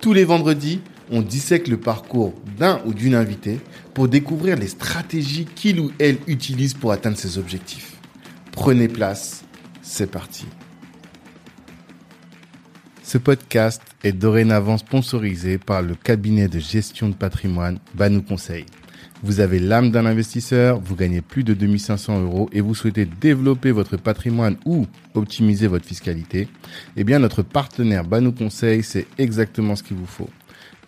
Tous 0.00 0.14
les 0.14 0.24
vendredis, 0.24 0.80
on 1.10 1.20
dissèque 1.20 1.68
le 1.68 1.76
parcours 1.76 2.32
d'un 2.56 2.80
ou 2.86 2.94
d'une 2.94 3.14
invitée 3.14 3.60
pour 3.92 4.08
découvrir 4.08 4.56
les 4.56 4.68
stratégies 4.68 5.44
qu'il 5.44 5.78
ou 5.78 5.92
elle 5.98 6.16
utilise 6.26 6.72
pour 6.72 6.92
atteindre 6.92 7.18
ses 7.18 7.36
objectifs. 7.36 7.96
Prenez 8.52 8.88
place, 8.88 9.44
c'est 9.82 10.10
parti. 10.10 10.46
Ce 13.02 13.18
podcast 13.18 13.82
est 14.02 14.12
dorénavant 14.12 14.78
sponsorisé 14.78 15.58
par 15.58 15.82
le 15.82 15.94
cabinet 15.94 16.48
de 16.48 16.60
gestion 16.60 17.10
de 17.10 17.14
patrimoine 17.14 17.78
Banou 17.94 18.22
Conseil. 18.22 18.64
Vous 19.22 19.40
avez 19.40 19.58
l'âme 19.58 19.90
d'un 19.90 20.06
investisseur, 20.06 20.80
vous 20.80 20.96
gagnez 20.96 21.20
plus 21.20 21.44
de 21.44 21.52
2500 21.52 22.22
euros 22.22 22.48
et 22.52 22.62
vous 22.62 22.74
souhaitez 22.74 23.04
développer 23.04 23.70
votre 23.70 23.98
patrimoine 23.98 24.56
ou 24.64 24.86
optimiser 25.14 25.66
votre 25.66 25.84
fiscalité, 25.84 26.48
eh 26.96 27.04
bien 27.04 27.18
notre 27.18 27.42
partenaire 27.42 28.04
Banou 28.04 28.32
Conseil, 28.32 28.82
c'est 28.82 29.06
exactement 29.18 29.76
ce 29.76 29.82
qu'il 29.82 29.98
vous 29.98 30.06
faut. 30.06 30.30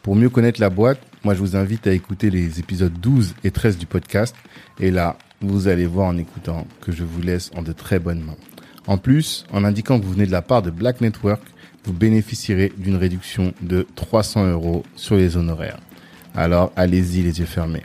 Pour 0.03 0.17
mieux 0.17 0.31
connaître 0.31 0.63
la 0.63 0.71
boîte, 0.71 1.01
moi 1.25 1.35
je 1.35 1.41
vous 1.41 1.57
invite 1.57 1.87
à 1.87 1.93
écouter 1.93 2.31
les 2.31 2.59
épisodes 2.59 2.93
12 2.93 3.35
et 3.45 3.51
13 3.51 3.77
du 3.77 3.85
podcast. 3.85 4.35
Et 4.81 4.91
là, 4.91 5.19
vous 5.43 5.69
allez 5.69 5.87
voir 5.87 6.09
en 6.09 6.17
écoutant 6.17 6.67
que 6.81 6.91
je 6.91 7.05
vous 7.05 7.21
laisse 7.21 7.51
en 7.55 7.63
de 7.63 7.73
très 7.73 7.99
bonnes 7.99 8.23
mains. 8.23 8.37
En 8.87 8.97
plus, 8.97 9.45
en 9.53 9.63
indiquant 9.63 10.01
que 10.01 10.05
vous 10.07 10.13
venez 10.13 10.27
de 10.27 10.33
la 10.33 10.43
part 10.43 10.63
de 10.63 10.71
Black 10.71 11.03
Network, 11.03 11.43
vous 11.85 11.93
bénéficierez 11.93 12.73
d'une 12.79 12.97
réduction 12.97 13.53
de 13.61 13.87
300 13.95 14.51
euros 14.53 14.85
sur 14.97 15.17
les 15.17 15.37
honoraires. 15.37 15.79
Alors 16.35 16.73
allez-y 16.77 17.23
les 17.23 17.39
yeux 17.39 17.47
fermés. 17.47 17.83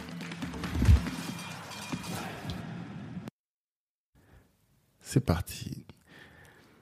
C'est 5.10 5.22
parti. 5.22 5.72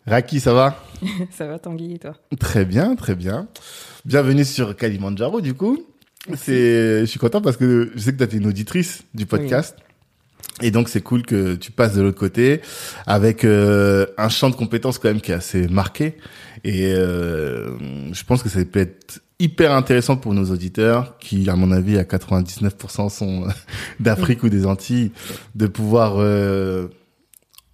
Raki, 0.08 0.40
ça 0.40 0.52
va? 0.52 0.84
Ça 1.32 1.46
va 1.46 1.60
Tanguy 1.60 1.94
et 1.94 2.00
toi? 2.00 2.16
Très 2.40 2.66
bien, 2.66 2.96
très 2.96 3.14
bien. 3.14 3.48
Bienvenue 4.04 4.44
sur 4.44 4.76
Kalimandjaro 4.76 5.42
du 5.42 5.54
coup. 5.54 5.86
C'est, 6.34 7.02
je 7.02 7.06
suis 7.06 7.20
content 7.20 7.40
parce 7.40 7.56
que 7.56 7.92
je 7.94 8.00
sais 8.00 8.16
que 8.16 8.24
tu 8.24 8.36
es 8.36 8.40
une 8.40 8.48
auditrice 8.48 9.04
du 9.14 9.28
podcast. 9.28 9.76
Et 10.64 10.72
donc 10.72 10.90
c'est 10.90 11.02
cool 11.02 11.22
que 11.22 11.54
tu 11.54 11.72
passes 11.72 11.94
de 11.94 12.02
l'autre 12.02 12.18
côté 12.18 12.62
avec 13.06 13.46
euh, 13.46 14.08
un 14.18 14.30
champ 14.30 14.50
de 14.50 14.56
compétences 14.56 14.98
quand 14.98 15.10
même 15.10 15.22
qui 15.22 15.32
est 15.32 15.36
assez 15.36 15.68
marqué. 15.68 16.18
Et 16.64 16.96
euh, 16.96 17.78
je 18.12 18.24
pense 18.24 18.42
que 18.42 18.50
ça 18.50 18.66
peut 18.66 18.80
être 18.80 19.22
hyper 19.38 19.72
intéressant 19.72 20.18
pour 20.18 20.34
nos 20.34 20.46
auditeurs 20.46 21.20
qui, 21.20 21.48
à 21.48 21.56
mon 21.56 21.72
avis, 21.72 22.00
à 22.00 22.04
99% 22.04 23.10
sont 23.10 23.48
d'Afrique 24.00 24.42
ou 24.42 24.50
des 24.50 24.66
Antilles, 24.66 25.12
de 25.54 25.68
pouvoir 25.68 26.16
euh, 26.18 26.88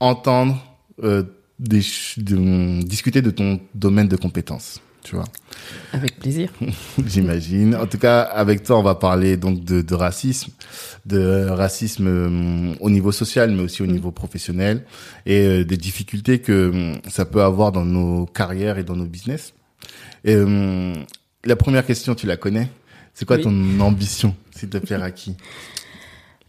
entendre, 0.01 0.61
euh, 1.03 1.23
des, 1.59 1.81
de, 2.17 2.83
discuter 2.83 3.21
de 3.21 3.31
ton 3.31 3.61
domaine 3.73 4.07
de 4.07 4.17
compétences. 4.17 4.81
Tu 5.03 5.15
vois. 5.15 5.25
Avec 5.93 6.19
plaisir. 6.19 6.51
J'imagine. 7.07 7.75
En 7.75 7.87
tout 7.87 7.97
cas, 7.97 8.21
avec 8.21 8.63
toi, 8.63 8.77
on 8.77 8.83
va 8.83 8.95
parler 8.95 9.35
donc 9.35 9.63
de, 9.63 9.81
de 9.81 9.95
racisme, 9.95 10.51
de 11.05 11.47
racisme 11.49 12.07
euh, 12.07 12.73
au 12.79 12.89
niveau 12.89 13.11
social, 13.11 13.51
mais 13.51 13.63
aussi 13.63 13.81
au 13.81 13.87
niveau 13.87 14.11
professionnel, 14.11 14.85
et 15.25 15.45
euh, 15.45 15.65
des 15.65 15.77
difficultés 15.77 16.39
que 16.39 16.51
euh, 16.51 16.93
ça 17.09 17.25
peut 17.25 17.41
avoir 17.41 17.71
dans 17.71 17.85
nos 17.85 18.25
carrières 18.27 18.77
et 18.77 18.83
dans 18.83 18.95
nos 18.95 19.05
business. 19.05 19.53
Et, 20.23 20.35
la 21.43 21.55
première 21.55 21.83
question, 21.83 22.13
tu 22.13 22.27
la 22.27 22.37
connais 22.37 22.69
C'est 23.15 23.25
quoi 23.25 23.37
Oui. 23.37 23.41
ton 23.41 23.79
ambition, 23.79 24.35
s'il 24.55 24.69
te 24.69 24.77
plaît, 24.77 24.97
Raki? 24.97 25.35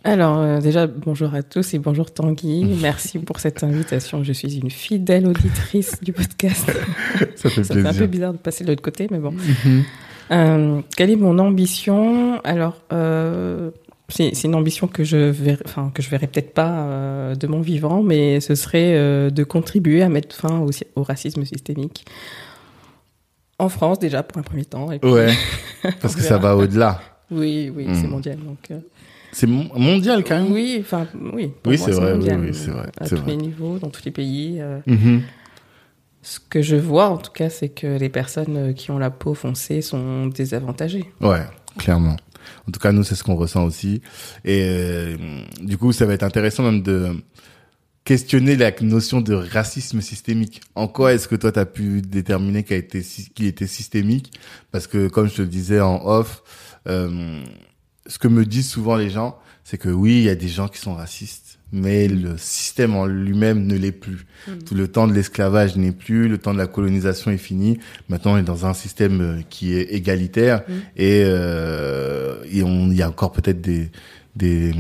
Alors 0.05 0.39
euh, 0.39 0.61
déjà 0.61 0.89
bonjour 0.89 1.33
à 1.35 1.43
tous 1.45 1.75
et 1.75 1.79
bonjour 1.79 2.11
Tanguy. 2.13 2.65
Merci 2.81 3.21
pour 3.21 3.39
cette 3.39 3.63
invitation. 3.63 4.25
Je 4.25 4.33
suis 4.33 4.57
une 4.59 4.71
fidèle 4.71 5.27
auditrice 5.29 6.01
du 6.03 6.13
podcast. 6.13 6.67
Ça 7.37 7.51
fait 7.51 7.63
Ça 7.63 7.75
fait 7.75 7.87
un 7.87 7.95
peu 7.95 8.07
bizarre 8.07 8.33
de 8.33 8.39
passer 8.39 8.65
de 8.65 8.71
l'autre 8.71 8.83
côté, 8.83 9.07
mais 9.11 9.19
bon. 9.19 9.31
Mhm. 9.33 9.83
Euh, 10.33 10.81
quelle 10.97 11.11
est 11.11 11.17
mon 11.17 11.39
ambition? 11.39 12.41
Alors 12.43 12.79
euh, 12.93 13.71
c'est 14.09 14.35
c'est 14.35 14.49
une 14.49 14.57
ambition 14.57 14.89
que 14.89 15.05
je 15.05 15.17
verrai, 15.17 15.63
enfin 15.67 15.93
que 15.95 16.03
je 16.03 16.11
verrai 16.11 16.27
peut-être 16.27 16.53
pas 16.53 17.35
de 17.39 17.47
mon 17.47 17.61
vivant, 17.61 18.03
mais 18.03 18.41
ce 18.41 18.57
serait 18.57 19.31
de 19.31 19.45
contribuer 19.45 20.03
à 20.03 20.09
mettre 20.09 20.35
fin 20.35 20.59
au, 20.59 20.71
au 20.97 21.03
racisme 21.05 21.45
systémique 21.45 22.05
en 23.61 23.69
France 23.69 24.01
déjà 24.01 24.25
pour 24.25 24.39
un 24.39 24.43
premier 24.43 24.65
temps. 24.65 24.91
Et 24.91 24.99
puis- 24.99 25.09
Ouais, 25.11 25.33
parce 26.01 26.17
que 26.17 26.23
ça 26.23 26.39
va 26.39 26.57
au-delà. 26.57 27.01
Oui, 27.31 27.71
oui, 27.75 27.87
c'est 27.95 28.09
mondial. 28.09 28.37
Donc, 28.39 28.71
euh, 28.73 28.79
C'est 29.33 29.47
mon- 29.47 29.69
mondial 29.79 30.23
quand 30.25 30.43
même. 30.43 30.53
Oui, 30.53 30.79
enfin, 30.81 31.07
oui. 31.33 31.53
Oui, 31.67 31.79
c'est 31.79 31.91
vrai, 31.93 32.13
mondial, 32.15 32.41
oui, 32.41 32.51
c'est 32.53 32.71
vrai, 32.71 32.89
À 33.01 33.09
tous 33.09 33.17
vrai. 33.17 33.31
les 33.33 33.37
niveaux, 33.39 33.79
dans 33.79 33.89
tous 33.91 34.05
les 34.05 34.11
pays. 34.11 34.59
euh. 34.61 34.79
Mhm. 34.87 35.23
Ce 36.23 36.39
que 36.39 36.63
je 36.63 36.77
vois, 36.77 37.09
en 37.09 37.17
tout 37.17 37.33
cas, 37.33 37.51
c'est 37.51 37.71
que 37.71 37.99
les 37.99 38.09
personnes 38.09 38.57
euh, 38.57 38.73
qui 38.73 38.91
ont 38.91 38.99
la 38.99 39.11
peau 39.11 39.35
foncée 39.35 39.83
sont 39.83 40.27
désavantagées. 40.27 41.07
Ouais, 41.21 41.43
clairement. 41.79 42.17
En 42.69 42.71
tout 42.73 42.79
cas, 42.79 42.93
nous, 42.93 43.03
c'est 43.05 43.15
ce 43.17 43.25
qu'on 43.25 43.35
ressent 43.35 43.65
aussi. 43.65 44.03
Et 44.45 44.63
euh, 44.69 45.17
du 45.63 45.79
coup, 45.79 45.93
ça 45.93 46.07
va 46.07 46.13
être 46.13 46.23
intéressant 46.23 46.63
même 46.63 46.83
de 46.83 47.09
questionner 48.05 48.57
la 48.57 48.73
notion 48.83 49.21
de 49.21 49.33
racisme 49.35 50.01
systémique. 50.01 50.61
En 50.75 50.89
quoi 50.89 51.13
est-ce 51.15 51.27
que 51.29 51.37
toi, 51.37 51.53
tu 51.53 51.59
as 51.59 51.67
pu 51.67 52.03
déterminer 52.03 52.65
qu'il 52.65 52.85
sy- 53.05 53.31
qu'il 53.31 53.47
était 53.47 53.67
systémique? 53.69 54.33
Parce 54.73 54.87
que, 54.87 55.09
comme 55.09 55.29
je 55.29 55.37
te 55.37 55.43
le 55.43 55.49
disais 55.49 55.81
en 55.81 56.05
off, 56.05 56.43
euh, 56.89 57.43
ce 58.07 58.19
que 58.19 58.29
me 58.29 58.45
disent 58.45 58.69
souvent 58.69 58.97
les 58.97 59.11
gens, 59.11 59.39
c'est 59.65 59.79
que 59.79 59.89
oui, 59.89 60.19
il 60.19 60.25
y 60.25 60.29
a 60.29 60.35
des 60.35 60.49
gens 60.49 60.69
qui 60.69 60.79
sont 60.79 60.95
racistes, 60.95 61.59
mais 61.73 62.09
le 62.09 62.37
système 62.37 62.97
en 62.97 63.07
lui-même 63.07 63.67
ne 63.67 63.77
l'est 63.77 63.93
plus. 63.93 64.27
Tout 64.67 64.75
le 64.75 64.89
temps 64.89 65.07
de 65.07 65.13
l'esclavage 65.13 65.77
n'est 65.77 65.93
plus, 65.93 66.29
le 66.29 66.39
temps 66.39 66.53
de 66.53 66.59
la 66.59 66.67
colonisation 66.67 67.31
est 67.31 67.39
fini. 67.39 67.79
Maintenant, 68.09 68.35
on 68.35 68.39
est 68.39 68.43
dans 68.43 68.67
un 68.67 68.75
système 68.75 69.21
euh, 69.21 69.41
qui 69.49 69.75
est 69.75 69.85
égalitaire 69.95 70.63
Mm. 70.69 70.73
et, 70.97 71.23
euh, 71.25 72.43
et 72.51 72.63
on, 72.63 72.91
il 72.91 72.97
y 72.97 73.03
a 73.03 73.09
encore 73.09 73.33
peut-être 73.33 73.61
des, 73.61 73.91
des, 74.37 74.73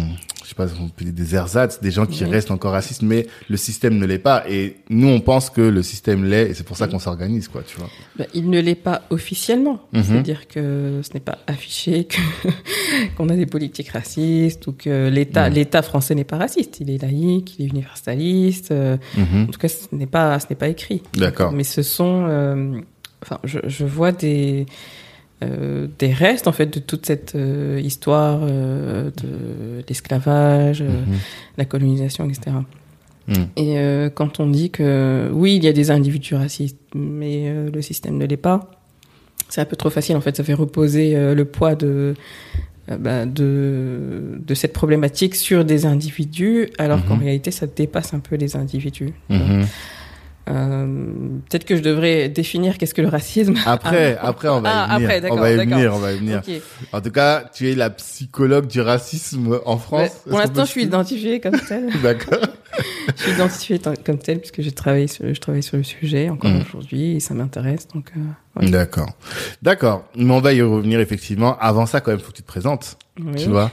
sais 0.54 0.56
pas, 0.56 0.66
on 0.80 0.88
peut 0.88 1.04
dire 1.04 1.12
des 1.14 1.34
ersatz, 1.34 1.80
des 1.80 1.90
gens 1.90 2.06
qui 2.06 2.24
restent 2.24 2.50
encore 2.50 2.72
racistes, 2.72 3.02
mais 3.02 3.26
le 3.48 3.56
système 3.56 3.96
ne 3.98 4.06
l'est 4.06 4.18
pas. 4.18 4.44
Et 4.48 4.76
nous, 4.90 5.08
on 5.08 5.20
pense 5.20 5.50
que 5.50 5.60
le 5.60 5.82
système 5.82 6.24
l'est, 6.24 6.50
et 6.50 6.54
c'est 6.54 6.64
pour 6.64 6.76
ça 6.76 6.86
Mm. 6.86 6.90
qu'on 6.90 6.98
s'organise, 6.98 7.48
quoi, 7.48 7.62
tu 7.66 7.76
vois. 7.78 7.88
Ben, 8.16 8.26
il 8.34 8.48
ne 8.50 8.60
l'est 8.60 8.74
pas 8.74 9.02
officiellement. 9.10 9.80
Mhm. 9.92 10.02
C'est-à-dire 10.02 10.48
que 10.48 11.00
ce 11.02 11.12
n'est 11.14 11.20
pas 11.20 11.38
affiché 11.46 12.04
que 12.04 12.16
qu'on 13.16 13.28
a 13.28 13.36
des 13.36 13.46
politiques 13.46 13.88
racistes 13.90 14.66
ou 14.66 14.72
que 14.72 15.08
l'État 15.08 15.48
Mhm. 15.48 15.54
l'État 15.54 15.82
français 15.82 16.14
n'est 16.14 16.24
pas 16.24 16.38
raciste. 16.38 16.78
Il 16.80 16.90
est 16.90 17.00
laïque, 17.02 17.56
il 17.58 17.64
est 17.64 17.68
universaliste. 17.68 18.70
euh, 18.72 18.96
Mhm. 19.16 19.44
En 19.44 19.46
tout 19.46 19.58
cas, 19.58 19.68
ce 19.68 19.86
n'est 19.92 20.06
pas, 20.06 20.38
ce 20.40 20.46
n'est 20.50 20.56
pas 20.56 20.68
écrit. 20.68 21.02
D'accord. 21.14 21.52
Mais 21.52 21.64
ce 21.64 21.82
sont, 21.82 22.26
euh, 22.28 22.80
enfin, 23.22 23.38
je, 23.44 23.58
je 23.66 23.84
vois 23.84 24.12
des 24.12 24.66
euh, 25.42 25.86
des 25.98 26.12
restes 26.12 26.46
en 26.48 26.52
fait 26.52 26.66
de 26.72 26.78
toute 26.80 27.04
cette 27.06 27.34
euh, 27.34 27.80
histoire 27.82 28.40
euh, 28.42 29.10
de 29.22 29.82
l'esclavage, 29.88 30.82
Mhm. 30.82 31.16
la 31.58 31.64
colonisation, 31.64 32.28
etc. 32.28 32.56
Mhm. 33.28 33.34
Et 33.56 33.78
euh, 33.78 34.10
quand 34.10 34.40
on 34.40 34.46
dit 34.48 34.70
que 34.70 35.28
oui, 35.32 35.56
il 35.56 35.64
y 35.64 35.68
a 35.68 35.72
des 35.72 35.90
individus 35.90 36.34
racistes, 36.34 36.78
mais 36.94 37.52
le 37.72 37.82
système 37.82 38.16
ne 38.18 38.26
l'est 38.26 38.36
pas, 38.36 38.70
c'est 39.48 39.60
un 39.60 39.64
peu 39.66 39.76
trop 39.76 39.90
facile. 39.90 40.16
En 40.16 40.20
fait, 40.20 40.36
ça 40.36 40.44
fait 40.44 40.54
reposer 40.54 41.14
le 41.34 41.44
poids 41.44 41.74
de 41.74 42.14
bah, 42.98 43.26
de 43.26 44.40
de 44.44 44.54
cette 44.54 44.72
problématique 44.72 45.36
sur 45.36 45.64
des 45.64 45.86
individus, 45.86 46.68
alors 46.78 47.04
qu'en 47.06 47.14
Mhm. 47.16 47.22
réalité, 47.22 47.50
ça 47.52 47.66
dépasse 47.66 48.12
un 48.12 48.18
peu 48.18 48.34
les 48.36 48.56
individus. 48.56 49.12
Mhm. 49.28 49.66
Euh, 50.48 50.86
Peut-être 51.48 51.64
que 51.64 51.76
je 51.76 51.82
devrais 51.82 52.28
définir 52.28 52.78
qu'est-ce 52.78 52.94
que 52.94 53.02
le 53.02 53.08
racisme. 53.08 53.54
Après, 53.66 54.18
Ah, 54.22 54.28
après, 54.28 54.48
on 54.48 54.60
va 54.60 54.70
ah, 54.88 54.98
y 54.98 55.04
venir. 55.04 55.10
après, 55.16 55.30
on 55.30 55.36
va 55.36 55.50
y 55.52 55.56
venir, 55.56 55.94
on 55.94 55.98
va 55.98 56.12
y 56.12 56.18
venir. 56.18 56.42
En 56.92 57.00
tout 57.00 57.10
cas, 57.10 57.44
tu 57.54 57.70
es 57.70 57.74
la 57.74 57.90
psychologue 57.90 58.66
du 58.66 58.80
racisme 58.80 59.60
en 59.64 59.78
France. 59.78 60.10
Pour 60.28 60.38
l'instant, 60.38 60.64
je 60.64 60.70
suis 60.70 60.82
identifiée 60.84 61.40
comme 61.40 61.58
telle. 61.60 61.90
D'accord. 62.02 62.38
je 63.16 63.22
suis 63.22 63.32
identifiée 63.32 63.80
comme 64.04 64.18
telle 64.18 64.38
puisque 64.40 64.62
j'ai 64.62 64.72
travaillé 64.72 65.06
sur, 65.06 65.32
je 65.32 65.40
travaille 65.40 65.62
sur 65.62 65.76
le 65.76 65.82
sujet 65.84 66.28
encore 66.28 66.50
Mm. 66.50 66.62
aujourd'hui 66.62 67.16
et 67.16 67.20
ça 67.20 67.34
m'intéresse. 67.34 67.86
Donc, 67.94 68.10
euh, 68.16 68.60
ouais. 68.60 68.70
D'accord. 68.70 69.10
D'accord. 69.62 70.04
Mais 70.16 70.32
on 70.32 70.40
va 70.40 70.52
y 70.52 70.62
revenir 70.62 70.98
effectivement. 71.00 71.56
Avant 71.58 71.86
ça, 71.86 72.00
quand 72.00 72.10
même, 72.10 72.20
faut 72.20 72.30
que 72.32 72.36
tu 72.36 72.42
te 72.42 72.48
présentes. 72.48 72.96
Oui. 73.22 73.34
Tu 73.36 73.48
vois, 73.50 73.70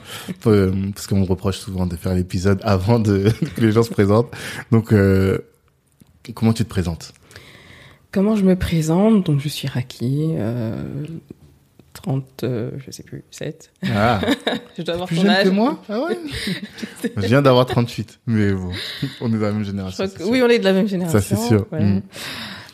euh, 0.48 0.72
parce 0.94 1.08
qu'on 1.08 1.20
me 1.22 1.26
reproche 1.26 1.58
souvent 1.60 1.86
de 1.86 1.96
faire 1.96 2.14
l'épisode 2.14 2.60
avant 2.64 3.00
de 3.00 3.32
que 3.56 3.62
les 3.62 3.72
gens 3.72 3.84
se 3.84 3.90
présentent. 3.90 4.30
Donc, 4.72 4.92
euh, 4.92 5.40
comment 6.34 6.54
tu 6.54 6.64
te 6.64 6.70
présentes? 6.70 7.14
Comment 8.12 8.36
je 8.36 8.44
me 8.44 8.56
présente? 8.56 9.26
Donc, 9.26 9.40
je 9.40 9.48
suis 9.50 9.68
Raki, 9.68 10.30
euh, 10.38 10.82
30, 11.94 12.44
euh, 12.44 12.72
je 12.86 12.92
sais 12.92 13.04
plus, 13.04 13.24
7. 13.32 13.72
Ah, 13.86 14.20
je 14.78 14.82
dois 14.84 14.94
avoir 14.96 15.08
plus 15.08 15.18
ton 15.18 15.22
jeune 15.24 15.32
âge. 15.32 15.44
que 15.44 15.50
moi? 15.50 15.82
Ah 15.90 16.00
ouais? 16.06 16.18
Je 17.18 17.28
viens 17.28 17.42
d'avoir 17.42 17.66
38, 17.66 18.20
mais 18.28 18.52
bon, 18.54 18.72
on 19.22 19.28
est 19.30 19.38
de 19.38 19.42
la 19.42 19.52
même 19.52 19.64
génération. 19.64 20.08
que- 20.08 20.24
oui, 20.24 20.42
on 20.44 20.48
est 20.50 20.60
de 20.60 20.64
la 20.64 20.74
même 20.74 20.88
génération. 20.88 21.20
c'est 21.22 21.36
sûr. 21.48 21.68
Mm. 21.72 22.00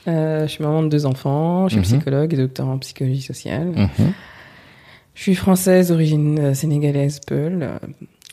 Euh, 0.08 0.46
je 0.46 0.52
suis 0.52 0.64
maman 0.64 0.84
de 0.84 0.88
deux 0.90 1.06
enfants, 1.08 1.68
je 1.68 1.74
suis 1.74 1.80
Mhm. 1.80 2.00
psychologue 2.00 2.34
et 2.34 2.38
docteur 2.38 2.68
en 2.68 2.78
psychologie 2.78 3.22
sociale. 3.24 3.68
Mhm. 3.76 4.14
Je 5.16 5.22
suis 5.22 5.36
française 5.36 5.88
d'origine 5.90 6.38
euh, 6.40 6.54
sénégalaise, 6.54 7.20
Peul. 7.26 7.68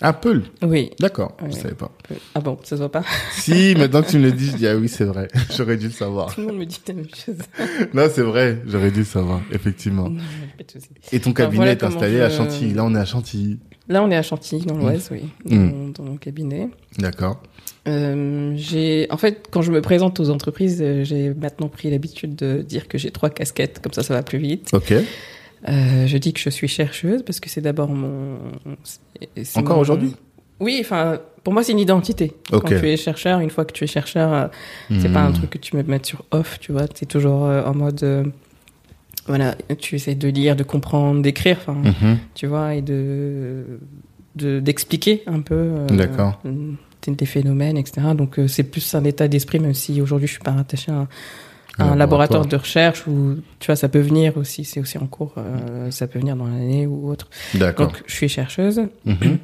Apple, 0.03 0.43
Oui. 0.63 0.91
d'accord, 1.01 1.37
je 1.41 1.45
Ouais. 1.47 1.53
savais 1.53 1.75
pas. 1.75 1.91
Ah 2.35 2.41
bon, 2.41 2.59
ça 2.63 2.71
se 2.77 2.81
voit 2.81 2.91
pas 2.93 3.05
Si, 3.33 3.75
maintenant 3.77 4.03
que 4.03 4.11
tu 4.11 4.19
me 4.19 4.25
le 4.25 4.33
dis, 4.33 4.47
je 4.51 4.57
dis 4.57 4.67
ah 4.67 4.77
oui, 4.77 4.89
c'est 4.89 5.05
vrai, 5.05 5.29
j'aurais 5.57 5.77
dû 5.77 5.87
le 5.87 5.93
savoir. 5.93 6.35
Tout 6.35 6.41
le 6.43 6.47
monde 6.49 6.59
me 6.59 6.65
dit 6.67 6.81
la 6.89 6.95
même 6.95 7.07
chose. 7.15 7.37
Non, 7.95 8.07
c'est 8.13 8.23
vrai, 8.23 8.59
j'aurais 8.67 8.91
dû 8.91 9.01
le 9.01 9.05
savoir, 9.05 9.41
effectivement. 9.53 10.09
Non, 10.11 10.21
pas 10.59 10.65
de 10.65 10.71
souci. 10.71 10.89
Et 11.13 11.21
ton 11.21 11.33
cabinet 11.33 11.57
voilà 11.57 11.73
est 11.73 11.83
installé 11.85 12.17
je- 12.19 12.23
à 12.23 12.31
Chantilly. 12.31 12.75
Là, 12.75 12.85
on 12.85 12.95
est 12.95 12.99
à 12.99 13.05
Chantilly. 13.05 13.59
Là, 13.89 14.03
on 14.03 14.11
est 14.11 14.17
à 14.17 14.23
Chantilly, 14.23 14.65
dans 14.65 14.77
l'Oise, 14.77 15.09
oui, 15.11 15.23
dans, 15.45 15.57
Mm. 15.57 15.71
mon- 15.71 15.89
dans 15.89 16.03
mon 16.05 16.17
cabinet. 16.17 16.69
D'accord. 16.99 17.43
Euh, 17.89 18.53
j'ai, 18.57 19.09
en 19.11 19.17
fait, 19.17 19.47
quand 19.51 19.61
je 19.63 19.73
me 19.73 19.81
présente 19.83 20.21
aux 20.21 20.31
entreprises, 20.31 20.81
euh, 20.81 21.03
j'ai 21.03 21.35
maintenant 21.35 21.69
pris 21.69 21.91
l'habitude 21.91 22.37
de 22.37 22.63
dire 22.63 22.87
que 22.87 22.97
j'ai 22.97 23.11
trois 23.11 23.29
casquettes, 23.29 23.81
comme 23.83 23.93
ça, 23.93 24.03
ça 24.05 24.15
va 24.15 24.23
plus 24.23 24.39
vite. 24.39 24.69
Ok. 24.73 24.93
Euh, 25.69 26.07
je 26.07 26.17
dis 26.17 26.33
que 26.33 26.41
je 26.41 26.51
suis 26.51 26.69
chercheuse 26.69 27.23
parce 27.25 27.39
que 27.41 27.49
c'est 27.49 27.61
d'abord 27.61 27.89
mon. 27.89 28.39
Encore 29.57 29.77
mon- 29.77 29.83
aujourd'hui? 29.83 30.15
Oui, 30.61 30.79
enfin, 30.81 31.19
pour 31.43 31.53
moi, 31.53 31.63
c'est 31.65 31.73
une 31.73 31.81
identité. 31.81 32.33
Ok. 32.53 32.63
Quand 32.63 32.69
tu 32.69 32.89
es 32.89 32.97
chercheur, 32.97 33.41
une 33.41 33.51
fois 33.51 33.65
que 33.65 33.73
tu 33.73 33.83
es 33.85 33.87
chercheur, 33.89 34.33
euh, 34.33 34.47
c'est 34.99 35.09
Hmm. 35.09 35.13
pas 35.13 35.21
un 35.23 35.33
truc 35.33 35.51
que 35.51 35.59
tu 35.59 35.77
me 35.77 35.83
mets 35.83 36.01
sur 36.03 36.25
off, 36.31 36.59
tu 36.61 36.71
vois. 36.73 36.87
Tu 36.89 37.05
es 37.05 37.07
toujours 37.07 37.45
euh, 37.47 37.65
en 37.65 37.75
mode. 37.75 38.03
euh, 38.05 38.25
voilà, 39.27 39.55
tu 39.79 39.95
essaies 39.97 40.15
de 40.17 40.29
lire, 40.29 40.57
de 40.57 40.65
comprendre, 40.65 41.23
d'écrire, 41.23 41.59
enfin, 41.61 41.75
Mhm. 41.75 42.19
tu 42.35 42.47
vois, 42.47 42.75
et 42.75 42.83
de 42.83 43.65
de- 44.35 44.61
d'expliquer 44.61 45.23
un 45.27 45.41
peu 45.41 45.55
euh, 45.55 45.87
des, 47.07 47.27
phénomènes, 47.27 47.77
etc. 47.77 48.01
Donc 48.17 48.39
euh, 48.39 48.49
c'est 48.49 48.63
plus 48.63 48.95
un 48.95 49.05
état 49.05 49.29
d'esprit, 49.29 49.59
même 49.61 49.75
si 49.75 50.01
aujourd'hui 50.01 50.27
je 50.27 50.33
suis 50.33 50.43
pas 50.43 50.53
rattachée 50.53 50.91
à 50.91 51.07
un, 51.79 51.97
laboratoire 51.97 52.47
de 52.47 52.57
recherche 52.57 53.07
où 53.07 53.37
tu 53.59 53.67
vois 53.67 53.77
ça 53.77 53.89
peut 53.89 54.01
venir 54.01 54.37
aussi, 54.37 54.65
c'est 54.65 54.81
aussi 54.81 54.99
en 54.99 55.07
cours, 55.07 55.35
euh, 55.39 55.91
ça 55.91 56.07
peut 56.07 56.19
venir 56.19 56.37
dans 56.37 56.47
l'année 56.47 56.87
ou 56.87 57.09
autre. 57.11 57.29
D'accord. 57.55 57.87
Donc 57.89 58.03
je 58.07 58.15
suis 58.15 58.29
chercheuse, 58.29 58.83
Mhm. 59.07 59.39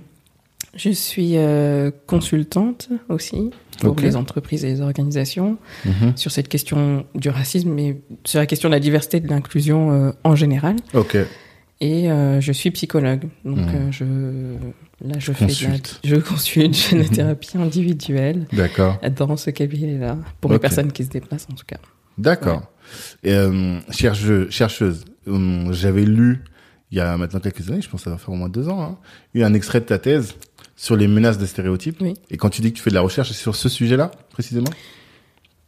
je 0.77 0.91
suis 0.91 1.37
euh, 1.37 1.91
consultante 2.07 2.89
aussi 3.09 3.51
pour 3.81 3.97
les 4.01 4.17
entreprises 4.17 4.65
et 4.65 4.69
les 4.69 4.81
organisations 4.81 5.57
Mhm. 5.85 6.17
sur 6.17 6.31
cette 6.31 6.49
question 6.49 7.07
du 7.15 7.29
racisme, 7.31 7.71
mais 7.71 7.97
sur 8.25 8.41
la 8.41 8.47
question 8.47 8.69
de 8.69 8.75
la 8.75 8.81
diversité 8.81 9.17
et 9.19 9.21
de 9.21 9.29
l'inclusion 9.29 9.91
euh, 9.93 10.11
en 10.25 10.35
général. 10.37 10.77
Ok. 10.95 11.17
Et 11.81 12.11
euh, 12.11 12.41
je 12.41 12.51
suis 12.53 12.73
psychologue, 12.73 13.29
donc 13.45 13.59
Mhm. 13.59 13.69
euh, 13.75 13.93
je 13.93 14.05
là 15.07 15.15
je 15.21 15.33
fais 15.33 15.47
de 15.47 15.51
la, 15.51 15.55
Consulte. 15.55 16.01
je 16.05 16.17
consulte, 16.17 16.75
je 16.77 16.81
fais 16.81 16.97
de 16.97 17.03
la 17.03 17.09
thérapie 17.09 17.57
individuelle 17.57 18.47
D'accord. 18.53 18.99
dans 19.17 19.37
ce 19.37 19.51
cabinet-là 19.51 20.19
pour 20.41 20.51
les 20.53 20.59
personnes 20.59 20.91
qui 20.91 21.05
se 21.05 21.11
déplacent 21.11 21.47
en 21.51 21.55
tout 21.55 21.65
cas. 21.67 21.79
D'accord. 22.19 22.63
Euh, 23.27 23.81
chercheuse, 23.91 24.51
chercheuse, 24.51 25.05
hum, 25.27 25.73
j'avais 25.73 26.05
lu 26.05 26.45
il 26.91 26.99
y 26.99 27.01
a 27.01 27.17
maintenant 27.17 27.41
quelques 27.41 27.69
années, 27.71 27.83
je 27.83 27.89
pense 27.89 28.01
que 28.01 28.05
ça 28.05 28.11
va 28.11 28.19
faire 28.19 28.31
au 28.31 28.37
moins 28.37 28.49
deux 28.49 28.69
ans, 28.69 28.83
hein, 28.83 28.99
eu 29.35 29.43
un 29.43 29.53
extrait 29.53 29.81
de 29.81 29.85
ta 29.85 29.99
thèse 29.99 30.35
sur 30.77 30.97
les 30.97 31.07
menaces 31.07 31.39
des 31.39 31.47
stéréotypes. 31.47 32.01
Oui. 32.01 32.15
Et 32.31 32.37
quand 32.37 32.49
tu 32.49 32.63
dis 32.63 32.73
que 32.73 32.77
tu 32.79 32.83
fais 32.83 32.91
de 32.91 32.95
la 32.95 33.01
recherche, 33.01 33.33
sur 33.33 33.57
ce 33.57 33.69
sujet-là, 33.69 34.11
précisément? 34.31 34.71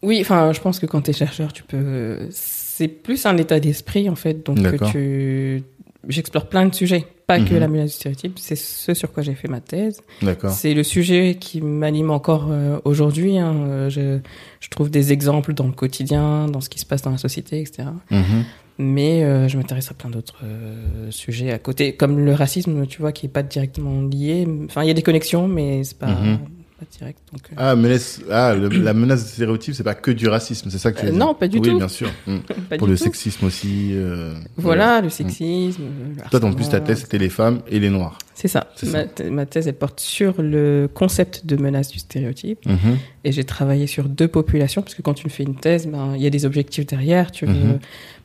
Oui, 0.03 0.19
enfin, 0.21 0.53
je 0.53 0.61
pense 0.61 0.79
que 0.79 0.87
quand 0.87 1.03
tu 1.03 1.11
es 1.11 1.13
chercheur, 1.13 1.53
tu 1.53 1.63
peux. 1.63 2.29
C'est 2.31 2.89
plus 2.89 3.27
un 3.27 3.37
état 3.37 3.61
d'esprit 3.61 4.09
en 4.09 4.15
fait, 4.15 4.47
donc 4.47 4.63
que 4.63 4.91
tu. 4.91 5.63
J'explore 6.09 6.49
plein 6.49 6.65
de 6.67 6.75
sujets, 6.75 7.07
pas 7.27 7.39
que 7.39 7.53
Mhm. 7.55 7.61
la 7.61 7.69
menace 7.69 7.91
du 7.91 7.97
stéréotype. 7.97 8.39
C'est 8.39 8.57
ce 8.57 8.95
sur 8.95 9.13
quoi 9.13 9.23
j'ai 9.23 9.35
fait 9.35 9.49
ma 9.49 9.61
thèse. 9.61 10.01
D'accord. 10.23 10.51
C'est 10.51 10.73
le 10.73 10.83
sujet 10.83 11.37
qui 11.39 11.61
m'anime 11.61 12.11
encore 12.11 12.49
euh, 12.51 12.79
aujourd'hui. 12.85 13.37
hein. 13.39 13.55
Euh, 13.69 13.91
Je, 13.91 14.19
je 14.61 14.69
trouve 14.71 14.91
des 14.91 15.13
exemples 15.13 15.53
dans 15.53 15.67
le 15.67 15.73
quotidien, 15.73 16.47
dans 16.49 16.61
ce 16.63 16.69
qui 16.71 16.79
se 16.79 16.87
passe 16.87 17.03
dans 17.03 17.11
la 17.11 17.19
société, 17.19 17.61
etc. 17.61 17.89
Mhm. 18.11 18.45
Mais 18.79 19.23
euh, 19.25 19.47
je 19.47 19.59
m'intéresse 19.59 19.91
à 19.91 19.95
plein 19.95 20.09
d'autres 20.09 20.41
euh, 20.43 21.11
sujets 21.11 21.51
à 21.53 21.59
côté, 21.59 21.95
comme 21.97 22.19
le 22.19 22.33
racisme, 22.33 22.87
tu 22.87 23.01
vois, 23.03 23.13
qui 23.13 23.27
est 23.27 23.29
pas 23.29 23.43
directement 23.43 24.01
lié. 24.01 24.47
Enfin, 24.65 24.83
il 24.85 24.89
y 24.89 24.91
a 24.91 24.95
des 24.95 25.03
connexions, 25.03 25.49
mais 25.49 25.85
c'est 25.85 25.99
pas, 25.99 26.07
Mhm. 26.07 26.39
Pas 26.81 26.87
direct. 26.99 27.19
Donc, 27.33 27.43
euh, 27.51 27.55
Ah, 27.59 27.77
menace, 27.77 28.21
ah 28.31 28.55
le- 28.55 28.69
la 28.69 28.95
menace 28.95 29.23
des 29.25 29.29
stéréotypes, 29.31 29.75
c'est 29.75 29.85
pas 29.85 29.95
que 29.95 30.11
du 30.11 30.29
racisme, 30.29 30.71
c'est 30.71 30.79
ça 30.79 30.91
que 30.93 30.99
tu 30.99 31.03
veux 31.05 31.11
Euh, 31.11 31.15
dire 31.15 31.27
non, 31.27 31.35
pas 31.35 31.47
du 31.47 31.59
oui, 31.59 31.69
tout. 31.69 31.77
bien 31.77 31.89
sûr. 31.89 32.11
Pas 32.71 32.79
Pour 32.79 32.87
du 32.87 32.95
le 32.95 32.99
tout. 32.99 33.05
sexisme 33.05 33.45
aussi. 33.47 33.91
euh, 33.93 34.35
Voilà, 34.57 35.01
le 35.03 35.11
sexisme. 35.11 35.83
le 36.17 36.31
Toi, 36.31 36.45
en 36.49 36.53
plus, 36.55 36.69
ta 36.71 36.81
thèse, 36.81 37.01
c'était 37.03 37.19
les 37.19 37.29
femmes 37.29 37.61
et 37.69 37.79
les 37.79 37.91
noirs. 37.91 38.19
C'est 38.35 38.49
ça. 38.49 38.69
Ma, 38.85 39.05
ma 39.31 39.45
thèse, 39.47 39.69
elle 39.69 39.75
porte 39.75 40.01
sur 40.01 40.41
le 40.41 40.89
concept 40.93 41.45
de 41.45 41.57
menace 41.57 41.89
du 41.89 41.99
stéréotype. 41.99 42.65
Mhm. 42.67 42.97
Et 43.25 43.33
j'ai 43.33 43.45
travaillé 43.45 43.87
sur 43.87 44.09
deux 44.09 44.29
populations, 44.29 44.81
parce 44.83 44.95
que 44.95 45.03
quand 45.03 45.13
tu 45.15 45.29
fais 45.29 45.43
une 45.43 45.57
thèse, 45.57 45.87
ben, 45.87 46.15
il 46.17 46.23
y 46.23 46.27
a 46.27 46.31
des 46.31 46.47
objectifs 46.47 46.87
derrière. 46.87 47.31
Tu 47.31 47.45
veux 47.45 47.53
Mhm. 47.53 47.79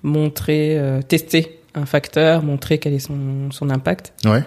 montrer, 0.04 0.78
euh, 0.78 1.02
tester 1.02 1.60
un 1.74 1.86
facteur, 1.86 2.44
montrer 2.44 2.78
quel 2.78 2.94
est 2.94 3.00
son, 3.00 3.52
son 3.52 3.70
impact. 3.70 4.14
Ouais. 4.26 4.44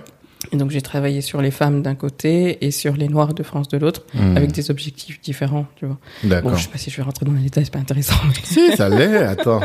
Et 0.52 0.56
donc 0.56 0.70
j'ai 0.70 0.80
travaillé 0.82 1.20
sur 1.20 1.42
les 1.42 1.50
femmes 1.50 1.82
d'un 1.82 1.94
côté 1.94 2.64
et 2.64 2.70
sur 2.70 2.94
les 2.96 3.08
noirs 3.08 3.34
de 3.34 3.42
France 3.42 3.68
de 3.68 3.76
l'autre, 3.78 4.02
Mhm. 4.14 4.36
avec 4.36 4.52
des 4.52 4.70
objectifs 4.70 5.20
différents, 5.20 5.66
tu 5.76 5.86
vois. 5.86 5.98
D'accord. 6.24 6.52
Bon, 6.52 6.56
je 6.56 6.62
sais 6.64 6.68
pas 6.70 6.78
si 6.78 6.90
je 6.90 6.96
vais 6.96 7.02
rentrer 7.02 7.26
dans 7.26 7.32
les 7.32 7.42
détails, 7.42 7.64
c'est 7.64 7.72
pas 7.72 7.78
intéressant. 7.80 8.14
Si, 8.44 8.76
ça 8.76 8.88
l'est. 8.88 9.16
Attends. 9.16 9.60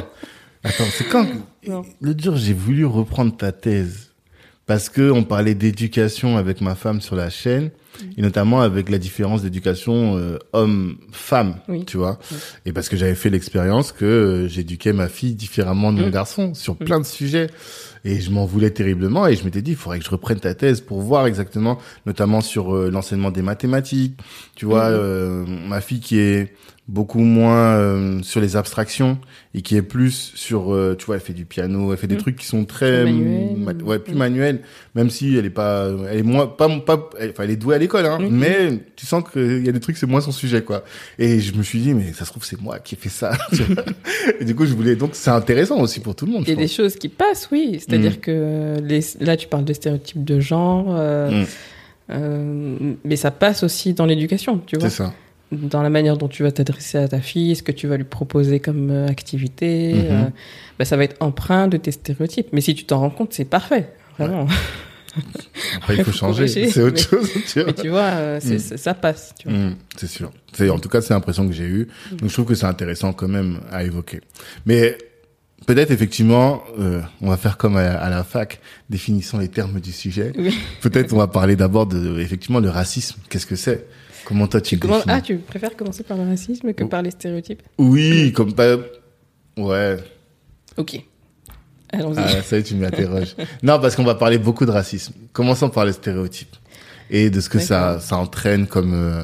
Attends, 0.63 0.85
c'est 0.93 1.07
quand 1.09 1.27
Non. 1.67 1.83
le 2.01 2.13
dur, 2.15 2.35
j'ai 2.37 2.53
voulu 2.53 2.85
reprendre 2.85 3.35
ta 3.35 3.51
thèse 3.51 4.11
parce 4.65 4.89
que 4.89 5.11
on 5.11 5.23
parlait 5.23 5.55
d'éducation 5.55 6.37
avec 6.37 6.61
ma 6.61 6.73
femme 6.75 7.01
sur 7.01 7.15
la 7.15 7.29
chaîne 7.29 7.69
et 8.17 8.21
notamment 8.21 8.61
avec 8.61 8.89
la 8.89 8.97
différence 8.97 9.41
d'éducation 9.43 10.17
euh, 10.17 10.39
homme-femme, 10.53 11.57
Oui. 11.67 11.85
tu 11.85 11.97
vois. 11.97 12.17
Oui. 12.31 12.37
Et 12.65 12.71
parce 12.73 12.89
que 12.89 12.97
j'avais 12.97 13.15
fait 13.15 13.29
l'expérience 13.29 13.91
que 13.91 14.05
euh, 14.05 14.47
j'éduquais 14.47 14.93
ma 14.93 15.07
fille 15.09 15.35
différemment 15.35 15.91
de 15.93 16.01
mon 16.01 16.07
Mm. 16.07 16.11
garçon 16.11 16.53
sur 16.53 16.75
plein 16.75 16.99
de 16.99 17.05
sujets 17.05 17.47
et 18.05 18.19
je 18.19 18.31
m'en 18.31 18.45
voulais 18.45 18.69
terriblement 18.71 19.27
et 19.27 19.35
je 19.35 19.43
m'étais 19.45 19.61
dit 19.61 19.71
il 19.71 19.77
faudrait 19.77 19.99
que 19.99 20.05
je 20.05 20.09
reprenne 20.09 20.39
ta 20.39 20.53
thèse 20.53 20.81
pour 20.81 21.01
voir 21.01 21.25
exactement 21.27 21.77
notamment 22.05 22.41
sur 22.41 22.75
euh, 22.75 22.89
l'enseignement 22.91 23.31
des 23.31 23.41
mathématiques, 23.41 24.19
tu 24.55 24.65
vois, 24.65 24.89
Mhm. 24.89 24.95
euh, 24.99 25.45
ma 25.67 25.81
fille 25.81 25.99
qui 25.99 26.19
est 26.19 26.53
beaucoup 26.89 27.19
moins 27.19 27.77
euh, 27.77 28.21
sur 28.23 28.41
les 28.41 28.57
abstractions 28.57 29.17
et 29.53 29.61
qui 29.61 29.77
est 29.77 29.81
plus 29.81 30.33
sur 30.35 30.73
euh, 30.73 30.95
tu 30.99 31.05
vois 31.05 31.15
elle 31.15 31.21
fait 31.21 31.31
du 31.31 31.45
piano 31.45 31.93
elle 31.93 31.97
fait 31.97 32.07
des 32.07 32.15
Mhm. 32.15 32.21
trucs 32.21 32.35
qui 32.35 32.45
sont 32.45 32.65
très 32.65 33.03
Plus 33.03 33.13
manuels. 33.13 33.55
ma- 33.57 33.83
ouais 33.85 33.99
plus 33.99 34.15
manuels 34.15 34.59
même 34.93 35.09
si 35.09 35.37
elle 35.37 35.45
est 35.45 35.49
pas 35.49 35.87
elle 36.09 36.17
est 36.19 36.23
moins 36.23 36.45
pas 36.45 36.67
pas 36.81 37.09
elle, 37.17 37.29
enfin 37.29 37.43
elle 37.43 37.51
est 37.51 37.55
douée 37.55 37.75
à 37.75 37.77
l'école 37.77 38.05
hein 38.05 38.17
Mhm. 38.19 38.29
mais 38.37 38.79
tu 38.97 39.05
sens 39.05 39.23
qu'il 39.31 39.65
y 39.65 39.69
a 39.69 39.71
des 39.71 39.79
trucs 39.79 39.95
c'est 39.95 40.07
moins 40.07 40.19
son 40.19 40.33
sujet 40.33 40.61
quoi 40.61 40.83
et 41.19 41.39
je 41.39 41.53
me 41.55 41.63
suis 41.63 41.79
dit 41.79 41.93
mais 41.93 42.11
ça 42.11 42.25
se 42.25 42.31
trouve 42.31 42.43
c'est 42.43 42.59
moi 42.59 42.79
qui 42.79 42.95
ai 42.95 42.97
fait 42.97 43.07
ça 43.07 43.31
et 44.41 44.43
du 44.43 44.53
coup 44.53 44.65
je 44.65 44.73
voulais 44.73 44.97
donc 44.97 45.11
c'est 45.13 45.29
intéressant 45.31 45.79
aussi 45.79 46.01
pour 46.01 46.15
tout 46.15 46.25
le 46.25 46.33
monde 46.33 46.43
Il 46.45 46.49
y 46.49 46.53
a 46.53 46.55
des 46.57 46.67
choses 46.67 46.95
qui 46.95 47.07
passent, 47.07 47.47
oui. 47.51 47.79
C'est-à-dire 47.93 48.17
Mm. 48.17 48.21
que 48.21 48.79
les, 48.83 48.99
là, 49.21 49.37
tu 49.37 49.47
parles 49.47 49.65
de 49.65 49.73
stéréotypes 49.73 50.23
de 50.23 50.39
genre, 50.39 50.87
euh, 50.89 51.29
Mm. 51.31 51.45
euh, 52.11 52.75
mais 53.03 53.15
ça 53.15 53.31
passe 53.31 53.63
aussi 53.63 53.93
dans 53.93 54.05
l'éducation, 54.05 54.59
tu 54.65 54.77
vois. 54.77 54.89
c'est 54.89 54.95
ça 54.97 55.13
Dans 55.51 55.83
la 55.83 55.89
manière 55.91 56.17
dont 56.17 56.27
tu 56.27 56.41
vas 56.43 56.51
t'adresser 56.51 56.97
à 56.97 57.07
ta 57.07 57.19
fille, 57.21 57.55
ce 57.55 57.61
que 57.61 57.71
tu 57.71 57.85
vas 57.87 57.95
lui 57.97 58.03
proposer 58.05 58.59
comme 58.59 58.89
euh, 58.89 59.07
activité, 59.07 59.93
euh, 60.09 60.23
bah, 60.79 60.85
ça 60.85 60.97
va 60.97 61.03
être 61.03 61.15
empreint 61.19 61.67
de 61.67 61.77
tes 61.77 61.91
stéréotypes. 61.91 62.47
Mais 62.53 62.61
si 62.61 62.73
tu 62.73 62.85
t'en 62.85 62.99
rends 62.99 63.11
compte, 63.11 63.33
c'est 63.33 63.45
parfait, 63.45 63.89
vraiment. 64.17 64.47
après 65.77 65.95
il 65.97 66.03
faut 66.03 66.11
changer 66.11 66.47
c'est 66.47 66.81
autre 66.81 66.95
mais- 67.11 67.19
chose 67.19 67.29
tu 67.45 67.59
vois 67.59 67.65
Mais 67.67 67.73
tu 67.73 67.89
vois, 67.89 68.11
Mm. 68.11 68.39
c'est- 68.41 68.77
ça 68.77 68.95
passe. 68.95 69.33
Tu 69.37 69.47
vois. 69.47 69.59
C'est 69.95 70.07
sûr. 70.07 70.31
En 70.71 70.79
tout 70.79 70.89
cas 70.89 71.01
c'est 71.01 71.13
l'impression 71.13 71.47
que 71.47 71.53
j'ai 71.53 71.65
eue. 71.65 71.87
Donc 72.13 72.29
je 72.29 72.33
trouve 72.33 72.45
que 72.45 72.55
c'est 72.55 72.65
intéressant 72.65 73.13
quand 73.13 73.27
même 73.27 73.59
à 73.71 73.83
évoquer. 73.83 74.21
Mais 74.65 74.97
peut-être 75.65 75.91
effectivement, 75.91 76.63
euh, 76.79 77.01
on 77.21 77.29
va 77.29 77.37
faire 77.37 77.57
comme 77.57 77.77
à, 77.77 77.91
à 77.91 78.09
la 78.09 78.23
fac, 78.23 78.59
définissons 78.89 79.37
les 79.39 79.47
termes 79.49 79.79
du 79.79 79.91
sujet. 79.91 80.33
Oui. 80.37 80.57
Peut-être 80.81 81.13
on 81.13 81.17
va 81.17 81.27
parler 81.27 81.55
d'abord 81.55 81.85
de 81.87 82.19
effectivement 82.19 82.59
le 82.59 82.69
racisme. 82.69 83.19
Qu'est-ce 83.29 83.45
que 83.45 83.55
c'est? 83.55 83.85
Comment 84.25 84.47
toi 84.47 84.61
tu 84.61 84.77
Comment- 84.79 84.95
définis? 84.97 85.13
Ah, 85.15 85.21
tu 85.21 85.37
préfères 85.37 85.75
commencer 85.75 86.03
par 86.03 86.17
le 86.17 86.23
racisme 86.23 86.73
que 86.73 86.83
Oh. 86.83 86.87
par 86.87 87.01
les 87.01 87.11
stéréotypes? 87.11 87.61
Oui, 87.77 88.31
comme 88.33 88.53
pas. 88.53 88.77
Ouais. 89.57 89.97
Ok. 90.77 91.01
Allons-y. 91.91 92.17
Ah, 92.19 92.41
ça 92.41 92.55
y 92.57 92.59
est, 92.59 92.63
tu 92.63 92.75
m'interroges. 92.75 93.35
non, 93.63 93.79
parce 93.79 93.95
qu'on 93.95 94.03
va 94.03 94.15
parler 94.15 94.37
beaucoup 94.39 94.65
de 94.65 94.71
racisme. 94.71 95.13
Commençons 95.31 95.69
par 95.69 95.85
les 95.85 95.93
stéréotypes 95.93 96.55
et 97.09 97.29
de 97.29 97.39
ce 97.39 97.49
que 97.49 97.59
ça, 97.59 97.99
ça 97.99 98.17
entraîne 98.17 98.65
comme, 98.65 98.93
euh, 98.93 99.23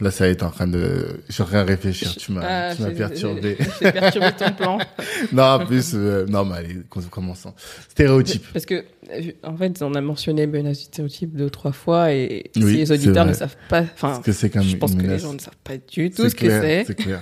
Là, 0.00 0.10
ça 0.12 0.28
est 0.28 0.42
en 0.42 0.50
train 0.50 0.68
de... 0.68 1.20
Je 1.28 1.32
suis 1.32 1.42
en 1.42 1.46
train 1.46 1.64
de 1.64 1.68
réfléchir. 1.68 2.14
Tu 2.16 2.30
m'as 2.32 2.42
Ah, 2.44 2.74
tu 2.74 2.82
m'as 2.82 2.90
perturbé. 2.90 3.56
J'ai 3.82 3.92
perturbé 3.92 4.28
ton 4.38 4.52
plan. 4.52 4.78
non, 5.32 5.42
en 5.42 5.66
plus... 5.66 5.92
euh, 5.94 6.24
non, 6.26 6.44
mais 6.44 6.56
allez, 6.56 6.76
commençons. 7.10 7.52
Stéréotype. 7.88 8.44
Parce 8.52 8.64
que, 8.64 8.84
euh, 9.12 9.32
en 9.42 9.56
fait, 9.56 9.82
on 9.82 9.94
a 9.94 10.00
mentionné 10.00 10.46
menace 10.46 10.82
stéréotype 10.82 11.34
deux 11.34 11.46
ou 11.46 11.50
trois 11.50 11.72
fois 11.72 12.12
et 12.12 12.50
Oui, 12.56 12.62
si 12.62 12.76
les 12.76 12.92
auditeurs 12.92 13.26
ne 13.26 13.32
savent 13.32 13.56
pas, 13.68 13.82
enfin, 13.82 14.20
que 14.24 14.32
c'est 14.32 14.52
je 14.62 14.76
pense 14.76 14.94
que 14.94 15.02
les 15.02 15.18
gens 15.18 15.34
ne 15.34 15.38
savent 15.40 15.54
pas 15.64 15.76
du 15.76 16.10
tout 16.10 16.28
ce 16.28 16.34
que 16.34 16.48
c'est. 16.48 16.84
C'est 16.86 16.94
clair. 16.94 17.20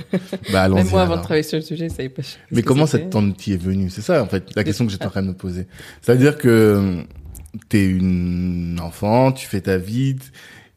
Bah. 0.52 0.68
Même 0.76 0.88
moi, 0.88 1.02
avant 1.02 1.16
de 1.16 1.22
travailler 1.22 1.42
sur 1.42 1.56
le 1.56 1.62
sujet, 1.62 1.88
je 1.88 1.94
savais 1.94 2.08
pas. 2.08 2.22
Mais 2.50 2.62
comment 2.62 2.86
cette 2.86 3.10
tente 3.10 3.48
est 3.48 3.56
venue? 3.56 3.90
C'est 3.90 4.02
ça, 4.02 4.22
en 4.22 4.26
fait, 4.26 4.54
la 4.54 4.64
question 4.64 4.84
que 4.84 4.92
j'étais 4.92 5.06
en 5.06 5.10
train 5.10 5.22
de 5.22 5.28
me 5.28 5.34
poser. 5.34 5.66
C'est-à-dire 6.02 6.36
que 6.36 6.48
euh, 6.48 7.02
t'es 7.68 7.86
une 7.86 8.78
enfant, 8.82 9.32
tu 9.32 9.46
fais 9.46 9.60
ta 9.60 9.78
vie, 9.78 10.16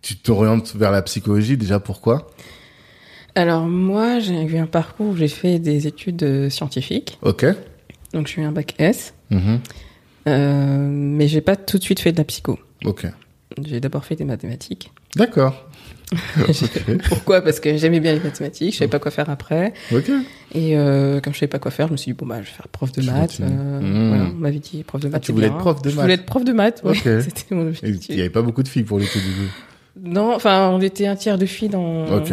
tu 0.01 0.15
t'orientes 0.17 0.75
vers 0.75 0.91
la 0.91 1.01
psychologie. 1.01 1.57
Déjà, 1.57 1.79
pourquoi? 1.79 2.27
Alors, 3.35 3.63
moi, 3.67 4.19
j'ai 4.19 4.41
eu 4.41 4.57
un 4.57 4.65
parcours 4.65 5.07
où 5.09 5.15
j'ai 5.15 5.27
fait 5.27 5.59
des 5.59 5.87
études 5.87 6.23
euh, 6.23 6.49
scientifiques. 6.49 7.17
Ok. 7.21 7.45
Donc, 8.13 8.27
j'ai 8.27 8.41
eu 8.41 8.45
un 8.45 8.51
bac 8.51 8.75
S. 8.79 9.13
Mhm. 9.29 9.59
Euh, 10.27 10.87
mais 10.91 11.27
j'ai 11.27 11.41
pas 11.41 11.55
tout 11.55 11.77
de 11.77 11.83
suite 11.83 11.99
fait 11.99 12.11
de 12.11 12.17
la 12.17 12.23
psycho. 12.23 12.59
Ok. 12.85 13.05
J'ai 13.65 13.79
d'abord 13.79 14.05
fait 14.05 14.15
des 14.15 14.25
mathématiques. 14.25 14.91
D'accord. 15.15 15.69
Pourquoi? 17.07 17.41
Parce 17.41 17.59
que 17.59 17.77
j'aimais 17.77 17.99
bien 17.99 18.13
les 18.13 18.19
mathématiques, 18.19 18.73
je 18.73 18.79
savais 18.79 18.89
pas 18.89 18.99
quoi 18.99 19.11
faire 19.11 19.29
après. 19.29 19.73
Ok. 19.93 20.09
Et 20.53 20.75
euh, 20.77 21.19
comme 21.21 21.33
je 21.33 21.39
savais 21.39 21.49
pas 21.49 21.59
quoi 21.59 21.71
faire, 21.71 21.87
je 21.87 21.91
me 21.93 21.97
suis 21.97 22.11
dit, 22.11 22.17
bon, 22.17 22.25
bah, 22.25 22.37
je 22.41 22.47
vais 22.47 22.51
faire 22.53 22.67
prof 22.67 22.91
de 22.91 23.01
Je 23.01 23.11
maths. 23.11 23.37
Euh, 23.41 23.79
Mmh. 23.79 24.07
voilà, 24.09 24.23
on 24.25 24.33
m'avait 24.39 24.59
dit 24.59 24.83
prof 24.83 25.01
de 25.01 25.07
maths. 25.09 25.21
tu 25.23 25.31
voulais 25.31 25.47
bien. 25.47 25.55
être 25.55 25.61
prof 25.61 25.81
de 25.81 25.89
Je 25.89 25.95
maths 25.95 26.03
voulais 26.03 26.13
être 26.15 26.25
prof 26.25 26.43
de 26.43 26.51
maths, 26.51 26.81
ouais. 26.83 26.91
Ok. 26.91 27.03
C'était 27.03 27.53
mon 27.55 27.67
objectif. 27.67 28.09
Il 28.09 28.15
n'y 28.15 28.21
avait 28.21 28.29
pas 28.29 28.41
beaucoup 28.41 28.63
de 28.63 28.67
filles 28.67 28.83
pour 28.83 28.97
le 28.99 29.05
coup 29.05 29.19
du 29.19 29.23
coup. 29.35 29.53
Non, 30.03 30.33
enfin, 30.35 30.69
on 30.69 30.79
était 30.81 31.07
un 31.07 31.15
tiers 31.15 31.37
de 31.37 31.45
filles 31.45 31.69
dans 31.69 32.05
Ok, 32.05 32.31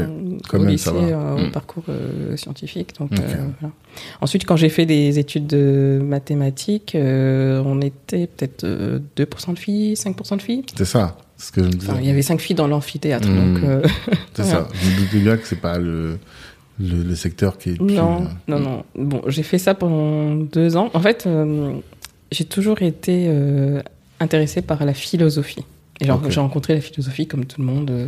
quand 0.48 0.58
au 0.58 0.60
même, 0.60 0.70
lycée, 0.70 0.90
euh, 0.94 1.34
au 1.36 1.46
Mm. 1.48 1.50
parcours 1.52 1.84
euh, 1.88 2.36
scientifique. 2.36 2.90
Donc, 2.98 3.12
euh, 3.12 3.16
voilà. 3.60 3.74
Ensuite, 4.20 4.44
quand 4.44 4.56
j'ai 4.56 4.68
fait 4.68 4.86
des 4.86 5.18
études 5.18 5.46
de 5.46 6.00
mathématiques, 6.02 6.96
on 6.96 7.80
était 7.80 8.26
peut-être 8.26 8.64
euh, 8.64 8.98
2% 9.16 9.54
de 9.54 9.58
filles, 9.58 9.94
5% 9.94 10.36
de 10.36 10.42
filles. 10.42 10.64
C'est 10.76 10.84
ça, 10.84 11.16
ce 11.38 11.50
que 11.52 11.62
je 11.62 11.66
me 11.66 11.72
disais. 11.72 11.90
Enfin, 11.92 12.00
il 12.00 12.06
y 12.06 12.10
avait 12.10 12.22
5 12.22 12.40
filles 12.40 12.56
dans 12.56 12.68
l'amphithéâtre. 12.68 13.28
Mm. 13.28 13.54
Donc, 13.54 13.64
euh, 13.64 13.82
c'est 14.34 14.44
ça. 14.44 14.68
Je 14.74 14.90
me 14.90 14.96
doutais 15.04 15.18
bien 15.18 15.36
que 15.36 15.46
c'est 15.46 15.60
pas 15.60 15.78
le, 15.78 16.18
le, 16.78 17.02
le 17.02 17.14
secteur 17.14 17.58
qui 17.58 17.70
est. 17.70 17.74
plus, 17.76 17.94
non, 17.94 18.24
non, 18.48 18.60
non. 18.60 18.84
Bon, 18.94 19.22
j'ai 19.28 19.42
fait 19.42 19.58
ça 19.58 19.74
pendant 19.74 20.34
deux 20.36 20.76
ans. 20.76 20.90
En 20.94 21.00
fait, 21.00 21.28
j'ai 22.32 22.44
toujours 22.44 22.82
été 22.82 23.30
intéressée 24.20 24.62
par 24.62 24.84
la 24.84 24.94
philosophie. 24.94 25.64
Et 26.00 26.06
j'ai 26.28 26.40
rencontré 26.40 26.74
la 26.74 26.80
philosophie 26.80 27.26
comme 27.26 27.44
tout 27.46 27.60
le 27.60 27.66
monde 27.66 27.90
euh, 27.90 28.06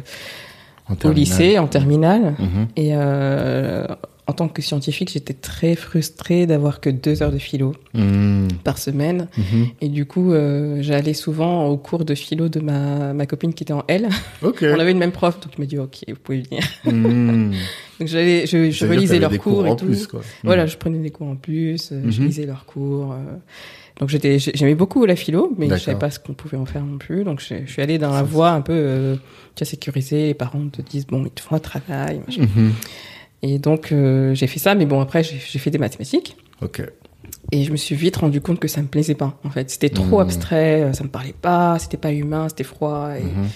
en 0.88 0.92
au 0.92 0.96
terminale. 0.96 1.18
lycée, 1.18 1.58
en 1.58 1.66
terminale. 1.66 2.34
Mhm. 2.38 2.68
Et 2.76 2.90
euh, 2.92 3.86
en 4.26 4.32
tant 4.34 4.46
que 4.48 4.60
scientifique, 4.60 5.10
j'étais 5.10 5.32
très 5.32 5.74
frustrée 5.74 6.46
d'avoir 6.46 6.80
que 6.80 6.90
deux 6.90 7.22
heures 7.22 7.32
de 7.32 7.38
philo 7.38 7.74
Mhm. 7.94 8.48
par 8.62 8.76
semaine. 8.76 9.28
Mhm. 9.38 9.66
Et 9.80 9.88
du 9.88 10.04
coup, 10.04 10.32
euh, 10.32 10.78
j'allais 10.82 11.14
souvent 11.14 11.64
au 11.66 11.78
cours 11.78 12.04
de 12.04 12.14
philo 12.14 12.50
de 12.50 12.60
ma, 12.60 13.14
ma 13.14 13.24
copine 13.24 13.54
qui 13.54 13.62
était 13.64 13.72
en 13.72 13.84
L. 13.88 14.08
On 14.42 14.48
avait 14.78 14.92
le 14.92 14.98
même 14.98 15.12
prof, 15.12 15.40
donc 15.40 15.52
il 15.56 15.60
m'a 15.62 15.66
dit, 15.66 15.78
OK, 15.78 16.04
vous 16.08 16.14
pouvez 16.22 16.42
venir. 16.42 16.62
Donc 17.98 18.06
j'allais, 18.06 18.46
je, 18.46 18.70
je 18.70 18.86
relisais 18.86 19.18
leurs 19.18 19.36
cours, 19.38 19.60
en 19.64 19.72
et 19.72 19.76
tout. 19.76 19.86
plus, 19.86 20.06
quoi. 20.06 20.20
Voilà, 20.44 20.66
je 20.66 20.76
prenais 20.76 20.98
des 20.98 21.10
cours 21.10 21.26
en 21.26 21.34
plus, 21.36 21.92
je 22.08 22.22
lisais 22.22 22.46
leurs 22.46 22.64
cours. 22.64 23.12
euh. 23.12 23.16
Donc 23.98 24.08
j'étais, 24.10 24.38
j'ai- 24.38 24.52
j'aimais 24.54 24.74
beaucoup 24.76 25.04
la 25.06 25.16
philo, 25.16 25.52
mais 25.58 25.68
je 25.68 25.76
savais 25.76 25.98
pas 25.98 26.10
ce 26.10 26.18
qu'on 26.20 26.32
pouvait 26.34 26.56
en 26.56 26.66
faire 26.66 26.84
non 26.84 26.98
plus. 26.98 27.24
Donc 27.24 27.40
je, 27.40 27.54
je 27.66 27.70
suis 27.72 27.82
allée 27.82 27.98
dans 27.98 28.12
la 28.12 28.22
voie 28.22 28.50
un 28.50 28.60
peu, 28.60 28.72
euh, 28.74 29.16
tu 29.56 29.62
as 29.64 29.66
sécurisé. 29.66 30.28
Les 30.28 30.34
parents 30.34 30.68
te 30.68 30.80
disent 30.82 31.06
bon, 31.06 31.24
ils 31.24 31.30
te 31.30 31.40
font 31.42 31.56
un 31.56 31.60
travail. 31.60 32.20
machin. 32.26 32.42
Mhm. 32.42 32.72
Et 33.42 33.58
donc 33.58 33.90
euh, 33.92 34.34
j'ai 34.34 34.46
fait 34.46 34.58
ça, 34.60 34.74
mais 34.74 34.86
bon 34.86 35.00
après 35.00 35.22
j'ai 35.24 35.58
fait 35.58 35.70
des 35.70 35.78
mathématiques. 35.78 36.36
Ok. 36.62 36.82
Et 37.52 37.64
je 37.64 37.72
me 37.72 37.76
suis 37.76 37.94
vite 37.94 38.16
rendu 38.16 38.40
compte 38.40 38.58
que 38.60 38.68
ça 38.68 38.80
me 38.82 38.86
plaisait 38.88 39.14
pas. 39.14 39.38
En 39.44 39.50
fait, 39.50 39.68
c'était 39.70 39.90
trop 39.90 40.16
Mhm. 40.16 40.22
abstrait, 40.22 40.82
euh, 40.82 40.92
ça 40.92 41.02
me 41.04 41.08
parlait 41.08 41.34
pas, 41.40 41.78
c'était 41.78 41.96
pas 41.96 42.12
humain, 42.12 42.48
c'était 42.48 42.64
froid. 42.64 43.10
Et, 43.18 43.22
Mhm. 43.22 43.48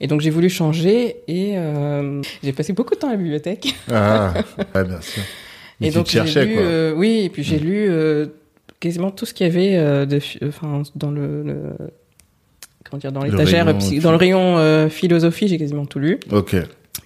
et 0.00 0.06
donc 0.06 0.20
j'ai 0.20 0.30
voulu 0.30 0.48
changer 0.50 1.16
et 1.26 1.54
euh, 1.56 2.22
j'ai 2.42 2.52
passé 2.52 2.72
beaucoup 2.72 2.94
de 2.94 3.00
temps 3.00 3.08
à 3.08 3.12
la 3.12 3.16
bibliothèque. 3.16 3.74
Ah, 3.90 4.34
ouais, 4.74 4.84
bien 4.84 5.00
sûr. 5.00 5.22
Mais 5.80 5.88
et 5.88 5.90
donc 5.90 6.06
j'ai 6.08 6.20
lu, 6.22 6.54
quoi. 6.54 6.62
euh, 6.62 6.94
oui, 6.94 7.22
et 7.24 7.28
puis 7.28 7.42
j'ai 7.42 7.58
lu 7.58 7.86
euh, 7.88 8.26
quasiment 8.80 9.10
tout 9.10 9.26
ce 9.26 9.34
qu'il 9.34 9.46
y 9.46 9.50
avait 9.50 9.76
euh, 9.76 10.06
de, 10.06 10.18
phi- 10.18 10.38
enfin 10.46 10.82
dans 10.96 11.10
le, 11.10 11.42
le- 11.42 11.76
comment 12.88 12.98
dire, 13.00 13.12
dans 13.12 13.22
l'étagère, 13.22 13.66
dans 14.02 14.10
le 14.10 14.16
rayon 14.16 14.58
euh, 14.58 14.88
philosophie, 14.88 15.48
j'ai 15.48 15.58
quasiment 15.58 15.86
tout 15.86 15.98
lu. 15.98 16.18
Ok. 16.30 16.56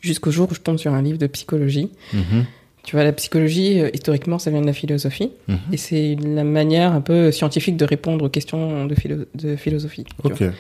Jusqu'au 0.01 0.31
jour 0.31 0.49
où 0.51 0.55
je 0.55 0.61
tombe 0.61 0.79
sur 0.79 0.93
un 0.95 1.03
livre 1.03 1.19
de 1.19 1.27
psychologie. 1.27 1.91
Mhm. 2.13 2.45
Tu 2.85 2.97
vois, 2.97 3.05
la 3.05 3.13
psychologie, 3.13 3.81
euh, 3.81 3.91
historiquement, 3.93 4.39
ça 4.39 4.51
vient 4.51 4.61
de 4.63 4.67
la 4.67 4.73
philosophie. 4.73 5.31
Mhm. 5.49 5.59
Et 5.73 5.77
c'est 5.77 6.17
la 6.23 6.45
manière 6.45 6.93
un 6.93 7.01
peu 7.01 7.31
scientifique 7.33 7.77
de 7.77 7.85
répondre 7.85 8.25
aux 8.25 8.29
questions 8.31 8.87
de, 8.87 8.95
philo- 8.95 9.27
de 9.35 9.57
philosophie. 9.57 10.05
Ok. 10.25 10.39
vois. 10.41 10.51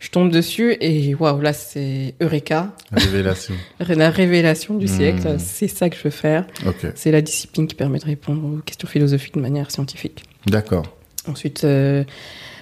Je 0.00 0.10
tombe 0.10 0.30
dessus 0.30 0.76
et 0.80 1.14
waouh, 1.14 1.40
là 1.40 1.52
c'est 1.52 2.14
Eureka, 2.20 2.74
Révélation. 2.92 3.54
la 3.88 4.10
révélation 4.10 4.74
du 4.74 4.84
Hmm. 4.86 4.88
siècle. 4.88 5.36
C'est 5.38 5.68
ça 5.68 5.88
que 5.88 5.96
je 5.96 6.02
veux 6.02 6.10
faire. 6.10 6.46
Ok. 6.66 6.86
C'est 6.94 7.10
la 7.10 7.22
discipline 7.22 7.66
qui 7.66 7.74
permet 7.74 7.98
de 7.98 8.04
répondre 8.04 8.44
aux 8.44 8.58
questions 8.60 8.88
philosophiques 8.88 9.34
de 9.34 9.40
manière 9.40 9.70
scientifique. 9.70 10.22
D'accord. 10.46 10.84
Ensuite, 11.26 11.64
euh, 11.64 12.04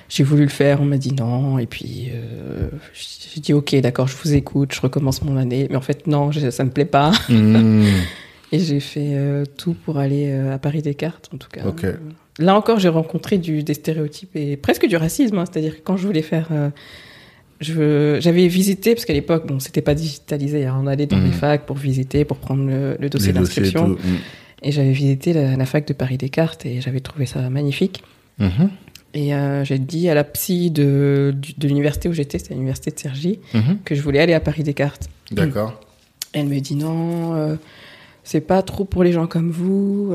j'ai 0.09 0.23
voulu 0.23 0.43
le 0.45 0.51
faire, 0.51 0.81
on 0.81 0.85
m'a 0.85 0.99
dit 0.99 1.13
non, 1.15 1.59
et 1.59 1.67
puis 1.67 2.11
euh, 2.15 2.69
j'ai 3.35 3.41
dit 3.41 3.53
ok, 3.55 3.75
d'accord, 3.77 4.07
je 4.07 4.15
vous 4.23 4.35
écoute, 4.35 4.73
je 4.75 4.81
recommence 4.81 5.23
mon 5.23 5.37
année, 5.37 5.67
mais 5.69 5.77
en 5.77 5.81
fait 5.81 6.07
non, 6.07 6.31
je- 6.31 6.51
ça 6.51 6.63
me 6.65 6.71
plaît 6.71 6.85
pas, 6.85 7.11
Mhm. 7.29 7.85
et 8.53 8.59
j'ai 8.61 8.79
fait 8.79 9.15
euh, 9.15 9.45
tout 9.57 9.75
pour 9.75 9.99
aller 9.99 10.31
à 10.33 10.59
Paris 10.59 10.83
Descartes, 10.83 11.29
en 11.35 11.39
tout 11.39 11.49
cas. 11.51 11.65
Ok. 11.67 11.87
Là 12.39 12.55
encore, 12.57 12.79
j'ai 12.79 12.89
rencontré 12.89 13.37
du, 13.39 13.63
des 13.65 13.75
stéréotypes 13.75 14.37
et 14.37 14.57
presque 14.57 14.87
du 14.87 14.97
racisme, 14.97 15.39
hein, 15.39 15.45
c'est-à-dire 15.51 15.77
que 15.77 15.81
quand 15.83 15.97
je 15.97 16.07
voulais 16.07 16.23
faire, 16.23 16.49
euh, 16.53 16.69
j'avais 17.63 18.47
visité 18.49 18.95
parce 18.95 19.05
qu'à 19.05 19.13
l'époque, 19.13 19.47
bon, 19.47 19.61
c'était 19.61 19.81
pas 19.83 19.95
digitalisé, 19.95 20.67
hein, 20.67 20.79
on 20.83 20.87
allait 20.87 21.07
dans 21.07 21.17
Mhm. 21.19 21.27
les 21.27 21.33
facs 21.33 21.65
pour 21.67 21.77
visiter, 21.77 22.25
pour 22.25 22.37
prendre 22.39 22.65
le, 22.67 22.97
le 22.99 23.09
dossier 23.09 23.33
d'inscription. 23.33 23.89
Mhm. 23.89 23.99
et 24.65 24.71
j'avais 24.73 24.93
visité 24.93 25.33
la, 25.33 25.57
la 25.57 25.67
fac 25.67 25.87
de 25.89 25.93
Paris 25.93 26.19
Descartes 26.19 26.65
et 26.67 26.81
j'avais 26.81 27.01
trouvé 27.01 27.27
ça 27.27 27.49
magnifique. 27.51 28.03
Mhm. 28.39 28.71
Et 29.15 29.35
euh, 29.35 29.65
j'ai 29.65 29.79
dit 29.79 30.09
à 30.09 30.15
la 30.15 30.25
psy 30.25 30.71
de, 30.71 31.35
de 31.59 31.69
l'université 31.69 32.09
où 32.09 32.13
j'étais, 32.13 32.39
c'était 32.39 32.55
l'université 32.55 32.91
de 32.93 32.99
Cergy, 32.99 33.39
Mhm. 33.55 33.79
que 33.85 33.95
je 33.95 34.01
voulais 34.03 34.21
aller 34.21 34.33
à 34.35 34.41
Paris 34.41 34.63
Descartes. 34.63 35.09
D'accord. 35.33 35.81
Elle 36.33 36.47
me 36.47 36.59
dit 36.61 36.77
non, 36.77 37.35
euh, 37.35 37.57
c'est 38.25 38.41
pas 38.41 38.63
trop 38.63 38.85
pour 38.85 39.03
les 39.05 39.13
gens 39.13 39.27
comme 39.27 39.51
vous. 39.51 40.15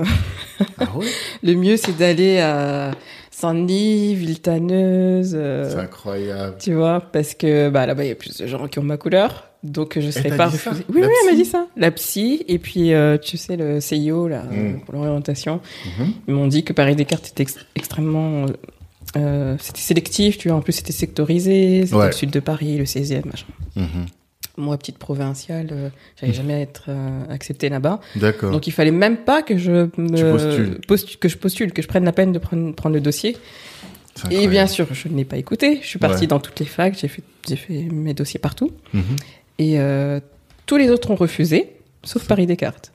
Ah 0.79 0.87
ouais? 0.95 1.05
Le 1.43 1.53
mieux 1.55 1.77
c'est 1.77 1.95
d'aller 1.97 2.39
à 2.39 2.91
Saint-Denis, 3.39 4.15
Villetaneuse, 4.15 5.33
euh, 5.35 5.69
C'est 5.69 5.77
incroyable. 5.79 6.55
tu 6.59 6.73
vois, 6.73 7.01
parce 7.01 7.35
que 7.35 7.69
bah, 7.69 7.85
là-bas 7.85 8.03
il 8.03 8.07
y 8.07 8.11
a 8.11 8.15
plus 8.15 8.35
de 8.37 8.47
gens 8.47 8.67
qui 8.67 8.79
ont 8.79 8.83
ma 8.83 8.97
couleur. 8.97 9.43
Donc 9.63 9.99
je 9.99 10.09
serais 10.09 10.29
t'a 10.29 10.35
pas 10.37 10.49
dit 10.49 10.57
ça 10.57 10.71
refusée. 10.71 10.85
Oui, 10.89 11.01
La 11.01 11.07
oui, 11.07 11.13
elle 11.21 11.25
m'a 11.27 11.31
psy 11.33 11.43
dit 11.43 11.49
ça. 11.49 11.67
La 11.75 11.91
psy 11.91 12.45
et 12.47 12.57
puis 12.57 12.93
euh, 12.93 13.17
tu 13.19 13.37
sais 13.37 13.55
le 13.57 13.79
CIO 13.79 14.27
là 14.27 14.43
euh, 14.51 14.73
Mm. 14.73 14.79
pour 14.81 14.95
l'orientation. 14.95 15.61
Mhm. 15.99 16.13
Ils 16.27 16.33
m'ont 16.33 16.47
dit 16.47 16.63
que 16.63 16.73
Paris 16.73 16.95
Descartes 16.95 17.27
était 17.27 17.43
ex- 17.43 17.57
extrêmement. 17.75 18.45
euh, 19.15 19.55
c'était 19.59 19.79
sélectif, 19.81 20.37
tu 20.37 20.49
vois. 20.49 20.57
En 20.57 20.61
plus, 20.61 20.73
c'était 20.73 20.91
sectorisé. 20.91 21.83
C'était 21.85 21.95
Ouais. 21.95 22.07
le 22.07 22.11
sud 22.11 22.29
de 22.31 22.39
Paris, 22.39 22.77
le 22.77 22.85
16e, 22.85 23.25
machin. 23.25 23.45
Mhm. 23.75 24.05
Moi, 24.59 24.75
petite 24.77 24.97
provinciale, 24.97 25.67
euh, 25.71 25.89
j'allais 26.19 26.33
jamais 26.33 26.61
être 26.61 26.85
euh, 26.89 27.23
acceptée 27.29 27.69
là-bas. 27.69 27.99
D'accord. 28.15 28.51
Donc, 28.51 28.65
il 28.65 28.71
fallait 28.71 28.89
même 28.91 29.17
pas 29.17 29.43
que 29.43 29.55
je 29.57 29.71
me 29.71 30.31
postules. 30.31 30.79
postu- 30.87 31.17
que 31.17 31.29
je 31.29 31.37
postule, 31.37 31.71
que 31.73 31.81
je 31.83 31.87
prenne 31.87 32.03
la 32.05 32.11
peine 32.11 32.31
de 32.31 32.39
prendre, 32.39 32.73
prendre 32.73 32.95
le 32.95 33.01
dossier. 33.01 33.37
Et 34.31 34.47
bien 34.47 34.65
sûr, 34.65 34.87
je 34.93 35.07
ne 35.09 35.15
l'ai 35.15 35.25
pas 35.25 35.37
écouté. 35.37 35.77
Je 35.83 35.87
suis 35.87 35.99
partie 35.99 36.21
Ouais. 36.21 36.27
dans 36.27 36.39
toutes 36.39 36.59
les 36.59 36.65
facs. 36.65 36.97
J'ai 36.99 37.07
fait, 37.07 37.21
j'ai 37.47 37.55
fait 37.55 37.83
mes 37.91 38.15
dossiers 38.15 38.39
partout. 38.39 38.71
Mhm. 38.93 39.03
Et 39.59 39.79
euh, 39.79 40.19
tous 40.65 40.77
les 40.77 40.89
autres 40.89 41.11
ont 41.11 41.15
refusé, 41.15 41.73
sauf 42.03 42.25
Paris 42.27 42.47
Descartes. 42.47 42.91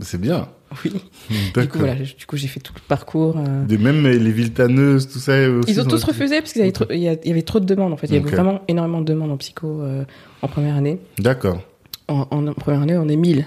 C'est 0.00 0.20
bien. 0.20 0.48
Oui. 0.84 0.90
Du 0.90 0.98
coup, 0.98 1.40
D'accord. 1.54 1.80
voilà. 1.80 1.94
Du 1.94 2.26
coup, 2.26 2.36
j'ai 2.36 2.48
fait 2.48 2.60
tout 2.60 2.72
le 2.74 2.80
parcours. 2.86 3.36
euh, 3.38 3.64
Des- 3.64 3.78
même 3.78 4.06
les 4.06 4.32
viltaneuses, 4.32 5.08
tout 5.08 5.18
ça. 5.18 5.48
aussi, 5.50 5.70
Ils 5.72 5.80
ont 5.80 5.84
tous 5.84 6.02
refusé 6.04 6.40
parce 6.40 6.52
qu'il 6.52 6.60
y, 6.60 6.64
avait 6.64 6.72
trop- 6.72 6.86
il 6.90 6.98
y 7.00 7.08
avait 7.08 7.42
trop 7.42 7.60
de 7.60 7.64
demandes 7.66 7.92
en 7.92 7.96
fait. 7.96 8.06
Il 8.08 8.14
y 8.14 8.18
avait 8.18 8.30
vraiment 8.30 8.62
énormément 8.68 9.00
de 9.00 9.06
demandes 9.06 9.30
en 9.30 9.36
psycho 9.36 9.80
euh, 9.82 10.04
en 10.42 10.48
première 10.48 10.76
année. 10.76 10.98
D'accord. 11.18 11.60
En, 12.08 12.26
en 12.30 12.52
première 12.54 12.82
année, 12.82 12.96
on 12.96 13.08
est 13.08 13.16
1000. 13.16 13.46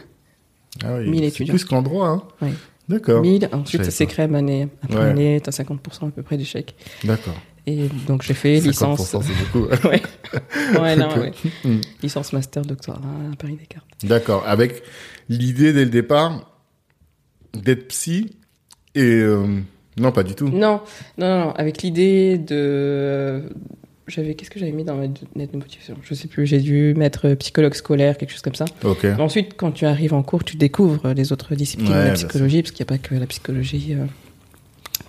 Ah 0.83 0.95
oui. 0.99 1.09
1000 1.09 1.19
c'est 1.21 1.27
étudiants. 1.27 1.53
Plus 1.53 1.65
qu'en 1.65 1.81
droit, 1.81 2.07
hein. 2.07 2.23
Oui. 2.41 2.49
D'accord. 2.89 3.21
1000. 3.21 3.49
Je 3.51 3.55
Ensuite, 3.57 3.83
ça 3.85 3.91
s'écrème 3.91 4.35
année 4.35 4.67
après 4.83 4.97
Ouais. 4.99 5.05
année. 5.09 5.41
T'as 5.43 5.51
50% 5.51 6.07
à 6.07 6.11
peu 6.11 6.21
près 6.21 6.37
d'échecs. 6.37 6.75
D'accord. 7.03 7.35
Et 7.67 7.87
donc, 8.07 8.21
j'ai 8.21 8.35
fait 8.35 8.59
50%, 8.59 8.67
licence. 8.67 9.15
c'est 9.25 9.33
beaucoup. 9.59 9.67
ouais. 9.87 10.01
ouais, 10.79 10.95
non, 10.95 11.09
ouais. 11.17 11.31
Mm. 11.63 11.81
Licence, 12.03 12.31
master, 12.33 12.61
doctorat 12.63 12.99
à 12.99 13.35
Paris 13.37 13.55
Descartes. 13.59 13.85
D'accord. 14.03 14.43
Avec 14.45 14.83
l'idée 15.29 15.73
dès 15.73 15.85
le 15.85 15.89
départ 15.89 16.51
d'être 17.55 17.87
psy 17.87 18.35
et 18.95 19.01
euh, 19.01 19.45
non 19.97 20.11
pas 20.11 20.23
du 20.23 20.35
tout. 20.35 20.49
Non, 20.49 20.81
non, 21.17 21.27
non, 21.27 21.45
non, 21.45 21.51
avec 21.51 21.81
l'idée 21.81 22.37
de 22.37 23.43
j'avais 24.07 24.35
qu'est-ce 24.35 24.51
que 24.51 24.59
j'avais 24.59 24.71
mis 24.71 24.83
dans 24.83 24.95
ma 24.95 25.03
lettre 25.03 25.51
de 25.53 25.57
motivation? 25.57 25.95
Je 26.03 26.13
sais 26.13 26.27
plus. 26.27 26.45
J'ai 26.45 26.59
dû 26.59 26.93
mettre 26.95 27.29
euh, 27.29 27.35
psychologue 27.35 27.73
scolaire, 27.73 28.17
quelque 28.17 28.31
chose 28.31 28.41
comme 28.41 28.55
ça. 28.55 28.65
Ensuite, 29.19 29.55
quand 29.57 29.71
tu 29.71 29.85
arrives 29.85 30.13
en 30.13 30.23
cours, 30.23 30.43
tu 30.43 30.57
découvres 30.57 31.13
les 31.13 31.31
autres 31.31 31.55
disciplines 31.55 31.91
Ouais, 31.91 32.03
de 32.03 32.07
la 32.09 32.13
psychologie, 32.13 32.61
parce 32.61 32.71
qu'il 32.71 32.85
n'y 32.85 32.93
a 32.93 32.97
pas 32.97 33.07
que 33.07 33.15
la 33.15 33.25
psychologie 33.25 33.93
euh, 33.93 34.05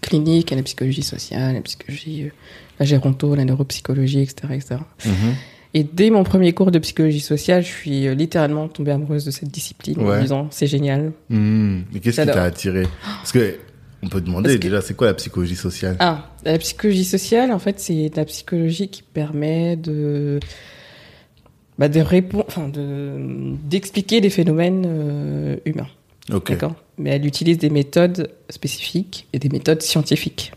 clinique, 0.00 0.50
il 0.50 0.54
y 0.54 0.54
a 0.54 0.56
la 0.56 0.62
psychologie 0.62 1.02
sociale, 1.02 1.54
la 1.54 1.60
psychologie, 1.60 2.24
euh, 2.24 2.30
la 2.80 2.86
géronto, 2.86 3.34
la 3.34 3.44
neuropsychologie, 3.44 4.20
etc., 4.20 4.54
etc. 4.54 4.76
Et 5.76 5.84
dès 5.84 6.08
mon 6.08 6.24
premier 6.24 6.54
cours 6.54 6.70
de 6.70 6.78
psychologie 6.78 7.20
sociale, 7.20 7.62
je 7.62 7.68
suis 7.68 8.06
euh, 8.06 8.14
littéralement 8.14 8.66
tombée 8.66 8.92
amoureuse 8.92 9.26
de 9.26 9.30
cette 9.30 9.50
discipline 9.50 10.00
en 10.00 10.04
me 10.04 10.22
disant 10.22 10.48
c'est 10.50 10.66
génial. 10.66 11.12
Hmm. 11.28 11.80
Mais 11.92 12.00
qu'est-ce 12.00 12.22
qui 12.22 12.26
t'a 12.26 12.44
attiré 12.44 12.84
Parce 13.04 13.30
que 13.30 13.56
on 14.02 14.08
peut 14.08 14.22
demander 14.22 14.44
Parce 14.44 14.54
que- 14.56 14.62
déjà, 14.62 14.80
c'est 14.80 14.94
quoi 14.94 15.08
la 15.08 15.12
psychologie 15.12 15.54
sociale? 15.54 15.96
Ah, 15.98 16.30
la 16.46 16.56
psychologie 16.56 17.04
sociale, 17.04 17.52
en 17.52 17.58
fait, 17.58 17.78
c'est 17.78 18.10
la 18.16 18.24
psychologie 18.24 18.88
qui 18.88 19.02
permet 19.02 19.76
de 19.76 20.40
bah, 21.78 21.90
de 21.90 22.00
répondre, 22.00 22.46
enfin 22.48 22.68
de 22.70 23.18
d'expliquer 23.68 24.20
les 24.20 24.30
phénomènes 24.30 24.84
euh, 24.86 25.56
humains. 25.66 25.88
Ok. 26.32 26.52
D'accord? 26.52 26.74
Mais 26.96 27.10
elle 27.10 27.26
utilise 27.26 27.58
des 27.58 27.68
méthodes 27.68 28.30
spécifiques 28.48 29.26
et 29.34 29.38
des 29.38 29.50
méthodes 29.50 29.82
scientifiques. 29.82 30.52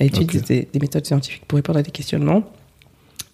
Elle 0.00 0.08
utilise 0.08 0.42
des, 0.42 0.66
des 0.72 0.78
méthodes 0.80 1.06
scientifiques 1.06 1.44
pour 1.46 1.54
répondre 1.54 1.78
à 1.78 1.82
des 1.82 1.92
questionnements. 1.92 2.52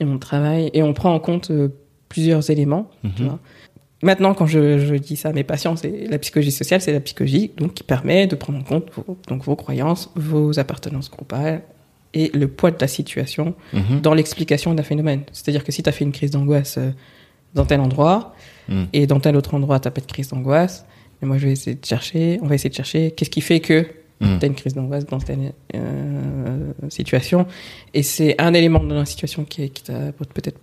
Et 0.00 0.04
on 0.04 0.18
travaille 0.18 0.70
et 0.74 0.82
on 0.82 0.92
prend 0.92 1.14
en 1.14 1.18
compte 1.20 1.50
euh, 1.50 1.68
plusieurs 2.08 2.50
éléments. 2.50 2.90
tu 3.02 3.22
Mhm. 3.22 3.28
vois. 3.28 3.38
Maintenant, 4.02 4.34
quand 4.34 4.46
je, 4.46 4.78
je 4.78 4.94
dis 4.94 5.16
ça 5.16 5.30
à 5.30 5.32
mes 5.32 5.42
patients, 5.42 5.74
c'est 5.74 6.06
la 6.08 6.18
psychologie 6.18 6.52
sociale, 6.52 6.80
c'est 6.82 6.92
la 6.92 7.00
psychologie 7.00 7.50
donc 7.56 7.72
qui 7.74 7.82
permet 7.82 8.26
de 8.26 8.36
prendre 8.36 8.58
en 8.58 8.62
compte 8.62 8.90
vos, 8.94 9.16
donc 9.28 9.42
vos 9.44 9.56
croyances, 9.56 10.10
vos 10.14 10.58
appartenances 10.58 11.10
groupales 11.10 11.62
et 12.12 12.30
le 12.34 12.46
poids 12.46 12.70
de 12.70 12.76
la 12.80 12.88
situation 12.88 13.54
Mhm. 13.72 14.00
dans 14.02 14.12
l'explication 14.14 14.74
d'un 14.74 14.82
phénomène. 14.82 15.22
C'est-à-dire 15.32 15.64
que 15.64 15.72
si 15.72 15.82
tu 15.82 15.88
as 15.88 15.92
fait 15.92 16.04
une 16.04 16.12
crise 16.12 16.30
d'angoisse 16.30 16.76
euh, 16.78 16.90
dans 17.54 17.64
tel 17.64 17.80
endroit 17.80 18.34
Mm. 18.68 18.84
et 18.92 19.06
dans 19.06 19.20
tel 19.20 19.34
autre 19.36 19.54
endroit, 19.54 19.80
tu 19.80 19.90
pas 19.90 20.00
de 20.00 20.06
crise 20.06 20.28
d'angoisse, 20.28 20.84
mais 21.22 21.28
moi 21.28 21.38
je 21.38 21.46
vais 21.46 21.52
essayer 21.52 21.76
de 21.76 21.84
chercher, 21.84 22.38
on 22.42 22.46
va 22.46 22.54
essayer 22.56 22.68
de 22.70 22.74
chercher 22.74 23.12
qu'est-ce 23.12 23.30
qui 23.30 23.40
fait 23.40 23.60
que 23.60 23.86
Mm. 24.20 24.38
tu 24.38 24.44
as 24.44 24.48
une 24.48 24.54
crise 24.54 24.74
d'angoisse 24.74 25.06
dans 25.06 25.18
telle 25.18 25.52
euh, 25.74 26.72
situation. 26.88 27.46
Et 27.94 28.02
c'est 28.02 28.40
un 28.40 28.54
élément 28.54 28.82
de 28.82 28.94
la 28.94 29.04
situation 29.04 29.44
qui, 29.44 29.70
qui 29.70 29.82
t'a 29.82 30.12
peut-être 30.12 30.58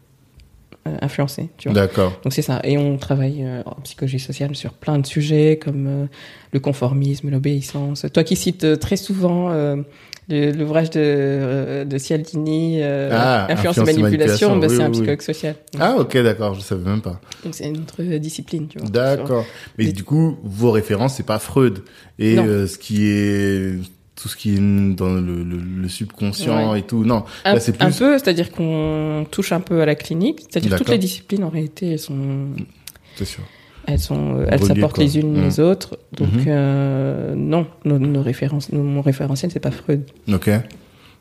euh, 0.85 0.97
influencé. 0.99 1.49
D'accord. 1.67 2.11
Donc 2.25 2.33
c'est 2.33 2.41
ça. 2.41 2.59
Et 2.65 2.77
on 2.77 2.97
travaille 2.97 3.41
euh, 3.45 3.61
en 3.65 3.75
psychologie 3.83 4.19
sociale 4.19 4.53
sur 4.53 4.73
plein 4.73 4.99
de 4.99 5.05
sujets 5.05 5.57
comme 5.57 5.87
euh, 5.87 6.05
le 6.51 6.59
conformisme, 6.59 7.29
l'obéissance. 7.29 8.05
Toi 8.11 8.25
qui 8.25 8.35
cites 8.35 8.79
très 8.79 8.97
souvent 8.97 9.49
l'ouvrage 10.29 10.89
de, 10.91 10.99
euh, 11.03 11.85
de 11.85 11.97
Cialdini, 11.97 12.79
euh, 12.81 13.09
Ah, 13.11 13.47
Influence, 13.51 13.77
Influence 13.77 13.89
et 13.89 14.01
manipulation, 14.01 14.49
manipulation, 14.49 14.57
bah, 14.59 14.67
oui, 14.69 14.75
c'est 14.75 14.81
un 14.83 14.85
oui. 14.87 14.91
psychologue 14.93 15.21
social. 15.21 15.55
Ah 15.79 15.95
ok, 15.97 16.17
d'accord, 16.17 16.53
je 16.55 16.61
savais 16.61 16.83
même 16.89 17.01
pas. 17.01 17.19
Donc 17.43 17.53
c'est 17.55 17.65
une 17.67 17.77
autre 17.77 18.01
discipline, 18.17 18.67
tu 18.67 18.79
vois. 18.79 18.89
D'accord. 18.89 19.45
Mais 19.77 19.85
des- 19.85 19.91
du 19.93 20.03
coup, 20.03 20.37
vos 20.43 20.71
références, 20.71 21.15
c'est 21.15 21.25
pas 21.25 21.39
Freud. 21.39 21.79
Et 22.19 22.37
euh, 22.39 22.67
ce 22.67 22.77
qui 22.77 23.05
est 23.05 23.79
tout 24.15 24.29
ce 24.29 24.35
qui 24.37 24.53
est 24.55 24.59
dans 24.95 25.11
le, 25.15 25.43
le, 25.43 25.57
le 25.57 25.89
subconscient 25.89 26.71
Ouais. 26.71 26.79
et 26.79 26.83
tout. 26.83 27.03
Non, 27.03 27.25
Un, 27.45 27.55
là 27.55 27.59
c'est 27.59 27.81
un 27.81 27.87
plus. 27.89 27.97
peu, 27.97 28.17
c'est-à-dire 28.19 28.51
qu'on 28.51 29.25
touche 29.31 29.51
un 29.51 29.59
peu 29.59 29.81
à 29.81 29.85
la 29.87 29.95
clinique, 29.95 30.41
c'est-à-dire 30.41 30.69
toutes 30.71 30.79
D'accord. 30.81 30.93
les 30.93 30.99
disciplines 30.99 31.43
en 31.43 31.49
réalité, 31.49 31.93
elles 31.93 31.99
sont, 31.99 32.49
C'est 33.15 33.25
sûr. 33.25 33.43
Elles 33.87 33.99
sont, 33.99 34.39
euh, 34.39 34.45
elles 34.49 34.63
s'apportent 34.63 34.97
les 34.97 35.17
unes 35.17 35.41
les 35.43 35.59
autres. 35.59 35.97
Donc 36.13 36.31
Mhm. 36.33 36.43
euh, 36.47 37.35
non, 37.35 37.67
nos, 37.85 37.99
nos 37.99 38.21
références, 38.21 38.71
nos- 38.71 38.83
mon 38.83 39.01
référentiel, 39.01 39.51
c'est 39.51 39.59
pas 39.59 39.71
Freud. 39.71 40.03
Ok. 40.31 40.49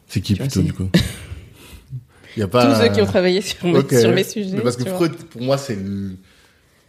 C'est 0.09 0.21
qui 0.21 0.35
Tu 0.35 0.40
plutôt 0.40 0.62
du 0.62 0.73
coup 0.73 0.88
y 2.37 2.42
a 2.42 2.49
pas. 2.49 2.66
Tous 2.75 2.81
ceux 2.83 2.88
qui 2.92 3.00
ont 3.02 3.07
travaillé 3.07 3.40
sur 3.40 3.64
mes, 3.66 3.81
sur 3.99 4.12
mes 4.12 4.25
sujets. 4.25 4.57
Mais 4.57 4.62
parce 4.62 4.76
que 4.76 4.85
vois. 4.85 4.95
Freud, 4.95 5.14
pour 5.31 5.42
moi, 5.42 5.59
c'est 5.59 5.78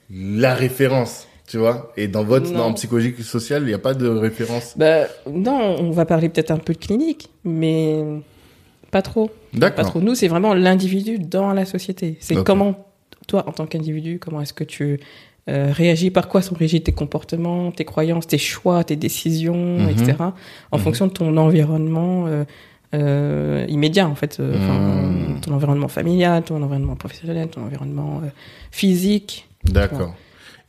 la 0.10 0.54
référence, 0.54 1.28
tu 1.48 1.58
vois. 1.58 1.92
Et 1.98 2.08
dans 2.08 2.24
votre, 2.24 2.52
Non. 2.52 2.60
dans 2.60 2.66
en 2.68 2.74
psychologie 2.74 3.14
sociale, 3.24 3.64
il 3.64 3.68
n'y 3.68 3.74
a 3.74 3.80
pas 3.80 3.94
de 3.94 4.08
référence. 4.08 4.74
Bah, 4.78 5.06
non, 5.32 5.76
on 5.80 5.92
va 5.92 6.06
parler 6.06 6.30
peut-être 6.30 6.52
un 6.52 6.58
peu 6.58 6.74
de 6.74 6.78
clinique, 6.80 7.30
mais 7.44 8.04
pas 8.92 9.02
trop. 9.02 9.28
Pas 9.28 9.60
D'accord. 9.60 9.86
trop. 9.86 10.02
Nous, 10.02 10.16
c'est 10.16 10.28
vraiment 10.28 10.54
l'individu 10.54 11.18
dans 11.20 11.54
la 11.54 11.66
société. 11.66 12.18
C'est 12.20 12.44
comment, 12.44 12.88
toi, 13.28 13.44
en 13.48 13.52
tant 13.52 13.66
qu'individu, 13.66 14.20
comment 14.20 14.42
est-ce 14.42 14.54
que 14.54 14.64
tu 14.64 15.00
euh, 15.50 15.72
réagis, 15.72 16.10
par 16.10 16.28
quoi 16.30 16.42
sont 16.42 16.56
régis 16.56 16.82
tes 16.84 16.92
comportements, 16.94 17.72
tes 17.72 17.84
croyances, 17.86 18.28
tes 18.28 18.38
choix, 18.38 18.84
tes 18.84 18.96
décisions, 18.96 19.80
Mhm. 19.80 19.90
etc. 19.90 20.14
En 20.72 20.78
Mhm. 20.78 20.84
fonction 20.84 21.08
de 21.08 21.12
ton 21.14 21.36
environnement 21.38 22.26
euh, 22.28 22.46
euh, 22.94 23.66
immédiat, 23.68 24.08
en 24.08 24.16
fait. 24.16 24.40
euh, 24.40 24.56
Mhm. 24.56 25.42
Ton 25.42 25.54
environnement 25.54 25.88
familial, 25.90 26.44
ton 26.44 26.56
environnement 26.62 26.96
professionnel, 26.96 27.50
ton 27.50 27.64
environnement 27.64 28.22
physique. 28.72 29.48
D'accord. 29.66 30.16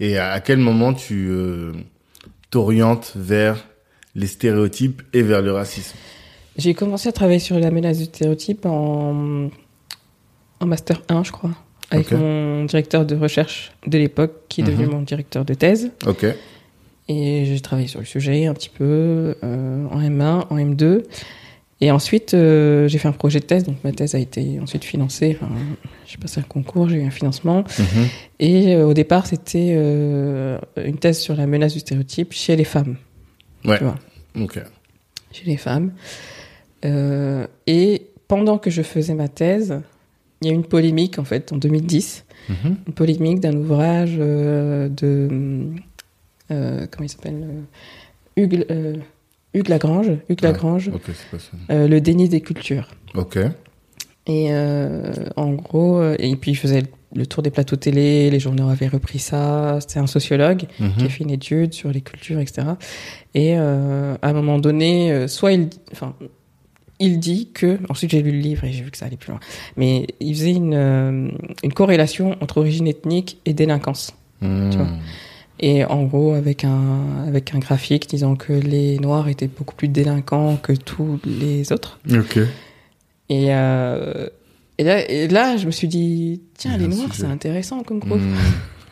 Et 0.01 0.18
à 0.18 0.40
quel 0.40 0.59
moment 0.59 0.92
tu 0.94 1.31
t'orientes 2.51 3.12
vers 3.16 3.64
les 4.14 4.27
stéréotypes 4.27 5.03
et 5.12 5.22
vers 5.22 5.42
le 5.42 5.53
racisme? 5.53 5.96
J'ai 6.57 6.75
commencé 6.75 7.09
à 7.09 7.12
travailler 7.12 7.38
sur 7.40 7.59
la 7.59 7.70
menace 7.70 7.99
du 7.99 8.05
stéréotype 8.05 8.64
en, 8.66 9.49
en 10.61 10.66
master 10.66 11.03
1, 11.09 11.25
je 11.25 11.33
crois, 11.33 11.51
avec 11.90 12.11
mon 12.12 12.64
directeur 12.64 13.05
de 13.07 13.14
recherche 13.14 13.73
de 13.87 13.99
l'époque, 13.99 14.33
qui 14.49 14.61
est 14.62 14.64
devenu 14.64 14.87
Mhm. 14.87 14.92
mon 14.92 15.03
directeur 15.03 15.44
de 15.44 15.55
thèse. 15.55 15.90
Ok. 16.07 16.27
Et 17.09 17.44
j'ai 17.44 17.61
travaillé 17.61 17.87
sur 17.88 18.01
le 18.01 18.07
sujet 18.07 18.47
un 18.47 18.55
petit 18.55 18.70
peu 18.70 19.37
euh, 19.44 19.87
en 19.90 20.01
M1, 20.01 20.47
en 20.51 20.57
M2. 20.57 21.03
Et 21.81 21.90
ensuite, 21.90 22.33
euh, 22.33 22.88
j'ai 22.88 22.97
fait 22.99 23.09
un 23.09 23.12
projet 23.12 23.40
de 23.40 23.44
thèse, 23.44 23.64
donc 23.64 23.77
ma 23.85 23.92
thèse 23.92 24.14
a 24.14 24.18
été 24.18 24.59
ensuite 24.61 24.85
financée. 24.85 25.37
Enfin, 25.38 25.53
j'ai 26.07 26.16
passé 26.16 26.40
un 26.40 26.44
concours, 26.44 26.88
j'ai 26.88 26.97
eu 26.97 27.05
un 27.05 27.11
financement. 27.11 27.64
Mhm. 27.79 28.07
Et 28.40 28.75
euh, 28.75 28.87
au 28.87 28.94
départ, 28.94 29.27
c'était 29.27 29.70
une 29.75 30.97
thèse 30.99 31.18
sur 31.20 31.37
la 31.37 31.47
menace 31.47 31.75
du 31.75 31.81
stéréotype 31.81 32.33
chez 32.33 32.57
les 32.57 32.64
femmes. 32.64 32.97
Ouais. 33.66 33.77
Tu 33.79 33.85
vois. 33.85 33.97
Ok. 34.40 34.59
chez 35.33 35.44
les 35.47 35.57
femmes. 35.59 35.92
Et 37.66 38.07
pendant 38.29 38.59
que 38.59 38.70
je 38.70 38.83
faisais 38.83 39.14
ma 39.14 39.29
thèse, 39.29 39.81
il 40.42 40.49
y 40.49 40.51
a 40.51 40.53
eu 40.53 40.57
une 40.57 40.64
polémique 40.64 41.18
en 41.18 41.25
fait 41.25 41.53
en 41.53 41.57
2010, 41.57 42.25
Mhm. 42.49 42.77
une 42.88 42.92
polémique 42.94 43.40
d'un 43.40 43.57
ouvrage 43.57 44.16
euh, 44.18 44.88
de 44.88 45.29
euh, 46.51 46.87
comment 46.90 47.05
il 47.05 47.09
s'appelle 47.09 47.42
euh, 47.42 48.42
Hugues, 48.42 48.66
euh, 48.70 48.97
Hugues 49.55 49.68
Lagrange, 49.68 50.09
Hugues 50.29 50.42
Ouais. 50.42 50.49
Lagrange, 50.53 50.90
le 51.70 51.99
déni 52.01 52.29
des 52.29 52.40
cultures. 52.40 52.88
Ok. 53.14 53.38
Et 54.27 54.51
en 55.37 55.53
gros, 55.53 56.03
et 56.18 56.35
puis 56.37 56.53
il 56.53 56.55
faisait 56.57 56.83
le 57.14 57.27
tour 57.27 57.42
des 57.42 57.51
plateaux 57.51 57.77
télé, 57.77 58.31
les 58.31 58.40
journaux 58.40 58.68
avaient 58.70 58.88
repris 58.88 59.18
ça. 59.20 59.79
C'était 59.81 60.01
un 60.01 60.07
sociologue 60.07 60.64
qui 60.79 60.83
a 60.83 60.87
Mhm. 61.05 61.09
fait 61.11 61.23
une 61.25 61.31
étude 61.31 61.73
sur 61.75 61.90
les 61.92 62.01
cultures, 62.01 62.40
etc. 62.40 62.66
Et 63.35 63.55
à 63.57 64.18
un 64.23 64.33
moment 64.33 64.59
donné, 64.59 65.29
soit 65.29 65.53
il, 65.53 65.68
enfin, 65.92 66.14
il 67.00 67.18
dit 67.18 67.48
que, 67.52 67.78
ensuite 67.88 68.11
j'ai 68.11 68.22
lu 68.22 68.30
le 68.30 68.38
livre 68.38 68.64
et 68.64 68.72
j'ai 68.72 68.83
vu 68.83 68.90
que 68.90 68.96
ça 68.96 69.07
allait 69.07 69.16
plus 69.16 69.30
loin, 69.30 69.40
mais 69.76 70.07
il 70.20 70.35
faisait 70.35 70.52
une, 70.52 70.74
euh, 70.74 71.28
une 71.62 71.72
corrélation 71.72 72.37
entre 72.40 72.59
origine 72.59 72.87
ethnique 72.87 73.38
et 73.46 73.52
délinquance. 73.52 74.14
Tu 74.40 74.76
vois. 74.76 74.88
Et 75.61 75.85
en 75.85 76.02
gros, 76.02 76.35
avec 76.35 76.64
un, 76.64 77.24
avec 77.26 77.54
un 77.54 77.59
graphique 77.59 78.09
disant 78.09 78.35
que 78.37 78.52
les 78.52 78.98
Noirs 78.98 79.28
étaient 79.28 79.48
beaucoup 79.48 79.74
plus 79.74 79.88
délinquants 79.88 80.57
que 80.57 80.72
tous 80.72 81.20
les 81.24 81.72
autres. 81.72 81.98
Ok. 82.12 82.38
Et, 83.30 83.46
euh, 83.54 84.28
et, 84.76 84.85
là, 84.85 85.09
et 85.09 85.28
là, 85.28 85.57
je 85.57 85.64
me 85.66 85.70
suis 85.70 85.88
dit, 85.88 86.42
tiens, 86.59 86.76
les 86.76 86.88
Noirs, 86.88 87.14
c'est 87.14 87.24
intéressant 87.24 87.83
comme 87.83 88.00
groupe. 88.00 88.20
Mhm. 88.20 88.35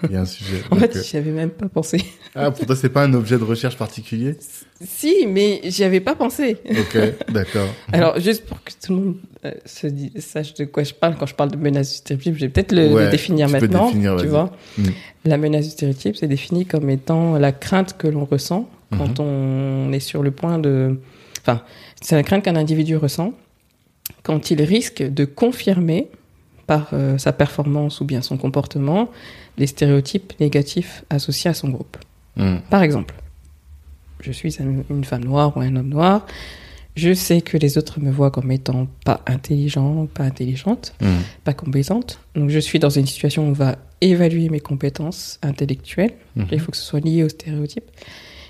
Il 0.08 0.14
y 0.14 0.16
a 0.16 0.20
un 0.20 0.24
sujet. 0.24 0.62
En 0.70 0.76
Ok. 0.76 0.80
fait, 0.80 1.04
j'y 1.04 1.16
avais 1.16 1.30
même 1.30 1.50
pas 1.50 1.68
pensé. 1.68 1.98
Ah, 2.34 2.50
pour 2.50 2.66
toi, 2.66 2.74
c'est 2.76 2.88
pas 2.88 3.04
un 3.04 3.12
objet 3.14 3.38
de 3.38 3.44
recherche 3.44 3.76
particulier? 3.76 4.36
Si, 4.80 5.26
mais 5.26 5.60
j'y 5.64 5.84
avais 5.84 6.00
pas 6.00 6.14
pensé. 6.14 6.56
Ok, 6.70 6.96
d'accord. 7.30 7.68
Alors, 7.92 8.18
juste 8.18 8.46
pour 8.46 8.62
que 8.64 8.72
tout 8.84 8.92
le 8.92 8.98
monde 8.98 9.16
euh, 9.44 9.52
se 9.66 9.86
dise- 9.86 10.12
sache 10.18 10.54
de 10.54 10.64
quoi 10.64 10.82
je 10.82 10.94
parle, 10.94 11.16
quand 11.18 11.26
je 11.26 11.34
parle 11.34 11.50
de 11.50 11.56
menace 11.56 11.90
du 11.90 11.96
stéréotype, 11.98 12.34
je 12.34 12.40
vais 12.40 12.48
peut-être 12.48 12.72
le, 12.72 12.88
le 12.88 12.94
Ouais, 12.94 13.08
définir 13.10 13.46
tu 13.48 13.52
peux 13.54 13.60
maintenant. 13.60 13.86
définir, 13.86 14.16
tu 14.16 14.26
vois, 14.26 14.50
Mm. 14.78 14.88
la 15.26 15.36
menace 15.36 15.64
du 15.66 15.70
stéréotype, 15.70 16.16
c'est 16.16 16.26
défini 16.28 16.66
comme 16.66 16.88
étant 16.90 17.38
la 17.38 17.52
crainte 17.52 17.96
que 17.96 18.08
l'on 18.08 18.24
ressent 18.24 18.68
quand 18.96 19.20
Mhm. 19.20 19.26
on 19.26 19.92
est 19.92 20.00
sur 20.00 20.22
le 20.22 20.30
point 20.30 20.58
de. 20.58 20.98
Enfin, 21.42 21.62
c'est 22.00 22.14
la 22.16 22.22
crainte 22.22 22.44
qu'un 22.44 22.56
individu 22.56 22.96
ressent 22.96 23.32
quand 24.22 24.50
il 24.50 24.62
risque 24.62 25.02
de 25.02 25.24
confirmer 25.24 26.08
par 26.66 26.90
euh, 26.92 27.18
sa 27.18 27.32
performance 27.32 28.00
ou 28.00 28.04
bien 28.04 28.22
son 28.22 28.36
comportement 28.36 29.10
les 29.58 29.66
stéréotypes 29.66 30.32
négatifs 30.40 31.04
associés 31.10 31.50
à 31.50 31.54
son 31.54 31.68
groupe. 31.68 31.96
Mhm. 32.36 32.60
Par 32.70 32.82
exemple, 32.82 33.14
je 34.20 34.32
suis 34.32 34.56
un- 34.60 34.84
une 34.90 35.04
femme 35.04 35.24
noire 35.24 35.56
ou 35.56 35.60
un 35.60 35.74
homme 35.76 35.88
noir, 35.88 36.26
je 36.96 37.12
sais 37.14 37.40
que 37.40 37.56
les 37.56 37.78
autres 37.78 38.00
me 38.00 38.10
voient 38.10 38.30
comme 38.30 38.50
étant 38.50 38.86
pas 39.04 39.20
intelligent, 39.26 40.06
pas 40.06 40.24
intelligente, 40.24 40.94
Mhm. 41.00 41.20
pas 41.44 41.54
compétente. 41.54 42.20
Donc 42.34 42.50
je 42.50 42.58
suis 42.58 42.78
dans 42.78 42.90
une 42.90 43.06
situation 43.06 43.44
où 43.46 43.48
on 43.50 43.52
va 43.52 43.76
évaluer 44.00 44.48
mes 44.48 44.60
compétences 44.60 45.38
intellectuelles. 45.42 46.14
Mhm. 46.36 46.46
Il 46.52 46.60
faut 46.60 46.70
que 46.70 46.76
ce 46.76 46.84
soit 46.84 47.00
lié 47.00 47.22
au 47.22 47.28
stéréotype. 47.28 47.84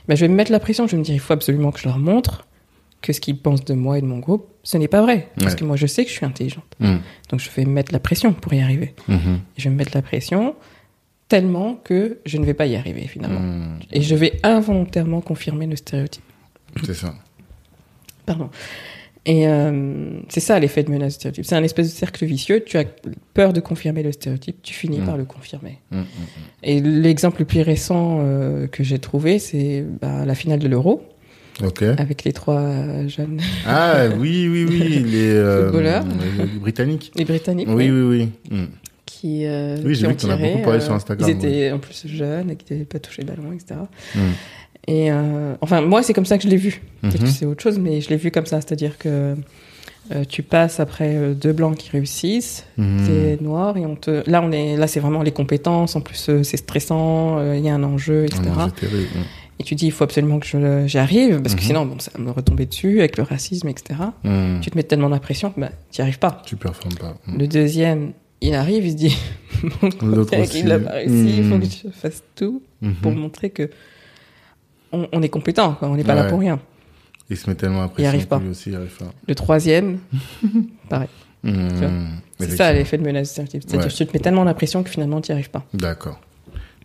Ben, 0.08 0.16
je 0.16 0.22
vais 0.22 0.28
me 0.28 0.34
mettre 0.34 0.50
la 0.50 0.58
pression, 0.60 0.86
je 0.86 0.92
vais 0.92 0.98
me 0.98 1.04
dire 1.04 1.14
il 1.14 1.20
faut 1.20 1.32
absolument 1.32 1.70
que 1.70 1.78
je 1.80 1.86
leur 1.86 1.98
montre 1.98 2.46
que 3.00 3.12
ce 3.12 3.20
qu'ils 3.20 3.36
pensent 3.38 3.64
de 3.64 3.74
moi 3.74 3.98
et 3.98 4.00
de 4.00 4.06
mon 4.06 4.18
groupe, 4.18 4.46
ce 4.62 4.76
n'est 4.76 4.88
pas 4.88 5.02
vrai. 5.02 5.28
Parce 5.38 5.52
Ouais. 5.54 5.58
que 5.58 5.64
moi, 5.64 5.74
je 5.76 5.86
sais 5.86 6.04
que 6.04 6.10
je 6.10 6.14
suis 6.16 6.26
intelligente. 6.26 6.64
Donc, 7.30 7.40
je 7.40 7.50
vais 7.50 7.64
me 7.64 7.72
mettre 7.72 7.92
la 7.92 7.98
pression 7.98 8.32
pour 8.32 8.52
y 8.54 8.60
arriver. 8.60 8.94
Je 9.56 9.64
vais 9.64 9.70
me 9.70 9.74
mettre 9.76 9.90
la 9.94 10.02
pression 10.02 10.54
tellement 11.32 11.80
que 11.82 12.18
je 12.26 12.36
ne 12.36 12.44
vais 12.44 12.52
pas 12.52 12.66
y 12.66 12.76
arriver, 12.76 13.06
finalement. 13.06 13.40
Mm. 13.40 13.78
Et 13.92 14.02
je 14.02 14.14
vais 14.14 14.32
involontairement 14.42 15.22
confirmer 15.22 15.66
le 15.66 15.76
stéréotype. 15.76 16.22
C'est 16.84 16.92
ça. 16.92 17.14
Pardon. 18.26 18.50
Et 19.24 19.46
euh, 19.48 20.20
c'est 20.28 20.40
ça 20.40 20.58
l'effet 20.60 20.82
de 20.82 20.90
menace 20.90 21.14
stéréotype. 21.14 21.46
C'est 21.46 21.54
un 21.54 21.62
espèce 21.62 21.86
de 21.90 21.96
cercle 21.96 22.26
vicieux. 22.26 22.62
Tu 22.66 22.76
as 22.76 22.84
peur 23.32 23.54
de 23.54 23.60
confirmer 23.60 24.02
le 24.02 24.12
stéréotype, 24.12 24.56
tu 24.62 24.74
finis 24.74 24.98
Mm. 24.98 25.06
par 25.06 25.16
le 25.16 25.24
confirmer. 25.24 25.78
Mm, 25.90 26.00
mm, 26.00 26.04
Et 26.64 26.80
l'exemple 26.82 27.38
le 27.40 27.46
plus 27.46 27.62
récent 27.62 28.18
euh, 28.20 28.66
que 28.66 28.84
j'ai 28.84 28.98
trouvé, 28.98 29.38
c'est 29.38 29.86
bah, 30.02 30.26
la 30.26 30.34
finale 30.34 30.58
de 30.58 30.68
l'Euro 30.68 31.02
mm. 31.62 31.66
Ok. 31.66 31.82
avec 31.96 32.24
les 32.24 32.34
trois 32.34 32.60
euh, 32.60 33.08
jeunes, 33.08 33.40
Ah 33.66 34.04
oui, 34.18 34.48
oui, 34.50 34.66
oui, 34.68 34.78
les, 35.12 35.30
Footballeurs. 35.64 36.04
les 36.38 36.58
Britanniques. 36.60 37.10
les 37.16 37.24
Britanniques, 37.24 37.68
Oui, 37.70 37.90
oui, 37.90 38.28
oui. 38.50 38.68
Mm. 39.22 39.28
qui, 39.28 39.46
euh, 39.46 39.76
Oui, 39.84 39.96
qui 39.96 40.04
ont 40.06 40.08
vu 40.10 40.16
tiré, 40.16 40.36
beaucoup 40.52 40.64
parlé 40.64 40.78
euh, 40.80 40.84
sur 40.84 40.92
Instagram, 40.94 41.28
Ils 41.30 41.32
étaient 41.36 41.72
en 41.72 41.78
plus 41.78 42.06
jeunes 42.06 42.50
et 42.50 42.56
qui 42.56 42.72
n'avaient 42.72 42.84
pas 42.84 42.98
touché 42.98 43.22
le 43.22 43.28
ballon, 43.28 43.52
etc. 43.52 43.80
Mm. 44.14 44.18
Et 44.88 45.12
euh, 45.12 45.54
enfin, 45.60 45.80
moi, 45.80 46.02
c'est 46.02 46.12
comme 46.12 46.26
ça 46.26 46.38
que 46.38 46.42
je 46.44 46.48
l'ai 46.48 46.56
vu. 46.56 46.82
Peut-être 47.02 47.20
Mhm. 47.20 47.26
que 47.26 47.32
c'est 47.32 47.46
autre 47.46 47.62
chose, 47.62 47.78
mais 47.78 48.00
je 48.00 48.08
l'ai 48.10 48.16
vu 48.16 48.30
comme 48.32 48.46
ça, 48.46 48.60
c'est-à-dire 48.60 48.98
que 48.98 49.36
euh, 50.12 50.24
tu 50.28 50.42
passes 50.42 50.80
après 50.80 51.14
euh, 51.14 51.34
deux 51.34 51.52
blancs 51.52 51.76
qui 51.76 51.88
réussissent, 51.90 52.66
Mhm. 52.76 53.06
t'es 53.06 53.38
noir 53.44 53.76
et 53.76 53.86
on 53.86 53.94
te. 53.94 54.28
Là, 54.28 54.42
on 54.42 54.50
est, 54.50 54.76
là, 54.76 54.88
c'est 54.88 54.98
vraiment 54.98 55.22
les 55.22 55.30
compétences. 55.30 55.94
En 55.94 56.00
plus, 56.00 56.28
euh, 56.28 56.42
c'est 56.42 56.56
stressant. 56.56 57.38
euh, 57.38 57.56
Il 57.56 57.64
y 57.64 57.68
a 57.68 57.74
un 57.74 57.84
enjeu, 57.84 58.24
etc. 58.24 58.42
Terrible. 58.74 59.02
Mm. 59.14 59.22
Et 59.60 59.64
tu 59.64 59.76
dis, 59.76 59.86
il 59.86 59.92
faut 59.92 60.02
absolument 60.02 60.40
que 60.40 60.46
j'y 60.88 60.98
arrive 60.98 61.40
parce 61.40 61.54
que 61.54 61.60
Mhm. 61.60 61.66
sinon, 61.68 61.86
bon, 61.86 61.98
ça 62.00 62.10
va 62.16 62.20
me 62.24 62.32
retomber 62.32 62.66
dessus 62.66 62.98
avec 62.98 63.16
le 63.16 63.22
racisme, 63.22 63.68
etc. 63.68 64.00
Mm. 64.24 64.58
Tu 64.60 64.70
te 64.72 64.76
mets 64.76 64.82
tellement 64.82 65.08
la 65.08 65.20
pression 65.20 65.52
que 65.52 65.60
bah, 65.60 65.70
tu 65.92 66.00
n'y 66.00 66.02
arrives 66.02 66.18
pas. 66.18 66.42
Tu 66.44 66.56
performes 66.56 66.96
pas. 66.96 67.14
Mm. 67.28 67.38
Le 67.38 67.46
deuxième, 67.46 68.12
il 68.42 68.54
arrive, 68.54 68.84
il 68.84 68.90
se 68.92 68.96
dit, 68.96 69.16
mon 69.82 69.90
aussi. 70.42 70.60
il 70.60 70.66
n'a 70.66 70.78
pas 70.78 70.92
réussi, 70.92 71.38
il 71.38 71.48
faut 71.48 71.58
que 71.58 71.64
je 71.64 71.88
fasse 71.92 72.22
tout 72.34 72.62
Mhm. 72.82 72.94
pour 72.96 73.12
montrer 73.12 73.50
que 73.50 73.70
on, 74.92 75.06
on 75.12 75.22
est 75.22 75.28
compétent, 75.28 75.74
quoi. 75.74 75.88
on 75.88 75.94
n'est 75.96 76.02
pas 76.04 76.14
Ouais. 76.16 76.22
là 76.24 76.28
pour 76.28 76.40
rien. 76.40 76.58
Il 77.30 77.36
se 77.36 77.48
met 77.48 77.54
tellement 77.56 77.82
à 77.84 77.88
pression 77.88 78.08
arrive 78.08 78.24
que 78.24 78.28
pas. 78.28 78.38
lui 78.40 78.48
aussi, 78.50 78.70
il 78.70 78.74
arrive 78.76 78.96
pas. 78.96 79.12
Le 79.26 79.34
troisième, 79.34 79.98
pareil. 80.88 81.08
Mm. 81.44 81.68
vois, 81.78 81.90
C'est 82.40 82.56
ça 82.56 82.72
l'effet 82.72 82.98
de 82.98 83.02
menace. 83.04 83.30
C'est-à-dire 83.32 83.60
Ouais. 83.78 83.86
que 83.88 83.92
tu 83.92 84.06
te 84.06 84.12
mets 84.12 84.18
tellement 84.20 84.44
la 84.44 84.54
pression 84.54 84.82
que 84.82 84.90
finalement 84.90 85.20
tu 85.20 85.30
n'y 85.30 85.34
arrives 85.34 85.50
pas. 85.50 85.64
D'accord. 85.74 86.20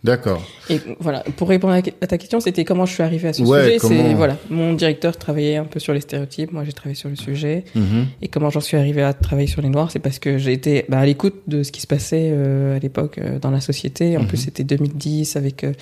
D'accord. 0.04 0.42
Et 0.70 0.80
voilà, 1.00 1.24
pour 1.36 1.48
répondre 1.48 1.74
à 1.74 1.82
ta 2.06 2.18
question, 2.18 2.40
c'était 2.40 2.64
comment 2.64 2.86
je 2.86 2.92
suis 2.94 3.02
arrivée 3.02 3.28
à 3.28 3.32
ce 3.32 3.42
Ouais, 3.42 3.64
sujet. 3.64 3.76
comment- 3.78 4.08
C'est 4.08 4.14
voilà, 4.14 4.36
mon 4.50 4.72
directeur 4.74 5.16
travaillait 5.16 5.56
un 5.56 5.64
peu 5.64 5.80
sur 5.80 5.92
les 5.92 6.00
stéréotypes, 6.00 6.52
moi 6.52 6.64
j'ai 6.64 6.72
travaillé 6.72 6.94
sur 6.94 7.08
le 7.08 7.16
sujet. 7.16 7.64
Mhm. 7.74 8.06
Et 8.22 8.28
comment 8.28 8.50
j'en 8.50 8.60
suis 8.60 8.76
arrivée 8.76 9.02
à 9.02 9.12
travailler 9.12 9.48
sur 9.48 9.62
les 9.62 9.68
noirs, 9.70 9.90
c'est 9.90 9.98
parce 9.98 10.18
que 10.18 10.38
j'ai 10.38 10.52
été 10.52 10.84
bah, 10.88 10.98
à 11.00 11.06
l'écoute 11.06 11.34
de 11.48 11.62
ce 11.62 11.72
qui 11.72 11.80
se 11.80 11.86
passait 11.86 12.30
euh, 12.32 12.76
à 12.76 12.78
l'époque 12.78 13.18
euh, 13.18 13.38
dans 13.38 13.50
la 13.50 13.60
société. 13.60 14.16
En 14.16 14.24
plus, 14.24 14.36
c'était 14.38 14.64
2010 14.64 15.36
avec 15.36 15.64
euh, 15.64 15.72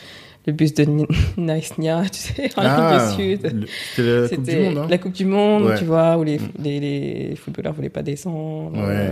le 0.47 0.53
bus 0.53 0.73
de 0.75 0.85
Ni- 0.85 1.07
Nice 1.37 1.77
Nia, 1.77 2.03
tu 2.11 2.19
sais, 2.21 2.49
en 2.57 2.63
Ah, 2.63 2.97
Afrique 3.09 3.43
du 3.43 3.49
Sud. 3.49 3.67
le- 3.99 4.29
C'était 4.29 4.31
la 4.31 4.37
Coupe 4.39 4.45
du 4.47 4.57
Monde, 4.57 4.79
hein 4.79 4.87
la 4.89 4.99
Coupe 4.99 5.13
du 5.13 5.25
Monde, 5.27 5.63
Ouais. 5.65 5.79
tu 5.79 5.85
vois, 5.85 6.17
où 6.17 6.23
les, 6.25 6.39
Mm. 6.39 6.49
les, 6.63 6.81
les 6.81 7.37
footballeurs 7.37 7.75
voulaient 7.75 7.89
pas 7.89 8.03
descendre. 8.03 8.79
Ouais. 8.79 9.11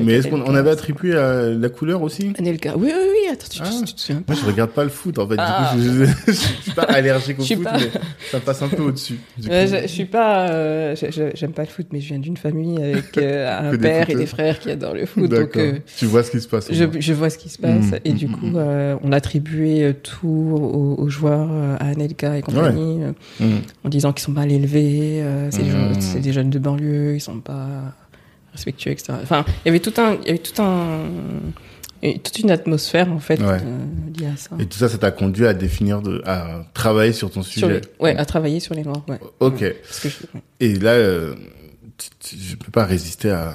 Mais 0.00 0.14
est-ce 0.14 0.26
qu'on 0.28 0.54
avait 0.54 0.70
attribué 0.70 1.14
à 1.16 1.48
la 1.50 1.68
couleur 1.68 2.02
aussi 2.02 2.32
Anelka. 2.38 2.72
Oui, 2.76 2.90
oui, 2.92 3.08
oui, 3.08 3.32
attends, 3.32 3.46
tu, 3.48 3.58
tu- 3.58 3.62
Ah. 3.64 3.82
tu 3.86 3.94
te 3.94 4.00
souviens 4.00 4.20
pas 4.22 4.32
Moi, 4.32 4.42
je 4.42 4.50
regarde 4.50 4.70
pas 4.70 4.82
le 4.82 4.90
foot, 4.90 5.16
en 5.20 5.28
fait. 5.28 5.36
Ah. 5.38 5.74
Du 5.76 5.80
coup, 5.80 5.84
je, 5.86 6.04
je, 6.06 6.32
je 6.32 6.62
suis 6.62 6.72
pas 6.72 6.82
allergique 6.88 7.38
au 7.38 7.44
foot, 7.44 7.62
pas- 7.62 7.78
mais 7.78 7.90
ça 8.32 8.40
passe 8.40 8.62
un 8.62 8.68
peu 8.68 8.82
au-dessus. 8.82 9.18
Je, 9.40 9.78
je 9.82 9.86
suis 9.86 10.06
pas, 10.06 10.48
euh, 10.50 10.96
j'aime 11.34 11.52
pas 11.52 11.62
le 11.62 11.68
foot, 11.68 11.86
mais 11.92 12.00
je 12.00 12.08
viens 12.08 12.18
d'une 12.18 12.36
famille 12.36 12.82
avec 12.82 13.16
euh, 13.18 13.70
un 13.72 13.76
père 13.78 14.10
et 14.10 14.16
des 14.16 14.26
frères 14.26 14.58
qui 14.58 14.70
adorent 14.72 14.94
le 14.94 15.06
foot, 15.06 15.30
donc 15.30 15.56
euh, 15.56 15.74
Tu 15.98 16.06
vois 16.06 16.24
ce 16.24 16.32
qui 16.32 16.40
se 16.40 16.48
passe. 16.48 16.72
je, 16.72 17.12
vois 17.12 17.30
ce 17.30 17.38
qui 17.38 17.48
se 17.48 17.58
passe. 17.58 17.92
Mm, 17.92 17.98
et 18.04 18.12
mm, 18.12 18.16
du 18.16 18.26
mm, 18.26 18.32
coup, 18.32 18.56
euh, 18.58 18.96
on 19.04 19.12
attribuait 19.12 19.94
tout 20.02 20.26
aux, 20.26 21.00
aux 21.00 21.08
joueurs, 21.08 21.48
à 21.78 21.84
Anelka 21.90 22.38
et 22.38 22.42
compagnie, 22.42 23.02
en 23.84 23.88
disant 23.88 24.12
qu'ils 24.12 24.24
sont 24.24 24.32
mal 24.32 24.50
élevés, 24.50 25.22
c'est 25.50 25.62
des, 25.62 25.70
gens- 25.70 26.00
c'est 26.00 26.20
des 26.20 26.32
jeunes 26.32 26.50
de 26.50 26.58
banlieue, 26.58 27.14
ils 27.14 27.20
sont 27.20 27.38
pas 27.38 27.94
respectueux, 28.54 28.92
etc. 28.92 29.12
Enfin, 29.22 29.44
il 29.64 29.66
y 29.66 29.70
avait 29.70 29.80
tout 29.80 29.92
un, 29.98 30.14
il 30.22 30.26
y 30.26 30.30
avait 30.30 30.38
tout 30.38 30.62
un, 30.62 31.00
et 32.02 32.18
toute 32.18 32.38
une 32.38 32.50
atmosphère 32.50 33.10
en 33.12 33.18
fait 33.18 33.40
Ouais. 33.40 33.58
euh, 33.62 33.84
liée 34.18 34.26
à 34.32 34.36
ça. 34.36 34.50
Et 34.58 34.66
tout 34.66 34.78
ça, 34.78 34.88
ça 34.88 34.98
t'a 34.98 35.10
conduit 35.10 35.46
à 35.46 35.54
définir, 35.54 36.00
de, 36.02 36.22
à 36.26 36.64
travailler 36.74 37.12
sur 37.12 37.30
ton 37.30 37.42
Sur 37.42 37.52
sujet. 37.68 37.80
les- 37.80 38.04
ouais, 38.04 38.16
à 38.16 38.24
travailler 38.24 38.60
sur 38.60 38.74
les 38.74 38.82
noirs. 38.84 39.04
Ouais. 39.08 39.18
Ok. 39.40 39.58
Je- 39.60 40.08
ouais. 40.08 40.42
Et 40.60 40.74
là, 40.78 40.92
euh, 40.92 41.34
je 42.32 42.56
peux 42.56 42.70
pas 42.70 42.84
résister 42.84 43.30
à 43.30 43.54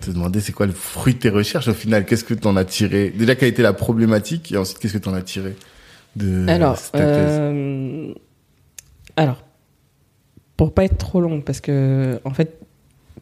te 0.00 0.10
demander 0.10 0.40
c'est 0.40 0.52
quoi 0.52 0.66
le 0.66 0.72
fruit 0.72 1.14
de 1.14 1.18
tes 1.18 1.28
recherches 1.30 1.68
au 1.68 1.74
final. 1.74 2.06
Qu'est-ce 2.06 2.24
que 2.24 2.34
t'en 2.34 2.56
as 2.56 2.64
tiré? 2.64 3.10
Déjà, 3.10 3.34
quelle 3.34 3.46
a 3.46 3.50
été 3.50 3.62
la 3.62 3.72
problématique 3.72 4.52
et 4.52 4.56
ensuite, 4.56 4.78
qu'est-ce 4.78 4.92
que 4.94 4.98
t'en 4.98 5.14
as 5.14 5.22
tiré 5.22 5.54
de 6.16 6.46
Alors, 6.48 6.80
ta 6.90 6.98
thèse? 7.04 7.36
euh, 7.40 8.14
alors, 9.16 9.42
pour 10.56 10.72
pas 10.72 10.84
être 10.84 10.96
trop 10.98 11.20
long, 11.20 11.40
parce 11.40 11.60
que 11.60 12.18
en 12.24 12.30
fait, 12.32 12.58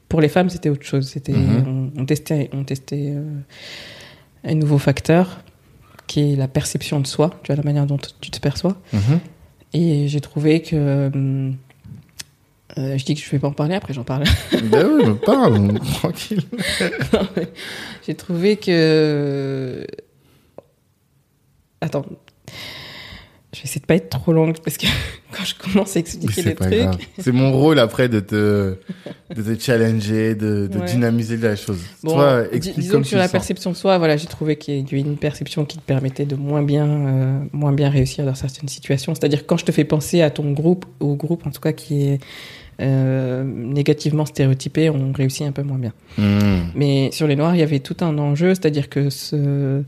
pour 0.08 0.20
les 0.20 0.28
femmes, 0.28 0.48
c'était 0.50 0.68
autre 0.68 0.84
chose. 0.84 1.08
C'était, 1.08 1.32
Mhm. 1.32 1.90
on, 1.96 2.02
on 2.02 2.06
testait, 2.06 2.48
on 2.52 2.64
testait 2.64 3.12
euh, 3.14 3.24
un 4.44 4.54
nouveau 4.54 4.78
facteur 4.78 5.40
qui 6.06 6.32
est 6.32 6.36
la 6.36 6.46
perception 6.48 7.00
de 7.00 7.06
soi, 7.06 7.30
tu 7.42 7.48
vois, 7.48 7.56
la 7.56 7.62
manière 7.64 7.86
dont 7.86 7.98
tu 8.20 8.30
te 8.30 8.38
perçois. 8.38 8.76
Mhm. 8.92 9.20
Et 9.72 10.06
j'ai 10.08 10.20
trouvé 10.20 10.62
que, 10.62 10.76
euh, 10.76 11.50
euh, 12.78 12.96
je 12.98 13.04
dis 13.04 13.14
que 13.14 13.20
je 13.20 13.28
vais 13.30 13.38
pas 13.40 13.48
en 13.48 13.52
parler, 13.52 13.74
après 13.74 13.92
j'en 13.92 14.04
parle. 14.04 14.22
ben 14.70 14.86
oui, 14.88 15.04
parle, 15.24 15.78
tranquille. 15.80 16.42
J'ai 18.06 18.14
trouvé 18.14 18.56
que. 18.56 19.84
Attends. 21.80 22.06
Je 23.56 23.62
vais 23.62 23.64
essayer 23.64 23.80
de 23.80 23.86
pas 23.86 23.94
être 23.94 24.10
trop 24.10 24.34
longue 24.34 24.56
parce 24.62 24.76
que 24.76 24.86
quand 25.32 25.42
je 25.44 25.54
commence 25.54 25.96
à 25.96 26.00
expliquer 26.00 26.42
les 26.42 26.54
pas 26.54 26.66
trucs. 26.66 26.78
grave. 26.78 26.98
C'est 27.18 27.32
mon 27.32 27.52
rôle 27.52 27.78
après 27.78 28.08
de 28.10 28.20
te, 28.20 28.76
de 29.34 29.54
te 29.54 29.58
challenger, 29.62 30.34
de, 30.34 30.66
de 30.66 30.78
Ouais. 30.78 30.84
dynamiser 30.84 31.38
la 31.38 31.56
chose. 31.56 31.78
Bon, 32.02 32.12
Toi, 32.12 32.44
explique 32.52 32.78
disons 32.80 32.92
comme 32.92 33.02
que 33.02 33.08
sur 33.08 33.16
la 33.16 33.24
sens. 33.24 33.32
perception 33.32 33.70
de 33.70 33.76
soi, 33.76 33.96
voilà, 33.96 34.18
j'ai 34.18 34.26
trouvé 34.26 34.56
qu'il 34.56 34.80
y 34.80 34.80
avait 34.80 35.00
une 35.00 35.16
perception 35.16 35.64
qui 35.64 35.78
te 35.78 35.82
permettait 35.82 36.26
de 36.26 36.36
moins 36.36 36.62
bien, 36.62 36.86
euh, 36.86 37.38
moins 37.52 37.72
bien 37.72 37.88
réussir 37.88 38.26
dans 38.26 38.34
certaines 38.34 38.68
situations. 38.68 39.14
C'est-à-dire 39.14 39.46
quand 39.46 39.56
je 39.56 39.64
te 39.64 39.72
fais 39.72 39.84
penser 39.84 40.20
à 40.20 40.28
ton 40.28 40.52
groupe, 40.52 40.84
au 41.00 41.14
groupe 41.16 41.46
en 41.46 41.50
tout 41.50 41.60
cas 41.62 41.72
qui 41.72 42.02
est 42.08 42.18
euh, 42.82 43.42
négativement 43.42 44.26
stéréotypé, 44.26 44.90
on 44.90 45.12
réussit 45.12 45.46
un 45.46 45.52
peu 45.52 45.62
moins 45.62 45.78
bien. 45.78 45.94
Hmm. 46.18 46.66
Mais 46.74 47.10
sur 47.10 47.26
les 47.26 47.34
Noirs, 47.36 47.54
il 47.54 47.60
y 47.60 47.62
avait 47.62 47.78
tout 47.80 47.96
un 48.02 48.18
enjeu, 48.18 48.50
c'est-à-dire 48.50 48.90
que 48.90 49.08
ce, 49.08 49.82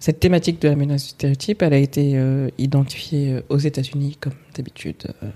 cette 0.00 0.18
thématique 0.18 0.60
de 0.60 0.68
la 0.68 0.74
menace 0.76 1.04
du 1.04 1.08
stéréotype, 1.10 1.62
elle 1.62 1.74
a 1.74 1.78
été 1.78 2.12
euh, 2.14 2.48
identifiée 2.58 3.34
euh, 3.34 3.42
aux 3.50 3.58
États-Unis, 3.58 4.16
comme 4.20 4.32
d'habitude. 4.56 4.96
euh, 5.22 5.28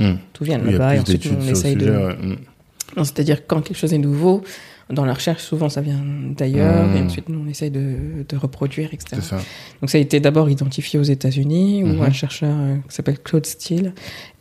Hmm. 0.00 0.16
tout 0.32 0.44
vient 0.44 0.58
de 0.60 0.70
là-bas, 0.70 0.94
et 0.94 1.00
ensuite 1.00 1.26
on 1.26 1.40
essaye 1.48 1.72
sujet. 1.74 1.86
de. 1.86 1.90
ouais. 1.90 2.14
Hmm. 2.14 3.04
C'est-à-dire 3.04 3.46
quand 3.48 3.60
quelque 3.62 3.76
chose 3.76 3.92
est 3.92 3.98
nouveau, 3.98 4.42
dans 4.90 5.04
la 5.04 5.12
recherche, 5.12 5.42
souvent 5.42 5.68
ça 5.68 5.80
vient 5.80 6.00
d'ailleurs, 6.36 6.86
Mmh. 6.86 6.96
et 6.96 7.00
ensuite 7.02 7.28
nous 7.28 7.40
on 7.44 7.48
essaye 7.48 7.70
de, 7.72 8.24
de 8.28 8.36
reproduire, 8.36 8.90
etc. 8.94 9.20
Ça. 9.22 9.38
Donc 9.80 9.90
ça 9.90 9.98
a 9.98 10.00
été 10.00 10.20
d'abord 10.20 10.48
identifié 10.50 11.00
aux 11.00 11.02
États-Unis, 11.04 11.82
où 11.82 11.88
Mhm. 11.88 12.02
un 12.02 12.12
chercheur 12.12 12.56
qui 12.88 12.94
s'appelle 12.94 13.18
Claude 13.18 13.44
Steele 13.44 13.92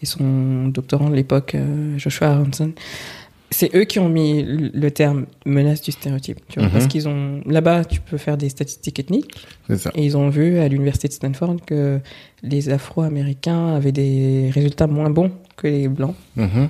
et 0.02 0.06
son 0.06 0.68
doctorant 0.68 1.10
de 1.10 1.16
l'époque, 1.16 1.56
Joshua 1.98 2.28
Aronson, 2.34 2.72
c'est 3.50 3.74
eux 3.76 3.86
qui 3.86 4.00
ont 4.00 4.10
mis 4.10 4.44
le 4.44 4.92
terme 4.92 5.26
menace 5.46 5.82
du 5.82 5.92
stéréotype. 5.92 6.40
Tu 6.50 6.60
vois, 6.60 6.68
Mhm. 6.68 6.74
Parce 6.74 6.88
qu'ils 6.88 7.08
ont 7.08 7.42
là-bas, 7.46 7.86
tu 7.86 8.02
peux 8.02 8.18
faire 8.18 8.38
des 8.38 8.50
statistiques 8.50 9.00
ethniques, 9.00 9.32
C'est 9.68 9.78
ça. 9.78 9.92
et 9.96 10.04
ils 10.06 10.18
ont 10.18 10.30
vu 10.30 10.60
à 10.60 10.68
l'université 10.68 11.08
de 11.08 11.14
Stanford 11.14 11.58
que 11.66 12.00
les 12.44 12.70
Afro-Américains 12.70 13.76
avaient 13.76 13.92
des 13.94 14.50
résultats 14.54 14.88
moins 14.88 15.10
bons 15.10 15.32
que 15.56 15.68
les 15.68 15.88
Blancs. 15.88 16.16
Mhm. 16.36 16.68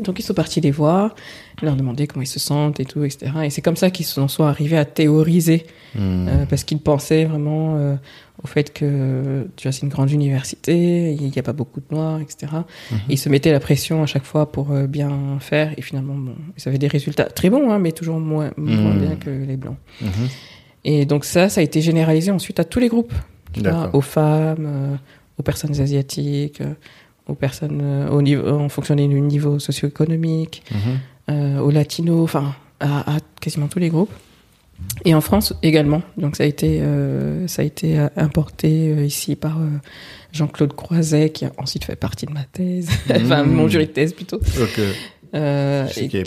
Donc 0.00 0.18
ils 0.18 0.22
sont 0.22 0.32
partis 0.32 0.62
les 0.62 0.70
voir, 0.70 1.14
leur 1.60 1.76
demander 1.76 2.06
comment 2.06 2.22
ils 2.22 2.26
se 2.26 2.38
sentent 2.38 2.80
et 2.80 2.86
tout, 2.86 3.04
etc. 3.04 3.30
Et 3.44 3.50
c'est 3.50 3.60
comme 3.60 3.76
ça 3.76 3.90
qu'ils 3.90 4.06
en 4.20 4.26
sont 4.28 4.44
arrivés 4.44 4.78
à 4.78 4.84
théoriser, 4.86 5.66
Hmm. 5.94 6.26
euh, 6.26 6.46
parce 6.46 6.64
qu'ils 6.64 6.78
pensaient 6.78 7.26
vraiment 7.26 7.76
euh, 7.76 7.96
au 8.42 8.46
fait 8.46 8.72
que 8.72 9.46
tu 9.56 9.64
vois 9.68 9.72
c'est 9.72 9.82
une 9.82 9.90
grande 9.90 10.10
université, 10.10 11.12
il 11.12 11.20
n'y 11.28 11.38
a 11.38 11.42
pas 11.42 11.52
beaucoup 11.52 11.80
de 11.80 11.94
noirs, 11.94 12.18
etc. 12.20 12.50
Et 13.10 13.12
ils 13.12 13.18
se 13.18 13.28
mettaient 13.28 13.52
la 13.52 13.60
pression 13.60 14.02
à 14.02 14.06
chaque 14.06 14.24
fois 14.24 14.50
pour 14.50 14.70
euh, 14.72 14.86
bien 14.86 15.36
faire, 15.40 15.74
et 15.76 15.82
finalement 15.82 16.14
bon, 16.14 16.34
ils 16.56 16.66
avaient 16.66 16.78
des 16.78 16.88
résultats 16.88 17.24
très 17.24 17.50
bons, 17.50 17.70
hein, 17.70 17.78
mais 17.78 17.92
toujours 17.92 18.18
moins, 18.20 18.52
moins 18.56 18.94
Mhm. 18.94 18.98
bien 19.00 19.16
que 19.16 19.28
les 19.28 19.58
blancs. 19.58 19.76
Et 20.84 21.04
donc 21.04 21.26
ça, 21.26 21.50
ça 21.50 21.60
a 21.60 21.64
été 21.64 21.82
généralisé 21.82 22.30
ensuite 22.30 22.58
à 22.58 22.64
tous 22.64 22.80
les 22.80 22.88
groupes, 22.88 23.12
tu 23.52 23.60
vois, 23.60 23.70
D'accord. 23.72 23.94
aux 23.94 24.00
femmes, 24.00 24.98
aux 25.38 25.42
personnes 25.42 25.78
asiatiques, 25.78 26.62
aux 27.28 27.34
personnes 27.34 27.80
euh, 27.82 28.08
au 28.10 28.22
niveau, 28.22 28.48
en 28.48 28.68
fonction 28.68 28.94
du 28.96 29.06
niveau 29.06 29.58
socio-économique 29.58 30.62
Mhm. 30.72 30.78
euh, 31.30 31.58
aux 31.60 31.70
latinos, 31.70 32.20
enfin 32.22 32.54
à, 32.80 33.14
à 33.16 33.18
quasiment 33.40 33.68
tous 33.68 33.78
les 33.78 33.88
groupes. 33.90 34.12
Et 35.04 35.14
en 35.14 35.20
France 35.20 35.54
également. 35.62 36.02
Donc 36.16 36.34
ça 36.34 36.42
a 36.42 36.46
été, 36.46 36.80
euh, 36.80 37.46
ça 37.46 37.62
a 37.62 37.64
été 37.64 37.96
importé 38.16 38.92
euh, 38.92 39.04
ici 39.04 39.36
par 39.36 39.58
euh, 39.60 39.66
Jean-Claude 40.32 40.72
Croiset, 40.74 41.30
qui 41.30 41.44
a 41.44 41.52
ensuite 41.58 41.84
fait 41.84 41.94
partie 41.94 42.26
de 42.26 42.32
ma 42.32 42.42
thèse, 42.44 42.88
enfin 43.14 43.44
Mmh. 43.44 43.52
mon 43.52 43.68
jury 43.68 43.86
de 43.86 43.92
thèse 43.92 44.12
plutôt. 44.12 44.38
Ok. 44.38 44.80
Euh, 45.34 45.86
Je 45.88 45.92
sais 45.94 46.00
et 46.06 46.08
y 46.12 46.16
avait 46.16 46.24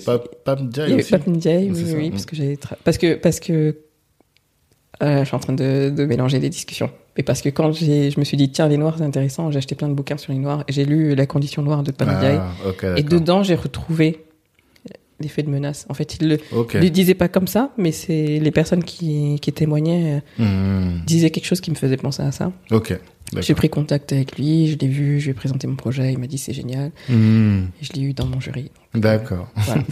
il 0.88 0.90
y 0.90 0.94
avait 0.94 1.02
aussi. 1.04 1.12
Pap 1.12 1.28
Ndiaye, 1.28 1.70
oui, 1.70 1.76
C'est 1.76 1.92
ça, 1.92 1.98
oui, 1.98 2.08
mm. 2.08 2.12
parce 2.12 2.26
que 2.26 2.36
j'ai 2.36 2.56
tra- 2.56 2.78
parce 2.84 2.98
que 2.98 3.16
parce 3.16 3.40
que 3.42 3.76
euh, 5.04 5.20
je 5.20 5.26
suis 5.26 5.36
en 5.36 5.40
train 5.40 5.54
de, 5.54 5.90
de 5.96 6.06
mélanger 6.06 6.40
les 6.40 6.50
discussions. 6.50 6.90
Mais 7.18 7.24
parce 7.24 7.42
que 7.42 7.50
quand 7.50 7.72
j'ai, 7.72 8.12
je 8.12 8.20
me 8.20 8.26
suis 8.26 8.38
dit 8.38 8.50
tiens 8.52 8.68
les 8.68 8.78
noirs 8.78 8.96
c'est 8.98 9.04
intéressant, 9.04 9.52
j'ai 9.52 9.58
acheté 9.58 9.76
plein 9.76 9.88
de 9.90 9.94
bouquins 9.94 10.18
sur 10.18 10.34
les 10.34 10.40
noirs 10.40 10.64
et 10.68 10.72
j'ai 10.74 10.86
lu 10.86 11.16
La 11.16 11.26
condition 11.26 11.62
noire 11.62 11.84
de 11.84 11.92
Ndiaye 11.92 12.40
Ah, 12.42 12.54
et 12.66 13.04
d'accord. 13.04 13.20
dedans 13.20 13.44
j'ai 13.44 13.56
retrouvé 13.56 14.20
l'effet 15.22 15.44
de 15.44 15.50
menace. 15.50 15.86
En 15.90 15.94
fait 15.94 16.18
il 16.20 16.28
le, 16.28 16.40
Ok. 16.52 16.74
le 16.74 16.90
disait 16.90 17.14
pas 17.14 17.30
comme 17.30 17.48
ça, 17.48 17.72
mais 17.78 17.92
c'est 17.94 18.40
les 18.40 18.52
personnes 18.52 18.84
qui, 18.84 19.38
qui 19.42 19.52
témoignaient 19.54 20.22
euh, 20.40 20.44
Hmm. 20.44 21.00
disaient 21.06 21.30
quelque 21.30 21.46
chose 21.46 21.62
qui 21.62 21.72
me 21.72 21.76
faisait 21.76 21.96
penser 21.98 22.22
à 22.24 22.32
ça. 22.34 22.52
Ok. 22.72 22.90
J'ai 22.90 23.38
D'accord. 23.38 23.56
pris 23.56 23.70
contact 23.70 24.14
avec 24.14 24.38
lui, 24.38 24.68
je 24.68 24.78
l'ai 24.78 24.88
vu, 24.88 25.20
je 25.20 25.26
lui 25.26 25.32
ai 25.32 25.34
présenté 25.34 25.66
mon 25.68 25.76
projet, 25.76 26.12
il 26.14 26.20
m'a 26.20 26.28
dit 26.28 26.38
c'est 26.38 26.54
génial, 26.54 26.92
Hmm. 27.10 27.64
et 27.82 27.86
je 27.86 27.94
l'ai 27.94 28.02
eu 28.02 28.14
dans 28.14 28.26
mon 28.28 28.40
jury. 28.42 28.70
D'accord. 28.94 29.48
Voilà. 29.56 29.84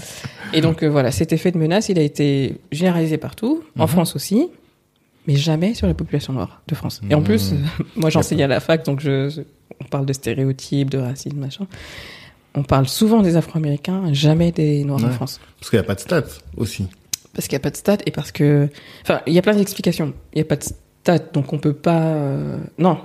Et 0.54 0.62
donc 0.62 0.84
euh, 0.84 0.88
voilà, 0.90 1.10
cet 1.12 1.32
effet 1.34 1.52
de 1.52 1.58
menace, 1.58 1.88
il 1.90 1.98
a 1.98 2.04
été 2.04 2.58
généralisé 2.72 3.18
partout, 3.18 3.64
en 3.80 3.84
Mhm. 3.84 3.88
France 3.88 4.16
aussi, 4.16 4.50
mais 5.28 5.36
jamais 5.36 5.74
sur 5.74 5.88
la 5.88 5.94
population 5.94 6.34
noire 6.34 6.62
de 6.68 6.76
France. 6.76 7.02
Et 7.10 7.16
en 7.16 7.20
Mhm. 7.20 7.24
plus, 7.26 7.54
moi 7.96 8.10
j'enseigne 8.10 8.44
à 8.44 8.48
la 8.48 8.60
fac, 8.60 8.86
donc 8.86 9.00
je, 9.00 9.30
je- 9.30 9.42
on 9.82 9.86
parle 9.86 10.06
de 10.06 10.14
stéréotypes, 10.14 10.90
de 10.90 10.98
racisme, 11.00 11.38
machin. 11.38 11.68
On 12.56 12.64
parle 12.64 12.88
souvent 12.88 13.22
des 13.22 13.36
Afro-Américains, 13.36 14.14
jamais 14.14 14.52
des 14.52 14.84
Noirs 14.84 15.04
en 15.04 15.08
Ouais. 15.08 15.14
France. 15.14 15.40
Parce 15.60 15.70
qu'il 15.72 15.80
n'y 15.80 15.86
a 15.86 15.88
pas 15.88 15.96
de 15.96 16.00
stats 16.02 16.24
aussi. 16.58 16.88
Parce 17.34 17.48
qu'il 17.48 17.56
n'y 17.56 17.62
a 17.62 17.64
pas 17.64 17.72
de 17.72 17.76
stats 17.78 17.98
et 18.06 18.12
parce 18.12 18.32
que... 18.32 18.70
Enfin, 19.02 19.22
il 19.26 19.34
y 19.34 19.40
a 19.40 19.42
plein 19.42 19.56
d'explications. 19.56 20.14
Il 20.34 20.38
n'y 20.38 20.42
a 20.42 20.46
pas 20.46 20.58
de 20.58 20.64
stats, 20.64 21.18
donc 21.34 21.52
on 21.52 21.58
peut 21.58 21.74
pas... 21.74 22.04
euh, 22.04 22.60
Non, 22.78 23.00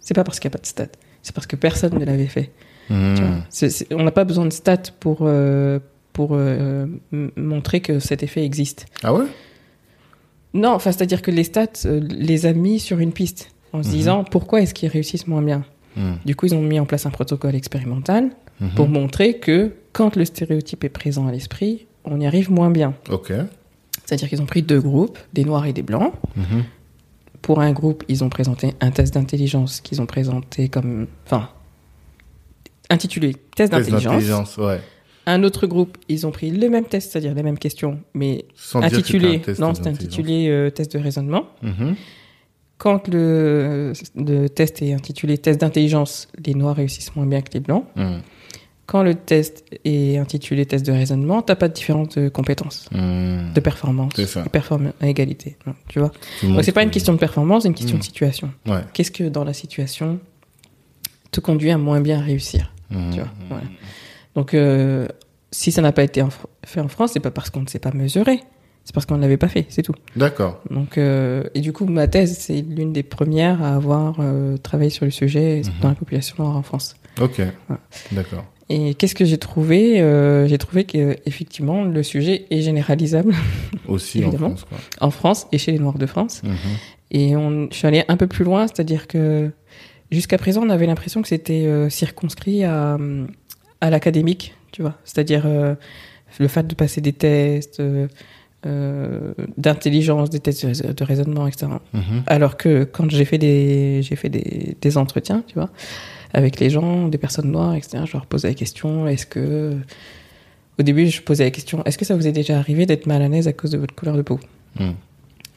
c'est 0.00 0.14
pas 0.14 0.24
parce 0.24 0.40
qu'il 0.40 0.48
n'y 0.48 0.52
a 0.54 0.56
pas 0.56 0.62
de 0.62 0.66
stats. 0.66 0.86
C'est 1.22 1.34
parce 1.34 1.46
que 1.46 1.56
personne 1.56 1.98
ne 1.98 2.04
l'avait 2.06 2.26
fait. 2.26 2.50
Tu 2.88 2.94
vois. 2.94 3.36
C'est- 3.50 3.68
c'est- 3.68 3.92
on 3.92 4.02
n'a 4.04 4.12
pas 4.12 4.24
besoin 4.24 4.46
de 4.46 4.52
stats 4.52 4.76
pour, 5.00 5.18
euh, 5.22 5.78
pour 6.14 6.30
euh, 6.32 6.86
montrer 7.36 7.80
que 7.80 7.98
cet 7.98 8.22
effet 8.22 8.44
existe. 8.44 8.86
Ah 9.02 9.12
ouais? 9.12 9.24
Non, 10.56 10.70
enfin, 10.70 10.92
c'est-à-dire 10.92 11.22
que 11.22 11.30
les 11.30 11.44
stats 11.44 11.66
euh, 11.86 12.00
les 12.08 12.46
a 12.46 12.52
mis 12.52 12.78
sur 12.80 12.98
une 12.98 13.12
piste 13.12 13.50
en 13.72 13.82
se 13.82 13.88
Mhm. 13.88 13.94
disant 13.94 14.24
pourquoi 14.24 14.60
est-ce 14.62 14.74
qu'ils 14.74 14.88
réussissent 14.88 15.26
moins 15.26 15.42
bien. 15.42 15.64
Hmm. 15.96 16.14
Du 16.24 16.34
coup, 16.36 16.46
ils 16.46 16.54
ont 16.54 16.62
mis 16.62 16.78
en 16.80 16.86
place 16.86 17.06
un 17.06 17.10
protocole 17.10 17.54
expérimental 17.54 18.30
Mhm. 18.60 18.70
pour 18.74 18.88
montrer 18.88 19.38
que 19.38 19.72
quand 19.92 20.16
le 20.16 20.24
stéréotype 20.24 20.84
est 20.84 20.88
présent 20.88 21.26
à 21.26 21.32
l'esprit, 21.32 21.86
on 22.04 22.20
y 22.20 22.26
arrive 22.26 22.50
moins 22.50 22.70
bien. 22.70 22.94
Ok. 23.10 23.32
C'est-à-dire 24.04 24.28
qu'ils 24.28 24.40
ont 24.42 24.46
pris 24.46 24.62
deux 24.62 24.80
groupes, 24.80 25.18
des 25.32 25.44
noirs 25.44 25.66
et 25.66 25.72
des 25.72 25.82
blancs. 25.82 26.12
Mhm. 26.36 26.64
Pour 27.42 27.60
un 27.60 27.72
groupe, 27.72 28.04
ils 28.08 28.22
ont 28.24 28.28
présenté 28.28 28.74
un 28.80 28.90
test 28.90 29.14
d'intelligence 29.14 29.80
qu'ils 29.80 30.00
ont 30.00 30.06
présenté 30.06 30.68
comme, 30.68 31.06
enfin, 31.26 31.48
intitulé 32.90 33.32
test 33.34 33.40
Test 33.56 33.72
d'intelligence. 33.72 34.04
d'intelligence, 34.04 34.56
ouais. 34.58 34.80
Un 35.28 35.42
autre 35.42 35.66
groupe, 35.66 35.98
ils 36.08 36.26
ont 36.26 36.30
pris 36.30 36.50
le 36.50 36.68
même 36.68 36.84
test, 36.84 37.10
c'est-à-dire 37.12 37.34
les 37.34 37.42
mêmes 37.42 37.58
questions, 37.58 37.98
mais 38.14 38.44
Sans 38.54 38.80
intitulé, 38.80 39.40
test 39.40 39.58
non, 39.60 39.68
d'intelligence. 39.72 40.02
intitulé 40.04 40.48
euh, 40.48 40.70
test 40.70 40.92
de 40.96 40.98
raisonnement. 41.02 41.46
Mhm. 41.62 41.96
Quand 42.78 43.08
le, 43.08 43.92
le 44.16 44.48
test 44.48 44.82
est 44.82 44.92
intitulé 44.92 45.38
test 45.38 45.60
d'intelligence, 45.62 46.28
les 46.44 46.54
noirs 46.54 46.76
réussissent 46.76 47.16
moins 47.16 47.24
bien 47.26 47.40
que 47.40 47.50
les 47.54 47.60
blancs. 47.60 47.84
Hmm. 47.96 48.18
Quand 48.84 49.02
le 49.02 49.14
test 49.14 49.64
est 49.84 50.18
intitulé 50.18 50.66
test 50.66 50.84
de 50.86 50.92
raisonnement, 50.92 51.40
t'as 51.42 51.56
pas 51.56 51.68
de 51.68 51.72
différentes 51.72 52.18
euh, 52.18 52.28
compétences, 52.30 52.88
Hmm. 52.92 53.52
de 53.54 53.60
performance, 53.60 54.12
C'est 54.16 54.44
de 54.44 54.48
performance 54.50 54.92
à 55.00 55.08
égalité. 55.08 55.56
Non, 55.66 55.74
tu 55.88 55.98
vois. 56.00 56.12
Tout 56.40 56.52
Donc 56.52 56.62
c'est 56.64 56.70
pas 56.72 56.82
une 56.82 56.90
question 56.90 57.14
de 57.14 57.18
performance, 57.18 57.62
c'est 57.62 57.68
une 57.68 57.74
question 57.74 57.96
de 57.98 58.02
situation. 58.04 58.50
Ouais. 58.66 58.80
Qu'est-ce 58.92 59.10
que 59.10 59.24
dans 59.24 59.42
la 59.42 59.54
situation 59.54 60.20
te 61.32 61.40
conduit 61.40 61.70
à 61.70 61.78
moins 61.78 62.00
bien 62.02 62.20
réussir. 62.20 62.72
Tu 62.90 62.96
vois, 63.18 63.28
voilà. 63.48 63.64
Donc, 64.36 64.54
euh, 64.54 65.08
si 65.50 65.72
ça 65.72 65.82
n'a 65.82 65.90
pas 65.92 66.02
été 66.04 66.22
en 66.22 66.28
fait 66.64 66.80
en 66.80 66.88
France, 66.88 67.10
c'est 67.14 67.20
pas 67.20 67.30
parce 67.32 67.50
qu'on 67.50 67.62
ne 67.62 67.66
s'est 67.66 67.78
pas 67.80 67.90
mesuré, 67.92 68.40
c'est 68.84 68.94
parce 68.94 69.06
qu'on 69.06 69.16
ne 69.16 69.22
l'avait 69.22 69.36
pas 69.36 69.48
fait, 69.48 69.66
c'est 69.68 69.82
tout. 69.82 69.94
D'accord. 70.14 70.60
Donc, 70.70 70.98
euh, 70.98 71.42
et 71.54 71.60
du 71.60 71.72
coup, 71.72 71.86
ma 71.86 72.06
thèse, 72.06 72.36
c'est 72.38 72.60
l'une 72.62 72.92
des 72.92 73.02
premières 73.02 73.62
à 73.62 73.74
avoir 73.74 74.16
euh, 74.20 74.56
travaillé 74.58 74.90
sur 74.90 75.04
le 75.04 75.10
sujet 75.10 75.62
Mhm. 75.64 75.72
dans 75.80 75.88
la 75.88 75.94
population 75.96 76.36
noire 76.38 76.56
en 76.56 76.62
France. 76.62 76.94
Ok. 77.20 77.40
Voilà. 77.66 77.80
D'accord. 78.12 78.44
Et 78.68 78.94
qu'est-ce 78.94 79.14
que 79.14 79.24
j'ai 79.24 79.38
trouvé 79.38 80.00
Euh, 80.00 80.46
J'ai 80.48 80.58
trouvé 80.58 80.84
que 80.84 81.16
effectivement, 81.24 81.84
le 81.84 82.02
sujet 82.02 82.46
est 82.50 82.60
généralisable 82.62 83.32
Aussi 83.88 84.24
en 84.24 84.32
France, 84.32 84.64
quoi. 84.68 84.78
en 85.00 85.10
France 85.10 85.46
et 85.52 85.58
chez 85.58 85.70
les 85.72 85.78
Noirs 85.78 85.98
de 85.98 86.06
France. 86.06 86.42
Mhm. 86.42 86.56
Et 87.12 87.36
on, 87.36 87.68
je 87.70 87.76
suis 87.76 87.86
allée 87.86 88.02
un 88.08 88.16
peu 88.16 88.26
plus 88.26 88.44
loin, 88.44 88.66
c'est-à-dire 88.66 89.06
que 89.06 89.50
jusqu'à 90.10 90.36
présent, 90.36 90.62
on 90.64 90.68
avait 90.70 90.86
l'impression 90.86 91.22
que 91.22 91.28
c'était 91.28 91.64
euh, 91.66 91.88
circonscrit 91.88 92.64
à, 92.64 92.98
à 93.86 93.90
l'académique, 93.90 94.54
tu 94.72 94.82
vois. 94.82 94.94
C'est-à-dire 95.04 95.44
euh, 95.46 95.74
le 96.38 96.48
fait 96.48 96.66
de 96.66 96.74
passer 96.74 97.00
des 97.00 97.12
tests 97.12 97.80
euh, 97.80 98.08
euh, 98.66 99.32
d'intelligence, 99.56 100.28
des 100.30 100.40
tests 100.40 100.66
de 100.66 100.72
rais- 100.72 100.94
de 100.94 101.04
raisonnement, 101.04 101.46
etc. 101.46 101.68
Mhm. 101.92 102.22
Alors 102.26 102.56
que 102.56 102.84
quand 102.84 103.08
j'ai 103.10 103.24
fait 103.24 103.38
des, 103.38 104.00
j'ai 104.02 104.16
fait 104.16 104.28
des, 104.28 104.76
des 104.80 104.98
entretiens, 104.98 105.42
tu 105.46 105.54
vois, 105.54 105.70
avec 106.34 106.58
les 106.60 106.68
gens, 106.70 107.08
des 107.08 107.18
personnes 107.18 107.50
noires, 107.50 107.74
etc. 107.74 108.04
Je 108.06 108.12
leur 108.14 108.26
posais 108.26 108.48
la 108.48 108.54
question 108.54 109.06
est-ce 109.06 109.26
que, 109.26 109.76
au 110.78 110.82
début, 110.82 111.06
je 111.06 111.22
posais 111.22 111.44
la 111.44 111.50
question 111.50 111.82
est-ce 111.84 111.96
que 111.96 112.04
ça 112.04 112.16
vous 112.16 112.26
est 112.26 112.32
déjà 112.32 112.58
arrivé 112.58 112.86
d'être 112.86 113.06
mal 113.06 113.22
à 113.22 113.28
l'aise 113.28 113.46
à 113.48 113.52
cause 113.52 113.70
de 113.70 113.78
votre 113.78 113.94
couleur 113.94 114.16
de 114.16 114.22
peau? 114.22 114.40
Hmm. 114.78 114.90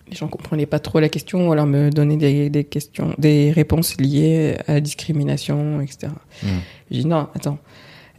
les 0.10 0.16
gens 0.16 0.30
comprenaient 0.30 0.66
pas 0.66 0.80
trop 0.80 1.02
la 1.02 1.10
question 1.10 1.50
ou 1.50 1.52
alors 1.52 1.66
me 1.66 1.90
donnaient 1.90 2.16
des, 2.16 2.50
des 2.50 2.64
questions, 2.64 3.14
des 3.18 3.52
réponses 3.52 4.00
liées 4.00 4.56
à 4.66 4.76
la 4.76 4.80
discrimination, 4.82 5.82
etc. 5.82 6.14
Hmm. 6.42 6.48
J'ai 6.90 7.02
dit 7.02 7.06
non, 7.08 7.28
attends, 7.36 7.58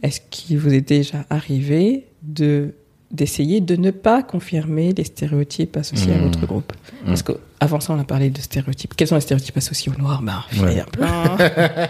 est-ce 0.03 0.19
qu'il 0.29 0.57
vous 0.59 0.73
est 0.73 0.81
déjà 0.87 1.25
arrivé 1.29 2.05
de 2.23 2.73
d'essayer 3.11 3.59
de 3.59 3.75
ne 3.75 3.91
pas 3.91 4.23
confirmer 4.23 4.93
les 4.93 5.03
stéréotypes 5.03 5.75
associés 5.75 6.13
à 6.13 6.17
Mmh. 6.17 6.21
votre 6.23 6.45
groupe 6.45 6.71
Parce 7.05 7.21
qu'avant 7.23 7.81
ça, 7.81 7.91
on 7.91 7.99
a 7.99 8.05
parlé 8.05 8.29
de 8.29 8.39
stéréotypes. 8.39 8.93
Quels 8.95 9.09
sont 9.09 9.15
les 9.15 9.21
stéréotypes 9.21 9.57
associés 9.57 9.91
aux 9.93 9.99
noirs 10.01 10.21
Ben, 10.21 10.41
il 10.53 10.77
y 10.77 10.79
en 10.79 10.83
a 10.83 10.85
plein. 10.85 11.37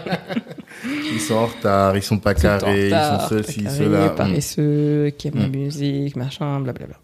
Ils 1.14 1.20
sont 1.20 1.34
en 1.34 1.46
retard, 1.46 1.96
ils 1.96 2.02
sont 2.02 2.18
pas 2.18 2.32
Ils 2.32 2.40
sont 2.40 2.46
en 2.48 2.58
carrés, 2.58 2.86
ils 2.86 2.90
sont 2.90 3.28
carrés, 3.28 3.76
cela. 3.76 4.08
paresseux, 4.10 5.12
qui 5.16 5.28
aiment 5.28 5.38
la 5.38 5.46
Mm. 5.48 5.50
musique, 5.56 6.16
machin, 6.16 6.58
blablabla. 6.60 6.96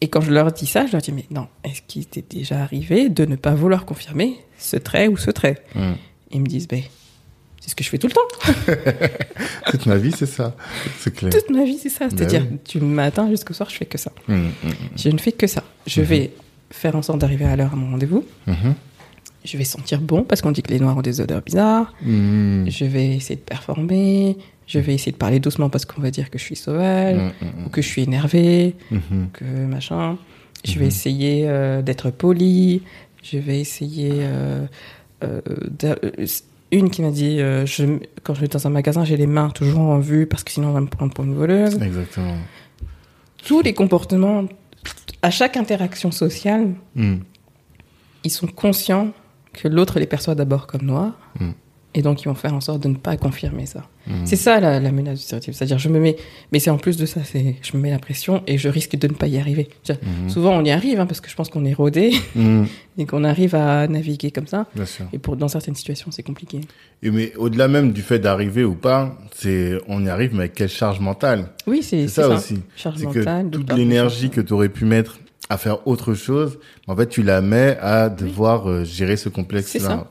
Et 0.00 0.08
quand 0.08 0.20
je 0.20 0.32
leur 0.32 0.50
dis 0.52 0.66
ça, 0.66 0.86
je 0.86 0.92
leur 0.92 1.00
dis 1.02 1.12
mais 1.12 1.26
non, 1.30 1.46
est-ce 1.64 1.82
qu'il 1.86 2.06
t'est 2.06 2.24
déjà 2.28 2.60
arrivé 2.62 3.08
de 3.10 3.24
ne 3.26 3.36
pas 3.36 3.54
vouloir 3.54 3.84
confirmer 3.84 4.36
ce 4.58 4.76
trait 4.76 5.06
ou 5.08 5.16
ce 5.16 5.30
trait? 5.30 5.62
Hmm. 5.74 5.92
Ils 6.32 6.40
me 6.40 6.46
disent 6.46 6.66
ben 6.68 6.82
c'est 7.68 7.72
ce 7.72 7.76
que 7.76 7.84
je 7.84 7.90
fais 7.90 7.98
tout 7.98 8.06
le 8.08 8.14
temps. 8.14 9.04
Toute 9.70 9.84
ma 9.84 9.96
vie, 9.96 10.10
c'est 10.16 10.24
ça. 10.26 10.56
C'est 11.00 11.14
clair. 11.14 11.30
Toute 11.30 11.50
ma 11.50 11.64
vie 11.64 11.76
c'est 11.78 11.90
ça, 11.90 12.08
c'est-à-dire 12.08 12.46
oui. 12.50 12.58
du 12.66 12.80
matin 12.80 13.28
jusqu'au 13.28 13.52
soir 13.52 13.68
je 13.68 13.76
fais 13.76 13.84
que 13.84 13.98
ça. 13.98 14.10
Hmm, 14.26 14.46
hmm, 14.64 14.70
Je 14.96 15.10
ne 15.10 15.18
fais 15.18 15.32
que 15.32 15.46
ça. 15.46 15.62
Je 15.86 16.00
vais 16.00 16.32
faire 16.70 16.96
en 16.96 17.02
sorte 17.02 17.18
d'arriver 17.20 17.44
à 17.44 17.56
l'heure 17.56 17.72
à 17.74 17.76
mon 17.76 17.90
rendez-vous. 17.90 18.24
mhm. 18.46 18.74
Je 19.44 19.56
vais 19.58 19.64
sentir 19.64 20.00
bon 20.00 20.24
parce 20.24 20.40
qu'on 20.40 20.50
dit 20.50 20.62
que 20.62 20.70
les 20.72 20.80
noirs 20.80 20.96
ont 20.96 21.02
des 21.02 21.20
odeurs 21.20 21.42
bizarres. 21.42 21.94
Je 22.04 22.84
vais 22.84 23.16
essayer 23.16 23.36
de 23.36 23.40
performer. 23.40 24.36
Je 24.66 24.78
vais 24.78 24.94
essayer 24.94 25.12
de 25.12 25.16
parler 25.18 25.38
doucement 25.38 25.68
parce 25.70 25.84
qu'on 25.84 26.00
va 26.02 26.10
dire 26.10 26.28
que 26.30 26.38
je 26.38 26.44
suis 26.44 26.56
sauvage 26.56 27.18
ou 27.64 27.68
que 27.68 27.82
je 27.82 27.86
suis 27.86 28.02
énervé. 28.02 28.74
mhm. 28.90 29.28
que 29.32 29.44
machin. 29.44 30.16
Je 30.64 30.78
vais 30.78 30.86
essayer 30.86 31.44
euh, 31.48 31.82
d'être 31.82 32.10
poli. 32.10 32.82
Je 33.22 33.38
vais 33.38 33.60
essayer. 33.60 34.10
euh, 34.14 34.66
euh, 35.24 35.40
euh, 35.84 36.26
une 36.70 36.90
qui 36.90 37.02
m'a 37.02 37.10
dit 37.10 37.40
euh, 37.40 37.64
je, 37.66 37.84
quand 38.22 38.34
je 38.34 38.40
vais 38.42 38.48
dans 38.48 38.66
un 38.66 38.70
magasin, 38.70 39.04
j'ai 39.04 39.16
les 39.16 39.26
mains 39.26 39.50
toujours 39.50 39.80
en 39.80 39.98
vue 39.98 40.26
parce 40.26 40.44
que 40.44 40.50
sinon 40.50 40.68
on 40.68 40.72
va 40.72 40.80
me 40.80 40.86
prendre 40.86 41.12
pour 41.14 41.24
une 41.24 41.34
voleuse. 41.34 41.80
Exactement. 41.82 42.36
Tous 43.46 43.62
les 43.62 43.72
comportements, 43.72 44.44
à 45.22 45.30
chaque 45.30 45.56
interaction 45.56 46.10
sociale, 46.10 46.74
Hmm. 46.94 47.18
ils 48.24 48.30
sont 48.30 48.46
conscients 48.48 49.12
que 49.52 49.66
l'autre 49.68 49.98
les 49.98 50.06
perçoit 50.06 50.34
d'abord 50.34 50.66
comme 50.66 50.82
noirs. 50.82 51.14
Mhm. 51.40 51.54
Et 51.94 52.02
donc, 52.02 52.20
ils 52.22 52.26
vont 52.26 52.34
faire 52.34 52.52
en 52.52 52.60
sorte 52.60 52.82
de 52.82 52.88
ne 52.88 52.94
pas 52.96 53.16
confirmer 53.16 53.64
ça. 53.64 53.82
Hmm. 54.06 54.24
C'est 54.26 54.36
ça 54.36 54.60
la, 54.60 54.78
la 54.78 54.92
menace 54.92 55.18
du 55.18 55.24
stéréotype. 55.24 55.54
C'est-à-dire, 55.54 55.78
je 55.78 55.88
me 55.88 55.98
mets, 55.98 56.16
mais 56.52 56.58
c'est 56.58 56.68
en 56.70 56.76
plus 56.76 56.98
de 56.98 57.06
ça, 57.06 57.20
c'est, 57.24 57.56
je 57.62 57.76
me 57.76 57.82
mets 57.82 57.90
la 57.90 57.98
pression 57.98 58.42
et 58.46 58.58
je 58.58 58.68
risque 58.68 58.96
de 58.96 59.08
ne 59.08 59.14
pas 59.14 59.26
y 59.26 59.38
arriver. 59.38 59.68
Mhm. 59.88 60.28
Souvent, 60.28 60.52
on 60.52 60.64
y 60.64 60.70
arrive, 60.70 61.00
hein, 61.00 61.06
parce 61.06 61.20
que 61.22 61.30
je 61.30 61.34
pense 61.34 61.48
qu'on 61.48 61.64
est 61.64 61.72
rodé 61.72 62.12
Hmm. 62.34 62.64
et 62.98 63.06
qu'on 63.06 63.24
arrive 63.24 63.54
à 63.54 63.88
naviguer 63.88 64.30
comme 64.30 64.46
ça. 64.46 64.66
Bien 64.74 64.84
sûr. 64.84 65.06
Et 65.14 65.18
pour, 65.18 65.36
dans 65.36 65.48
certaines 65.48 65.74
situations, 65.76 66.10
c'est 66.10 66.22
compliqué. 66.22 66.60
Et 67.02 67.10
mais 67.10 67.32
au-delà 67.36 67.68
même 67.68 67.92
du 67.92 68.02
fait 68.02 68.18
d'arriver 68.18 68.64
ou 68.64 68.74
pas, 68.74 69.16
c'est 69.34 69.78
on 69.88 70.04
y 70.04 70.08
arrive 70.10 70.32
mais 70.34 70.40
avec 70.40 70.54
quelle 70.54 70.68
charge 70.68 71.00
mentale 71.00 71.48
Oui, 71.66 71.82
c'est, 71.82 72.02
C'est 72.08 72.22
ça, 72.22 72.28
aussi. 72.28 72.60
Charge 72.76 73.02
mentale. 73.02 73.46
que 73.50 73.56
toute 73.56 73.72
l'énergie 73.72 74.28
que 74.30 74.40
tu 74.42 74.52
aurais 74.52 74.68
pu 74.68 74.84
mettre 74.84 75.18
à 75.48 75.56
faire 75.56 75.86
autre 75.86 76.12
chose, 76.12 76.58
en 76.86 76.94
fait, 76.94 77.06
tu 77.08 77.22
la 77.22 77.40
mets 77.40 77.78
à 77.80 78.10
devoir 78.10 78.68
euh, 78.68 78.84
gérer 78.84 79.16
ce 79.16 79.30
complexe-là. 79.30 80.06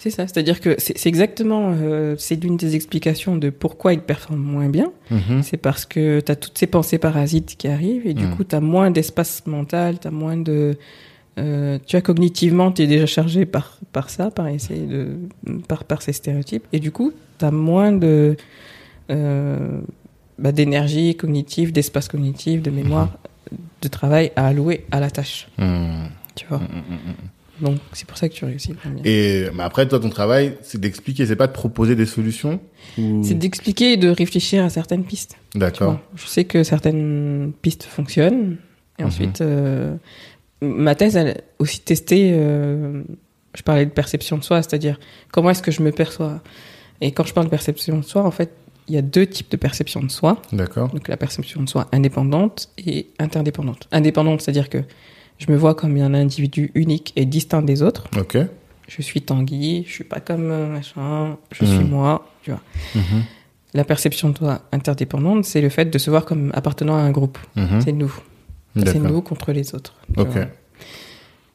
C'est 0.00 0.10
ça, 0.10 0.28
c'est-à-dire 0.28 0.60
que 0.60 0.76
c'est 0.78 1.06
exactement, 1.06 1.72
euh, 1.74 2.14
c'est 2.18 2.36
l'une 2.42 2.56
des 2.56 2.76
explications 2.76 3.36
de 3.36 3.50
pourquoi 3.50 3.92
il 3.94 4.00
performe 4.00 4.38
moins 4.40 4.68
bien. 4.68 4.92
Mhm. 5.10 5.42
C'est 5.42 5.56
parce 5.56 5.84
que 5.86 6.20
tu 6.20 6.30
as 6.30 6.36
toutes 6.36 6.56
ces 6.56 6.68
pensées 6.68 6.98
parasites 6.98 7.56
qui 7.58 7.66
arrivent 7.66 8.06
et 8.06 8.14
du 8.14 8.26
Mm. 8.26 8.36
coup, 8.36 8.44
tu 8.44 8.54
as 8.54 8.60
moins 8.60 8.90
d'espace 8.92 9.44
mental, 9.46 9.98
tu 9.98 10.06
as 10.06 10.12
moins 10.12 10.36
de... 10.36 10.76
euh, 11.38 11.78
tu 11.86 11.96
vois, 11.96 12.00
cognitivement, 12.02 12.70
tu 12.70 12.82
es 12.82 12.86
déjà 12.86 13.06
chargé 13.06 13.44
par, 13.44 13.78
par 13.92 14.08
ça, 14.10 14.30
par, 14.30 14.46
essayer 14.46 14.86
de, 14.86 15.16
par, 15.66 15.82
par 15.84 16.00
ces 16.02 16.12
stéréotypes. 16.12 16.64
Et 16.72 16.78
du 16.78 16.92
coup, 16.92 17.12
tu 17.40 17.44
as 17.44 17.50
moins 17.50 17.90
de 17.90 18.36
euh, 19.10 19.80
bah, 20.38 20.52
d'énergie 20.52 21.16
cognitive, 21.16 21.72
d'espace 21.72 22.06
cognitif, 22.08 22.62
de 22.62 22.70
mémoire, 22.70 23.18
de 23.82 23.88
travail 23.88 24.30
à 24.36 24.46
allouer 24.46 24.84
à 24.92 25.00
la 25.00 25.10
tâche. 25.10 25.48
Mhm. 25.58 26.08
Tu 26.36 26.46
vois. 26.48 26.60
Donc, 27.60 27.78
c'est 27.92 28.06
pour 28.06 28.16
ça 28.18 28.28
que 28.28 28.34
tu 28.34 28.44
réussis. 28.44 28.74
Et 29.04 29.46
mais 29.54 29.62
après, 29.62 29.86
toi, 29.88 29.98
ton 29.98 30.10
travail, 30.10 30.56
c'est 30.62 30.80
d'expliquer, 30.80 31.26
c'est 31.26 31.36
pas 31.36 31.46
de 31.48 31.52
proposer 31.52 31.96
des 31.96 32.06
solutions 32.06 32.60
ou... 32.98 33.22
C'est 33.24 33.34
d'expliquer 33.34 33.94
et 33.94 33.96
de 33.96 34.08
réfléchir 34.08 34.64
à 34.64 34.68
certaines 34.70 35.04
pistes. 35.04 35.36
D'accord. 35.54 35.98
Je 36.14 36.26
sais 36.26 36.44
que 36.44 36.62
certaines 36.62 37.52
pistes 37.62 37.84
fonctionnent. 37.84 38.56
Et 38.98 39.02
Mhm. 39.02 39.08
ensuite, 39.08 39.40
euh, 39.40 39.96
ma 40.60 40.94
thèse, 40.94 41.16
elle 41.16 41.28
a 41.28 41.34
aussi 41.58 41.80
testé, 41.80 42.30
euh, 42.32 43.02
je 43.54 43.62
parlais 43.62 43.86
de 43.86 43.90
perception 43.90 44.38
de 44.38 44.44
soi, 44.44 44.62
c'est-à-dire 44.62 44.98
comment 45.32 45.50
est-ce 45.50 45.62
que 45.62 45.70
je 45.70 45.82
me 45.82 45.92
perçois. 45.92 46.40
Et 47.00 47.12
quand 47.12 47.24
je 47.24 47.32
parle 47.32 47.46
de 47.46 47.50
perception 47.50 47.96
de 47.98 48.04
soi, 48.04 48.22
en 48.24 48.30
fait, 48.32 48.50
il 48.88 48.94
y 48.94 48.98
a 48.98 49.02
deux 49.02 49.26
types 49.26 49.50
de 49.50 49.56
perception 49.56 50.02
de 50.02 50.10
soi. 50.10 50.40
D'accord. 50.52 50.88
Donc 50.88 51.08
la 51.08 51.16
perception 51.16 51.62
de 51.62 51.68
soi 51.68 51.88
indépendante 51.92 52.70
et 52.78 53.08
interdépendante. 53.18 53.86
Indépendante, 53.92 54.40
c'est-à-dire 54.40 54.68
que 54.70 54.78
je 55.38 55.50
me 55.50 55.56
vois 55.56 55.74
comme 55.74 55.96
un 55.96 56.14
individu 56.14 56.70
unique 56.74 57.12
et 57.16 57.24
distinct 57.24 57.62
des 57.62 57.82
autres. 57.82 58.04
Ok. 58.18 58.36
Je 58.88 59.02
suis 59.02 59.20
Tanguy, 59.22 59.84
je 59.86 59.92
suis 59.92 60.04
pas 60.04 60.20
comme 60.20 60.50
euh, 60.50 60.66
machin, 60.66 61.36
je 61.52 61.64
suis 61.64 61.84
moi, 61.84 62.26
tu 62.42 62.50
vois. 62.50 62.60
Mhm. 62.94 63.22
La 63.74 63.84
perception 63.84 64.30
de 64.30 64.34
toi 64.34 64.62
interdépendante, 64.72 65.44
c'est 65.44 65.60
le 65.60 65.68
fait 65.68 65.84
de 65.86 65.98
se 65.98 66.08
voir 66.10 66.24
comme 66.24 66.50
appartenant 66.54 66.96
à 66.96 67.00
un 67.00 67.10
groupe. 67.10 67.38
Mhm. 67.56 67.80
C'est 67.84 67.92
nous. 67.92 68.12
C'est 68.76 68.98
nous 68.98 69.20
contre 69.22 69.52
les 69.52 69.74
autres. 69.74 69.94
Ok. 70.16 70.28
vois. 70.28 70.46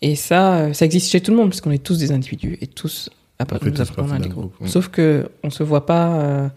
Et 0.01 0.15
ça, 0.15 0.55
euh, 0.55 0.73
ça 0.73 0.85
existe 0.85 1.09
chez 1.11 1.21
tout 1.21 1.31
le 1.31 1.37
monde, 1.37 1.49
parce 1.49 1.61
qu'on 1.61 1.71
est 1.71 1.81
tous 1.83 1.97
des 1.97 2.11
individus 2.11 2.57
et 2.61 2.67
tous 2.67 3.09
appartenons 3.39 3.73
à 4.13 4.19
des 4.19 4.29
groupes. 4.29 4.53
groupe. 4.57 4.67
Sauf 4.67 4.89
que 4.89 5.29
on 5.43 5.49
se 5.49 5.63
voit 5.63 5.85
pas. 5.85 6.09
euh, 6.19 6.49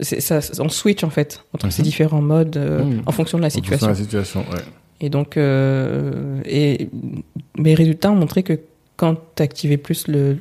ça, 0.00 0.40
on 0.58 0.68
switch 0.68 1.04
en 1.04 1.10
fait 1.10 1.42
entre 1.54 1.70
ces 1.70 1.82
Mhm. 1.82 1.86
différents 1.86 2.20
modes 2.22 2.56
euh, 2.56 2.98
en 3.06 3.12
fonction 3.12 3.38
de 3.38 3.42
la 3.42 3.46
En 3.46 3.50
fonction 3.50 3.62
situation. 3.76 3.86
de 3.86 3.92
la 3.92 3.96
situation, 3.98 4.40
ouais. 4.52 4.64
Et 5.00 5.10
donc, 5.10 5.36
euh, 5.36 6.40
et 6.44 6.88
mes 7.58 7.74
résultats 7.74 8.10
ont 8.10 8.16
montré 8.16 8.42
que 8.42 8.58
quand 8.96 9.16
tu 9.36 9.42
activais 9.42 9.76
plus 9.76 10.06
le- 10.08 10.38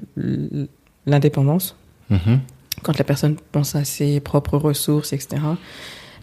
l'indépendance, 1.05 1.75
Mhm. 2.09 2.39
quand 2.83 2.97
la 2.97 3.03
personne 3.03 3.35
pense 3.51 3.75
à 3.75 3.83
ses 3.83 4.19
propres 4.19 4.57
ressources, 4.57 5.11
etc., 5.13 5.41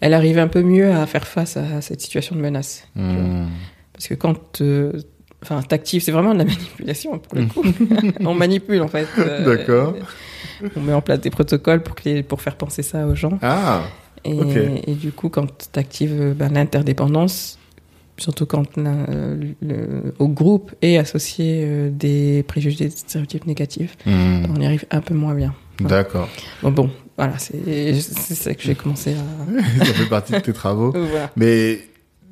elle 0.00 0.14
arrive 0.14 0.38
un 0.38 0.48
peu 0.48 0.62
mieux 0.62 0.90
à 0.92 1.06
faire 1.06 1.26
face 1.26 1.56
à 1.56 1.80
cette 1.82 2.00
situation 2.00 2.34
de 2.36 2.40
menace. 2.40 2.86
tu 2.94 3.02
vois. 3.02 3.12
Mhm. 3.12 3.48
Parce 3.92 4.08
que 4.08 4.14
quand 4.14 4.60
euh, 4.62 4.92
enfin, 5.42 5.60
t'actives, 5.62 6.00
c'est 6.02 6.12
vraiment 6.12 6.32
de 6.32 6.38
la 6.38 6.44
manipulation 6.44 7.18
pour 7.18 7.36
le 7.36 7.46
coup. 7.46 7.62
on 8.20 8.34
manipule 8.34 8.80
en 8.80 8.88
fait. 8.88 9.06
euh, 9.18 9.44
D'accord. 9.56 9.94
On 10.76 10.80
met 10.80 10.92
en 10.94 11.02
place 11.02 11.20
des 11.20 11.30
protocoles 11.30 11.82
pour, 11.82 11.96
les- 12.04 12.22
pour 12.22 12.40
faire 12.40 12.56
penser 12.56 12.82
ça 12.82 13.06
aux 13.06 13.14
gens. 13.14 13.38
Ah, 13.42 13.82
Et, 14.24 14.94
du 14.94 15.12
coup, 15.12 15.28
quand 15.30 15.70
t'actives 15.72 16.34
ben, 16.36 16.52
l'interdépendance, 16.52 17.58
surtout 18.20 18.46
quand 18.46 18.76
la- 18.76 19.06
le- 19.60 20.14
au 20.18 20.28
groupe 20.28 20.72
est 20.82 20.96
associé 20.96 21.64
euh, 21.66 21.90
des 21.90 22.42
préjugés, 22.44 22.84
des 22.84 22.90
stéréotypes 22.90 23.46
négatifs, 23.46 23.96
Mhm. 24.06 24.46
on 24.56 24.60
y 24.60 24.66
arrive 24.66 24.84
un 24.90 25.00
peu 25.00 25.14
moins 25.14 25.34
bien. 25.34 25.54
d'accord. 25.80 26.28
Bon, 26.62 26.70
bon 26.70 26.90
voilà, 27.16 27.38
c'est 27.38 27.94
c'est 28.00 28.34
ça 28.34 28.54
que 28.54 28.62
j'ai 28.62 28.74
commencé 28.74 29.14
à. 29.14 29.84
Ça 29.84 29.92
fait 29.94 30.08
partie 30.08 30.32
de 30.32 30.38
tes 30.40 30.52
travaux. 30.52 30.92
Euh, 30.94 31.06
voilà. 31.10 31.30
Mais 31.36 31.80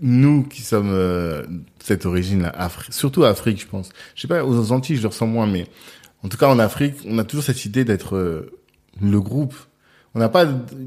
nous 0.01 0.45
qui 0.45 0.63
sommes 0.63 0.91
euh, 0.93 1.43
cette 1.79 2.07
origine 2.07 2.43
là, 2.43 2.53
Afri- 2.59 2.93
surtout 2.93 3.25
Afrique, 3.25 3.61
je 3.61 3.67
pense. 3.67 3.91
Je 4.15 4.21
sais 4.23 4.29
pas 4.29 4.45
aux 4.45 4.73
Antilles, 4.73 4.97
je 4.97 5.03
le 5.03 5.09
ressens 5.09 5.27
moins, 5.27 5.47
mais 5.47 5.67
en 6.23 6.29
tout 6.29 6.37
cas 6.39 6.49
en 6.49 6.59
Afrique, 6.59 6.95
on 7.07 7.19
a 7.19 7.25
toujours 7.25 7.45
cette 7.45 7.65
idée 7.65 7.85
d'être 7.85 8.17
euh, 8.17 8.51
le 9.01 9.21
groupe. 9.21 9.55
On 10.15 10.21
n'a 10.21 10.29
pas 10.29 10.47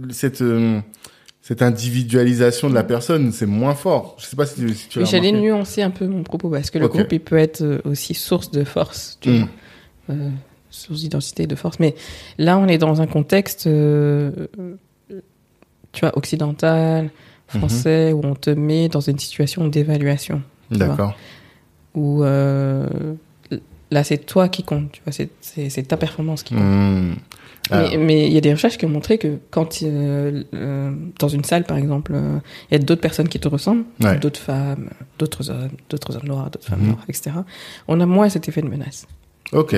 cette 0.09 0.41
euh, 0.41 0.79
cette 1.41 1.61
individualisation 1.63 2.69
de 2.69 2.75
la 2.75 2.83
personne, 2.83 3.31
c'est 3.31 3.45
moins 3.47 3.73
fort. 3.75 4.15
Je 4.19 4.25
sais 4.25 4.35
pas 4.35 4.45
si, 4.45 4.55
tu- 4.61 4.73
si 4.75 4.87
tu 4.89 4.99
l'as 4.99 5.05
J'allais 5.05 5.31
nuancer 5.31 5.81
un 5.81 5.89
peu 5.89 6.05
mon 6.07 6.21
propos 6.23 6.49
parce 6.49 6.69
que 6.69 6.77
le 6.79 6.87
groupe 6.87 7.11
il 7.11 7.19
peut 7.19 7.37
être 7.37 7.61
euh, 7.61 7.79
aussi 7.83 8.13
source 8.13 8.51
de 8.51 8.63
force, 8.63 9.17
tu 9.21 9.29
Mm. 9.29 9.47
vois, 10.07 10.15
euh, 10.17 10.29
source 10.69 10.99
d'identité, 11.01 11.47
de 11.47 11.55
force. 11.55 11.79
Mais 11.79 11.95
là, 12.37 12.57
on 12.59 12.67
est 12.67 12.77
dans 12.77 13.01
un 13.01 13.07
contexte, 13.07 13.65
euh, 13.67 14.31
tu 15.91 16.01
vois, 16.01 16.15
occidental, 16.17 17.09
français, 17.47 18.13
où 18.13 18.21
on 18.23 18.35
te 18.35 18.49
met 18.51 18.87
dans 18.87 19.01
une 19.01 19.19
situation 19.19 19.67
d'évaluation, 19.67 20.41
D'accord. 20.69 21.13
où 21.95 22.23
euh, 22.23 22.87
là, 23.89 24.03
c'est 24.05 24.19
toi 24.19 24.47
qui 24.47 24.63
compte, 24.63 24.91
tu 24.93 25.01
vois, 25.05 25.11
c'est- 25.11 25.83
ta 25.87 25.97
performance 25.97 26.43
qui 26.43 26.53
compte. 26.53 26.63
Mhm. 26.63 27.15
Mais 27.71 28.27
il 28.27 28.33
y 28.33 28.37
a 28.37 28.41
des 28.41 28.51
recherches 28.53 28.77
qui 28.77 28.85
ont 28.85 28.89
montré 28.89 29.17
que 29.17 29.37
quand 29.49 29.81
euh, 29.83 30.43
euh, 30.53 30.91
dans 31.19 31.27
une 31.29 31.43
salle 31.43 31.63
par 31.63 31.77
exemple, 31.77 32.11
euh, 32.15 32.39
il 32.69 32.73
y 32.73 32.75
a 32.75 32.83
d'autres 32.83 33.01
personnes 33.01 33.29
qui 33.29 33.39
te 33.39 33.47
ressemblent, 33.47 33.85
Ouais. 34.01 34.17
d'autres 34.19 34.39
femmes, 34.39 34.89
d'autres 35.19 35.49
hommes, 35.49 35.69
d'autres 35.89 36.15
hommes 36.17 36.27
noirs, 36.27 36.49
d'autres 36.49 36.67
femmes 36.67 36.81
Mhm. 36.81 36.87
noires, 36.87 37.05
etc. 37.07 37.31
On 37.87 37.99
a 38.01 38.05
moins 38.05 38.27
cet 38.29 38.49
effet 38.49 38.61
de 38.61 38.67
menace. 38.67 39.07
Ok. 39.53 39.75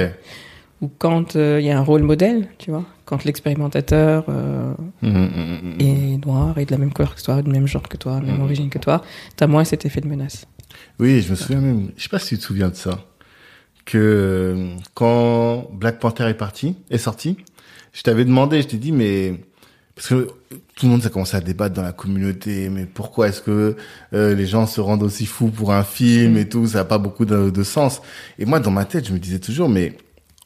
Ou 0.81 0.89
quand 0.97 1.35
il 1.35 1.61
y 1.61 1.69
a 1.69 1.77
un 1.77 1.83
rôle 1.83 2.01
modèle, 2.03 2.47
tu 2.57 2.71
vois, 2.71 2.85
quand 3.05 3.23
l'expérimentateur 3.25 4.25
Mhm, 4.29 4.75
mhm, 5.01 5.75
est 5.79 6.25
noir 6.25 6.57
et 6.57 6.65
de 6.65 6.71
la 6.71 6.77
même 6.77 6.91
couleur 6.93 7.15
que 7.15 7.21
toi, 7.21 7.41
du 7.41 7.49
même 7.51 7.67
genre 7.67 7.87
que 7.87 7.97
toi, 7.97 8.19
même 8.21 8.35
Mhm. 8.37 8.41
origine 8.41 8.69
que 8.69 8.79
toi, 8.79 9.01
t'as 9.35 9.47
moins 9.47 9.63
cet 9.65 9.85
effet 9.85 10.01
de 10.01 10.07
menace. 10.07 10.45
Oui, 10.99 11.21
je 11.21 11.29
me 11.29 11.35
souviens 11.35 11.61
même, 11.61 11.91
je 11.95 12.03
sais 12.03 12.09
pas 12.09 12.19
si 12.19 12.29
tu 12.29 12.37
te 12.37 12.43
souviens 12.43 12.69
de 12.69 12.75
ça, 12.75 13.05
que 13.85 14.69
quand 14.93 15.67
Black 15.73 15.99
Panther 15.99 16.25
est 16.27 16.33
parti, 16.33 16.75
est 16.89 16.97
sorti, 16.97 17.37
je 17.93 18.01
t'avais 18.01 18.25
demandé, 18.25 18.61
je 18.61 18.67
t'ai 18.67 18.77
dit, 18.77 18.91
mais 18.91 19.35
parce 19.95 20.07
que 20.09 20.27
tout 20.75 20.85
le 20.85 20.89
monde 20.89 21.05
a 21.05 21.09
commencé 21.09 21.37
à 21.37 21.41
débattre 21.41 21.75
dans 21.75 21.83
la 21.83 21.91
communauté, 21.91 22.69
mais 22.69 22.85
pourquoi 22.85 23.27
est-ce 23.29 23.41
que 23.41 23.75
euh, 24.13 24.33
les 24.35 24.45
gens 24.47 24.65
se 24.65 24.81
rendent 24.81 25.03
aussi 25.03 25.25
fous 25.27 25.49
pour 25.49 25.71
un 25.71 25.83
film 25.83 26.35
et 26.37 26.49
tout, 26.49 26.65
ça 26.67 26.79
n'a 26.79 26.85
pas 26.85 26.97
beaucoup 26.97 27.25
de, 27.25 27.51
de 27.51 27.63
sens. 27.63 28.01
Et 28.39 28.45
moi, 28.45 28.59
dans 28.59 28.71
ma 28.71 28.85
tête, 28.85 29.07
je 29.07 29.13
me 29.13 29.19
disais 29.19 29.39
toujours, 29.39 29.69
mais 29.69 29.95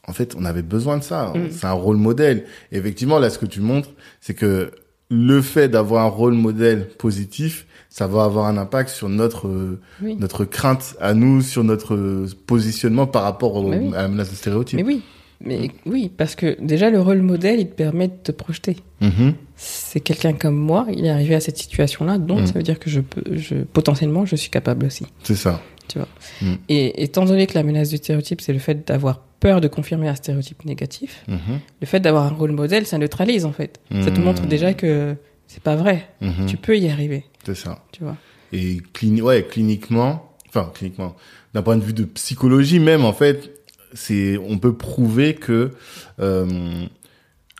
en 0.07 0.13
fait, 0.13 0.35
on 0.37 0.43
avait 0.45 0.61
besoin 0.61 0.97
de 0.97 1.03
ça. 1.03 1.31
Mm. 1.33 1.47
C'est 1.51 1.65
un 1.65 1.71
rôle 1.71 1.97
modèle. 1.97 2.45
Et 2.71 2.77
effectivement, 2.77 3.19
là, 3.19 3.29
ce 3.29 3.37
que 3.39 3.45
tu 3.45 3.61
montres, 3.61 3.89
c'est 4.19 4.33
que 4.33 4.71
le 5.09 5.41
fait 5.41 5.69
d'avoir 5.69 6.05
un 6.05 6.09
rôle 6.09 6.33
modèle 6.33 6.89
positif, 6.97 7.65
ça 7.89 8.07
va 8.07 8.25
avoir 8.25 8.45
un 8.47 8.57
impact 8.57 8.89
sur 8.89 9.07
notre 9.07 9.47
euh, 9.47 9.79
Oui. 10.01 10.17
notre 10.19 10.43
crainte 10.43 10.95
à 10.99 11.13
nous, 11.13 11.41
sur 11.41 11.63
notre 11.63 11.95
euh, 11.95 12.27
positionnement 12.45 13.07
par 13.07 13.23
rapport 13.23 13.55
au, 13.55 13.69
Mais 13.69 13.79
oui. 13.79 13.95
à 13.95 14.01
la 14.03 14.07
menace 14.09 14.29
de 14.29 14.35
stéréotypes. 14.35 14.77
Mais 14.77 14.85
oui, 14.85 15.01
mais 15.41 15.71
oui, 15.85 16.11
parce 16.15 16.35
que 16.35 16.57
déjà 16.61 16.89
le 16.89 16.99
rôle 16.99 17.21
modèle, 17.21 17.59
il 17.59 17.67
te 17.67 17.73
permet 17.75 18.07
de 18.07 18.13
te 18.23 18.31
projeter. 18.31 18.77
Mhm. 19.01 19.33
c'est 19.59 19.99
quelqu'un 20.01 20.33
comme 20.33 20.55
moi, 20.55 20.85
il 20.93 21.05
est 21.05 21.09
arrivé 21.09 21.33
à 21.35 21.39
cette 21.39 21.57
situation-là, 21.57 22.17
donc 22.19 22.41
Mm. 22.41 22.45
ça 22.47 22.53
veut 22.53 22.63
dire 22.63 22.77
que 22.79 22.89
je 22.91 22.99
peux, 23.01 23.23
je, 23.37 23.55
potentiellement, 23.63 24.23
je 24.25 24.35
suis 24.35 24.49
capable 24.51 24.85
aussi. 24.85 25.05
C'est 25.23 25.35
ça. 25.35 25.61
Tu 25.87 25.97
vois. 25.99 26.07
Mm. 26.41 26.53
Et 26.69 27.03
étant 27.03 27.25
donné 27.25 27.47
que 27.47 27.55
la 27.55 27.63
menace 27.63 27.89
du 27.89 27.97
stéréotype, 27.97 28.41
c'est 28.41 28.53
le 28.53 28.59
fait 28.59 28.87
d'avoir 28.87 29.19
peur 29.39 29.59
de 29.61 29.67
confirmer 29.67 30.07
un 30.09 30.15
stéréotype 30.15 30.63
négatif, 30.65 31.23
Mhm. 31.27 31.59
le 31.81 31.87
fait 31.87 31.99
d'avoir 31.99 32.25
un 32.25 32.35
rôle 32.35 32.51
modèle, 32.51 32.85
ça 32.85 32.97
neutralise 32.99 33.45
en 33.45 33.51
fait. 33.51 33.79
Ça 34.03 34.11
te 34.11 34.19
Mm. 34.19 34.23
montre 34.23 34.45
déjà 34.47 34.73
que 34.73 35.15
c'est 35.47 35.61
pas 35.63 35.75
vrai. 35.75 36.07
Mhm. 36.21 36.45
Tu 36.47 36.57
peux 36.57 36.77
y 36.77 36.87
arriver. 36.89 37.23
C'est 37.43 37.55
ça. 37.55 37.83
Tu 37.91 38.03
vois. 38.03 38.15
Et 38.53 38.77
clini 38.93 39.21
ouais, 39.21 39.43
cliniquement, 39.49 40.33
enfin 40.49 40.71
cliniquement, 40.73 41.15
d'un 41.55 41.61
point 41.63 41.77
de 41.77 41.83
vue 41.83 41.93
de 41.93 42.03
psychologie 42.03 42.79
même, 42.79 43.05
en 43.05 43.13
fait, 43.13 43.51
c'est 43.93 44.37
on 44.37 44.57
peut 44.57 44.75
prouver 44.75 45.35
que 45.35 45.71
euh, 46.19 46.85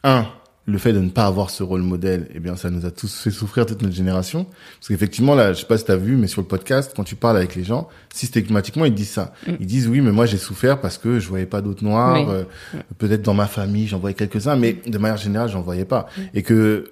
un 0.03 0.27
le 0.69 0.77
fait 0.77 0.91
de 0.91 0.99
ne 0.99 1.09
pas 1.09 1.25
avoir 1.25 1.49
ce 1.49 1.63
rôle 1.63 1.81
modèle, 1.81 2.27
eh 2.35 2.41
bien, 2.41 2.57
ça 2.57 2.69
nous 2.69 2.85
a 2.85 2.91
tous 2.91 3.21
fait 3.21 3.31
souffrir 3.31 3.65
toute 3.65 3.81
notre 3.81 3.95
génération. 3.95 4.43
Parce 4.43 4.89
qu'effectivement, 4.89 5.33
là, 5.33 5.53
je 5.53 5.61
sais 5.61 5.65
pas 5.65 5.77
si 5.77 5.85
t'as 5.85 5.95
vu, 5.95 6.17
mais 6.17 6.27
sur 6.27 6.41
le 6.41 6.47
podcast, 6.47 6.91
quand 6.93 7.05
tu 7.05 7.15
parles 7.15 7.37
avec 7.37 7.55
les 7.55 7.63
gens, 7.63 7.87
systématiquement, 8.13 8.83
ils 8.83 8.93
disent 8.93 9.11
ça. 9.11 9.33
Mm. 9.47 9.51
Ils 9.61 9.65
disent, 9.65 9.87
oui, 9.87 10.01
mais 10.01 10.11
moi, 10.11 10.25
j'ai 10.25 10.37
souffert 10.37 10.81
parce 10.81 10.97
que 10.97 11.19
je 11.19 11.29
voyais 11.29 11.45
pas 11.45 11.61
d'autres 11.61 11.85
noirs. 11.85 12.17
Oui. 12.17 12.25
euh, 12.27 12.43
Peut-être 12.97 13.21
dans 13.21 13.33
ma 13.33 13.47
famille, 13.47 13.87
j'en 13.87 13.97
voyais 13.99 14.13
quelques-uns, 14.13 14.57
mais 14.57 14.75
de 14.85 14.97
manière 14.97 15.15
générale, 15.15 15.47
j'en 15.47 15.61
voyais 15.61 15.85
pas. 15.85 16.07
Et 16.33 16.43
que 16.43 16.91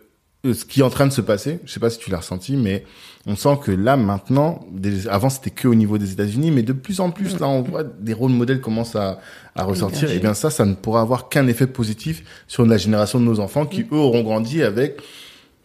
ce 0.54 0.66
qui 0.66 0.80
est 0.80 0.84
en 0.84 0.90
train 0.90 1.08
de 1.08 1.12
se 1.14 1.22
passer, 1.22 1.60
je 1.66 1.72
sais 1.72 1.80
pas 1.80 1.90
si 1.90 1.98
tu 2.00 2.10
l'as 2.12 2.18
ressenti, 2.18 2.56
mais 2.58 2.84
on 3.28 3.36
sent 3.36 3.58
que 3.64 3.72
là, 3.72 3.96
maintenant, 3.98 4.66
des- 4.72 5.08
avant, 5.08 5.30
c'était 5.30 5.50
que 5.50 5.68
au 5.68 5.76
niveau 5.76 5.98
des 5.98 6.12
États-Unis, 6.12 6.52
mais 6.52 6.62
de 6.64 6.74
plus 6.74 7.00
en 7.00 7.10
plus, 7.12 7.40
là, 7.40 7.48
on 7.48 7.62
voit 7.62 7.84
des 7.84 8.14
rôles 8.14 8.32
modèles 8.32 8.62
commencent 8.62 8.96
à, 8.96 9.20
à 9.56 9.64
ressortir. 9.64 10.12
Et 10.12 10.20
bien, 10.20 10.34
ça, 10.34 10.50
ça 10.50 10.66
ne 10.66 10.74
pourra 10.76 11.02
avoir 11.02 11.30
qu'un 11.30 11.48
effet 11.48 11.68
positif 11.68 12.24
sur 12.48 12.66
la 12.66 12.78
génération 12.78 13.20
de 13.20 13.26
nos 13.26 13.40
enfants 13.40 13.66
qui, 13.66 13.82
eux, 13.92 13.96
auront 13.98 14.22
grandi 14.24 14.62
avec, 14.62 14.98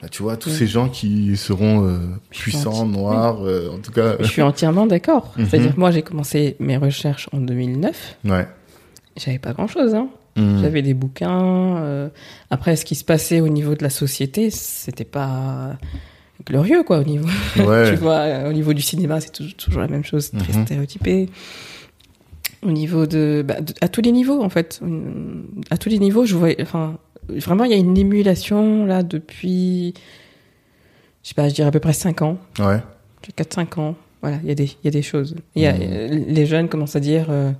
bah, 0.01 0.09
tu 0.09 0.23
vois, 0.23 0.37
tous 0.39 0.49
Mm. 0.51 0.53
ces 0.55 0.67
gens 0.67 0.89
qui 0.89 1.37
seront 1.37 1.87
euh, 1.87 1.99
puissants, 2.31 2.87
noirs, 2.87 3.45
euh, 3.45 3.69
en 3.75 3.79
tout 3.79 3.93
cas. 3.93 4.17
Je 4.21 4.25
suis 4.27 4.41
entièrement 4.43 4.87
d'accord. 4.87 5.35
Mhm. 5.37 5.47
C'est-à-dire 5.47 5.75
moi, 5.77 5.91
j'ai 5.91 6.03
commencé 6.03 6.57
mes 6.61 6.79
recherches 6.79 7.29
en 7.33 7.39
2009. 7.41 8.17
Ouais. 8.25 8.49
J'avais 9.19 9.39
pas 9.39 9.53
grand-chose. 9.53 9.95
Hein. 9.95 10.09
Mhm. 10.41 10.61
J'avais 10.63 10.83
des 10.83 10.95
bouquins. 10.95 11.77
euh, 11.79 12.09
après, 12.51 12.77
ce 12.77 12.85
qui 12.85 12.95
se 12.95 13.05
passait 13.05 13.41
au 13.41 13.49
niveau 13.49 13.75
de 13.75 13.83
la 13.83 13.91
société, 13.91 14.51
c'était 14.51 15.05
pas 15.05 15.77
glorieux, 16.47 16.83
quoi, 16.83 16.99
au 17.01 17.05
niveau. 17.05 17.29
Ouais. 17.57 17.91
tu 17.91 17.97
vois, 17.97 18.21
euh, 18.21 18.51
au 18.51 18.53
niveau 18.53 18.73
du 18.73 18.83
cinéma, 18.83 19.21
c'est 19.21 19.31
toujours, 19.33 19.55
toujours 19.55 19.81
la 19.83 19.89
même 19.89 20.05
chose, 20.05 20.31
très 20.31 20.53
Mhm. 20.53 20.65
stéréotypé. 20.65 21.29
Au 22.63 22.71
niveau 22.73 23.07
de, 23.07 23.43
bah, 23.47 23.61
de- 23.61 23.73
à 23.81 23.89
tous 23.89 24.03
les 24.03 24.13
niveaux, 24.13 24.43
en 24.43 24.51
fait, 24.51 24.81
à 25.71 25.79
tous 25.79 25.89
les 25.89 25.99
niveaux, 25.99 26.27
je 26.27 26.35
vois, 26.37 26.51
enfin, 26.61 26.99
vraiment, 27.29 27.65
il 27.65 27.71
y 27.71 27.75
a 27.75 27.79
une 27.79 27.97
émulation 27.97 28.85
là 28.85 29.03
depuis, 29.03 29.95
je 31.23 31.29
sais 31.31 31.35
pas, 31.35 31.49
je 31.49 31.55
dirais 31.55 31.69
à 31.69 31.71
peu 31.71 31.81
près 31.81 31.95
5 31.95 32.21
ans. 32.23 32.37
Ouais. 32.59 32.81
4-5 33.37 33.79
ans. 33.79 33.95
Voilà, 34.23 34.39
il 34.43 34.49
y, 34.49 34.53
a 34.53 34.55
des- 34.55 34.65
il 34.65 34.85
y 34.85 34.89
a 34.89 34.91
des 34.91 35.01
choses. 35.03 35.35
Il 35.55 35.63
y 35.63 35.67
a, 35.67 35.73
Mhm. 35.73 35.81
euh, 35.83 36.09
les 36.29 36.45
jeunes 36.47 36.69
commencent 36.69 36.97
à 36.97 37.01
dire 37.01 37.27
euh, 37.31 37.51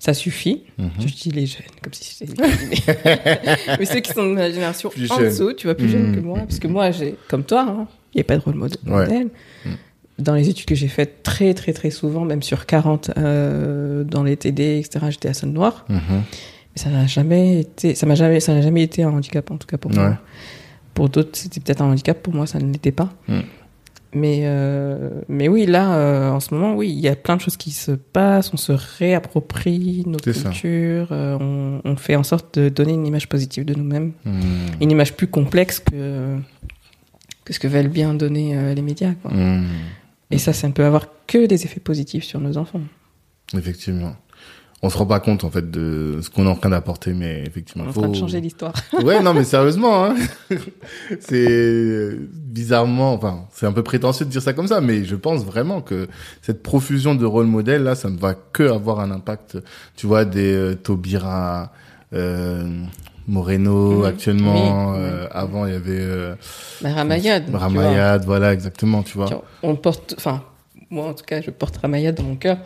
ça 0.00 0.14
suffit. 0.14 0.64
Mhm. 0.78 0.90
Je 0.98 1.06
dis 1.14 1.30
les 1.30 1.46
jeunes, 1.46 1.62
comme 1.82 1.92
si 1.92 2.14
c'était. 2.14 2.42
Mais 3.78 3.84
ceux 3.84 4.00
qui 4.00 4.12
sont 4.12 4.24
de 4.28 4.34
ma 4.34 4.50
génération 4.50 4.88
Plus 4.90 5.10
en 5.12 5.18
dessous, 5.20 5.52
tu 5.52 5.66
vois, 5.68 5.76
plus 5.76 5.86
Mhm. 5.86 5.92
jeunes 5.92 6.14
que 6.16 6.20
moi. 6.20 6.38
Parce 6.40 6.58
que 6.58 6.66
moi, 6.66 6.90
j'ai, 6.90 7.14
comme 7.28 7.44
toi, 7.44 7.62
hein, 7.68 7.86
il 8.12 8.16
n'y 8.16 8.20
a 8.22 8.24
pas 8.24 8.36
de 8.36 8.42
rôle 8.42 8.58
Ouais. 8.60 8.68
modèle. 8.86 9.28
Mhm. 9.66 9.76
Dans 10.18 10.34
les 10.34 10.48
études 10.48 10.66
que 10.66 10.74
j'ai 10.74 10.88
faites 10.88 11.22
très, 11.22 11.54
très, 11.54 11.72
très 11.72 11.90
souvent, 11.90 12.24
même 12.24 12.42
sur 12.42 12.66
40, 12.66 13.10
euh, 13.16 14.02
dans 14.04 14.22
les 14.22 14.36
TD, 14.36 14.78
etc., 14.80 15.06
j'étais 15.10 15.28
à 15.28 15.34
Saône 15.34 15.52
Noire. 15.52 15.84
Mhm. 15.88 16.00
Mais 16.10 16.82
ça 16.82 16.90
n'a 16.90 17.06
jamais 17.06 17.60
été, 17.60 17.94
ça 17.94 18.06
m'a 18.06 18.14
jamais, 18.14 18.40
ça 18.40 18.52
n'a 18.54 18.62
jamais 18.62 18.82
été 18.82 19.02
un 19.02 19.10
handicap, 19.10 19.50
en 19.50 19.56
tout 19.58 19.66
cas 19.66 19.76
pour 19.78 19.90
Ouais. 19.92 19.98
moi. 19.98 20.18
Pour 20.94 21.08
d'autres, 21.08 21.30
c'était 21.38 21.60
peut-être 21.60 21.80
un 21.82 21.90
handicap. 21.90 22.20
Pour 22.22 22.34
moi, 22.34 22.46
ça 22.46 22.58
ne 22.58 22.70
l'était 22.72 22.92
pas. 22.92 23.10
Mais, 24.12 24.40
euh, 24.42 25.10
mais 25.28 25.46
oui, 25.48 25.66
là, 25.66 25.94
euh, 25.94 26.30
en 26.30 26.40
ce 26.40 26.52
moment, 26.52 26.74
oui, 26.74 26.88
il 26.90 26.98
y 26.98 27.06
a 27.08 27.14
plein 27.14 27.36
de 27.36 27.40
choses 27.40 27.56
qui 27.56 27.70
se 27.70 27.92
passent. 27.92 28.52
On 28.52 28.56
se 28.56 28.72
réapproprie 28.98 30.02
notre 30.06 30.24
C'est 30.24 30.32
ça. 30.40 30.50
culture. 30.50 31.08
euh, 31.12 31.38
on, 31.40 31.80
on 31.84 31.96
fait 31.96 32.16
en 32.16 32.24
sorte 32.24 32.58
de 32.58 32.68
donner 32.68 32.92
une 32.94 33.06
image 33.06 33.28
positive 33.28 33.64
de 33.64 33.74
nous-mêmes. 33.74 34.12
Mhm. 34.24 34.42
Une 34.80 34.90
image 34.90 35.14
plus 35.14 35.28
complexe 35.28 35.78
que, 35.78 36.36
que 37.44 37.52
ce 37.52 37.60
que 37.60 37.68
veulent 37.68 37.88
bien 37.88 38.12
donner 38.14 38.56
euh, 38.56 38.74
les 38.74 38.82
médias. 38.82 39.12
Quoi. 39.22 39.30
Mhm. 39.32 39.66
Et 40.32 40.38
ça, 40.38 40.52
ça 40.52 40.66
ne 40.66 40.72
peut 40.72 40.84
avoir 40.84 41.06
que 41.28 41.46
des 41.46 41.64
effets 41.64 41.80
positifs 41.80 42.24
sur 42.24 42.40
nos 42.40 42.56
enfants. 42.56 42.80
Effectivement. 43.56 44.14
On 44.82 44.88
se 44.88 44.96
rend 44.96 45.04
pas 45.04 45.20
compte 45.20 45.44
en 45.44 45.50
fait 45.50 45.70
de 45.70 46.20
ce 46.22 46.30
qu'on 46.30 46.46
est 46.46 46.48
en 46.48 46.54
train 46.54 46.70
d'apporter, 46.70 47.12
mais 47.12 47.42
effectivement. 47.46 47.84
On 47.84 47.86
est 47.88 47.90
en 47.90 47.92
faut- 47.92 48.00
train 48.00 48.08
de 48.10 48.16
changer 48.16 48.40
l'histoire. 48.40 48.72
Ouais, 49.04 49.22
non, 49.22 49.34
mais 49.34 49.44
sérieusement, 49.44 50.06
hein. 50.06 50.14
c'est 51.20 52.16
bizarrement, 52.32 53.12
enfin, 53.12 53.44
c'est 53.52 53.66
un 53.66 53.72
peu 53.72 53.82
prétentieux 53.82 54.24
de 54.26 54.30
dire 54.30 54.42
ça 54.42 54.52
comme 54.52 54.66
ça, 54.66 54.80
mais 54.80 55.04
je 55.04 55.16
pense 55.16 55.44
vraiment 55.44 55.80
que 55.80 56.08
cette 56.42 56.62
profusion 56.62 57.14
de 57.14 57.24
rôles 57.26 57.46
modèles 57.46 57.82
là, 57.82 57.94
ça 57.94 58.10
ne 58.10 58.18
va 58.18 58.34
que 58.34 58.62
avoir 58.70 59.00
un 59.00 59.10
impact. 59.10 59.58
Tu 59.96 60.06
vois, 60.06 60.24
des 60.24 60.52
euh, 60.52 60.74
Taubira, 60.74 61.72
euh, 62.12 62.64
Moreno 63.28 63.98
Mhm. 64.00 64.04
actuellement. 64.04 64.92
Oui, 64.94 64.98
euh, 65.02 65.26
Avant, 65.30 65.66
il 65.66 65.72
y 65.72 65.76
avait 65.76 65.90
euh, 66.00 66.34
Bah, 66.82 66.92
Ramayad. 66.94 67.44
Ramayad, 67.54 68.24
voilà, 68.24 68.52
exactement, 68.52 69.02
tu 69.02 69.18
vois. 69.18 69.28
On 69.62 69.76
porte, 69.76 70.14
enfin, 70.16 70.42
moi 70.90 71.06
en 71.06 71.14
tout 71.14 71.24
cas, 71.24 71.40
je 71.40 71.50
porte 71.50 71.76
Ramayad 71.76 72.14
dans 72.14 72.24
mon 72.24 72.36
cœur, 72.36 72.58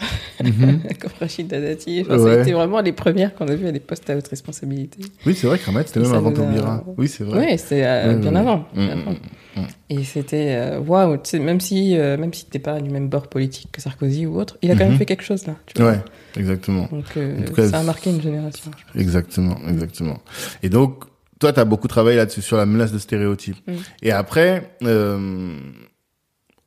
Mhm. 0.42 0.80
comme 1.00 1.10
Rachid 1.20 1.46
Dati. 1.46 2.00
Enfin, 2.02 2.16
Ça 2.18 2.24
Ouais. 2.24 2.38
a 2.38 2.40
été 2.42 2.52
vraiment 2.52 2.80
les 2.80 2.92
premières 2.92 3.34
qu'on 3.34 3.46
a 3.48 3.54
vues 3.54 3.66
à 3.68 3.72
des 3.72 3.80
postes 3.80 4.08
à 4.10 4.16
haute 4.16 4.26
responsabilité. 4.28 4.98
Oui, 5.26 5.34
c'est 5.34 5.46
vrai 5.46 5.58
que 5.58 5.66
Ramayad, 5.66 5.86
c'était 5.88 6.00
même 6.00 6.12
avant 6.14 6.30
nous 6.30 6.36
a- 6.42 6.46
Taubira. 6.46 6.84
Oui, 6.96 7.08
c'est 7.08 7.24
vrai. 7.24 7.46
Oui, 7.52 7.58
c'est 7.58 7.86
euh, 7.86 8.14
bien 8.16 8.34
avant. 8.34 8.64
Mhm, 8.74 8.90
avant. 8.90 9.10
mhm, 9.12 9.16
mhm. 9.56 9.66
Et 9.90 10.02
c'était 10.04 10.54
euh, 10.56 10.80
waouh, 10.80 11.18
même 11.34 11.60
si 11.60 11.96
euh, 11.98 12.16
même 12.16 12.32
si 12.32 12.46
t'es 12.46 12.58
pas 12.58 12.80
du 12.80 12.90
même 12.90 13.08
bord 13.08 13.28
politique 13.28 13.68
que 13.72 13.80
Sarkozy 13.80 14.26
ou 14.26 14.38
autre, 14.40 14.56
il 14.62 14.70
a 14.70 14.74
quand 14.74 14.84
Mhm. 14.84 14.90
même 14.90 14.98
fait 14.98 15.06
quelque 15.06 15.22
chose 15.22 15.46
là. 15.46 15.54
Tu 15.66 15.80
vois. 15.82 15.92
Ouais, 15.92 15.98
exactement. 16.36 16.88
Donc 16.90 17.04
euh, 17.16 17.42
cas, 17.54 17.68
ça 17.68 17.78
a 17.80 17.82
marqué 17.82 18.10
une 18.10 18.20
génération. 18.22 18.70
Exactement, 18.96 19.56
exactement. 19.68 20.18
Et 20.62 20.68
donc, 20.70 21.04
toi, 21.38 21.52
tu 21.52 21.60
as 21.60 21.64
beaucoup 21.64 21.88
travaillé 21.88 22.16
là-dessus, 22.16 22.40
sur 22.42 22.56
la 22.56 22.64
menace 22.66 22.90
de 22.92 22.98
stéréotypes. 22.98 23.56
Mm. 23.68 23.72
Et 24.02 24.12
après, 24.12 24.70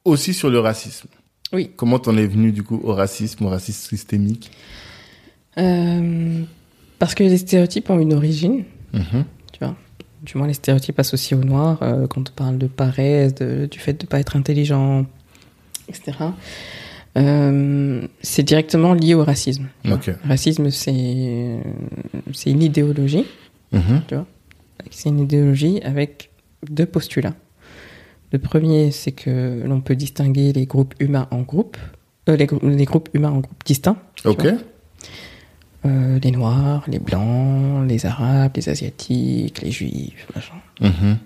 aussi 0.05 0.33
sur 0.33 0.49
le 0.49 0.59
racisme. 0.59 1.07
Oui. 1.53 1.71
Comment 1.75 1.99
t'en 1.99 2.15
es 2.17 2.27
venu, 2.27 2.51
du 2.51 2.63
coup, 2.63 2.79
au 2.83 2.93
racisme, 2.93 3.45
au 3.45 3.49
racisme 3.49 3.87
systémique? 3.89 4.51
Euh, 5.57 6.41
parce 6.99 7.15
que 7.15 7.23
les 7.23 7.37
stéréotypes 7.37 7.89
ont 7.89 7.99
une 7.99 8.13
origine. 8.13 8.63
Mhm. 8.93 9.25
tu 9.53 9.59
vois? 9.59 9.75
Du 10.23 10.37
moins 10.37 10.47
les 10.47 10.53
stéréotypes 10.53 10.99
associés 10.99 11.35
au 11.37 11.43
noir, 11.43 11.79
euh, 11.81 12.07
quand 12.07 12.29
on 12.29 12.33
parle 12.33 12.57
de 12.57 12.67
paresse, 12.67 13.35
de- 13.35 13.67
du 13.69 13.79
fait 13.79 13.93
de 13.93 14.03
ne 14.05 14.07
pas 14.07 14.19
être 14.19 14.35
intelligent, 14.35 15.05
etc. 15.89 16.17
Euh, 17.17 18.01
c'est 18.21 18.43
directement 18.43 18.93
lié 18.93 19.13
au 19.13 19.23
racisme. 19.23 19.67
tu 19.83 19.89
vois? 19.89 19.99
Le 20.23 20.29
racisme, 20.29 20.69
c'est 20.69 21.59
c'est 22.33 22.51
une 22.51 22.61
idéologie. 22.63 23.25
Mhm. 23.71 24.01
C'est 24.91 25.09
une 25.09 25.19
idéologie 25.19 25.81
avec 25.83 26.29
deux 26.69 26.85
postulats. 26.85 27.33
Le 28.31 28.39
premier, 28.39 28.91
c'est 28.91 29.11
que 29.13 29.63
l'on 29.65 29.79
peut 29.81 29.95
distinguer 29.95 30.51
les 30.53 30.65
groupes 30.65 30.93
humains 30.99 31.27
en 31.31 31.41
groupes, 31.41 31.77
euh, 32.29 32.35
les, 32.35 32.45
grou- 32.45 32.59
les 32.67 32.85
groupes 32.85 33.09
humains 33.13 33.31
en 33.31 33.39
groupes 33.39 33.63
distincts. 33.65 33.97
Ok. 34.25 34.45
Euh, 35.85 36.19
les 36.21 36.31
noirs, 36.31 36.83
les 36.87 36.99
blancs, 36.99 37.87
les 37.87 38.05
arabes, 38.05 38.51
les 38.55 38.67
asiatiques, 38.67 39.61
les 39.61 39.71
juifs, 39.71 40.27
machin. 40.35 40.55
Mhm. 40.81 41.17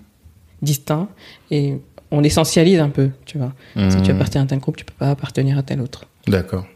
Distincts. 0.60 1.08
Et 1.50 1.74
on 2.10 2.22
essentialise 2.22 2.78
un 2.78 2.90
peu, 2.90 3.10
tu 3.24 3.38
vois. 3.38 3.52
Si 3.90 3.96
tu 4.02 4.10
Mhm. 4.10 4.16
appartiens 4.16 4.42
à 4.42 4.46
tel 4.46 4.58
groupe, 4.60 4.76
tu 4.76 4.84
peux 4.84 4.94
pas 4.96 5.10
appartenir 5.10 5.58
à 5.58 5.62
tel 5.62 5.80
autre. 5.80 6.04
D'accord. 6.28 6.66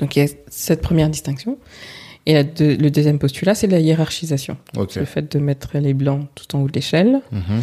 Donc 0.00 0.16
il 0.16 0.18
y 0.18 0.22
a 0.22 0.28
cette 0.48 0.82
première 0.82 1.08
distinction. 1.08 1.56
Et 2.26 2.34
la 2.34 2.42
deux- 2.44 2.76
le 2.76 2.90
deuxième 2.90 3.18
postulat, 3.18 3.54
c'est 3.54 3.68
la 3.68 3.78
hiérarchisation. 3.80 4.58
Le 4.76 5.04
fait 5.06 5.32
de 5.32 5.38
mettre 5.38 5.78
les 5.78 5.94
blancs 5.94 6.26
tout 6.34 6.54
en 6.56 6.60
haut 6.60 6.68
de 6.68 6.72
l'échelle, 6.74 7.22
Mhm. 7.32 7.62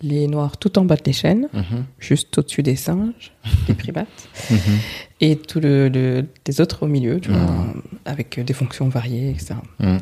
Les 0.00 0.26
noirs 0.28 0.56
tout 0.58 0.78
en 0.78 0.84
bas 0.84 0.96
de 0.96 1.02
l'échelle, 1.06 1.48
Mhm. 1.52 1.84
juste 1.98 2.38
au-dessus 2.38 2.62
des 2.62 2.76
singes, 2.76 3.32
des 3.66 3.74
primates, 3.82 4.28
Mhm. 4.50 4.58
et 5.20 5.36
tous 5.36 5.60
le, 5.60 5.88
le- 5.88 6.26
les 6.46 6.60
autres 6.60 6.84
au 6.84 6.86
milieu, 6.86 7.20
tu 7.20 7.30
vois, 7.30 7.40
Mhm. 7.40 7.82
avec 8.04 8.38
des 8.40 8.52
fonctions 8.54 8.88
variées, 8.88 9.30
etc. 9.30 9.54
Mhm. 9.80 9.98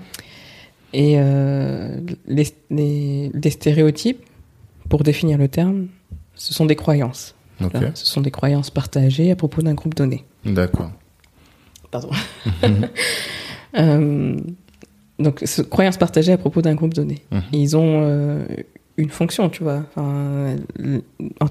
Et 0.92 1.14
euh, 1.18 2.01
les, 2.26 2.47
les- 2.70 3.30
les 3.32 3.51
stéréotypes, 3.51 4.22
pour 4.88 5.03
définir 5.03 5.36
le 5.38 5.49
terme, 5.49 5.88
ce 6.34 6.55
sont 6.55 6.66
des 6.66 6.76
croyances. 6.76 7.34
Ce 7.94 8.05
sont 8.07 8.20
des 8.20 8.30
croyances 8.30 8.68
partagées 8.70 9.30
à 9.30 9.36
propos 9.36 9.62
d'un 9.62 9.72
groupe 9.74 9.94
donné. 9.94 10.24
D'accord. 10.44 10.90
Pardon. 11.90 12.11
Euh, 13.78 14.36
donc, 15.18 15.40
ce- 15.44 15.62
croyances 15.62 15.97
partagées 15.99 16.32
à 16.32 16.38
propos 16.38 16.62
d'un 16.62 16.74
groupe 16.74 16.94
donné. 16.94 17.24
Mhm. 17.30 17.42
Ils 17.53 17.76
ont 17.76 18.01
euh, 18.05 18.44
une 18.99 19.11
fonction, 19.11 19.49
tu 19.51 19.62
vois. 19.62 19.82
Enfin, 19.97 20.57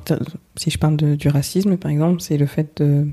ter- 0.03 0.19
si 0.55 0.71
je 0.71 0.77
parle 0.77 0.97
de- 0.97 1.15
du 1.15 1.27
racisme, 1.29 1.77
par 1.77 1.91
exemple, 1.91 2.21
c'est 2.21 2.37
le 2.37 2.45
fait 2.45 2.81
de 2.81 3.07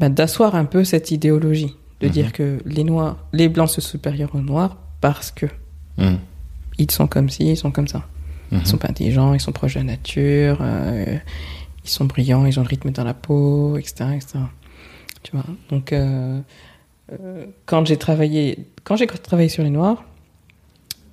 bah, 0.00 0.08
d'asseoir 0.08 0.54
un 0.56 0.64
peu 0.64 0.82
cette 0.84 1.10
idéologie, 1.12 1.76
de 2.00 2.06
Mhm. 2.06 2.12
dire 2.12 2.32
que 2.32 2.58
les 2.66 2.82
noirs, 2.82 3.18
les 3.32 3.48
blancs 3.48 3.68
sont 3.70 3.80
supérieurs 3.80 4.34
aux 4.34 4.40
noirs 4.40 4.76
parce 5.00 5.30
que 5.30 5.46
Mhm. 5.98 6.18
ils 6.78 6.90
sont 6.90 7.06
comme 7.06 7.28
ci, 7.30 7.50
ils 7.50 7.56
sont 7.56 7.70
comme 7.70 7.86
ça. 7.88 8.06
Mhm. 8.50 8.60
Ils 8.62 8.66
sont 8.66 8.78
pas 8.78 8.88
intelligents, 8.88 9.32
ils 9.32 9.40
sont 9.40 9.52
proches 9.52 9.74
de 9.74 9.78
la 9.80 9.84
nature, 9.84 10.58
euh, 10.60 11.18
ils 11.84 11.90
sont 11.90 12.04
brillants, 12.06 12.44
ils 12.46 12.58
ont 12.58 12.62
le 12.62 12.68
rythme 12.68 12.90
dans 12.90 13.04
la 13.04 13.14
peau, 13.14 13.76
etc. 13.76 14.10
etc. 14.16 14.38
Tu 15.22 15.32
vois 15.36 15.44
Donc, 15.70 15.92
euh, 15.92 16.40
euh, 17.12 17.46
quand 17.66 17.86
j'ai 17.86 17.96
travaillé, 17.96 18.58
quand 18.84 18.96
j'ai 18.96 19.06
travaillé 19.06 19.48
sur 19.48 19.62
les 19.62 19.70
Noirs, 19.70 20.02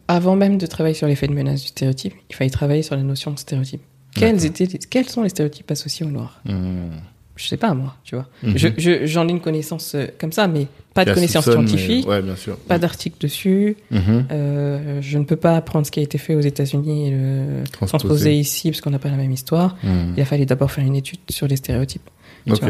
avant 0.10 0.36
même 0.36 0.58
de 0.58 0.66
travailler 0.66 0.96
sur 0.96 1.08
l'effet 1.08 1.28
de 1.28 1.34
menace 1.34 1.62
du 1.62 1.68
stéréotype, 1.68 2.14
il 2.30 2.36
fallait 2.36 2.50
travailler 2.50 2.82
sur 2.84 2.96
la 2.96 3.04
notion 3.04 3.32
de 3.32 3.40
stéréotype. 3.40 3.82
Quels, 4.16 4.44
étaient, 4.46 4.68
quels 4.68 5.08
sont 5.08 5.24
les 5.24 5.30
stéréotypes 5.30 5.70
associés 5.72 6.06
aux 6.06 6.10
Noirs 6.10 6.42
Mhm. 6.46 6.92
Je 7.36 7.48
sais 7.48 7.56
pas, 7.56 7.74
moi, 7.74 7.96
tu 8.04 8.16
vois. 8.16 8.28
Mhm. 8.44 8.58
Je- 8.58 8.68
je- 8.78 9.06
J'en 9.06 9.26
ai 9.26 9.32
une 9.32 9.40
connaissance 9.40 9.96
euh, 9.96 10.08
comme 10.20 10.34
ça, 10.34 10.50
mais 10.50 10.68
pas 10.94 11.06
de 11.06 11.12
Qui 11.12 11.16
connaissances 11.16 11.48
assoupçonne, 11.48 11.80
mais- 11.88 12.06
Ouais, 12.06 12.22
bien 12.22 12.36
sûr. 12.36 12.58
pas 12.58 12.78
d'articles 12.80 13.16
dessus. 13.22 13.78
Mhm. 13.92 14.26
Euh, 14.32 15.02
je 15.02 15.18
ne 15.18 15.24
peux 15.24 15.38
pas 15.38 15.56
apprendre 15.56 15.86
ce 15.86 15.92
qui 15.92 16.02
a 16.02 16.04
été 16.04 16.18
fait 16.18 16.36
aux 16.36 16.42
États-Unis 16.42 17.08
et 17.08 17.12
le 17.12 17.64
Transposer. 17.72 17.88
transposer 18.08 18.34
ici 18.36 18.72
parce 18.72 18.82
qu'on 18.82 18.90
n'a 18.90 19.00
pas 19.00 19.10
la 19.10 19.16
même 19.16 19.32
histoire. 19.32 19.78
Mhm. 19.84 20.16
Il 20.18 20.22
a 20.22 20.26
fallu 20.26 20.46
d'abord 20.46 20.70
faire 20.70 20.84
une 20.84 20.98
étude 20.98 21.20
sur 21.30 21.48
les 21.48 21.56
stéréotypes. 21.56 22.10
Ok. 22.50 22.62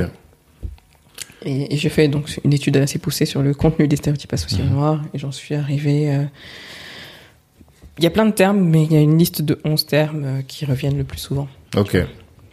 Et, 1.46 1.74
et 1.74 1.78
j'ai 1.78 1.90
fait 1.90 2.08
donc 2.10 2.40
une 2.44 2.54
étude 2.54 2.76
assez 2.78 3.00
poussée 3.00 3.26
sur 3.26 3.42
le 3.42 3.54
contenu 3.54 3.88
des 3.88 3.96
stéréotypes 3.96 4.34
associés 4.34 4.64
Mhm. 4.64 4.72
aux 4.72 4.76
noirs 4.76 5.02
et 5.14 5.18
j'en 5.18 5.32
suis 5.32 5.56
arrivé. 5.56 6.14
euh, 6.14 6.26
Il 8.00 8.04
y 8.04 8.08
a 8.08 8.12
plein 8.12 8.26
de 8.26 8.32
termes, 8.32 8.62
mais 8.62 8.86
il 8.86 8.94
y 8.94 8.96
a 8.96 9.02
une 9.02 9.18
liste 9.18 9.42
de 9.42 9.60
11 9.66 9.86
termes 9.86 10.24
euh, 10.24 10.42
qui 10.42 10.64
reviennent 10.64 10.98
le 10.98 11.04
plus 11.04 11.20
souvent. 11.20 11.50
Ok. 11.76 11.98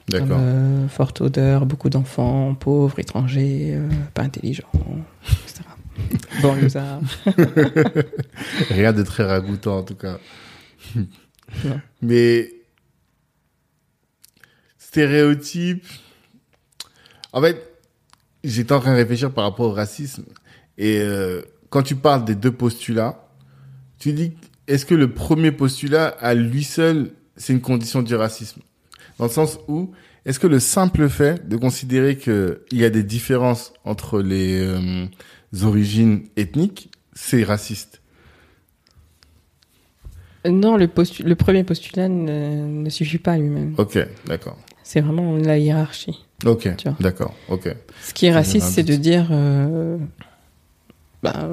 D'accord. 0.09 0.39
euh, 0.41 0.89
forte 0.89 1.21
odeur, 1.21 1.67
beaucoup 1.67 1.89
d'enfants, 1.89 2.57
pauvres, 2.57 2.99
étrangers, 2.99 3.75
euh, 3.75 3.89
pas 4.13 4.23
intelligents, 4.23 4.67
etc. 5.45 5.63
Banlieusards. 6.43 7.01
Rien 8.71 8.93
de 8.93 9.05
très 9.05 9.25
ragoûtant 9.25 9.79
en 9.79 9.83
tout 9.85 9.95
cas. 9.95 10.19
Non. 10.97 11.81
Mais 12.03 12.51
stéréotypes. 14.79 15.87
En 17.33 17.41
fait, 17.41 17.57
j'étais 18.43 18.73
en 18.73 18.81
train 18.81 18.93
de 18.93 18.97
réfléchir 18.97 19.33
par 19.33 19.45
rapport 19.45 19.67
au 19.67 19.73
racisme. 19.73 20.25
Et 20.77 20.99
euh, 20.99 21.43
quand 21.71 21.83
tu 21.83 21.95
parles 21.95 22.25
des 22.25 22.35
deux 22.35 22.53
postulats, 22.53 23.29
tu 24.01 24.13
dis, 24.13 24.33
est-ce 24.69 24.85
que 24.87 24.95
le 24.95 25.13
premier 25.13 25.53
postulat, 25.53 26.07
à 26.21 26.35
lui 26.35 26.65
seul, 26.65 27.11
c'est 27.37 27.53
une 27.53 27.61
condition 27.61 28.03
du 28.03 28.15
racisme? 28.15 28.61
Dans 29.19 29.27
le 29.27 29.31
sens 29.31 29.59
où, 29.69 29.93
est-ce 30.25 30.39
que 30.39 30.47
le 30.47 30.61
simple 30.61 31.09
fait 31.09 31.49
de 31.49 31.57
considérer 31.57 32.17
qu'il 32.17 32.57
y 32.73 32.85
a 32.85 32.91
des 32.91 33.03
différences 33.03 33.73
entre 33.85 34.21
les 34.21 34.61
euh, 34.61 35.07
origines 35.63 36.25
ethniques, 36.37 36.91
c'est 37.13 37.45
raciste? 37.45 38.01
Non, 40.45 40.77
le, 40.77 40.87
postu- 40.87 41.25
le 41.25 41.35
premier 41.35 41.65
postulat 41.65 42.09
ne, 42.09 42.83
ne 42.83 42.91
suffit 42.91 43.19
pas 43.19 43.33
à 43.33 43.39
lui-même. 43.39 43.75
Ok, 43.79 43.99
d'accord. 44.27 44.57
C'est 44.85 45.01
vraiment 45.01 45.37
la 45.37 45.59
hiérarchie. 45.59 46.25
Ok, 46.45 46.69
d'accord, 47.01 47.35
ok. 47.49 47.75
Ce 48.03 48.15
qui 48.15 48.27
est 48.27 48.33
raciste, 48.33 48.69
c'est 48.69 48.85
de 48.85 48.95
dire, 48.95 49.29
euh, 49.33 49.99
bah, 51.23 51.49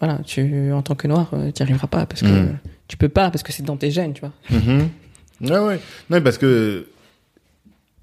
voilà, 0.00 0.18
tu, 0.24 0.72
en 0.72 0.82
tant 0.82 0.94
que 0.94 1.06
noir, 1.08 1.30
tu 1.30 1.36
n'y 1.36 1.52
arriveras 1.62 1.86
pas 1.86 2.06
parce 2.06 2.20
que 2.22 2.26
Mm. 2.26 2.58
tu 2.88 2.96
peux 2.96 3.08
pas, 3.08 3.30
parce 3.30 3.42
que 3.42 3.52
c'est 3.52 3.62
dans 3.62 3.76
tes 3.76 3.90
gènes, 3.90 4.12
tu 4.12 4.20
vois. 4.22 4.32
Ouais, 5.40 5.58
ouais. 5.66 5.80
Non, 6.10 6.20
parce 6.22 6.38
que 6.38 6.86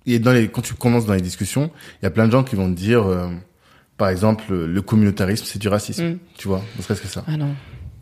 et 0.05 0.19
dans 0.19 0.31
les, 0.31 0.47
quand 0.47 0.61
tu 0.61 0.73
commences 0.73 1.05
dans 1.05 1.13
les 1.13 1.21
discussions, 1.21 1.69
il 2.01 2.05
y 2.05 2.07
a 2.07 2.11
plein 2.11 2.25
de 2.25 2.31
gens 2.31 2.43
qui 2.43 2.55
vont 2.55 2.67
te 2.69 2.75
dire, 2.77 3.05
euh, 3.05 3.27
par 3.97 4.09
exemple, 4.09 4.53
le 4.53 4.81
communautarisme, 4.81 5.45
c'est 5.45 5.59
du 5.59 5.67
racisme. 5.67 6.05
Mm. 6.05 6.19
Tu 6.37 6.47
vois, 6.47 6.61
ne 6.77 6.81
serait-ce 6.81 7.01
que 7.01 7.07
ça. 7.07 7.23
Ah 7.27 7.37
non. 7.37 7.53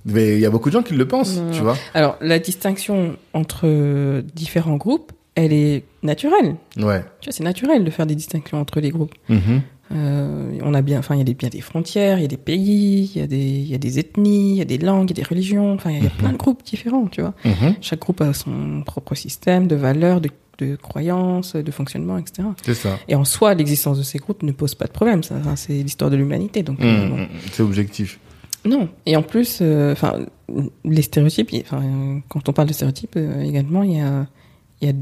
Mais 0.05 0.35
il 0.35 0.39
y 0.39 0.45
a 0.45 0.49
beaucoup 0.49 0.69
de 0.69 0.73
gens 0.73 0.81
qui 0.83 0.93
le 0.95 1.05
pensent, 1.07 1.37
Non. 1.37 1.51
tu 1.51 1.59
vois. 1.61 1.75
Alors, 1.93 2.17
la 2.21 2.39
distinction 2.39 3.17
entre 3.33 4.21
différents 4.33 4.77
groupes, 4.77 5.11
elle 5.35 5.51
est 5.51 5.83
naturelle. 6.03 6.55
Ouais. 6.77 7.03
Tu 7.19 7.25
vois, 7.29 7.33
c'est 7.33 7.43
naturel 7.43 7.83
de 7.83 7.89
faire 7.91 8.05
des 8.05 8.15
distinctions 8.15 8.59
entre 8.59 8.79
les 8.79 8.89
groupes. 8.91 9.13
Mhm. 9.91 9.97
Euh, 9.97 10.59
on 10.63 10.73
a 10.73 10.81
bien, 10.81 10.99
enfin, 10.99 11.15
il 11.15 11.27
y 11.27 11.31
a 11.31 11.33
bien 11.33 11.49
des 11.49 11.61
frontières, 11.61 12.17
il 12.19 12.21
y 12.21 12.25
a 12.25 12.27
des 12.27 12.37
pays, 12.37 13.11
il 13.15 13.19
y 13.19 13.23
a 13.23 13.27
des, 13.27 13.37
il 13.37 13.67
y 13.67 13.75
a 13.75 13.77
des 13.77 13.99
ethnies, 13.99 14.51
il 14.51 14.57
y 14.57 14.61
a 14.61 14.65
des 14.65 14.77
langues, 14.77 15.09
il 15.11 15.17
y 15.17 15.19
a 15.19 15.23
des 15.23 15.27
religions. 15.29 15.73
Enfin, 15.73 15.91
il 15.91 16.03
y 16.03 16.07
a 16.07 16.09
Mhm. 16.09 16.15
plein 16.17 16.31
de 16.31 16.37
groupes 16.37 16.63
différents, 16.63 17.07
tu 17.07 17.21
vois. 17.21 17.33
Mhm. 17.45 17.75
Chaque 17.81 17.99
groupe 17.99 18.21
a 18.21 18.33
son 18.33 18.83
propre 18.85 19.15
système 19.15 19.67
de 19.67 19.75
valeurs, 19.75 20.21
de, 20.21 20.29
de 20.59 20.75
croyances, 20.75 21.55
de 21.55 21.71
fonctionnement, 21.71 22.17
etc. 22.17 22.47
C'est 22.65 22.73
ça. 22.75 22.99
Et 23.07 23.15
en 23.15 23.23
soi, 23.25 23.53
l'existence 23.53 23.97
de 23.97 24.03
ces 24.03 24.19
groupes 24.19 24.43
ne 24.43 24.51
pose 24.51 24.75
pas 24.75 24.85
de 24.85 24.91
problème. 24.91 25.23
Ça, 25.23 25.35
c'est 25.55 25.73
l'histoire 25.73 26.11
de 26.11 26.17
l'humanité. 26.17 26.63
Donc, 26.63 26.79
Mhm, 26.79 26.85
euh, 26.85 27.07
bon. 27.09 27.17
mhm. 27.17 27.27
C'est 27.51 27.63
objectif. 27.63 28.19
non. 28.65 28.89
Et 29.05 29.15
en 29.15 29.23
plus, 29.23 29.59
euh, 29.61 29.93
enfin, 29.93 30.19
les 30.83 31.01
stéréotypes. 31.01 31.49
Enfin, 31.61 31.81
euh, 31.81 32.19
quand 32.27 32.47
on 32.49 32.53
parle 32.53 32.67
de 32.67 32.73
stéréotypes, 32.73 33.15
euh, 33.15 33.41
également, 33.41 33.83
il 33.83 33.93
y 33.97 34.01
a, 34.01 34.27
il 34.81 34.87
y 34.89 34.91
a, 34.91 34.93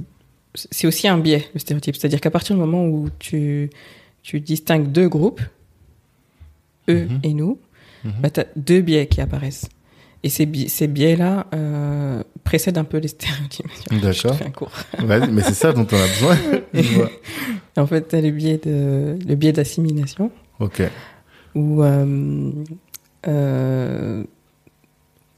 c'est 0.53 0.85
aussi 0.87 1.07
un 1.07 1.17
biais 1.17 1.43
le 1.55 1.59
stéréotype. 1.59 1.95
C'est-à-dire 1.95 2.21
qu'à 2.21 2.29
partir 2.31 2.55
du 2.55 2.59
moment 2.61 2.85
où 2.85 3.09
tu, 3.19 3.69
tu 4.27 4.41
distingues 4.41 4.91
deux 4.91 5.07
groupes, 5.07 5.39
eux 6.89 7.07
Mhm. 7.09 7.19
et 7.23 7.33
nous, 7.33 7.59
Mhm. 8.03 8.11
bah, 8.21 8.29
t'as 8.29 8.43
deux 8.57 8.81
biais 8.81 9.07
qui 9.07 9.21
apparaissent. 9.21 9.69
Et 10.23 10.29
ces, 10.29 10.45
bi- 10.45 10.67
ces 10.67 10.87
biais-là 10.87 11.45
euh, 11.53 12.21
précèdent 12.43 12.77
un 12.77 12.83
peu 12.83 12.97
les 12.97 13.07
stéréotypes. 13.17 13.67
Je 13.89 13.97
D'accord. 13.99 14.35
fais 14.35 14.45
un 14.45 14.49
cours. 14.51 14.71
Vas-y, 14.99 15.31
mais 15.31 15.43
c'est 15.43 15.53
ça 15.53 15.71
dont 15.71 15.87
on 15.89 15.95
a 15.95 16.07
besoin. 16.07 16.37
Je. 16.73 17.79
En 17.79 17.87
fait, 17.87 18.11
le 18.13 18.31
biais 18.31 18.57
de 18.57 19.15
le 19.25 19.35
biais 19.35 19.53
d'assimilation 19.53 20.29
ok. 20.59 20.81
où 21.55 21.81
euh, 21.83 22.51
euh, 23.27 24.23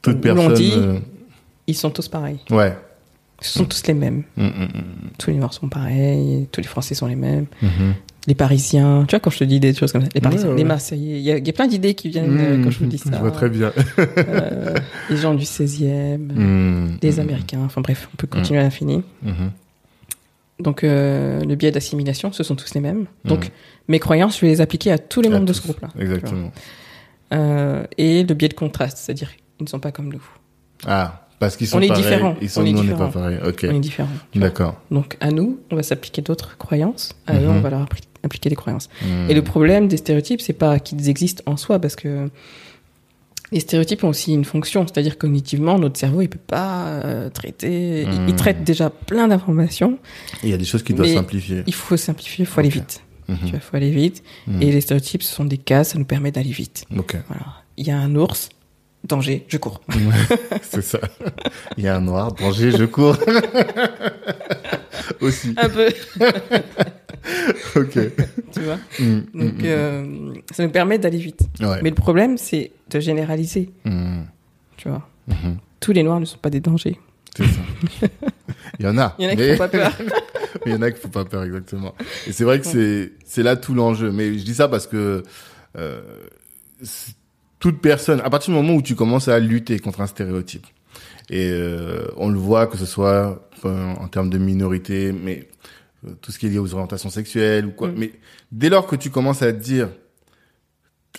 Toute 0.01 0.25
Où 0.25 0.53
dit- 0.53 0.73
euh, 0.75 0.99
ils 1.67 1.75
sont 1.75 1.91
tous 1.91 2.07
pareils. 2.07 2.39
Ouais. 2.49 2.75
Ce 3.41 3.59
sont 3.59 3.65
tous 3.65 3.85
les 3.87 3.93
mêmes. 3.93 4.23
Mhm, 4.35 4.45
mhm, 4.47 4.69
Tous 5.19 5.29
les 5.29 5.37
Noirs 5.37 5.53
sont 5.53 5.69
pareils, 5.69 6.47
tous 6.51 6.61
les 6.61 6.67
Français 6.67 6.95
sont 6.95 7.07
les 7.07 7.15
mêmes, 7.15 7.45
mhm. 7.61 7.93
Les 8.27 8.35
Parisiens. 8.35 9.05
Tu 9.07 9.11
vois, 9.15 9.19
quand 9.19 9.29
je 9.29 9.39
te 9.39 9.43
dis 9.43 9.59
des 9.59 9.73
choses 9.73 9.91
comme 9.91 10.01
ça, 10.03 10.09
les 10.13 10.21
Parisiens, 10.21 10.47
Ouais, 10.47 10.51
ouais. 10.53 10.57
les 10.59 10.63
Marseillais, 10.65 11.17
il 11.17 11.21
y, 11.23 11.31
a- 11.31 11.37
il 11.37 11.45
y 11.47 11.49
a 11.49 11.53
plein 11.53 11.67
d'idées 11.67 11.93
qui 11.95 12.09
viennent 12.09 12.37
euh, 12.39 12.63
quand 12.63 12.69
je 12.69 12.79
vous 12.79 12.85
dis 12.85 12.97
ça. 12.97 13.09
Je 13.13 13.17
vois 13.17 13.31
très 13.31 13.49
bien. 13.49 13.71
Euh, 13.97 14.75
les 15.09 15.17
gens 15.17 15.33
du 15.33 15.45
16e, 15.45 16.17
Mhm. 16.33 16.97
les 17.01 17.19
Américains, 17.19 17.61
enfin 17.65 17.81
bref, 17.81 18.09
on 18.13 18.17
peut 18.17 18.27
continuer 18.27 18.59
à 18.59 18.63
l'infini. 18.63 19.03
Donc, 20.59 20.83
euh, 20.83 21.39
le 21.45 21.55
biais 21.55 21.71
d'assimilation, 21.71 22.33
ce 22.33 22.43
sont 22.43 22.55
tous 22.55 22.73
les 22.73 22.81
mêmes. 22.81 23.05
Donc, 23.23 23.51
mes 23.87 23.99
croyances, 23.99 24.35
je 24.35 24.41
vais 24.45 24.51
les 24.51 24.61
appliquer 24.61 24.91
à 24.91 24.97
tous 24.97 25.21
les 25.21 25.29
À 25.29 25.31
membres 25.31 25.45
de 25.45 25.53
ce 25.53 25.61
groupe-là. 25.61 25.87
Exactement. 25.97 26.51
Euh, 27.33 27.83
et 27.97 28.23
le 28.23 28.33
biais 28.33 28.49
de 28.49 28.53
contraste, 28.55 28.97
c'est-à-dire 28.97 29.29
ils 29.59 29.63
ne 29.63 29.69
sont 29.69 29.79
pas 29.79 29.91
comme 29.91 30.11
nous. 30.11 30.21
Ah, 30.85 31.27
parce 31.39 31.55
qu'ils 31.55 31.67
sont 31.67 31.77
On 31.77 31.81
est 31.81 31.87
pareils. 31.87 32.03
différents. 32.03 32.35
Ils 32.41 32.49
sont, 32.49 32.61
On 32.61 32.65
est 32.65 32.71
nous, 32.71 32.79
on 32.79 32.83
n'est 32.83 32.89
différents. 32.89 33.09
pas 33.09 33.19
pareils. 33.19 33.39
Ok. 33.45 33.65
On 33.69 33.75
est 33.75 33.79
différents. 33.79 34.09
D'accord. 34.35 34.75
Donc, 34.91 35.15
à 35.21 35.31
nous, 35.31 35.59
on 35.71 35.75
va 35.77 35.83
s'appliquer 35.83 36.21
d'autres 36.21 36.57
croyances. 36.57 37.13
À 37.27 37.35
eux, 37.35 37.39
Mhm. 37.47 37.49
on 37.57 37.59
va 37.61 37.69
leur 37.69 37.81
appli- 37.85 38.03
appliquer 38.23 38.49
des 38.49 38.55
croyances. 38.55 38.89
Mhm. 39.01 39.29
Et 39.29 39.33
le 39.33 39.41
problème 39.43 39.87
des 39.87 39.97
stéréotypes, 39.97 40.41
c'est 40.41 40.53
pas 40.53 40.79
qu'ils 40.79 41.09
existent 41.09 41.43
en 41.45 41.57
soi, 41.57 41.79
parce 41.79 41.95
que 41.95 42.29
les 43.51 43.59
stéréotypes 43.61 44.03
ont 44.03 44.09
aussi 44.09 44.33
une 44.33 44.45
fonction, 44.45 44.85
c'est-à-dire 44.85 45.17
cognitivement, 45.17 45.79
notre 45.79 45.97
cerveau, 45.99 46.21
il 46.21 46.27
peut 46.29 46.37
pas 46.45 46.85
euh, 46.87 47.29
traiter. 47.29 48.03
il- 48.03 48.13
Il, 48.13 48.19
Mhm. 48.33 48.35
traite 48.35 48.63
déjà 48.63 48.89
plein 48.91 49.27
d'informations. 49.27 49.97
Il 50.43 50.49
y 50.49 50.53
a 50.53 50.57
des 50.57 50.65
choses 50.65 50.83
qui 50.83 50.93
doivent 50.93 51.11
simplifier. 51.13 51.63
Il 51.65 51.73
faut 51.73 51.97
simplifier, 51.97 52.43
il 52.43 52.47
faut 52.47 52.59
aller 52.59 52.69
vite. 52.69 53.01
Mhm. 53.27 53.37
Tu 53.37 53.45
vois, 53.47 53.55
il 53.55 53.59
faut 53.61 53.75
aller 53.77 53.91
vite. 53.91 54.23
Mhm. 54.47 54.61
Et 54.61 54.71
les 54.71 54.81
stéréotypes, 54.81 55.23
ce 55.23 55.33
sont 55.33 55.45
des 55.45 55.57
cases, 55.57 55.89
ça 55.89 55.97
nous 55.99 56.05
permet 56.05 56.31
d'aller 56.31 56.51
vite. 56.51 56.85
Ok. 56.97 57.15
Voilà. 57.27 57.45
Il 57.77 57.87
y 57.87 57.91
a 57.91 57.97
un 57.97 58.13
ours, 58.15 58.49
danger, 59.07 59.45
je 59.47 59.57
cours. 59.57 59.81
C'est 60.61 60.81
ça. 60.83 60.99
Il 61.77 61.83
y 61.83 61.87
a 61.87 61.95
un 61.95 62.01
noir, 62.01 62.33
danger, 62.33 62.71
je 62.71 62.83
cours. 62.85 63.17
Aussi. 65.21 65.53
un 65.57 65.69
peu, 65.69 65.87
Ok. 67.75 67.97
tu 68.53 68.59
vois. 68.61 68.77
Mhm. 68.99 69.25
Donc, 69.33 69.53
Mhm. 69.53 69.61
euh, 69.65 70.33
ça 70.51 70.63
nous 70.63 70.69
permet 70.71 70.97
d'aller 70.97 71.17
vite. 71.17 71.41
Ouais. 71.59 71.79
Mais 71.83 71.89
le 71.89 71.95
problème, 71.95 72.37
c'est 72.37 72.71
de 72.89 72.99
généraliser, 72.99 73.69
tu 74.77 74.89
vois. 74.89 75.07
Mhm. 75.27 75.57
Tous 75.79 75.91
les 75.91 76.03
noirs 76.03 76.19
ne 76.19 76.25
sont 76.25 76.37
pas 76.37 76.49
des 76.49 76.59
dangers. 76.59 76.97
C'est 77.37 77.43
ça. 77.45 78.07
Il 78.79 78.85
y 78.85 78.87
en 78.89 78.97
a. 78.97 79.15
Il 79.19 79.25
y 79.25 79.27
en 79.27 79.31
a 79.31 79.35
qui 79.35 79.41
mais- 79.41 79.51
font 79.53 79.57
pas 79.57 79.67
peur. 79.69 79.91
Il 80.65 80.71
y 80.71 80.75
en 80.75 80.81
a 80.81 80.91
qui 80.91 80.99
font 80.99 81.09
pas 81.09 81.25
peur, 81.25 81.43
exactement. 81.43 81.93
Et 82.27 82.31
c'est 82.31 82.43
vrai 82.43 82.59
que 82.59 82.65
c'est 82.65 83.11
c'est 83.25 83.43
là 83.43 83.55
tout 83.55 83.73
l'enjeu. 83.73 84.11
Mais 84.11 84.37
je 84.37 84.43
dis 84.43 84.55
ça 84.55 84.67
parce 84.67 84.87
que 84.87 85.23
euh, 85.77 86.01
toute 87.59 87.81
personne, 87.81 88.19
à 88.21 88.29
partir 88.29 88.53
du 88.53 88.59
moment 88.59 88.73
où 88.75 88.81
tu 88.81 88.95
commences 88.95 89.27
à 89.27 89.39
lutter 89.39 89.79
contre 89.79 90.01
un 90.01 90.07
stéréotype, 90.07 90.65
et 91.29 91.49
euh, 91.51 92.07
on 92.17 92.29
le 92.29 92.39
voit 92.39 92.65
que 92.67 92.77
ce 92.77 92.85
soit 92.87 93.47
en 93.65 94.07
termes 94.07 94.29
de 94.29 94.37
minorité, 94.37 95.11
mais 95.11 95.47
euh, 96.07 96.11
tout 96.21 96.31
ce 96.31 96.39
qui 96.39 96.47
est 96.47 96.49
lié 96.49 96.59
aux 96.59 96.73
orientations 96.73 97.09
sexuelles 97.09 97.65
ou 97.65 97.71
quoi. 97.71 97.89
Mm. 97.89 97.95
Mais 97.97 98.11
dès 98.51 98.69
lors 98.69 98.87
que 98.87 98.95
tu 98.95 99.09
commences 99.09 99.41
à 99.41 99.51
dire 99.51 99.89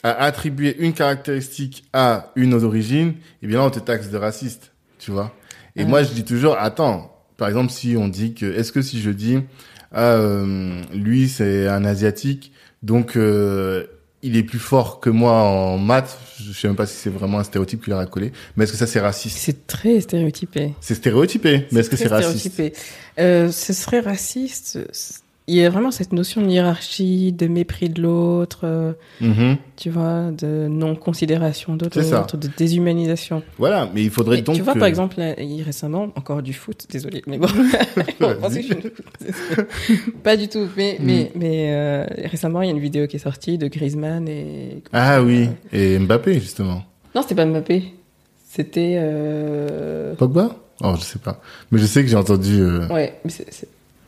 à 0.03 0.25
attribuer 0.25 0.77
une 0.79 0.95
caractéristique 0.95 1.85
à 1.93 2.33
une 2.37 2.55
origine, 2.55 3.15
eh 3.43 3.47
bien 3.47 3.59
là 3.59 3.65
on 3.65 3.71
te 3.71 3.81
taxe 3.81 4.09
de 4.09 4.17
raciste, 4.17 4.73
tu 4.99 5.11
vois. 5.11 5.35
Et 5.77 5.85
moi 5.85 6.03
je 6.03 6.13
dis 6.13 6.25
toujours 6.25 6.57
attends, 6.59 7.15
par 7.37 7.49
exemple 7.49 7.71
si 7.71 7.97
on 7.97 8.09
dit 8.09 8.35
que 8.35 8.47
est-ce 8.47 8.73
que 8.73 8.83
si 8.83 9.01
je 9.01 9.11
dis 9.11 9.41
ah 9.93 10.15
euh, 10.15 10.83
lui 10.95 11.29
c'est 11.29 11.67
un 11.67 11.85
asiatique 11.85 12.53
donc 12.83 13.17
euh, 13.17 13.87
il 14.23 14.37
est 14.37 14.43
plus 14.43 14.59
fort 14.59 15.01
que 15.01 15.11
moi 15.11 15.33
en 15.33 15.79
maths, 15.79 16.19
je 16.39 16.53
sais 16.53 16.69
même 16.69 16.77
pas 16.77 16.87
si 16.87 16.97
c'est 16.97 17.11
vraiment 17.11 17.39
un 17.39 17.45
stéréotype 17.45 17.83
qu'il 17.83 17.93
a 17.93 18.05
collé, 18.07 18.33
mais 18.57 18.65
est-ce 18.65 18.73
que 18.73 18.79
ça 18.79 18.87
c'est 18.87 19.01
raciste? 19.01 19.39
C'est 19.39 19.67
très 19.67 20.01
stéréotypé. 20.01 20.75
C'est 20.81 20.95
stéréotypé, 20.95 21.67
mais 21.73 21.81
est-ce 21.81 21.91
que 21.91 21.97
c'est 21.97 22.09
raciste? 22.09 22.63
Euh, 23.19 23.51
ce 23.51 23.73
serait 23.73 24.01
raciste. 24.01 24.79
Il 25.47 25.57
y 25.57 25.65
a 25.65 25.71
vraiment 25.71 25.91
cette 25.91 26.13
notion 26.13 26.43
de 26.43 26.49
hiérarchie, 26.49 27.33
de 27.33 27.49
mépris 27.49 27.89
de 27.89 28.01
l'autre, 28.03 28.61
euh, 28.65 28.93
Mhm. 29.21 29.57
tu 29.77 29.91
vois, 29.91 30.31
de 30.31 30.69
non-considération 30.69 31.75
de 31.75 31.87
l'autre, 31.87 32.37
de 32.37 32.49
déshumanisation. 32.57 33.43
Voilà, 33.59 33.91
mais 33.93 34.05
il 34.05 34.11
faudrait 34.11 34.39
Et 34.39 34.43
donc 34.43 34.55
tu 34.55 34.63
vois, 34.63 34.75
que- 34.75 34.79
par 34.79 34.87
exemple, 34.87 35.19
là, 35.19 35.35
récemment, 35.65 36.09
encore 36.15 36.43
du 36.43 36.53
foot, 36.53 36.87
désolé, 36.89 37.23
mais 37.27 37.39
bon, 37.39 37.49
on 38.21 38.35
pensait 38.37 38.63
que 38.63 38.69
je 38.69 38.75
ne- 38.75 40.13
pas 40.23 40.37
du 40.37 40.47
tout, 40.47 40.69
mais, 40.77 40.99
Mm. 41.01 41.05
mais, 41.05 41.33
mais 41.35 41.73
euh, 41.73 42.05
récemment, 42.27 42.63
il 42.63 42.67
y 42.67 42.69
a 42.69 42.73
une 42.75 42.79
vidéo 42.81 43.09
qui 43.09 43.17
est 43.17 43.21
sortie 43.21 43.59
de 43.59 43.67
Griezmann 43.67 44.29
et... 44.29 44.83
Ah 44.93 45.21
oui, 45.21 45.49
et 45.73 45.99
Mbappé 45.99 46.35
justement. 46.35 46.85
Non, 47.15 47.23
c'était 47.23 47.35
pas 47.35 47.47
Mbappé, 47.47 47.93
c'était... 48.49 48.95
Euh... 48.99 50.15
Pogba? 50.15 50.55
Oh, 50.83 50.95
je 50.97 51.03
sais 51.03 51.19
pas. 51.19 51.41
Mais 51.73 51.81
je 51.81 51.87
sais 51.87 52.03
que 52.03 52.09
j'ai 52.09 52.17
entendu. 52.17 52.61
Euh... 52.61 52.87
Ouais, 52.89 53.19
mais 53.25 53.31
c'est- 53.31 53.67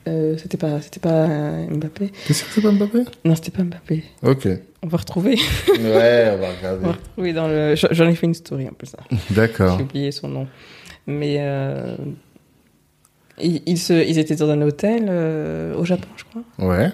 euh, 0.08 0.36
c'était 0.38 0.56
pas, 0.56 0.80
c'était 0.80 1.00
pas 1.00 1.26
euh, 1.28 1.66
Mbappé. 1.70 2.10
T'es 2.26 2.32
sûr 2.32 2.46
que 2.48 2.54
c'est 2.54 2.60
pas 2.62 2.70
Mbappé? 2.72 2.98
Non, 3.24 3.34
c'était 3.36 3.50
pas 3.50 3.62
Mbappé. 3.62 4.04
Ok. 4.22 4.48
On 4.82 4.88
va 4.88 4.98
retrouver. 4.98 5.36
Ouais, 5.78 6.32
on 6.34 6.38
va 6.38 6.38
On 6.38 6.38
va 6.40 6.48
regarder. 6.58 6.86
retrouver 6.86 7.32
dans 7.32 7.46
le. 7.48 7.74
j'en- 7.76 8.08
ai 8.08 8.14
fait 8.14 8.26
une 8.26 8.34
story 8.34 8.68
en 8.68 8.72
plus. 8.72 8.88
ça. 8.88 8.98
D'accord. 9.30 9.76
J'ai 9.78 9.84
oublié 9.84 10.10
son 10.12 10.28
nom. 10.28 10.48
Mais 11.06 11.36
euh, 11.40 11.96
ils, 13.40 13.62
ils 13.66 13.78
se, 13.78 13.92
ils 13.92 14.18
étaient 14.18 14.36
dans 14.36 14.50
un 14.50 14.60
hôtel 14.62 15.06
euh, 15.08 15.74
au 15.76 15.84
Japon, 15.84 16.08
je 16.16 16.24
crois. 16.24 16.42
Ouais. 16.58 16.90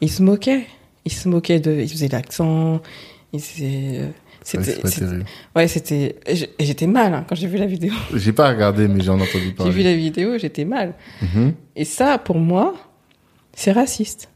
Ils 0.00 0.10
se 0.10 0.22
moquaient. 0.22 0.66
Ils 1.04 1.12
se 1.12 1.28
moquaient 1.28 1.60
de. 1.60 1.72
Ils 1.72 1.88
faisaient 1.88 2.08
l'accent. 2.08 2.80
Ils 3.32 3.40
faisaient. 3.40 4.08
Ouais, 4.54 4.62
C'était, 4.64 4.98
terrible. 5.00 5.24
ouais, 5.54 5.68
c'était. 5.68 6.16
J'étais 6.58 6.86
mal 6.88 7.14
hein, 7.14 7.24
quand 7.28 7.34
j'ai 7.36 7.46
vu 7.46 7.58
la 7.58 7.66
vidéo. 7.66 7.92
J'ai 8.14 8.32
pas 8.32 8.48
regardé, 8.48 8.88
mais 8.88 9.00
j'en 9.02 9.18
ai 9.18 9.22
entendu 9.22 9.44
J'ai 9.46 9.52
parler. 9.52 9.72
vu 9.72 9.82
la 9.82 9.94
vidéo, 9.94 10.36
j'étais 10.38 10.64
mal. 10.64 10.94
Mhm. 11.22 11.52
Et 11.76 11.84
ça, 11.84 12.18
pour 12.18 12.38
moi, 12.38 12.74
c'est 13.54 13.70
raciste. 13.72 14.28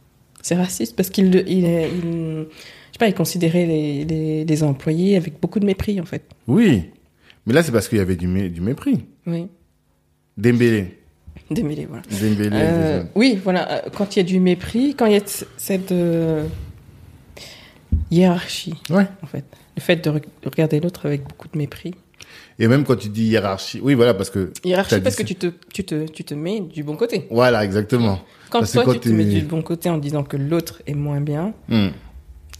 C'est 0.43 0.55
raciste 0.55 0.95
parce 0.95 1.11
qu'il, 1.11 1.35
il, 1.49 1.63
je 1.65 2.45
sais 2.93 2.99
pas, 3.01 3.09
il 3.09 3.15
considérait 3.15 3.67
les, 3.67 4.05
les, 4.05 4.45
les 4.45 4.63
employés 4.63 5.17
avec 5.17 5.41
beaucoup 5.41 5.59
de 5.59 5.67
mépris 5.67 6.01
en 6.01 6.05
fait. 6.05 6.23
Oui. 6.47 6.85
Mais 7.47 7.53
là, 7.53 7.65
c'est 7.65 7.73
parce 7.73 7.89
qu'il 7.89 7.99
y 7.99 8.01
avait 8.01 8.15
du, 8.17 8.29
mé- 8.29 8.49
du 8.51 8.61
mépris. 8.61 9.05
Oui. 9.27 9.49
Dembélé. 10.39 10.99
Démêlé, 11.51 11.87
voilà. 11.87 12.03
Dembélé. 12.11 12.51
Euh, 12.53 13.03
oui, 13.17 13.39
voilà. 13.43 13.71
euh, 13.73 13.81
Quand 13.93 14.15
il 14.15 14.21
y 14.21 14.23
a 14.23 14.25
du 14.25 14.39
mépris, 14.41 14.95
quand 14.95 15.07
il 15.07 15.13
y 15.13 15.17
a 15.17 15.21
cette 15.57 15.91
euh, 15.93 16.45
hiérarchie, 18.11 18.75
Ouais. 18.91 19.07
en 19.23 19.27
fait. 19.27 19.45
Le 19.77 19.83
fait 19.83 19.97
de 19.97 20.11
re- 20.11 20.23
de 20.43 20.49
regarder 20.49 20.81
l'autre 20.81 21.07
avec 21.07 21.23
beaucoup 21.25 21.49
de 21.49 21.59
mépris. 21.59 21.95
Et 22.59 22.67
même 22.69 22.85
quand 22.85 22.97
tu 22.97 23.09
dis 23.11 23.25
hiérarchie, 23.25 23.81
oui, 23.83 23.95
voilà, 23.95 24.15
parce 24.15 24.31
que. 24.31 24.51
Hiérarchie 24.65 25.01
parce 25.01 25.17
que 25.17 25.23
tu 25.23 25.35
te, 25.35 25.49
tu, 25.73 25.85
te, 25.85 26.07
tu 26.07 26.25
te 26.25 26.33
mets 26.35 26.61
du 26.61 26.83
bon 26.83 26.97
côté. 26.97 27.27
Voilà, 27.31 27.65
exactement. 27.65 28.21
Quand 28.51 28.61
Parce 28.61 28.73
toi, 28.73 28.85
quand 28.85 28.93
tu 28.95 29.01
te 29.01 29.09
mets 29.11 29.25
du 29.27 29.43
bon 29.43 29.61
côté 29.63 29.91
en 29.91 29.99
disant 29.99 30.23
que 30.25 30.37
l'autre 30.37 30.81
est 30.87 30.95
moins 30.95 31.21
bien, 31.21 31.53
Hmm. 31.69 31.89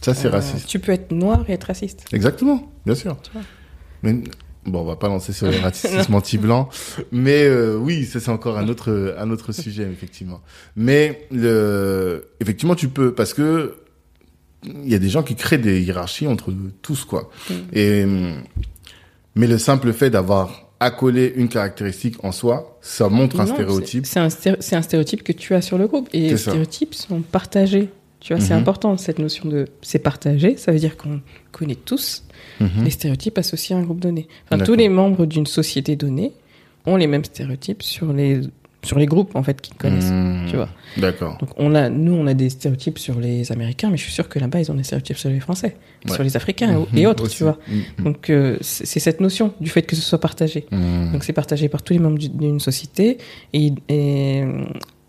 Ça, 0.01 0.13
c'est 0.13 0.27
euh, 0.27 0.31
raciste. 0.31 0.67
tu 0.67 0.77
peux 0.77 0.91
être 0.91 1.11
noir 1.11 1.43
et 1.49 1.53
être 1.53 1.63
raciste. 1.63 2.05
Exactement, 2.13 2.71
bien 2.85 2.93
sûr. 2.93 3.17
Mais 4.03 4.13
bon, 4.67 4.81
on 4.81 4.85
va 4.85 4.95
pas 4.95 5.07
lancer 5.07 5.33
sur 5.33 5.47
le 5.49 5.57
racisme 5.61 6.13
anti-blanc, 6.13 6.69
mais 7.11 7.43
euh, 7.45 7.77
oui, 7.77 8.05
ça 8.05 8.19
c'est 8.19 8.29
encore 8.29 8.59
un 8.59 8.67
autre 8.67 9.15
un 9.17 9.31
autre 9.31 9.51
sujet 9.53 9.87
effectivement. 9.91 10.41
Mais 10.75 11.27
le 11.31 12.29
effectivement, 12.39 12.75
tu 12.75 12.89
peux 12.89 13.11
parce 13.15 13.33
que 13.33 13.77
il 14.65 14.89
y 14.89 14.95
a 14.95 14.99
des 14.99 15.09
gens 15.09 15.23
qui 15.23 15.35
créent 15.35 15.57
des 15.57 15.81
hiérarchies 15.81 16.27
entre 16.27 16.53
tous 16.81 17.05
quoi. 17.05 17.29
Mm. 17.49 17.53
Et 17.73 18.05
mais 19.35 19.47
le 19.47 19.57
simple 19.57 19.93
fait 19.93 20.09
d'avoir 20.09 20.63
accolé 20.79 21.33
une 21.35 21.47
caractéristique 21.49 22.23
en 22.23 22.31
soi, 22.31 22.77
ça 22.81 23.09
montre 23.09 23.39
un 23.39 23.45
stéréotype. 23.47 24.05
C'est 24.05 24.19
un, 24.19 24.27
un 24.27 24.81
stéréotype 24.81 25.23
que 25.23 25.31
tu 25.31 25.53
as 25.55 25.61
sur 25.61 25.77
le 25.77 25.87
groupe. 25.87 26.07
Et 26.13 26.21
les 26.29 26.37
ça. 26.37 26.51
stéréotypes 26.51 26.93
sont 26.93 27.21
partagés. 27.21 27.89
Tu 28.19 28.33
vois, 28.33 28.41
c'est 28.43 28.53
Mhm. 28.53 28.59
important 28.61 28.97
cette 28.97 29.19
notion 29.19 29.47
de 29.47 29.65
c'est 29.81 29.99
partagé. 29.99 30.57
Ça 30.57 30.71
veut 30.71 30.79
dire 30.79 30.97
qu'on 30.97 31.21
connaît 31.51 31.75
tous 31.75 32.23
Mhm. 32.59 32.83
les 32.83 32.89
stéréotypes 32.89 33.37
associés 33.37 33.75
à 33.75 33.79
un 33.79 33.83
groupe 33.83 33.99
donné. 33.99 34.27
Enfin, 34.49 34.63
tous 34.63 34.73
les 34.75 34.89
membres 34.89 35.25
d'une 35.27 35.45
société 35.45 35.95
donnée 35.95 36.31
ont 36.85 36.95
les 36.95 37.05
mêmes 37.07 37.23
stéréotypes 37.23 37.83
sur 37.83 38.11
les 38.13 38.41
sur 38.87 38.97
les 38.97 39.05
groupes 39.05 39.35
en 39.35 39.43
fait 39.43 39.59
qu'ils 39.61 39.75
connaissent. 39.75 40.09
Hmm. 40.11 40.45
tu 40.49 40.55
vois. 40.55 40.69
D'accord. 40.97 41.37
Donc 41.39 41.49
on 41.57 41.75
a, 41.75 41.89
nous 41.89 42.13
on 42.13 42.25
a 42.27 42.33
des 42.33 42.49
stéréotypes 42.49 42.97
sur 42.97 43.19
les 43.19 43.51
Américains, 43.51 43.89
mais 43.91 43.97
je 43.97 44.03
suis 44.03 44.11
sûr 44.13 44.27
que 44.29 44.39
là-bas 44.39 44.59
ils 44.61 44.71
ont 44.71 44.75
des 44.75 44.83
stéréotypes 44.83 45.17
sur 45.17 45.29
les 45.29 45.39
Français, 45.39 45.75
Ouais. 46.07 46.13
sur 46.15 46.23
les 46.23 46.35
Africains 46.37 46.71
et 46.93 47.01
Mhm, 47.01 47.05
autres, 47.09 47.25
aussi. 47.25 47.37
tu 47.37 47.43
vois. 47.43 47.57
Mhm. 47.67 48.03
Donc 48.05 48.29
euh, 48.29 48.57
c'est 48.61 48.99
cette 48.99 49.19
notion 49.21 49.53
du 49.59 49.69
fait 49.69 49.81
que 49.83 49.95
ce 49.95 50.01
soit 50.01 50.19
partagé. 50.19 50.65
Mhm. 50.71 51.11
Donc 51.13 51.23
c'est 51.23 51.33
partagé 51.33 51.69
par 51.69 51.81
tous 51.83 51.93
les 51.93 51.99
membres 51.99 52.17
du- 52.17 52.29
d'une 52.29 52.59
société, 52.59 53.17
et, 53.53 53.73
et, 53.89 54.43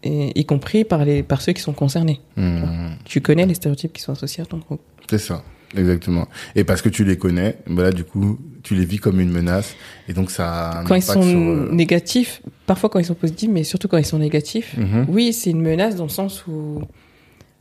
et- 0.02 0.38
y 0.40 0.44
compris 0.44 0.84
par, 0.84 1.04
les, 1.04 1.22
par 1.22 1.40
ceux 1.42 1.52
qui 1.52 1.62
sont 1.62 1.72
concernés. 1.72 2.20
Mhm. 2.36 2.96
Tu 3.04 3.20
connais 3.20 3.46
les 3.46 3.54
stéréotypes 3.54 3.92
qui 3.92 4.02
sont 4.02 4.12
associés 4.12 4.42
à 4.42 4.46
ton 4.46 4.58
groupe. 4.58 4.80
C'est 5.10 5.18
ça, 5.18 5.42
exactement. 5.76 6.26
Et 6.54 6.64
parce 6.64 6.82
que 6.82 6.88
tu 6.88 7.04
les 7.04 7.16
connais, 7.16 7.56
bah 7.66 7.82
là, 7.84 7.92
du 7.92 8.04
coup, 8.04 8.38
tu 8.62 8.74
les 8.74 8.84
vis 8.84 8.98
comme 8.98 9.20
une 9.20 9.30
menace. 9.30 9.74
Et 10.08 10.12
donc, 10.12 10.30
ça 10.30 10.50
a 10.70 10.80
un 10.80 10.84
Quand 10.84 10.94
ils 10.94 11.02
sont 11.02 11.22
sur... 11.22 11.38
euh, 11.38 11.68
négatifs, 11.72 12.42
parfois 12.66 12.88
quand 12.90 12.98
ils 12.98 13.04
sont 13.04 13.14
positifs, 13.14 13.50
mais 13.50 13.64
surtout 13.64 13.88
quand 13.88 13.98
ils 13.98 14.04
sont 14.06 14.18
négatifs, 14.18 14.76
mhm. 14.76 15.06
oui, 15.08 15.32
c'est 15.32 15.50
une 15.50 15.62
menace 15.62 15.96
dans 15.96 16.04
le 16.04 16.10
sens 16.10 16.46
où, 16.46 16.82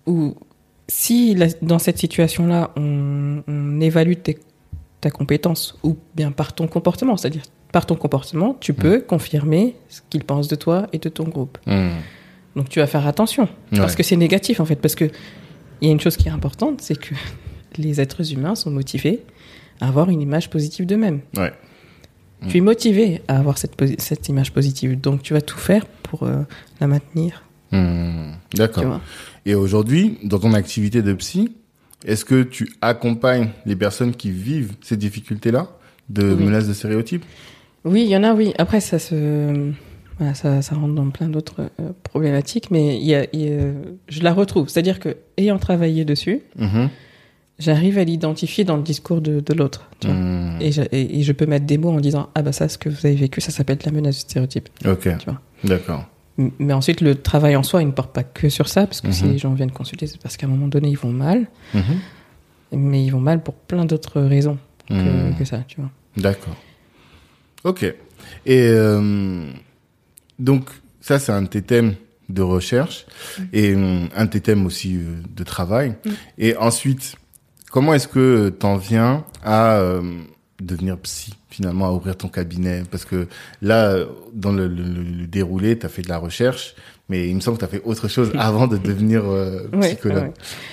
où 0.06 0.36
si 0.88 1.36
la- 1.36 1.48
dans 1.62 1.80
cette 1.80 1.98
situation-là, 1.98 2.72
on, 2.78 3.44
on 3.48 3.80
évalue 3.82 4.14
tes- 4.22 4.40
ta 5.02 5.10
compétence 5.12 5.78
ou 5.84 5.98
bien 6.16 6.32
par 6.32 6.54
ton 6.54 6.68
comportement, 6.68 7.18
c'est-à-dire 7.18 7.44
par 7.72 7.86
ton 7.86 7.96
comportement, 7.96 8.56
tu 8.60 8.74
peux 8.74 9.02
confirmer 9.02 9.76
ce 9.90 10.00
qu'ils 10.10 10.24
pensent 10.24 10.48
de 10.48 10.56
toi 10.56 10.88
et 10.94 10.98
de 11.00 11.10
ton 11.10 11.26
groupe. 11.26 11.58
Mhm. 11.68 11.92
Donc 12.56 12.70
tu 12.70 12.80
vas 12.80 12.88
faire 12.88 13.06
attention 13.06 13.48
parce 13.76 13.96
que 13.96 14.02
c'est 14.02 14.16
négatif 14.16 14.60
en 14.60 14.66
fait, 14.66 14.78
parce 14.78 14.96
que 14.96 15.06
il 15.82 15.88
y 15.88 15.90
a 15.90 15.94
une 15.94 16.00
chose 16.00 16.18
qui 16.18 16.28
est 16.28 16.32
importante, 16.32 16.82
c'est 16.82 16.98
que 17.00 17.14
les 17.78 18.02
êtres 18.02 18.34
humains 18.34 18.56
sont 18.56 18.72
motivés 18.72 19.22
à 19.80 19.88
avoir 19.88 20.10
une 20.10 20.22
image 20.22 20.50
positive 20.50 20.86
d'eux-mêmes. 20.86 21.22
Ouais. 21.38 21.52
Tu 22.50 22.58
es 22.58 22.62
motivé 22.62 23.22
à 23.28 23.40
avoir 23.40 23.58
cette, 23.58 24.30
image 24.30 24.52
positive, 24.54 25.00
donc 25.00 25.24
tu 25.24 25.34
vas 25.34 25.42
tout 25.42 25.58
faire 25.58 25.86
pour 26.04 26.24
euh, 26.24 26.44
la 26.80 26.88
maintenir. 26.88 27.44
Tu 27.72 27.78
D'accord. 28.58 29.02
Et 29.46 29.56
aujourd'hui, 29.56 30.18
dans 30.24 30.40
ton 30.40 30.54
activité 30.54 31.02
de 31.02 31.14
psy, 31.14 31.52
est-ce 32.06 32.26
que 32.26 32.44
tu 32.44 32.70
accompagnes 32.82 33.50
les 33.66 33.76
personnes 33.76 34.14
qui 34.16 34.30
vivent 34.32 34.74
ces 34.82 34.98
difficultés-là 34.98 35.68
de 36.10 36.34
Oui. 36.34 36.44
menaces 36.46 36.68
de 36.68 36.74
stéréotypes? 36.74 37.26
Oui, 37.86 38.04
il 38.04 38.10
y 38.10 38.16
en 38.18 38.24
a, 38.24 38.34
oui. 38.34 38.54
Après, 38.60 38.80
ça 38.82 39.00
se, 39.00 39.72
voilà, 40.20 40.34
ça, 40.36 40.62
ça 40.62 40.76
rentre 40.76 40.94
dans 40.94 41.10
plein 41.10 41.30
d'autres 41.30 41.70
euh, 41.80 41.90
problématiques, 42.04 42.70
mais 42.72 43.00
y 43.00 43.16
a, 43.16 43.26
il 43.34 43.42
y 43.42 43.52
a- 43.52 43.72
je 44.10 44.22
la 44.22 44.34
retrouve. 44.34 44.70
C'est-à-dire 44.70 45.00
que, 45.00 45.18
ayant 45.38 45.58
travaillé 45.58 46.06
dessus, 46.06 46.42
Mhm. 46.58 46.90
J'arrive 47.60 47.98
à 47.98 48.04
l'identifier 48.04 48.64
dans 48.64 48.78
le 48.78 48.84
discours 48.84 49.22
de, 49.22 49.40
de 49.40 49.54
l'autre. 49.54 49.90
Mhm. 50.06 50.58
Et, 50.62 50.72
je, 50.72 50.82
et, 50.92 51.20
et 51.20 51.24
je 51.24 51.32
peux 51.32 51.46
mettre 51.46 51.66
des 51.66 51.78
mots 51.78 51.90
en 51.92 52.00
disant 52.00 52.30
ah 52.36 52.42
bah 52.42 52.52
ça, 52.52 52.70
ce 52.70 52.78
que 52.78 52.90
vous 52.90 53.06
avez 53.06 53.16
vécu, 53.16 53.42
ça 53.42 53.52
s'appelle 53.52 53.80
la 53.86 53.92
menace 53.92 54.16
du 54.16 54.22
stéréotype. 54.22 54.70
Ok, 54.86 55.10
d'accord. 55.64 56.06
Mais 56.60 56.74
ensuite, 56.74 57.02
le 57.02 57.16
travail 57.16 57.56
en 57.56 57.64
soi, 57.64 57.82
il 57.82 57.88
ne 57.88 57.92
porte 57.94 58.14
pas 58.14 58.22
que 58.24 58.48
sur 58.50 58.68
ça, 58.70 58.86
parce 58.86 59.02
que 59.02 59.12
si 59.12 59.24
Mhm. 59.26 59.32
les 59.32 59.38
gens 59.40 59.54
viennent 59.54 59.72
consulter, 59.72 60.06
c'est 60.06 60.22
parce 60.22 60.38
qu'à 60.38 60.46
un 60.46 60.50
moment 60.50 60.68
donné, 60.68 60.90
ils 60.90 60.98
vont 60.98 61.12
mal, 61.12 61.48
Mhm. 61.74 62.80
mais 62.80 63.04
ils 63.04 63.10
vont 63.10 63.20
mal 63.20 63.42
pour 63.42 63.56
plein 63.56 63.86
d'autres 63.86 64.22
raisons 64.22 64.60
que, 64.88 65.38
que 65.38 65.46
ça, 65.46 65.64
tu 65.68 65.82
vois. 65.82 65.90
D'accord. 66.16 66.56
Ok. 67.64 67.84
Et 67.84 68.68
euh, 68.70 69.50
donc, 70.38 70.70
ça, 71.02 71.18
c'est 71.18 71.32
un 71.32 71.42
de 71.42 71.48
tes 71.48 71.62
thèmes 71.64 71.96
de 72.30 72.42
recherche 72.42 73.06
et 73.54 73.74
euh, 73.74 74.06
un 74.16 74.26
de 74.26 74.30
tes 74.30 74.42
thèmes 74.42 74.66
aussi 74.66 74.96
euh, 74.98 75.16
de 75.36 75.44
travail. 75.44 75.96
Mm. 76.06 76.10
Et 76.38 76.58
ensuite, 76.58 77.16
comment 77.72 77.94
est-ce 77.94 78.08
que 78.08 78.50
tu 78.58 78.66
en 78.66 78.78
viens 78.78 79.24
à 79.44 79.78
euh, 79.78 80.02
devenir 80.62 80.98
psy, 81.00 81.34
finalement, 81.50 81.88
à 81.88 81.92
ouvrir 81.92 82.16
ton 82.18 82.28
cabinet? 82.30 82.84
Parce 82.90 83.06
que 83.06 83.28
là, 83.62 83.90
euh, 83.92 84.06
dans 84.34 84.52
le, 84.52 84.68
le- 84.68 84.84
le- 84.84 85.28
déroulé, 85.28 85.78
tu 85.78 85.86
as 85.86 85.90
fait 85.90 86.02
de 86.02 86.10
la 86.10 86.18
recherche, 86.18 86.76
mais 87.10 87.28
il 87.30 87.36
me 87.36 87.40
semble 87.42 87.58
que 87.58 87.66
tu 87.66 87.66
as 87.66 87.80
fait 87.80 87.82
autre 87.86 88.08
chose 88.08 88.32
avant 88.38 88.68
de 88.68 88.78
devenir 88.78 89.24
euh, 89.26 89.68
psychologue. 89.82 90.32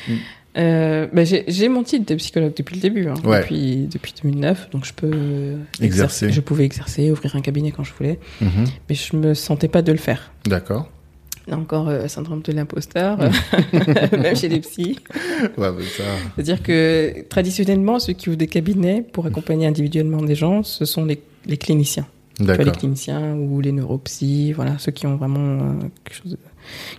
ouais. 0.09 0.17
Euh, 0.57 1.09
bah, 1.13 1.23
j'ai 1.25 1.69
mon 1.69 1.83
titre 1.83 2.07
de 2.07 2.15
psychologue 2.15 2.53
depuis 2.57 2.77
le 2.77 2.81
début, 2.81 3.09
hein, 3.09 3.15
Ouais. 3.25 3.41
depuis, 3.41 3.89
depuis 3.93 4.15
2009, 4.23 4.71
donc 4.71 4.85
je 4.85 4.93
peux 4.93 5.11
euh, 5.13 5.57
Exercer. 5.81 6.31
Je 6.31 6.41
pouvais 6.41 6.65
exercer, 6.65 7.11
ouvrir 7.11 7.35
un 7.35 7.41
cabinet 7.41 7.73
quand 7.73 7.83
je 7.83 7.93
voulais, 7.93 8.21
Mhm. 8.41 8.65
mais 8.89 8.95
je 8.95 9.17
me 9.17 9.35
sentais 9.35 9.67
pas 9.67 9.83
de 9.83 9.91
le 9.91 9.99
faire. 9.99 10.31
D'accord. 10.47 10.89
Là 11.47 11.59
encore, 11.59 11.89
euh, 11.89 12.09
syndrome 12.09 12.41
de 12.43 12.53
l'imposteur, 12.53 13.19
même 14.13 14.35
chez 14.37 14.49
les 14.49 14.61
psys. 14.61 14.99
Ouais, 15.59 15.69
ça... 15.97 16.05
C'est-à-dire 16.35 16.63
que 16.63 17.23
traditionnellement, 17.29 17.99
ceux 17.99 18.15
qui 18.15 18.29
ouvrent 18.31 18.39
des 18.39 18.47
cabinets 18.47 19.03
pour 19.13 19.27
accompagner 19.27 19.67
individuellement 19.67 20.23
des 20.23 20.35
gens, 20.35 20.63
ce 20.63 20.85
sont 20.87 21.05
les, 21.05 21.21
les 21.47 21.57
cliniciens. 21.59 22.07
Vois, 22.41 22.57
les 22.57 22.71
cliniciens 22.73 23.35
ou 23.37 23.61
les 23.61 23.71
neuropsys, 23.73 24.53
voilà, 24.53 24.77
ceux 24.79 24.91
qui 24.91 25.07
ont 25.07 25.17
vraiment 25.17 25.39
euh, 25.41 25.73
quelque 26.05 26.17
chose, 26.23 26.33
de- 26.33 26.39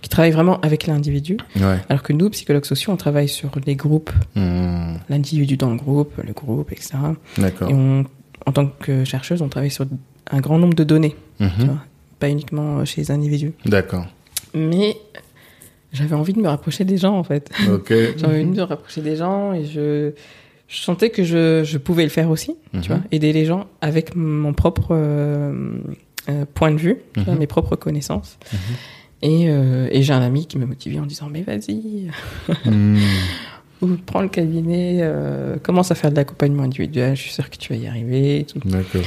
qui 0.00 0.08
travaillent 0.08 0.30
vraiment 0.30 0.60
avec 0.60 0.86
l'individu. 0.86 1.36
Ouais. 1.56 1.78
Alors 1.88 2.02
que 2.04 2.12
nous, 2.12 2.30
psychologues 2.30 2.64
sociaux, 2.64 2.92
on 2.92 2.96
travaille 2.96 3.28
sur 3.28 3.50
les 3.66 3.74
groupes, 3.74 4.10
Mhm. 4.36 4.98
l'individu 5.10 5.56
dans 5.56 5.70
le 5.70 5.76
groupe, 5.76 6.12
le 6.24 6.32
groupe, 6.32 6.70
etc. 6.72 6.94
D'accord. 7.36 7.68
Et 7.68 7.74
on, 7.74 8.04
en 8.46 8.52
tant 8.52 8.66
que 8.66 9.04
chercheuse, 9.04 9.42
on 9.42 9.48
travaille 9.48 9.70
sur 9.72 9.84
un 10.30 10.40
grand 10.40 10.58
nombre 10.58 10.74
de 10.74 10.84
données, 10.84 11.16
Mhm. 11.40 11.50
tu 11.58 11.64
vois, 11.66 11.78
pas 12.20 12.28
uniquement 12.30 12.82
chez 12.86 13.00
les 13.02 13.10
individus. 13.10 13.52
D'accord. 13.66 14.06
Mais 14.56 14.96
j'avais 15.92 16.14
envie 16.14 16.32
de 16.32 16.40
me 16.40 16.48
rapprocher 16.48 16.84
des 16.84 16.96
gens, 16.96 17.16
en 17.16 17.22
fait. 17.24 17.50
J'avais 18.16 18.24
envie 18.44 18.44
de 18.44 18.56
me 18.56 18.62
rapprocher 18.62 19.02
des 19.02 19.16
gens 19.16 19.52
et 19.52 19.64
je, 19.64 20.12
je 20.68 20.76
sentais 20.80 21.10
que 21.10 21.22
je, 21.24 21.62
je 21.64 21.78
pouvais 21.78 22.02
le 22.04 22.08
faire 22.10 22.30
aussi, 22.30 22.56
Mhm. 22.72 22.80
tu 22.80 22.88
vois, 22.88 23.00
aider 23.12 23.32
les 23.32 23.44
gens 23.44 23.66
avec 23.80 24.14
mon 24.16 24.52
propre 24.52 24.88
euh, 24.92 25.78
euh, 26.28 26.44
point 26.54 26.70
de 26.72 26.78
vue, 26.78 26.96
vois, 27.16 27.34
Mhm. 27.34 27.38
mes 27.40 27.46
propres 27.46 27.76
connaissances. 27.76 28.38
Et, 29.22 29.48
euh, 29.48 29.88
et 29.92 30.02
j'ai 30.02 30.12
un 30.12 30.20
ami 30.22 30.46
qui 30.46 30.58
me 30.58 30.66
motivait 30.66 30.98
en 30.98 31.06
disant 31.06 31.28
mais 31.30 31.42
vas-y, 31.42 32.08
Mhm. 32.64 32.98
ou 33.82 33.88
prends 34.06 34.22
le 34.22 34.28
cabinet, 34.28 35.08
commence 35.62 35.90
à 35.90 35.94
faire 35.94 36.10
de 36.10 36.16
l'accompagnement 36.16 36.62
individuel, 36.64 37.14
je 37.14 37.22
suis 37.22 37.32
sûre 37.32 37.48
que 37.50 37.56
tu 37.58 37.72
vas 37.74 37.78
y 37.78 37.86
arriver. 37.86 38.46
D'accord. 38.64 39.02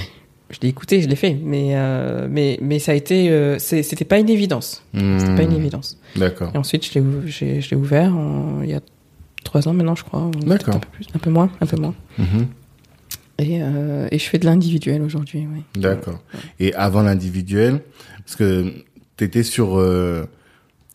Je 0.49 0.57
l'ai 0.63 0.69
écouté, 0.69 0.99
je 1.01 1.07
l'ai 1.07 1.15
fait, 1.15 1.37
mais 1.43 1.75
euh, 1.75 2.27
mais 2.29 2.57
mais 2.61 2.79
ça 2.79 2.93
a 2.93 2.95
été, 2.95 3.29
euh, 3.29 3.59
c'était 3.59 4.03
pas 4.05 4.17
une 4.17 4.29
évidence, 4.29 4.83
c'était 4.93 5.35
pas 5.35 5.43
une 5.43 5.51
Mhm. 5.51 5.57
évidence. 5.57 5.97
D'accord. 6.15 6.51
Et 6.55 6.57
ensuite 6.57 6.85
je 6.91 6.99
l'ai 6.99 7.61
je 7.61 7.69
l'ai 7.69 7.75
ouvert 7.75 8.15
en- 8.15 8.61
il 8.63 8.69
y 8.71 8.73
a 8.73 8.79
trois 9.43 9.67
ans 9.67 9.73
maintenant 9.73 9.93
je 9.95 10.03
crois, 10.03 10.29
D'accord. 10.47 10.75
un 10.77 10.79
peu 10.79 10.87
plus, 10.91 11.05
un 11.13 11.19
peu 11.19 11.29
moins, 11.29 11.51
un 11.61 11.65
peu 11.67 11.77
moins. 11.77 11.93
Mhm. 12.17 12.47
Et, 13.37 13.59
euh, 13.61 14.07
et 14.11 14.17
je 14.19 14.25
fais 14.25 14.37
de 14.39 14.45
l'individuel 14.45 15.01
aujourd'hui, 15.01 15.47
oui. 15.53 15.61
D'accord. 15.79 16.19
Et 16.59 16.73
avant 16.73 17.03
l'individuel, 17.03 17.81
parce 18.25 18.35
que 18.35 18.73
tu 19.17 19.23
étais 19.23 19.43
sur 19.43 19.77
euh, 19.79 20.25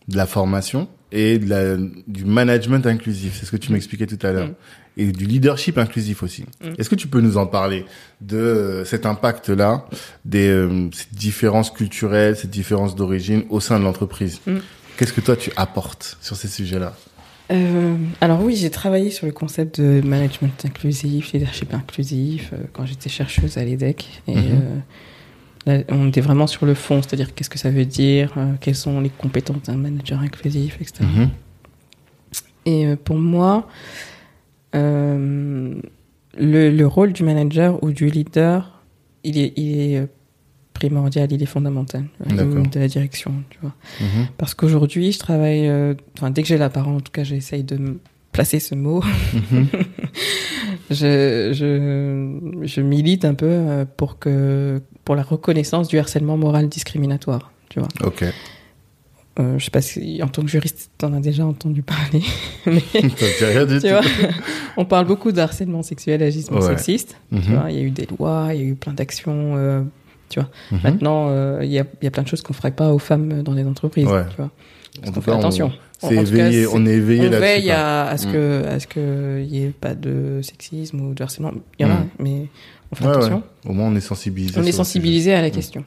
de 0.09 0.17
la 0.17 0.25
formation 0.27 0.87
et 1.11 1.39
de 1.39 1.49
la, 1.49 1.77
du 2.07 2.25
management 2.25 2.85
inclusif, 2.85 3.37
c'est 3.39 3.45
ce 3.45 3.51
que 3.51 3.57
tu 3.57 3.71
m'expliquais 3.71 4.05
tout 4.05 4.19
à 4.27 4.31
l'heure, 4.33 4.49
Mm. 4.49 4.55
Et 4.97 5.11
du 5.11 5.25
leadership 5.25 5.77
inclusif 5.77 6.23
aussi. 6.23 6.43
Mm. 6.63 6.73
Est-ce 6.77 6.89
que 6.89 6.95
tu 6.95 7.07
peux 7.07 7.21
nous 7.21 7.37
en 7.37 7.47
parler 7.47 7.85
de 8.21 8.37
euh, 8.37 8.85
cet 8.85 9.05
impact-là, 9.05 9.85
des 10.23 10.47
euh, 10.47 10.89
cette 10.93 11.13
différences 11.13 11.69
culturelles, 11.71 12.35
cette 12.37 12.49
différence 12.51 12.95
d'origine 12.95 13.43
au 13.49 13.59
sein 13.59 13.79
de 13.79 13.83
l'entreprise 13.83 14.39
Mm. 14.47 14.57
Qu'est-ce 14.97 15.11
que 15.11 15.19
toi 15.21 15.35
tu 15.35 15.51
apportes 15.57 16.17
sur 16.21 16.37
ces 16.37 16.47
sujets-là 16.47 16.93
Euh, 17.51 17.95
alors 18.21 18.41
oui, 18.41 18.55
j'ai 18.55 18.69
travaillé 18.71 19.11
sur 19.11 19.25
le 19.25 19.33
concept 19.33 19.81
de 19.81 20.01
management 20.01 20.63
inclusif, 20.65 21.33
leadership 21.33 21.73
inclusif, 21.73 22.51
euh, 22.53 22.57
quand 22.73 22.85
j'étais 22.85 23.09
chercheuse 23.09 23.57
à 23.57 23.63
l'EDEC. 23.65 24.07
Et 24.27 24.35
Mhm. 24.35 24.61
euh, 25.67 25.77
là, 25.79 25.83
on 25.89 26.07
était 26.07 26.21
vraiment 26.21 26.47
sur 26.47 26.65
le 26.65 26.73
fond, 26.75 27.01
c'est-à-dire 27.01 27.35
qu'est-ce 27.35 27.49
que 27.49 27.59
ça 27.59 27.69
veut 27.71 27.85
dire, 27.85 28.31
euh, 28.37 28.53
quelles 28.61 28.75
sont 28.75 29.01
les 29.01 29.09
compétences 29.09 29.63
d'un 29.63 29.75
manager 29.75 30.19
inclusif, 30.21 30.77
etc. 30.79 31.03
Mhm. 31.03 31.29
Et 32.65 32.85
euh, 32.87 32.95
pour 32.95 33.17
moi, 33.17 33.67
euh, 33.67 34.14
le, 34.75 36.69
le 36.69 36.87
rôle 36.87 37.13
du 37.13 37.23
manager 37.23 37.81
ou 37.83 37.91
du 37.91 38.07
leader, 38.07 38.83
il 39.23 39.37
est, 39.37 39.53
il 39.55 39.79
est 39.79 39.97
euh, 39.97 40.05
primordial, 40.75 41.31
il 41.31 41.41
est 41.41 41.47
fondamental, 41.47 42.05
euh, 42.29 42.63
de 42.63 42.79
la 42.79 42.87
direction, 42.87 43.33
tu 43.49 43.57
vois. 43.61 43.73
Mhm. 44.01 44.27
Parce 44.37 44.53
qu'aujourd'hui, 44.53 45.11
je 45.11 45.19
travaille, 45.19 45.67
euh, 45.67 45.95
dès 46.29 46.43
que 46.43 46.47
j'ai 46.47 46.57
la 46.57 46.69
parole, 46.69 46.95
en 46.95 46.99
tout 46.99 47.11
cas, 47.11 47.23
j'essaye 47.23 47.63
de 47.63 47.97
placer 48.31 48.59
ce 48.59 48.75
mot. 48.75 49.01
Mhm. 49.51 49.67
je, 50.91 51.51
je, 51.53 52.65
je 52.67 52.81
milite 52.81 53.25
un 53.25 53.33
peu 53.33 53.47
euh, 53.49 53.85
pour 53.85 54.19
que, 54.19 54.81
pour 55.05 55.15
la 55.15 55.23
reconnaissance 55.23 55.87
du 55.87 55.97
harcèlement 55.97 56.37
moral 56.37 56.67
discriminatoire, 56.67 57.51
tu 57.69 57.79
vois. 57.79 57.89
Ok. 58.03 58.25
Euh, 59.37 59.59
je 59.59 59.65
sais 59.65 59.71
pas 59.71 59.81
si, 59.81 60.21
en 60.23 60.27
tant 60.29 60.41
que 60.43 60.47
juriste, 60.47 60.91
t'en 60.97 61.11
as 61.13 61.19
déjà 61.19 61.45
entendu 61.45 61.81
parler, 61.81 62.21
mais 62.65 62.81
dit 63.01 63.45
rien 63.45 63.65
du 63.65 63.79
tu 63.81 63.89
vois, 63.89 63.99
on 64.77 64.85
parle 64.85 65.05
beaucoup 65.07 65.33
de 65.33 65.39
harcèlement 65.41 65.83
sexuel, 65.83 66.21
Ouais. 66.21 66.61
sexiste. 66.61 67.17
Tu 67.33 67.35
Mhm. 67.51 67.63
il 67.69 67.75
y 67.75 67.79
a 67.79 67.81
eu 67.81 67.91
des 67.91 68.07
lois, 68.17 68.49
il 68.53 68.59
y 68.61 68.63
a 68.63 68.67
eu 68.67 68.75
plein 68.75 68.93
d'actions. 68.93 69.55
euh, 69.57 69.81
tu 70.29 70.39
vois, 70.39 70.49
Mhm. 70.71 70.79
maintenant, 70.83 71.27
euh, 71.29 71.59
il 71.63 71.69
y, 71.69 71.79
a, 71.79 71.85
il 72.01 72.05
y 72.05 72.07
a 72.07 72.11
plein 72.11 72.23
de 72.23 72.27
choses 72.29 72.41
qu'on 72.41 72.53
ferait 72.53 72.71
pas 72.71 72.93
aux 72.93 72.97
femmes 72.99 73.43
dans 73.43 73.53
les 73.53 73.65
entreprises. 73.65 74.07
Ouais. 74.07 74.23
Tu 74.29 74.37
vois, 74.37 74.45
En 74.45 74.49
parce 75.01 75.07
tout 75.07 75.13
qu'on 75.15 75.21
fait 75.21 75.31
cas, 75.31 75.35
on- 75.37 75.39
attention. 75.39 75.71
En- 76.01 76.07
en 76.07 76.09
cas, 76.09 76.15
on 76.73 76.85
est 76.85 76.91
éveillé 76.93 77.21
on 77.21 77.23
là-dessus. 77.31 77.39
veille 77.41 77.65
quoi. 77.65 77.75
à, 77.75 78.07
à 78.09 78.17
ce 78.17 78.27
Mm. 78.27 78.31
que 78.31 78.63
à 78.67 78.79
ce 78.79 78.87
que 78.87 79.41
il 79.45 79.53
y 79.55 79.63
ait 79.65 79.69
pas 79.69 79.95
de 79.95 80.39
sexisme 80.43 81.01
ou 81.01 81.13
de 81.13 81.21
harcèlement. 81.23 81.51
Il 81.79 81.85
y 81.85 81.89
en 81.89 81.91
a, 81.93 81.97
Mm. 81.99 82.07
mais 82.19 82.47
on 82.91 82.95
fait 82.95 83.03
Ouais, 83.05 83.11
attention. 83.11 83.43
Au 83.67 83.73
moins, 83.73 83.87
on 83.87 83.95
est 83.95 83.99
sensibilisé. 84.01 84.57
On 84.59 84.63
est 84.63 84.71
sensibilisé 84.71 85.33
à 85.33 85.41
la 85.41 85.49
Mm. 85.49 85.51
question. 85.51 85.83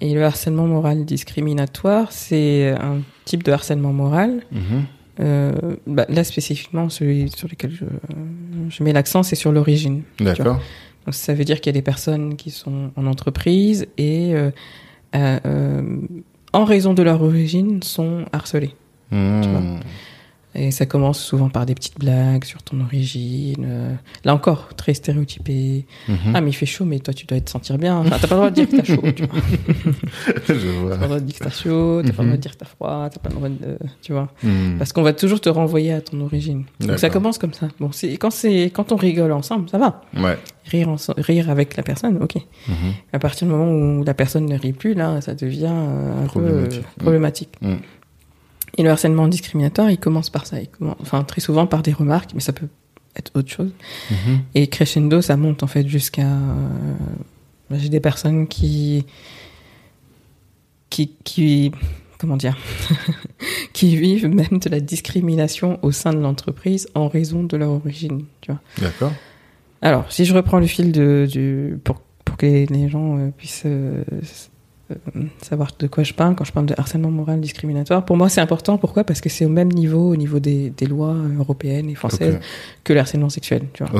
Et 0.00 0.14
le 0.14 0.24
harcèlement 0.24 0.66
moral 0.66 1.04
discriminatoire, 1.04 2.12
c'est 2.12 2.70
un 2.70 3.00
type 3.24 3.42
de 3.42 3.52
harcèlement 3.52 3.92
moral. 3.92 4.42
Mhm. 4.50 4.84
Euh, 5.20 5.76
bah, 5.86 6.06
là 6.08 6.24
spécifiquement, 6.24 6.88
celui 6.88 7.28
sur 7.30 7.48
lequel 7.48 7.70
je, 7.70 7.84
je 8.70 8.82
mets 8.82 8.92
l'accent, 8.92 9.22
c'est 9.22 9.36
sur 9.36 9.52
l'origine. 9.52 10.02
D'accord. 10.18 10.60
Donc, 11.04 11.14
ça 11.14 11.34
veut 11.34 11.44
dire 11.44 11.60
qu'il 11.60 11.66
y 11.66 11.74
a 11.76 11.78
des 11.78 11.82
personnes 11.82 12.36
qui 12.36 12.50
sont 12.50 12.90
en 12.96 13.06
entreprise 13.06 13.86
et 13.98 14.34
euh, 14.34 14.50
euh, 15.14 15.82
en 16.52 16.64
raison 16.64 16.94
de 16.94 17.02
leur 17.02 17.22
origine 17.22 17.82
sont 17.82 18.24
harcelées. 18.32 18.74
Mm. 19.10 19.42
vois. 19.42 19.62
Et 20.54 20.70
ça 20.70 20.84
commence 20.84 21.18
souvent 21.18 21.48
par 21.48 21.64
des 21.64 21.74
petites 21.74 21.98
blagues 21.98 22.44
sur 22.44 22.62
ton 22.62 22.80
origine. 22.82 23.64
euh, 23.66 23.94
là 24.24 24.34
encore, 24.34 24.68
très 24.76 24.92
stéréotypé. 24.92 25.86
Mhm. 26.08 26.16
Ah, 26.34 26.40
mais 26.42 26.50
il 26.50 26.54
fait 26.54 26.66
chaud, 26.66 26.84
mais 26.84 26.98
toi, 26.98 27.14
tu 27.14 27.24
dois 27.24 27.40
te 27.40 27.48
sentir 27.48 27.78
bien. 27.78 27.96
Enfin, 27.98 28.18
t'as 28.20 28.28
pas 28.28 28.34
le 28.34 28.40
droit 28.40 28.50
de 28.50 28.54
dire 28.54 28.68
que 28.68 28.76
t'as 28.76 28.84
chaud, 28.84 29.02
tu 29.16 29.24
vois. 29.24 29.40
Je 30.48 30.52
T'as 30.52 30.54
vois. 30.54 30.90
pas 30.90 30.96
le 30.96 31.06
droit 31.06 31.20
de 31.20 31.24
dire 31.24 31.38
que 31.38 31.44
t'as 31.44 31.50
chaud, 31.50 32.02
t'as 32.04 32.12
pas 32.12 32.22
le 32.22 32.28
Mhm. 32.28 32.28
droit 32.28 32.36
de 32.36 32.42
dire 32.42 32.52
que 32.52 32.56
t'as 32.58 32.66
froid, 32.66 33.08
t'as 33.10 33.18
pas 33.20 33.28
le 33.30 33.34
droit 33.34 33.48
de. 33.48 33.78
Tu 34.02 34.12
vois. 34.12 34.28
Mm. 34.42 34.76
Parce 34.78 34.92
qu'on 34.92 35.02
va 35.02 35.12
toujours 35.12 35.40
te 35.40 35.48
renvoyer 35.48 35.92
à 35.94 36.00
ton 36.00 36.20
origine. 36.20 36.64
Donc 36.80 36.98
ça 36.98 37.08
commence 37.10 37.38
comme 37.38 37.54
ça. 37.54 37.68
Bon, 37.80 37.90
c'est 37.92 38.16
quand 38.18 38.30
c'est 38.30 38.64
quand 38.74 38.92
on 38.92 38.96
rigole 38.96 39.32
ensemble, 39.32 39.68
ça 39.70 39.78
va. 39.78 40.02
Ouais. 40.16 40.36
Rire 40.66 40.94
rire 41.16 41.50
avec 41.50 41.76
la 41.76 41.82
personne, 41.82 42.18
ok. 42.22 42.36
Mhm. 42.68 42.74
À 43.12 43.18
partir 43.18 43.46
du 43.48 43.54
moment 43.54 43.70
où 43.72 44.04
la 44.04 44.14
personne 44.14 44.46
ne 44.46 44.56
rit 44.58 44.72
plus, 44.74 44.94
là, 44.94 45.20
ça 45.20 45.34
devient 45.34 45.66
euh, 45.72 46.22
un 46.24 46.26
Problématique. 46.26 46.80
peu 46.82 47.00
euh, 47.00 47.02
problématique. 47.02 47.48
Et 48.78 48.82
le 48.82 48.90
harcèlement 48.90 49.28
discriminatoire, 49.28 49.90
il 49.90 49.98
commence 49.98 50.30
par 50.30 50.46
ça. 50.46 50.60
Il 50.60 50.68
commence, 50.68 50.96
enfin, 51.00 51.22
très 51.24 51.40
souvent 51.40 51.66
par 51.66 51.82
des 51.82 51.92
remarques, 51.92 52.30
mais 52.34 52.40
ça 52.40 52.52
peut 52.52 52.68
être 53.16 53.30
autre 53.34 53.50
chose. 53.50 53.70
Mhm. 54.10 54.40
Et 54.54 54.66
crescendo, 54.68 55.20
ça 55.20 55.36
monte 55.36 55.62
en 55.62 55.66
fait 55.66 55.86
jusqu'à. 55.86 56.22
euh, 56.26 56.94
J'ai 57.72 57.88
des 57.90 58.00
personnes 58.00 58.46
qui. 58.48 59.04
qui. 60.90 61.10
qui 61.24 61.72
comment 62.18 62.36
dire 62.36 62.56
Qui 63.72 63.96
vivent 63.96 64.28
même 64.28 64.58
de 64.60 64.68
la 64.68 64.80
discrimination 64.80 65.78
au 65.82 65.90
sein 65.92 66.12
de 66.12 66.18
l'entreprise 66.20 66.88
en 66.94 67.08
raison 67.08 67.42
de 67.42 67.56
leur 67.56 67.70
origine. 67.70 68.24
D'accord. 68.78 69.12
Alors, 69.80 70.10
si 70.12 70.24
je 70.24 70.32
reprends 70.34 70.60
le 70.60 70.66
fil 70.66 70.92
de, 70.92 71.26
du, 71.28 71.78
pour, 71.82 72.00
pour 72.24 72.36
que 72.36 72.46
les, 72.46 72.66
les 72.66 72.88
gens 72.88 73.18
euh, 73.18 73.30
puissent 73.36 73.62
euh, 73.66 74.04
savoir 75.42 75.70
de 75.78 75.86
quoi 75.86 76.02
je 76.04 76.12
parle 76.12 76.34
quand 76.34 76.44
je 76.44 76.52
parle 76.52 76.66
de 76.66 76.74
harcèlement 76.76 77.10
moral 77.10 77.40
discriminatoire, 77.40 78.04
pour 78.04 78.16
moi 78.16 78.28
c'est 78.28 78.40
important. 78.42 78.76
Pourquoi? 78.78 79.04
Parce 79.04 79.20
que 79.20 79.28
c'est 79.28 79.44
au 79.44 79.48
même 79.50 79.72
niveau, 79.72 80.10
au 80.12 80.16
niveau 80.16 80.38
des, 80.38 80.70
des 80.70 80.86
lois 80.86 81.14
euh, 81.14 81.38
européennes 81.38 81.88
et 81.88 81.94
françaises, 81.94 82.38
que 82.84 82.92
le 82.92 83.00
harcèlement 83.00 83.30
sexuel. 83.30 83.62
Tu 83.72 83.84
vois. 83.84 83.98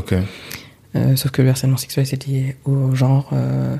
Euh, 0.95 1.17
sauf 1.17 1.31
que 1.31 1.41
le 1.41 1.49
harcèlement 1.49 1.79
sexuel 1.79 2.05
c'est 2.07 2.27
lié 2.27 2.57
au 2.67 2.95
genre 2.95 3.31
euh, 3.33 3.77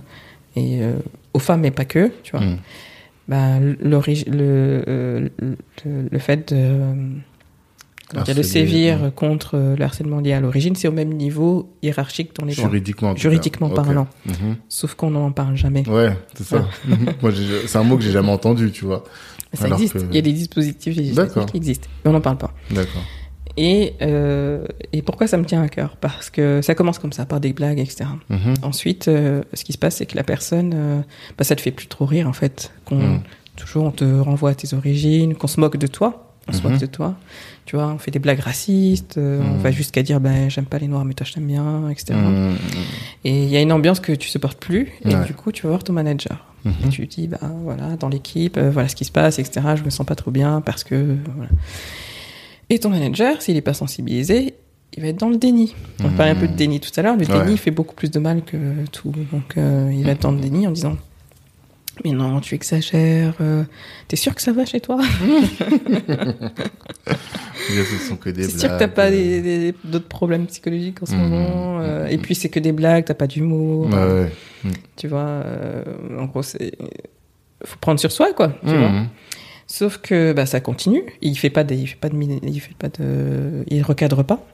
et 0.57 0.83
euh, 0.83 0.95
aux 1.35 1.39
femmes, 1.39 1.61
mais 1.61 1.71
pas 1.71 1.85
que. 1.85 2.11
Tu 2.23 2.33
vois. 2.33 2.41
Mm. 2.47 2.59
L'origi- 3.83 4.29
le, 4.29 4.83
euh, 4.89 5.29
le, 5.85 6.09
le 6.11 6.19
fait 6.19 6.53
de, 6.53 6.81
dire, 8.13 8.25
de 8.35 8.41
Harceler, 8.41 8.43
sévir 8.43 9.13
contre 9.15 9.57
euh, 9.57 9.77
le 9.77 9.85
harcèlement 9.85 10.21
lié 10.21 10.33
à 10.33 10.41
l'origine, 10.41 10.75
c'est 10.77 10.89
au 10.89 10.93
même 10.93 11.13
niveau 11.13 11.73
hiérarchique 11.83 12.31
dans 12.39 12.47
les. 12.47 12.53
Juridiquement. 12.53 13.15
Juridiquement 13.17 13.71
parlant. 13.71 14.07
Mhm. 14.27 14.57
Sauf 14.69 14.95
qu'on 14.95 15.11
n'en 15.11 15.33
parle 15.33 15.57
jamais. 15.57 15.89
Ouais, 15.89 16.17
c'est 16.35 16.45
ça. 16.45 16.67
Moi, 17.23 17.33
c'est 17.67 17.79
un 17.79 17.83
mot 17.85 17.97
que 17.97 18.03
j'ai 18.03 18.13
jamais 18.13 18.31
entendu, 18.33 18.71
tu 18.73 18.85
vois. 18.85 19.05
Ça 19.55 19.65
Alors 19.67 19.79
existe. 19.79 19.95
que- 19.95 20.05
Il 20.11 20.15
y 20.15 20.19
a 20.19 20.23
des 20.23 20.33
dispositifs 20.33 20.97
législatifs 20.97 21.47
qui 21.47 21.57
existent, 21.57 21.89
mais 22.05 22.11
on 22.11 22.15
n'en 22.15 22.21
parle 22.21 22.39
pas. 22.39 22.53
D'accord. 22.71 23.03
Et, 23.59 23.93
euh, 24.01 24.65
et 24.95 25.03
pourquoi 25.03 25.27
ça 25.27 25.37
me 25.37 25.45
tient 25.45 25.61
à 25.63 25.69
cœur? 25.69 25.97
Parce 26.01 26.31
que 26.31 26.63
ça 26.63 26.75
commence 26.75 26.99
comme 26.99 27.13
ça, 27.13 27.27
par 27.27 27.39
des 27.39 27.53
blagues, 27.53 27.79
etc. 27.81 28.05
Mhm. 28.31 28.55
Ensuite, 28.63 29.09
euh, 29.09 29.43
ce 29.53 29.65
qui 29.65 29.75
se 29.75 29.79
passe, 29.79 29.97
c'est 29.97 30.07
que 30.07 30.17
la 30.17 30.23
personne, 30.25 30.73
euh, 30.75 31.01
bah, 31.37 31.45
ça 31.45 31.55
te 31.55 31.61
fait 31.61 31.71
plus 31.71 31.87
trop 31.87 32.07
rire, 32.07 32.27
en 32.29 32.33
fait. 32.33 32.73
Qu'on, 32.87 32.97
Mm. 32.97 33.23
Toujours, 33.55 33.85
on 33.85 33.91
te 33.91 34.05
renvoie 34.21 34.51
à 34.51 34.55
tes 34.55 34.73
origines, 34.75 35.35
qu'on 35.35 35.47
se 35.47 35.61
moque 35.61 35.77
de 35.77 35.87
toi. 35.87 36.32
On 36.49 36.53
se 36.53 36.63
Mhm. 36.63 36.71
moque 36.73 36.81
de 36.81 36.87
toi. 36.87 37.15
Tu 37.67 37.77
vois, 37.77 37.87
on 37.89 37.99
fait 37.99 38.11
des 38.11 38.19
blagues 38.19 38.41
racistes, 38.41 39.17
euh, 39.19 39.41
on 39.43 39.55
Mhm. 39.55 39.59
va 39.59 39.71
jusqu'à 39.71 40.03
dire, 40.03 40.21
ben, 40.21 40.51
j'aime 40.51 40.65
pas 40.67 40.79
les 40.79 40.89
noirs, 40.89 41.05
mais 41.05 41.15
toi, 41.15 41.25
je 41.25 41.33
t'aime 41.35 41.47
bien, 41.47 41.89
etc. 41.89 42.15
Mm. 42.19 42.57
Et 43.25 43.45
il 43.45 43.49
y 43.49 43.57
a 43.57 43.61
une 43.61 43.71
ambiance 43.73 44.01
que 44.01 44.13
tu 44.13 44.29
supportes 44.29 44.59
plus, 44.59 44.89
et 45.05 45.15
Ouais. 45.15 45.25
du 45.25 45.35
coup, 45.35 45.53
tu 45.53 45.63
vas 45.63 45.69
voir 45.71 45.85
ton 45.85 45.93
manager. 45.93 46.45
Et 46.65 46.69
Mhm. 46.69 46.91
tu 46.91 47.07
dis, 47.07 47.29
bah 47.29 47.39
voilà, 47.63 47.97
dans 47.97 48.09
l'équipe, 48.09 48.57
euh, 48.57 48.71
voilà 48.71 48.89
ce 48.89 48.97
qui 48.97 49.05
se 49.05 49.13
passe, 49.13 49.39
etc. 49.39 49.61
Je 49.77 49.83
me 49.85 49.91
sens 49.91 50.07
pas 50.07 50.15
trop 50.17 50.31
bien 50.31 50.61
parce 50.61 50.83
que. 50.85 51.17
voilà. 51.37 51.51
Et 52.71 52.79
ton 52.79 52.91
manager, 52.91 53.41
s'il 53.43 53.57
est 53.57 53.61
pas 53.63 53.75
sensibilisé, 53.75 54.55
il 54.97 55.03
va 55.03 55.09
être 55.09 55.19
dans 55.19 55.29
le 55.29 55.37
déni. 55.37 55.75
On 56.03 56.09
Mhm. 56.09 56.15
parlait 56.17 56.33
un 56.33 56.37
peu 56.37 56.49
de 56.49 56.55
déni 56.55 56.81
tout 56.81 56.91
à 56.97 57.03
l'heure. 57.03 57.17
Le 57.17 57.27
Ouais. 57.27 57.45
déni 57.45 57.57
fait 57.57 57.71
beaucoup 57.71 57.95
plus 57.95 58.11
de 58.11 58.19
mal 58.19 58.43
que 58.43 58.57
tout. 58.93 59.13
Donc 59.33 59.57
euh, 59.57 59.91
il 59.93 60.05
va 60.05 60.11
être 60.13 60.23
dans 60.23 60.33
le 60.33 60.41
déni 60.41 60.67
en 60.67 60.71
disant. 60.71 60.97
Mais 62.05 62.11
non, 62.13 62.41
tu 62.41 62.55
exagères. 62.55 63.35
euh, 63.41 63.63
T'es 64.09 64.17
sûr 64.17 64.35
que 64.35 64.43
ça 64.43 64.53
va 64.53 64.65
chez 64.67 64.81
toi 64.81 64.99
ce 67.69 67.99
sont 68.09 68.17
que 68.17 68.31
des 68.31 68.47
T'es 68.47 68.51
sûr 68.59 68.69
que 68.71 68.79
t'as 68.79 68.87
blagues, 68.87 68.93
pas 68.95 69.11
euh, 69.11 69.73
d'autres 69.85 70.09
problèmes 70.09 70.47
psychologiques 70.47 71.03
en 71.03 71.07
ce 71.07 71.15
Mhm. 71.15 71.21
moment 71.29 71.81
euh, 71.81 72.07
Et 72.07 72.17
Mhm. 72.17 72.23
puis 72.23 72.35
c'est 72.35 72.49
que 72.49 72.61
des 72.61 72.73
blagues, 72.73 73.05
t'as 73.05 73.15
pas 73.15 73.27
d'humour. 73.27 73.87
Ouais, 73.89 73.95
ouais. 74.65 74.73
Tu 74.97 75.09
vois, 75.09 75.21
euh, 75.21 75.85
en 76.19 76.25
gros, 76.27 76.43
c'est 76.43 76.73
faut 77.65 77.79
prendre 77.81 78.01
sur 78.01 78.11
soi, 78.11 78.33
quoi. 78.35 78.53
Tu 78.67 78.77
vois 78.77 78.89
Mhm. 78.89 79.09
Sauf 79.69 79.99
que 79.99 80.33
bah, 80.33 80.45
ça 80.47 80.61
continue. 80.61 81.05
Il 81.23 81.37
fait 81.39 81.49
pas 81.51 81.65
des, 81.65 81.77
il 81.77 81.87
fait 81.87 81.97
pas 81.97 82.09
de, 82.09 82.17
il 82.43 82.61
fait 82.61 82.75
pas 82.79 82.89
de, 82.89 83.65
il 83.69 83.83
recadre 83.83 84.25
pas. 84.25 84.45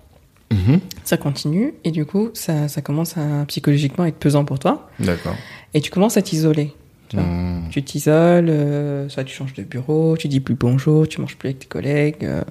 Mhm. 0.53 0.81
Ça 1.05 1.17
continue 1.17 1.75
et 1.85 1.91
du 1.91 2.05
coup, 2.07 2.31
ça, 2.35 2.69
ça 2.69 2.81
commence 2.83 3.17
à 3.19 3.45
psychologiquement 3.49 4.05
être 4.07 4.17
pesant 4.19 4.45
pour 4.45 4.59
toi. 4.59 4.89
D'accord. 5.01 5.37
Et 5.75 5.81
tu 5.81 5.91
commences 5.91 6.17
à 6.17 6.23
t'isoler. 6.23 6.73
Tu. 7.09 7.17
Mhm. 7.17 7.69
Tu 7.71 7.83
t'isoles, 7.83 8.49
euh, 8.51 9.09
soit 9.09 9.25
tu 9.25 9.35
changes 9.35 9.55
de 9.55 9.63
bureau, 9.63 10.17
tu 10.19 10.29
dis 10.29 10.41
plus 10.41 10.55
bonjour, 10.55 11.09
tu 11.09 11.21
manges 11.21 11.37
plus 11.37 11.49
avec 11.49 11.61
tes 11.61 11.67
collègues, 11.67 12.25
euh, 12.25 12.43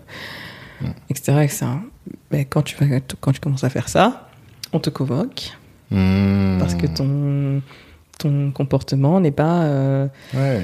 Mm. 0.82 0.86
etc., 1.10 1.32
etc. 1.44 1.66
Mais 2.32 2.46
quand 2.46 2.62
tu 2.62 2.76
vas, 2.76 3.00
quand 3.20 3.32
tu 3.32 3.40
commences 3.40 3.64
à 3.64 3.70
faire 3.70 3.90
ça, 3.90 4.30
on 4.74 4.80
te 4.80 4.90
convoque 4.92 5.52
Mhm. 5.92 6.58
parce 6.60 6.76
que 6.76 6.86
ton, 6.88 7.62
ton 8.20 8.52
comportement 8.52 9.20
n'est 9.20 9.32
pas, 9.32 9.64
euh, 9.64 10.08
Ouais. 10.36 10.62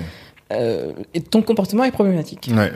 et 1.13 1.21
ton 1.21 1.41
comportement 1.41 1.83
est 1.83 1.91
problématique. 1.91 2.49
Ouais. 2.55 2.71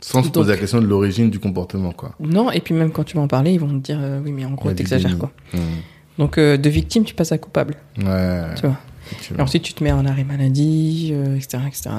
Sans 0.00 0.24
se 0.24 0.30
poser 0.30 0.52
la 0.54 0.58
question 0.58 0.80
de 0.80 0.86
l'origine 0.86 1.30
du 1.30 1.38
comportement, 1.38 1.92
quoi. 1.92 2.12
Non, 2.18 2.50
et 2.50 2.60
puis 2.60 2.74
même 2.74 2.90
quand 2.90 3.04
tu 3.04 3.16
vas 3.16 3.22
en 3.22 3.28
parler, 3.28 3.52
ils 3.52 3.60
vont 3.60 3.68
te 3.68 3.84
dire 3.92 4.00
oui, 4.24 4.32
mais 4.32 4.44
en 4.44 4.50
gros, 4.52 4.72
t'exagères 4.72 5.16
quoi. 5.18 5.30
Donc 6.18 6.38
de 6.38 6.68
victime, 6.68 7.04
tu 7.04 7.14
passes 7.14 7.30
à 7.32 7.38
coupable, 7.38 7.74
Ouais. 7.98 8.42
tu 8.56 8.66
vois. 8.66 8.78
Et 9.36 9.40
ensuite, 9.40 9.62
tu 9.62 9.72
te 9.74 9.82
mets 9.84 9.92
en 9.92 10.04
arrêt 10.06 10.24
maladie, 10.24 11.10
euh, 11.12 11.36
etc., 11.36 11.58
etc. 11.66 11.90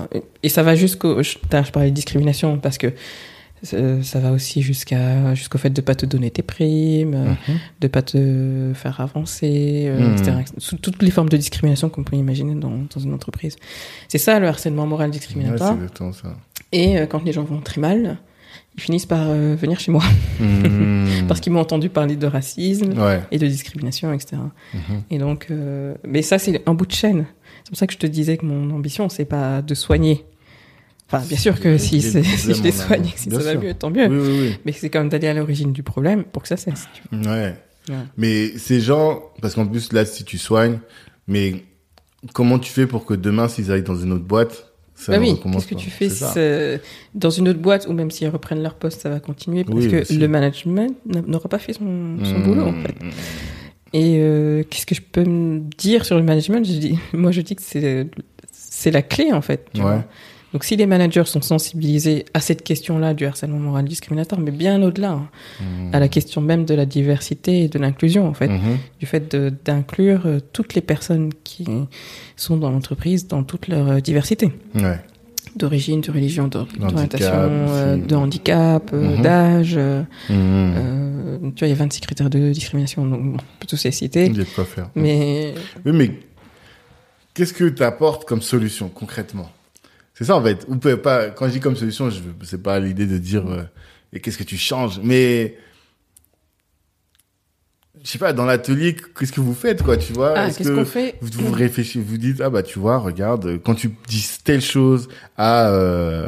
Et 0.43 0.49
ça 0.49 0.64
va 0.64 0.76
jusqu'au. 0.76 1.22
Je, 1.24 1.38
parlais 1.72 1.89
de 1.89 1.95
discrimination 1.95 2.57
parce 2.59 2.78
que 2.78 2.93
ça 3.64 4.20
va 4.20 4.32
aussi 4.34 4.61
jusqu'à 4.61 5.34
jusqu'au 5.36 5.57
fait 5.57 5.70
de 5.70 5.80
pas 5.80 5.95
te 5.95 6.05
donner 6.05 6.30
tes 6.32 6.41
primes, 6.41 7.16
Mhm. 7.16 7.57
de 7.80 7.88
pas 7.88 8.01
te 8.01 8.72
faire 8.76 8.99
avancer, 8.99 9.86
euh, 9.88 9.99
Mhm. 10.09 10.14
etc., 10.14 10.32
etc. 10.41 10.53
Sous 10.57 10.76
toutes 10.78 11.01
les 11.01 11.11
formes 11.11 11.30
de 11.30 11.38
discrimination 11.38 11.88
qu'on 11.89 12.03
peut 12.03 12.18
imaginer 12.18 12.55
dans, 12.55 12.72
dans 12.93 12.99
une 13.01 13.14
entreprise. 13.14 13.55
C'est 14.09 14.18
ça 14.18 14.39
le 14.39 14.47
harcèlement 14.49 14.86
moral 14.86 15.07
Ouais, 15.09 15.14
c'est 15.14 15.20
discriminatoire. 15.20 15.78
ça. 16.14 16.36
Et 16.74 16.95
quand 17.09 17.24
les 17.24 17.32
gens 17.32 17.43
vont 17.43 17.61
très 17.61 17.80
mal, 17.80 18.18
ils 18.76 18.82
finissent 18.82 19.05
par 19.05 19.28
euh, 19.30 19.55
venir 19.55 19.80
chez 19.80 19.91
moi 19.91 20.03
Mhm. 20.39 21.26
parce 21.28 21.39
qu'ils 21.39 21.53
m'ont 21.53 21.59
entendu 21.59 21.89
parler 21.89 22.15
de 22.15 22.26
racisme 22.28 22.93
Ouais. 22.99 23.21
et 23.32 23.38
de 23.38 23.47
discrimination, 23.47 24.11
etc. 24.13 24.38
Mhm. 24.74 24.80
Et 25.11 25.17
donc, 25.19 25.47
euh, 25.51 25.93
mais 26.03 26.21
ça, 26.21 26.39
c'est 26.39 26.61
un 26.67 26.74
bout 26.74 26.86
de 26.86 26.91
chaîne. 26.91 27.26
C'est 27.63 27.69
pour 27.69 27.78
ça 27.78 27.88
que 27.88 27.93
je 27.93 27.99
te 27.99 28.07
disais 28.07 28.38
que 28.38 28.45
mon 28.45 28.71
ambition, 28.76 29.09
c'est 29.09 29.26
pas 29.26 29.61
de 29.61 29.74
soigner. 29.76 30.26
Enfin, 31.11 31.24
bien 31.28 31.38
sûr 31.38 31.59
que 31.59 31.78
si, 31.78 31.99
des 31.99 32.24
si 32.24 32.53
je 32.55 32.63
les 32.63 32.71
soigne, 32.71 33.11
si 33.15 33.30
ça 33.30 33.38
va 33.38 33.55
mieux, 33.55 33.74
tant 33.76 33.91
mieux. 33.91 34.07
Oui, 34.07 34.28
oui, 34.49 34.57
Mais 34.65 34.71
c'est 34.71 34.89
quand 34.89 34.99
même 34.99 35.09
d'aller 35.09 35.28
à 35.28 35.34
l'origine 35.34 35.71
du 35.71 35.84
problème 35.84 36.24
pour 36.24 36.41
que 36.41 36.47
ça 36.47 36.57
cesse. 36.57 36.88
Ouais. 37.11 37.53
Mais 38.17 38.57
ces 38.57 38.80
gens, 38.80 39.21
parce 39.41 39.53
qu'en 39.55 39.67
plus 39.67 39.93
là, 39.93 40.05
si 40.05 40.24
tu 40.24 40.38
soignes, 40.38 40.80
mais 41.28 41.63
comment 42.34 42.57
tu 42.57 42.71
fais 42.71 42.88
pour 42.88 43.05
que 43.05 43.13
demain, 43.13 43.47
s'ils 43.47 43.71
aillent 43.71 43.84
dans 43.84 43.95
une 43.97 44.13
autre 44.13 44.24
boîte, 44.26 44.72
Bah 45.12 45.18
oui, 45.20 45.36
qu'est-ce 45.51 45.68
que 45.68 45.76
tu 45.76 45.89
fais 45.89 46.10
dans 47.16 47.30
une 47.30 47.49
autre 47.49 47.60
boîte 47.60 47.88
ou 47.88 47.93
même 47.93 48.10
s'ils 48.12 48.30
reprennent 48.30 48.64
leur 48.64 48.76
poste, 48.76 49.01
ça 49.01 49.10
va 49.10 49.20
continuer 49.20 49.64
parce 49.64 49.78
Oui, 49.78 49.89
que 49.89 50.01
aussi. 50.01 50.18
le 50.18 50.28
management 50.28 50.95
n'a- 51.06 51.22
n'aura 51.22 51.49
pas 51.49 51.60
fait 51.60 51.74
son, 51.74 52.18
son 52.24 52.38
Mhm. 52.39 52.43
boulot 52.43 52.64
en 52.68 52.74
fait. 52.74 52.95
Et 53.93 54.18
euh, 54.20 54.64
qu'est-ce 54.70 54.86
que 54.88 54.95
je 54.95 55.01
peux 55.01 55.24
me 55.24 55.60
dire 55.78 56.04
sur 56.06 56.16
le 56.18 56.24
management? 56.24 56.66
Je 56.66 56.74
dis, 56.80 56.99
Moi, 57.14 57.32
je 57.32 57.41
dis 57.41 57.56
que 57.56 57.62
c'est 57.62 58.08
c'est 58.51 58.91
la 58.91 59.01
clé 59.01 59.32
en 59.32 59.41
fait. 59.41 59.68
tu 59.74 59.82
Ouais. 59.82 59.88
vois. 59.88 60.04
Donc, 60.54 60.64
si 60.64 60.76
les 60.76 60.86
managers 60.86 61.26
sont 61.26 61.41
sensibilisés 61.41 62.26
à 62.36 62.39
cette 62.39 62.64
question-là 62.64 63.14
du 63.16 63.26
harcèlement 63.26 63.58
moral 63.58 63.86
discriminatoire, 63.86 64.39
mais 64.39 64.51
bien 64.51 64.82
au-delà, 64.84 65.12
hein, 65.14 65.28
Mhm. 65.60 65.89
à 65.95 65.99
la 65.99 66.08
question 66.08 66.41
même 66.41 66.64
de 66.66 66.76
la 66.76 66.86
diversité 66.86 67.64
et 67.64 67.68
de 67.68 67.80
l'inclusion 67.80 68.28
en 68.28 68.34
fait, 68.36 68.47
Mhm. 68.49 68.78
du 68.99 69.06
fait 69.08 69.36
d'inclure 69.66 70.22
euh, 70.28 70.39
toutes 70.54 70.76
les 70.76 70.82
personnes 70.82 71.32
qui 71.43 71.66
sont 72.36 72.58
dans 72.58 72.70
l'entreprise 72.70 73.28
dans 73.28 73.43
toute 73.43 73.68
leur 73.68 73.89
euh, 73.89 73.99
diversité 73.99 74.51
Ouais. 74.76 74.99
d'origine, 75.56 76.01
de 76.01 76.12
religion, 76.12 76.47
d'orientation, 76.47 77.28
euh, 77.34 77.97
de 77.97 78.16
handicap, 78.16 78.91
euh, 78.93 79.16
Mhm. 79.18 79.22
d'âge. 79.24 79.74
euh, 79.76 80.04
tu 80.30 81.60
vois, 81.60 81.68
il 81.68 81.70
y 81.70 81.74
a 81.74 81.76
26 81.76 82.01
critères 82.01 82.30
de 82.30 82.51
discrimination, 82.51 83.06
donc 83.06 83.22
bon, 83.24 83.34
on 83.38 83.60
peut 83.60 83.68
tous 83.68 83.84
les 83.84 83.91
citer. 83.91 84.26
Il 84.28 84.38
y 84.38 84.41
a 84.41 84.43
de 84.43 84.49
quoi 84.49 84.66
faire. 84.66 84.89
Mais 84.95 85.54
Oui, 85.86 85.91
mais 85.93 86.12
qu'est-ce 87.34 87.54
que 87.54 87.66
tu 87.70 87.84
apportes 87.84 88.26
comme 88.26 88.41
solution 88.41 88.88
concrètement? 88.89 89.49
C'est 90.14 90.26
ça 90.26 90.36
en 90.36 90.43
fait. 90.43 90.66
Vous 90.68 90.78
pouvez 90.78 90.97
pas. 90.97 91.30
Quand 91.30 91.47
je 91.47 91.53
dis 91.53 91.59
comme 91.59 91.76
solution, 91.76 92.09
je 92.09 92.20
c'est 92.43 92.61
pas 92.61 92.80
l'idée 92.80 93.07
de 93.07 93.18
dire 93.18 93.47
euh, 93.47 93.64
et 94.14 94.20
qu'est-ce 94.20 94.38
que 94.38 94.43
tu 94.43 94.57
changes, 94.57 94.99
mais 95.03 95.57
je 98.03 98.09
sais 98.09 98.18
pas 98.20 98.34
dans 98.34 98.45
l'atelier 98.45 98.95
qu'est-ce 99.18 99.32
que 99.32 99.41
vous 99.41 99.53
faites 99.55 99.82
quoi, 99.82 99.97
tu 99.97 100.14
vois? 100.14 100.34
Ah, 100.38 100.47
Est-ce 100.47 100.57
qu'est-ce 100.57 100.70
que 100.70 100.76
qu'on 100.76 100.86
fait? 100.86 101.16
vous, 101.22 101.45
vous 101.47 101.51
réfléchissez, 101.51 101.99
vous 101.99 102.18
dites 102.18 102.41
ah 102.41 102.49
bah 102.49 102.61
tu 102.64 102.78
vois, 102.80 102.97
regarde 102.97 103.59
quand 103.64 103.76
tu 103.76 103.91
dis 104.07 104.28
telle 104.43 104.61
chose 104.61 105.07
à 105.38 105.70
euh, 105.70 106.28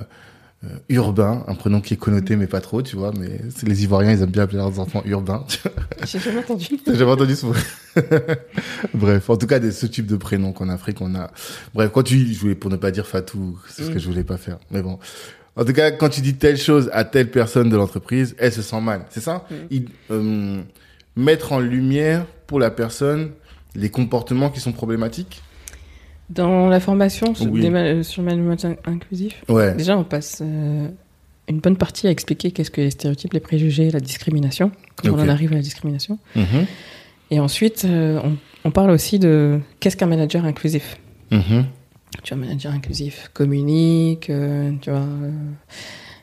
urbain, 0.90 1.44
un 1.48 1.54
prénom 1.54 1.80
qui 1.80 1.94
est 1.94 1.98
connoté 1.98 2.36
mais 2.36 2.48
pas 2.48 2.60
trop, 2.62 2.82
tu 2.82 2.96
vois, 2.96 3.12
mais 3.18 3.40
les 3.64 3.84
Ivoiriens 3.84 4.12
ils 4.14 4.22
aiment 4.24 4.32
bien 4.32 4.44
appeler 4.44 4.58
leurs 4.58 4.80
enfants 4.80 5.04
urbains. 5.06 5.46
J'ai 6.06 6.20
jamais 6.20 6.40
entendu. 6.40 6.68
T'as 6.86 6.96
jamais 6.96 7.12
entendu 7.12 7.36
ce 7.36 7.46
mot? 7.46 7.54
Bref, 8.94 9.30
en 9.30 9.38
tout 9.38 9.48
cas, 9.48 9.60
de 9.60 9.72
ce 9.72 9.86
type 9.86 10.08
de 10.08 10.16
prénom 10.16 10.54
qu'en 10.54 10.70
Afrique, 10.70 11.02
on 11.02 11.14
a. 11.16 11.32
Bref, 11.74 11.92
quand 11.94 12.04
tu, 12.04 12.34
je 12.34 12.40
voulais, 12.40 12.56
pour 12.56 12.72
ne 12.72 12.78
pas 12.78 12.92
dire 12.92 13.06
Fatou, 13.08 13.60
c'est 13.70 13.84
ce 13.84 13.90
que 13.90 13.96
Mm. 13.96 14.00
je 14.00 14.08
voulais 14.08 14.24
pas 14.24 14.38
faire. 14.38 14.58
Mais 14.72 14.82
bon. 14.82 15.00
En 15.56 15.64
tout 15.64 15.74
cas, 15.74 15.92
quand 15.92 16.10
tu 16.10 16.22
dis 16.22 16.36
telle 16.36 16.58
chose 16.58 16.90
à 16.94 17.06
telle 17.06 17.32
personne 17.32 17.70
de 17.70 17.78
l'entreprise, 17.78 18.36
elle 18.40 18.52
se 18.52 18.62
sent 18.62 18.82
mal. 18.82 19.06
C'est 19.10 19.22
ça? 19.22 19.46
Mm. 19.50 19.56
Il- 19.72 19.90
euh, 20.12 20.62
mettre 21.16 21.54
en 21.54 21.60
lumière 21.60 22.26
pour 22.48 22.60
la 22.60 22.72
personne 22.72 23.32
les 23.76 23.90
comportements 23.90 24.50
qui 24.50 24.60
sont 24.60 24.72
problématiques? 24.72 25.42
Dans 26.30 26.70
la 26.70 26.80
formation 26.80 27.36
sur, 27.36 27.52
Oui. 27.52 27.62
des 27.62 27.70
ma- 27.70 28.02
sur 28.04 28.22
le 28.24 28.30
management 28.30 28.66
in- 28.66 28.92
inclusif, 28.92 29.44
Ouais. 29.48 29.76
déjà 29.76 29.96
on 29.98 30.04
passe 30.04 30.40
euh, 30.42 30.88
une 31.48 31.60
bonne 31.60 31.78
partie 31.78 32.08
à 32.08 32.10
expliquer 32.10 32.50
qu'est-ce 32.52 32.72
que 32.72 32.82
les 32.82 32.90
stéréotypes, 32.90 33.34
les 33.34 33.40
préjugés, 33.40 33.92
la 33.92 34.00
discrimination, 34.00 34.72
comment 34.96 35.18
on 35.18 35.20
en 35.22 35.30
arrive 35.30 35.52
à 35.52 35.56
la 35.56 35.62
discrimination. 35.62 36.18
Mhm. 36.36 36.66
Et 37.32 37.40
ensuite, 37.40 37.86
euh, 37.86 38.20
on, 38.24 38.38
on 38.64 38.72
parle 38.72 38.90
aussi 38.90 39.20
de 39.20 39.60
qu'est-ce 39.80 39.98
qu'un 39.98 40.08
manager 40.08 40.46
inclusif. 40.46 40.98
Mhm. 41.32 41.66
tu 42.24 42.34
vois, 42.34 42.44
manager 42.46 42.72
inclusif 42.74 43.30
communique, 43.34 44.30
euh, 44.30 44.72
tu 44.82 44.90
vois. 44.90 45.00
Euh, 45.02 45.32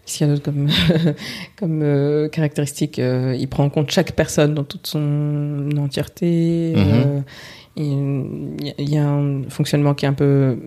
S'il 0.04 0.26
y 0.26 0.30
a 0.30 0.32
d'autres 0.32 0.44
comme, 0.44 0.68
comme 1.56 1.80
euh, 1.82 2.28
caractéristique, 2.28 2.98
euh, 2.98 3.36
il 3.38 3.46
prend 3.48 3.64
en 3.64 3.70
compte 3.70 3.90
chaque 3.92 4.12
personne 4.12 4.52
dans 4.54 4.64
toute 4.64 4.86
son 4.88 5.70
entièreté. 5.78 6.72
euh, 6.76 7.20
et 7.20 7.22
Il 7.76 8.64
y, 8.64 8.70
a- 8.70 8.74
il 8.78 8.90
y 8.90 8.98
a 8.98 9.08
un 9.08 9.42
fonctionnement 9.48 9.94
qui 9.94 10.04
est 10.04 10.08
un 10.08 10.12
peu 10.12 10.58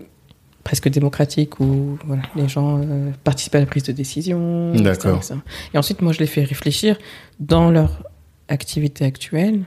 presque 0.64 0.88
démocratique 0.88 1.60
où 1.60 1.96
voilà, 2.04 2.22
les 2.34 2.48
gens 2.48 2.80
euh, 2.82 3.10
participent 3.22 3.54
à 3.54 3.60
la 3.60 3.66
prise 3.66 3.84
de 3.84 3.92
décision. 3.92 4.72
D'accord. 4.74 5.16
etc. 5.16 5.36
Et 5.72 5.78
ensuite, 5.78 6.02
moi, 6.02 6.12
je 6.12 6.18
les 6.18 6.26
fais 6.26 6.42
réfléchir 6.42 6.98
dans 7.38 7.70
leur 7.70 8.02
activité 8.48 9.04
actuelle. 9.04 9.64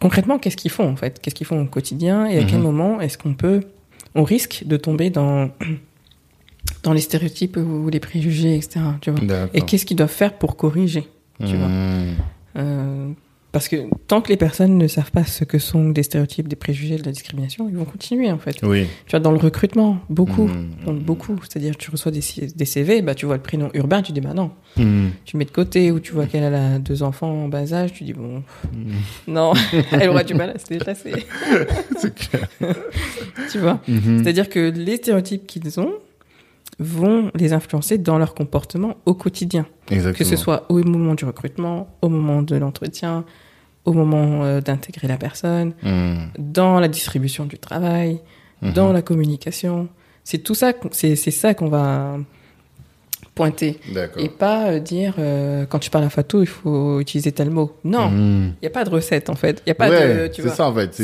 Concrètement, 0.00 0.38
qu'est-ce 0.38 0.56
qu'ils 0.56 0.70
font 0.70 0.88
en 0.88 0.96
fait? 0.96 1.20
Qu'est-ce 1.20 1.34
qu'ils 1.34 1.46
font 1.46 1.60
au 1.62 1.66
quotidien? 1.66 2.26
Et 2.26 2.38
à 2.38 2.44
quel 2.44 2.58
Mhm. 2.58 2.64
moment 2.64 3.00
est-ce 3.00 3.18
qu'on 3.18 3.34
peut, 3.34 3.60
on 4.14 4.24
risque 4.24 4.64
de 4.66 4.76
tomber 4.76 5.10
dans 5.10 5.50
dans 6.82 6.92
les 6.94 7.00
stéréotypes 7.00 7.56
ou 7.58 7.88
les 7.90 8.00
préjugés, 8.00 8.56
etc. 8.56 8.80
Tu 9.00 9.10
vois? 9.10 9.20
Et 9.54 9.60
qu'est-ce 9.62 9.84
qu'ils 9.84 9.96
doivent 9.96 10.10
faire 10.10 10.34
pour 10.38 10.56
corriger 10.56 11.06
tu 11.46 11.56
vois? 11.56 11.68
Mhm. 11.68 12.14
Euh, 12.56 13.08
Parce 13.52 13.66
que 13.68 13.76
tant 14.06 14.20
que 14.20 14.28
les 14.28 14.36
personnes 14.36 14.78
ne 14.78 14.86
savent 14.86 15.10
pas 15.10 15.24
ce 15.24 15.42
que 15.42 15.58
sont 15.58 15.88
des 15.90 16.04
stéréotypes, 16.04 16.46
des 16.46 16.54
préjugés, 16.54 16.96
de 16.98 17.04
la 17.04 17.10
discrimination, 17.10 17.68
ils 17.68 17.76
vont 17.76 17.84
continuer 17.84 18.30
en 18.30 18.38
fait. 18.38 18.56
Oui. 18.62 18.86
Tu 19.06 19.10
vois, 19.10 19.18
dans 19.20 19.32
le 19.32 19.38
recrutement, 19.38 19.98
beaucoup, 20.08 20.48
dans 20.86 20.92
le 20.92 21.00
beaucoup, 21.00 21.36
c'est-à-dire 21.42 21.76
tu 21.76 21.90
reçois 21.90 22.12
des, 22.12 22.20
des 22.54 22.64
CV, 22.64 23.02
bah 23.02 23.16
tu 23.16 23.26
vois 23.26 23.34
le 23.36 23.42
prénom 23.42 23.68
urbain, 23.74 24.02
tu 24.02 24.12
dis 24.12 24.20
bah 24.20 24.34
non, 24.34 24.52
Mhm. 24.76 25.10
tu 25.24 25.36
mets 25.36 25.44
de 25.44 25.50
côté 25.50 25.90
ou 25.90 25.98
tu 25.98 26.12
vois 26.12 26.26
qu'elle 26.26 26.54
a 26.54 26.78
deux 26.78 27.02
enfants 27.02 27.44
en 27.44 27.48
bas 27.48 27.72
âge, 27.74 27.92
tu 27.92 28.04
dis 28.04 28.12
bon 28.12 28.44
Mhm. 28.72 28.92
non, 29.26 29.52
elle 29.92 30.08
aura 30.10 30.22
du 30.22 30.34
mal 30.34 30.50
à 30.50 30.58
se 30.58 30.66
déplacer, 30.66 31.12
C'est 31.98 32.14
clair. 32.14 32.48
tu 33.50 33.58
vois. 33.58 33.80
Mhm. 33.88 34.22
C'est-à-dire 34.22 34.48
que 34.48 34.70
les 34.70 34.96
stéréotypes 34.96 35.46
qu'ils 35.46 35.80
ont 35.80 35.92
vont 36.82 37.30
les 37.34 37.52
influencer 37.52 37.98
dans 37.98 38.16
leur 38.18 38.34
comportement 38.34 38.96
au 39.04 39.12
quotidien, 39.14 39.66
Exactement. 39.90 40.18
que 40.18 40.24
ce 40.24 40.34
soit 40.36 40.64
au 40.70 40.82
moment 40.82 41.14
du 41.14 41.24
recrutement, 41.26 41.94
au 42.02 42.08
moment 42.08 42.40
de 42.42 42.56
l'entretien, 42.56 43.24
au 43.84 43.92
moment 43.92 44.42
euh, 44.44 44.60
d'intégrer 44.62 45.06
la 45.06 45.16
personne, 45.18 45.74
Mhm. 45.82 46.30
dans 46.38 46.80
la 46.80 46.88
distribution 46.88 47.44
du 47.44 47.58
travail, 47.58 48.20
Mhm. 48.62 48.72
dans 48.72 48.92
la 48.92 49.02
communication. 49.02 49.88
C'est 50.24 50.38
tout 50.38 50.54
ça, 50.54 50.72
c'est 50.92 51.16
c'est 51.16 51.30
ça 51.30 51.54
qu'on 51.54 51.68
va 51.68 52.16
pointer. 53.34 53.78
D'accord. 53.94 54.22
Et 54.22 54.28
pas 54.28 54.70
euh, 54.70 54.78
dire, 54.80 55.14
euh, 55.18 55.66
quand 55.66 55.78
tu 55.78 55.90
parles 55.90 56.04
à 56.04 56.10
Fatou, 56.10 56.40
il 56.42 56.46
faut 56.46 57.00
utiliser 57.00 57.32
tel 57.32 57.50
mot. 57.50 57.76
Non, 57.84 58.08
il 58.10 58.16
Mhm. 58.16 58.52
n'y 58.62 58.68
a 58.68 58.70
pas 58.70 58.84
de 58.84 58.90
recette 58.90 59.30
en 59.30 59.34
fait. 59.36 59.62
Il 59.66 59.70
a 59.70 59.74
pas 59.74 59.88
ouais, 59.90 60.28
de. 60.28 60.32
Tu 60.32 60.42
c'est 60.42 60.48
ça 60.48 60.66
en 60.68 60.74
fait. 60.74 61.00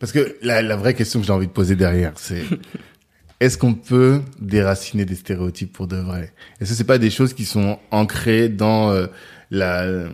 Parce 0.00 0.12
que 0.12 0.36
la, 0.42 0.60
la 0.60 0.76
vraie 0.76 0.94
question 0.94 1.18
que 1.20 1.26
j'ai 1.26 1.32
envie 1.32 1.46
de 1.46 1.52
poser 1.52 1.74
derrière, 1.74 2.12
c'est 2.16 2.42
est-ce 3.40 3.56
qu'on 3.56 3.74
peut 3.74 4.20
déraciner 4.40 5.04
des 5.04 5.14
stéréotypes 5.14 5.72
pour 5.72 5.86
de 5.86 5.96
vrai? 5.96 6.32
Est-ce 6.60 6.70
que 6.70 6.76
c'est 6.76 6.84
pas 6.84 6.98
des 6.98 7.10
choses 7.10 7.34
qui 7.34 7.44
sont 7.44 7.78
ancrées 7.90 8.48
dans 8.48 8.90
euh, 8.90 9.06
la, 9.50 10.08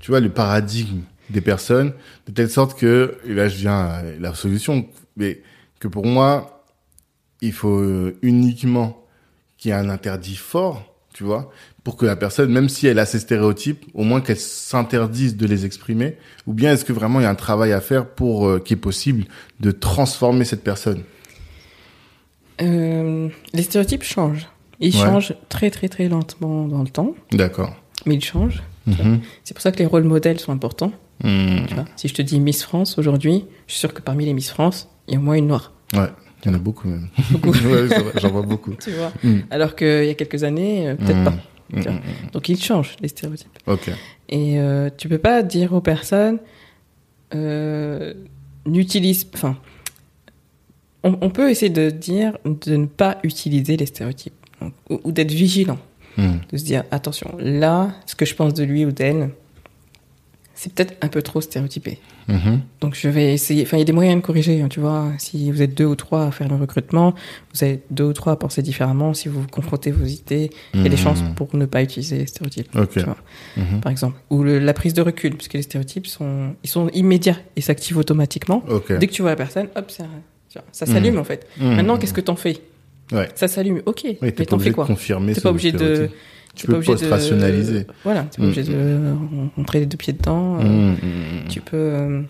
tu 0.00 0.10
vois, 0.10 0.20
le 0.20 0.30
paradigme 0.30 1.02
des 1.30 1.40
personnes, 1.40 1.92
de 2.26 2.32
telle 2.32 2.50
sorte 2.50 2.78
que 2.78 3.16
et 3.26 3.32
là 3.32 3.48
je 3.48 3.56
viens 3.56 3.78
à 3.78 4.02
la 4.02 4.34
solution, 4.34 4.86
mais 5.16 5.42
que 5.78 5.88
pour 5.88 6.04
moi, 6.04 6.64
il 7.40 7.52
faut 7.52 7.78
euh, 7.78 8.18
uniquement 8.22 9.04
qu'il 9.56 9.70
y 9.70 9.72
ait 9.72 9.76
un 9.76 9.88
interdit 9.88 10.36
fort, 10.36 10.94
tu 11.14 11.24
vois, 11.24 11.50
pour 11.84 11.96
que 11.96 12.06
la 12.06 12.16
personne, 12.16 12.50
même 12.50 12.68
si 12.68 12.86
elle 12.86 12.98
a 12.98 13.06
ces 13.06 13.20
stéréotypes, 13.20 13.84
au 13.94 14.02
moins 14.02 14.20
qu'elle 14.20 14.38
s'interdise 14.38 15.36
de 15.36 15.46
les 15.46 15.66
exprimer 15.66 16.16
Ou 16.46 16.54
bien 16.54 16.72
est-ce 16.72 16.84
que 16.84 16.92
vraiment 16.92 17.20
il 17.20 17.24
y 17.24 17.26
a 17.26 17.30
un 17.30 17.34
travail 17.34 17.72
à 17.72 17.80
faire 17.80 18.06
pour 18.06 18.48
euh, 18.48 18.58
qu'il 18.58 18.76
est 18.76 18.80
possible 18.80 19.24
de 19.60 19.70
transformer 19.70 20.44
cette 20.44 20.64
personne? 20.64 21.02
Euh, 22.62 23.28
les 23.52 23.62
stéréotypes 23.62 24.02
changent. 24.04 24.48
Ils 24.80 24.94
Ouais. 24.96 25.00
changent 25.04 25.34
très 25.48 25.70
très 25.70 25.88
très 25.88 26.08
lentement 26.08 26.66
dans 26.66 26.82
le 26.82 26.88
temps, 26.88 27.14
D'accord. 27.32 27.74
mais 28.06 28.14
ils 28.14 28.24
changent. 28.24 28.62
Mhm. 28.86 29.20
C'est 29.44 29.54
pour 29.54 29.62
ça 29.62 29.70
que 29.70 29.78
les 29.78 29.86
rôles 29.86 30.04
modèles 30.04 30.40
sont 30.40 30.52
importants. 30.52 30.92
Mhm. 31.22 31.66
Tu 31.68 31.74
vois. 31.74 31.84
Si 31.96 32.08
je 32.08 32.14
te 32.14 32.22
dis 32.22 32.40
Miss 32.40 32.62
France 32.64 32.98
aujourd'hui, 32.98 33.44
je 33.68 33.72
suis 33.74 33.80
sûr 33.80 33.94
que 33.94 34.00
parmi 34.02 34.24
les 34.24 34.32
Miss 34.34 34.50
France, 34.50 34.88
il 35.06 35.14
y 35.14 35.16
a 35.16 35.20
au 35.20 35.22
moins 35.22 35.34
une 35.34 35.46
noire. 35.46 35.72
Ouais, 35.94 36.08
il 36.44 36.48
y 36.48 36.50
en 36.50 36.54
a 36.54 36.58
beaucoup 36.58 36.88
même. 36.88 37.08
Beaucoup. 37.30 37.52
Ouais, 37.64 37.88
J'en 38.20 38.30
vois 38.30 38.42
beaucoup. 38.42 38.72
Tu 38.82 38.90
vois. 38.90 39.12
Mhm. 39.22 39.42
Alors 39.50 39.76
qu'il 39.76 40.04
y 40.04 40.10
a 40.10 40.14
quelques 40.14 40.42
années, 40.42 40.88
euh, 40.88 40.94
peut-être 40.96 41.22
pas. 41.24 41.34
Tu 41.74 41.80
vois. 41.82 41.92
Donc 42.32 42.48
ils 42.48 42.60
changent 42.60 42.96
les 43.00 43.08
stéréotypes. 43.08 43.56
Ok. 43.66 43.88
Et 44.28 44.58
euh, 44.58 44.90
tu 44.96 45.08
peux 45.08 45.18
pas 45.18 45.42
dire 45.42 45.72
aux 45.74 45.80
personnes 45.80 46.38
euh, 47.34 48.14
n'utilise, 48.66 49.26
enfin, 49.34 49.56
on, 51.04 51.16
on 51.20 51.30
peut 51.30 51.50
essayer 51.50 51.70
de 51.70 51.90
dire 51.90 52.36
de 52.44 52.76
ne 52.76 52.86
pas 52.86 53.18
utiliser 53.24 53.76
les 53.76 53.86
stéréotypes 53.86 54.34
Donc, 54.60 54.72
ou, 54.90 55.00
ou 55.04 55.12
d'être 55.12 55.32
vigilant, 55.32 55.78
Mhm. 56.18 56.40
de 56.52 56.56
se 56.58 56.64
dire 56.64 56.84
attention, 56.90 57.34
là, 57.38 57.92
ce 58.06 58.14
que 58.14 58.26
je 58.26 58.34
pense 58.34 58.52
de 58.54 58.64
lui 58.64 58.84
ou 58.84 58.92
d'elle, 58.92 59.30
c'est 60.54 60.72
peut-être 60.74 60.94
un 61.00 61.08
peu 61.08 61.22
trop 61.22 61.40
stéréotypé. 61.40 61.98
Mhm. 62.28 62.60
Donc 62.80 62.94
je 62.94 63.08
vais 63.08 63.32
essayer. 63.34 63.62
Enfin, 63.64 63.78
il 63.78 63.80
y 63.80 63.82
a 63.82 63.86
des 63.86 63.92
moyens 63.92 64.20
de 64.20 64.24
corriger. 64.24 64.60
hein, 64.62 64.68
tu 64.68 64.78
vois, 64.78 65.10
si 65.18 65.50
vous 65.50 65.60
êtes 65.60 65.74
deux 65.76 65.86
ou 65.86 65.96
trois 65.96 66.26
à 66.26 66.30
faire 66.30 66.46
le 66.48 66.54
recrutement, 66.54 67.14
vous 67.52 67.64
êtes 67.64 67.82
deux 67.90 68.04
ou 68.04 68.12
trois 68.12 68.34
à 68.34 68.36
penser 68.36 68.62
différemment. 68.62 69.12
Si 69.14 69.28
vous 69.28 69.44
confrontez 69.50 69.90
vos 69.90 70.04
idées, 70.04 70.50
il 70.74 70.82
y 70.82 70.86
a 70.86 70.88
des 70.88 70.90
Mhm. 70.96 71.02
chances 71.02 71.22
pour 71.34 71.56
ne 71.56 71.64
pas 71.64 71.82
utiliser 71.82 72.18
les 72.18 72.26
stéréotypes. 72.26 72.68
Ok. 72.76 72.90
Tu 72.90 73.00
vois, 73.00 73.16
Mhm. 73.56 73.80
par 73.80 73.90
exemple, 73.90 74.20
ou 74.30 74.44
le- 74.44 74.60
la 74.60 74.74
prise 74.74 74.94
de 74.94 75.02
recul, 75.02 75.34
puisque 75.36 75.54
les 75.54 75.62
stéréotypes 75.62 76.06
sont, 76.06 76.54
ils 76.62 76.70
sont 76.70 76.88
immédiats 76.90 77.38
et 77.56 77.60
s'activent 77.60 77.96
automatiquement. 77.98 78.62
Dès 79.00 79.06
que 79.08 79.12
tu 79.12 79.22
vois 79.22 79.32
la 79.32 79.36
personne, 79.36 79.66
hop, 79.74 79.90
vois, 79.98 80.06
ça 80.72 80.86
s'allume 80.86 81.18
en 81.18 81.24
fait. 81.24 81.46
Mhm. 81.58 81.74
Maintenant, 81.76 81.96
qu'est-ce 81.98 82.12
que 82.14 82.20
t'en 82.20 82.36
fais? 82.36 82.58
Ouais. 83.12 83.28
Ça 83.34 83.48
s'allume. 83.48 83.82
Ok. 83.86 84.04
Mais 84.22 84.32
t'en 84.32 84.58
fais 84.58 84.70
quoi? 84.72 84.86
T'es 84.86 85.40
pas 85.40 85.50
obligé 85.50 85.72
de. 85.72 86.08
Tu 86.54 86.66
peux 86.66 86.78
de- 86.78 86.84
post-rationaliser. 86.84 87.86
Voilà, 88.04 88.24
t'es 88.24 88.36
pas 88.36 88.42
Mm. 88.42 88.46
obligé 88.46 88.62
de 88.64 88.98
rentrer 89.56 89.80
les 89.80 89.86
deux 89.86 89.96
pieds 89.96 90.12
dedans. 90.12 90.58
euh, 90.60 90.92
tu 91.48 91.62
peux 91.62 91.76
euh, 91.78 92.22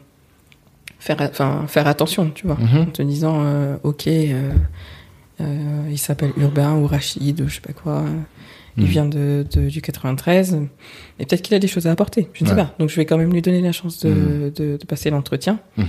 faire, 1.00 1.16
enfin, 1.20 1.64
faire 1.66 1.88
attention, 1.88 2.30
tu 2.32 2.46
vois, 2.46 2.56
Mhm. 2.56 2.78
en 2.82 2.86
te 2.86 3.02
disant, 3.02 3.40
euh, 3.44 3.76
ok, 3.82 4.06
il 5.40 5.98
s'appelle 5.98 6.30
Urbain 6.36 6.76
ou 6.76 6.86
Rachid 6.86 7.40
ou 7.40 7.48
je 7.48 7.54
sais 7.56 7.60
pas 7.60 7.72
quoi, 7.72 8.04
il 8.76 8.84
vient 8.86 9.06
de, 9.06 9.44
de- 9.52 9.68
du 9.68 9.82
93, 9.82 10.56
et 11.18 11.26
peut-être 11.26 11.42
qu'il 11.42 11.54
a 11.56 11.58
des 11.58 11.66
choses 11.68 11.86
à 11.86 11.90
apporter, 11.90 12.28
je 12.32 12.44
ne 12.44 12.48
sais 12.48 12.54
pas. 12.56 12.74
Donc 12.78 12.88
je 12.90 12.96
vais 12.96 13.04
quand 13.04 13.18
même 13.18 13.32
lui 13.32 13.42
donner 13.42 13.60
la 13.60 13.72
chance 13.72 13.98
de, 14.04 14.52
de, 14.54 14.78
passer 14.86 15.10
l'entretien, 15.10 15.58
mhm. 15.76 15.86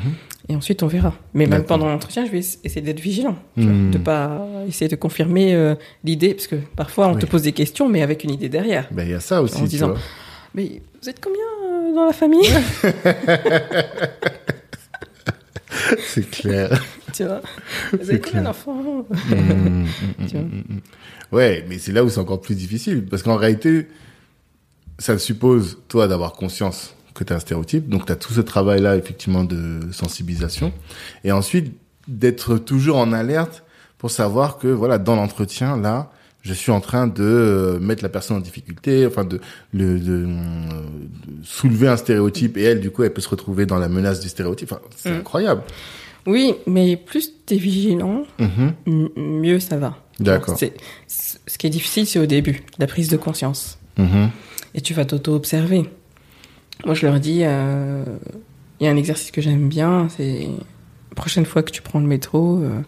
Et 0.50 0.56
ensuite 0.56 0.84
on 0.84 0.88
verra. 0.88 1.14
Mais 1.34 1.46
même 1.48 1.64
pendant 1.64 1.88
l'entretien, 1.88 2.26
je 2.26 2.32
vais 2.32 2.39
ess- 2.39 2.60
essayer 2.64 2.82
d'être 2.82 3.00
vigilant, 3.00 3.36
tu 3.56 3.64
vois, 3.64 3.72
Mhm. 3.72 3.91
de 3.91 3.98
pas 3.98 4.46
essayer 4.68 4.89
de 4.89 4.96
confirmer 4.96 5.54
euh, 5.56 5.76
l'idée, 6.04 6.34
parce 6.34 6.48
que 6.48 6.56
parfois 6.76 7.08
on 7.10 7.14
Oui. 7.14 7.20
te 7.22 7.26
pose 7.26 7.41
des 7.44 7.54
questions, 7.54 7.88
mais 7.89 8.02
avec 8.02 8.24
une 8.24 8.32
idée 8.32 8.50
derrière. 8.50 8.88
Ben, 8.91 9.04
il 9.04 9.12
y 9.12 9.14
a 9.16 9.20
ça 9.20 9.41
aussi, 9.41 9.56
En 9.58 9.62
tu 9.64 9.68
disant- 9.70 9.89
vois. 9.89 10.00
Mais 10.56 10.82
vous 11.02 11.10
êtes 11.10 11.20
combien 11.24 11.39
euh, 11.41 11.96
dans 11.96 12.06
la 12.06 12.14
famille? 12.14 12.48
C'est 16.06 16.30
clair. 16.30 16.84
Tu 17.14 17.24
vois? 17.24 17.41
Vous 17.91 18.10
avez 18.10 18.20
combien 18.20 18.44
d'enfants? 18.44 19.06
Mhm. 19.30 20.82
Ouais, 21.32 21.66
mais 21.68 21.80
c'est 21.80 21.91
là 21.91 22.04
où 22.04 22.10
c'est 22.10 22.20
encore 22.20 22.41
plus 22.41 22.54
difficile. 22.56 23.06
Parce 23.10 23.24
qu'en 23.24 23.36
réalité, 23.38 23.88
ça 25.00 25.18
suppose, 25.18 25.80
toi, 25.88 26.08
d'avoir 26.08 26.34
conscience 26.34 26.96
que 27.14 27.24
tu 27.24 27.34
as 27.34 27.36
un 27.36 27.39
stéréotype. 27.39 27.88
Donc, 27.89 28.05
tu 28.05 28.11
as 28.11 28.16
tout 28.16 28.34
ce 28.34 28.41
travail-là, 28.41 28.95
effectivement, 28.97 29.43
de 29.43 29.80
sensibilisation. 29.91 30.72
Et 31.24 31.32
ensuite, 31.32 31.74
d'être 32.07 32.57
toujours 32.57 32.97
en 32.97 33.14
alerte 33.14 33.64
pour 33.97 34.11
savoir 34.11 34.57
que, 34.57 34.68
voilà, 34.68 34.97
dans 34.97 35.16
l'entretien, 35.16 35.78
là, 35.78 36.11
je 36.41 36.53
suis 36.53 36.72
en 36.72 36.82
train 36.82 37.07
de 37.07 37.24
euh, 37.24 37.80
mettre 37.80 38.03
la 38.03 38.09
personne 38.09 38.36
en 38.36 38.41
difficulté, 38.41 39.05
enfin, 39.07 39.24
de, 39.24 39.39
le, 39.74 39.97
de, 39.99 40.26
euh, 40.28 40.28
de 40.28 41.45
soulever 41.45 41.88
un 41.88 41.95
stéréotype. 41.95 42.57
Et 42.57 42.64
elle, 42.64 42.82
du 42.82 42.91
coup, 42.91 43.03
elle 43.03 43.14
peut 43.14 43.22
se 43.22 43.30
retrouver 43.30 43.66
dans 43.66 43.78
la 43.78 43.88
menace 43.88 44.20
du 44.20 44.28
stéréotype. 44.28 44.72
Enfin, 44.74 44.82
c'est 44.97 45.11
Mm. 45.11 45.20
incroyable. 45.20 45.61
Oui, 46.26 46.53
mais 46.68 46.97
plus 46.97 47.32
t'es 47.45 47.55
vigilant, 47.57 48.24
Mhm. 48.39 48.74
m- 48.88 49.09
mieux 49.18 49.59
ça 49.59 49.78
va. 49.78 49.97
D'accord. 50.20 50.57
Ce 51.07 51.57
qui 51.57 51.68
est 51.68 51.70
difficile, 51.70 52.05
c'est 52.07 52.20
au 52.20 52.26
début, 52.26 52.64
la 52.80 52.88
prise 52.88 53.07
de 53.09 53.18
conscience. 53.18 53.78
Mhm. 53.97 54.30
Et 54.76 54.82
tu 54.82 54.93
vas 54.93 55.05
t'auto-observer. 55.05 55.89
Moi, 56.86 56.94
je 56.96 57.06
leur 57.06 57.20
dis, 57.20 57.42
euh, 57.44 58.04
il 58.80 58.86
y 58.86 58.90
a 58.90 58.92
un 58.92 58.98
exercice 58.98 59.32
que 59.32 59.42
j'aime 59.42 59.70
bien, 59.70 60.08
c'est 60.10 60.48
la 61.10 61.16
prochaine 61.16 61.46
fois 61.46 61.64
que 61.64 61.72
tu 61.72 61.82
prends 61.82 62.00
le 62.00 62.08
métro 62.08 62.58
euh, 62.62 62.82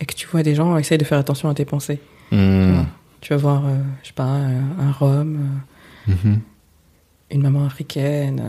et 0.00 0.06
que 0.06 0.14
tu 0.14 0.26
vois 0.26 0.42
des 0.42 0.54
gens, 0.54 0.76
essaye 0.76 0.98
de 0.98 1.04
faire 1.04 1.18
attention 1.18 1.48
à 1.48 1.54
tes 1.54 1.64
pensées. 1.64 2.00
Vois. 2.30 2.86
Tu 3.20 3.32
vas 3.32 3.36
voir, 3.38 3.66
euh, 3.66 3.76
je 4.02 4.08
sais 4.08 4.14
pas, 4.14 4.36
euh, 4.36 4.60
un 4.80 4.92
Rome, 4.92 5.38
Mhm. 6.06 6.40
une 7.30 7.42
maman 7.42 7.64
africaine, 7.66 8.42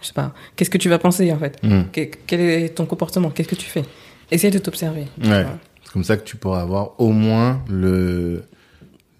je 0.00 0.06
sais 0.06 0.12
pas. 0.12 0.32
Qu'est-ce 0.56 0.70
que 0.70 0.78
tu 0.78 0.88
vas 0.88 0.98
penser 0.98 1.32
en 1.32 1.38
fait? 1.38 1.60
Que- 1.92 2.10
Quel 2.26 2.40
est 2.40 2.68
ton 2.76 2.86
comportement? 2.86 3.30
Qu'est-ce 3.30 3.48
que 3.48 3.54
tu 3.56 3.66
fais? 3.66 3.82
Essaye 4.30 4.50
de 4.50 4.58
t'observer. 4.58 5.06
Ouais. 5.22 5.46
C'est 5.82 5.92
comme 5.92 6.04
ça 6.04 6.16
que 6.16 6.24
tu 6.24 6.36
pourras 6.36 6.60
avoir 6.62 6.92
au 7.00 7.10
moins 7.10 7.62
le, 7.68 8.44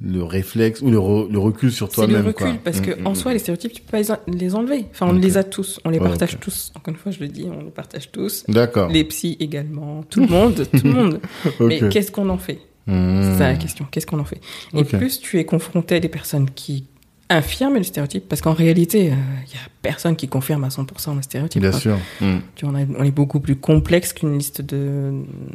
le 0.02 0.22
réflexe 0.22 0.80
ou 0.80 0.90
le, 0.90 0.96
re- 0.98 1.30
le 1.30 1.38
recul 1.38 1.70
sur 1.70 1.90
C'est 1.92 2.00
le 2.02 2.06
toi-même. 2.08 2.26
recul, 2.26 2.46
quoi. 2.46 2.56
parce 2.64 2.80
que 2.80 2.98
Mm, 3.00 3.06
en 3.06 3.10
mm, 3.10 3.14
soi, 3.14 3.32
les 3.34 3.38
stéréotypes, 3.38 3.72
tu 3.72 3.82
peux 3.82 3.90
pas 3.90 3.98
les 3.98 4.10
en- 4.10 4.18
les 4.28 4.54
enlever. 4.54 4.86
Enfin, 4.90 5.06
on 5.08 5.12
les 5.12 5.36
a 5.36 5.44
tous, 5.44 5.78
on 5.84 5.90
les 5.90 5.98
Ouais, 5.98 6.08
partage 6.08 6.38
tous. 6.40 6.72
Encore 6.74 6.92
une 6.94 6.98
fois, 6.98 7.12
je 7.12 7.20
le 7.20 7.28
dis, 7.28 7.46
on 7.52 7.64
les 7.64 7.70
partage 7.70 8.10
tous. 8.10 8.44
D'accord. 8.48 8.88
Les 8.90 9.04
psys 9.04 9.36
également, 9.40 10.02
tout 10.08 10.20
le 10.20 10.26
monde, 10.28 10.66
tout 10.72 10.84
le 10.86 10.92
monde. 10.92 11.20
Mais 11.60 11.80
qu'est-ce 11.90 12.10
qu'on 12.10 12.30
en 12.30 12.38
fait? 12.38 12.60
Mm. 12.86 13.22
C'est 13.22 13.38
ça 13.38 13.48
la 13.48 13.56
question. 13.56 13.86
Qu'est-ce 13.90 14.06
qu'on 14.06 14.18
en 14.20 14.24
fait? 14.24 14.40
Et 14.74 14.84
plus 14.84 15.20
tu 15.20 15.38
es 15.38 15.44
confronté 15.44 15.96
à 15.96 16.00
des 16.00 16.08
personnes 16.08 16.48
qui 16.50 16.86
infirment 17.28 17.76
le 17.76 17.84
stéréotype, 17.84 18.28
parce 18.28 18.40
qu'en 18.40 18.54
réalité, 18.54 19.00
il 19.04 19.08
y 19.08 19.12
a 19.12 19.68
personne 19.82 20.16
qui 20.16 20.26
confirme 20.26 20.64
à 20.64 20.68
100% 20.68 21.14
le 21.14 21.22
stéréotype. 21.22 21.60
Bien 21.62 21.70
hein. 21.72 21.78
sûr. 21.78 21.96
Mm. 22.22 22.38
Tu 22.56 22.64
vois, 22.64 22.74
on, 22.74 22.82
a- 22.82 22.86
on 22.98 23.04
est 23.04 23.10
beaucoup 23.14 23.38
plus 23.38 23.54
complexe 23.56 24.12
qu'une 24.14 24.36
liste 24.38 24.62
de 24.62 25.12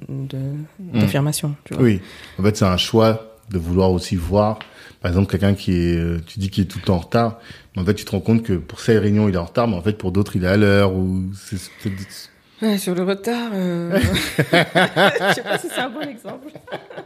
de- 0.07 0.37
d'affirmations. 0.99 1.55
tu 1.65 1.73
vois. 1.73 1.83
Oui. 1.83 1.99
En 2.39 2.43
fait, 2.43 2.55
c'est 2.57 2.65
un 2.65 2.77
choix 2.77 3.34
de 3.49 3.57
vouloir 3.57 3.91
aussi 3.91 4.15
voir, 4.15 4.59
par 5.01 5.11
exemple, 5.11 5.29
quelqu'un 5.29 5.53
qui 5.53 5.73
est, 5.73 5.97
euh, 5.97 6.19
tu 6.25 6.39
dis 6.39 6.49
qu'il 6.49 6.63
est 6.63 6.67
tout 6.67 6.79
le 6.79 6.85
temps 6.85 6.95
en 6.95 6.99
retard, 6.99 7.39
mais 7.75 7.81
en 7.81 7.85
fait, 7.85 7.93
tu 7.93 8.05
te 8.05 8.11
rends 8.11 8.19
compte 8.19 8.43
que 8.43 8.53
pour 8.53 8.79
cette 8.79 8.99
réunion, 9.01 9.29
il 9.29 9.35
est 9.35 9.37
en 9.37 9.45
retard, 9.45 9.67
mais 9.67 9.75
en 9.75 9.81
fait, 9.81 9.93
pour 9.93 10.11
d'autres, 10.11 10.35
il 10.35 10.43
est 10.43 10.47
à 10.47 10.57
l'heure 10.57 10.93
ou 10.93 11.23
c'est, 11.35 11.59
Ouais, 12.61 12.77
sur 12.77 12.95
le 12.95 13.03
retard, 13.03 13.51
euh... 13.53 13.99
je 14.37 15.33
sais 15.35 15.43
pas 15.43 15.57
si 15.57 15.67
c'est 15.67 15.81
un 15.81 15.89
bon 15.89 16.01
exemple. 16.01 16.47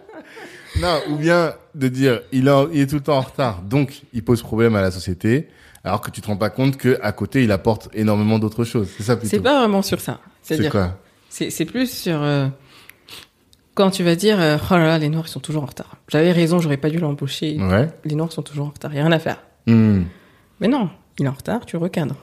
non, 0.80 1.00
ou 1.10 1.16
bien 1.16 1.54
de 1.74 1.88
dire, 1.88 2.22
il, 2.32 2.52
il 2.72 2.82
est 2.82 2.88
tout 2.88 2.96
le 2.96 3.02
temps 3.02 3.18
en 3.18 3.22
retard, 3.22 3.64
donc 3.64 4.04
il 4.14 4.24
pose 4.24 4.44
problème 4.44 4.76
à 4.76 4.82
la 4.82 4.92
société, 4.92 5.48
alors 5.84 6.02
que 6.02 6.12
tu 6.12 6.22
te 6.22 6.28
rends 6.28 6.38
pas 6.38 6.52
compte 6.52 6.78
que 6.78 7.00
à 7.02 7.12
côté, 7.12 7.44
il 7.44 7.52
apporte 7.52 7.90
énormément 7.94 8.38
d'autres 8.38 8.64
choses. 8.64 8.90
C'est 8.96 9.04
ça 9.04 9.16
plutôt. 9.16 9.30
C'est 9.30 9.42
pas 9.42 9.60
vraiment 9.60 9.82
sur 9.82 10.00
ça. 10.00 10.20
C'est 10.44 10.70
quoi? 10.70 10.98
c'est 11.30 11.50
c'est 11.50 11.66
plus 11.66 11.92
sur 11.92 12.22
euh, 12.22 12.48
quand 13.80 13.92
tu 13.92 14.04
vas 14.04 14.16
dire 14.16 14.42
euh, 14.42 14.58
oh 14.70 14.74
là 14.74 14.86
là, 14.88 14.98
les 15.00 15.08
noirs 15.08 15.24
ils 15.28 15.32
sont 15.32 15.40
toujours 15.40 15.64
en 15.64 15.68
retard. 15.68 15.96
J'avais 16.10 16.34
raison, 16.34 16.60
j'aurais 16.60 16.76
pas 16.78 16.90
dû 16.90 17.00
l'embaucher. 17.00 17.58
Ouais. 17.58 17.88
Les 18.04 18.16
noirs 18.16 18.30
sont 18.32 18.42
toujours 18.42 18.68
en 18.68 18.72
retard, 18.72 18.94
y 18.94 19.00
a 19.00 19.04
rien 19.04 19.12
à 19.14 19.20
faire. 19.20 19.42
Hmm. 19.68 20.02
Mais 20.60 20.68
non, 20.68 20.90
il 21.18 21.26
est 21.26 21.30
en 21.30 21.34
retard, 21.34 21.66
tu 21.66 21.78
recadres. 21.78 22.18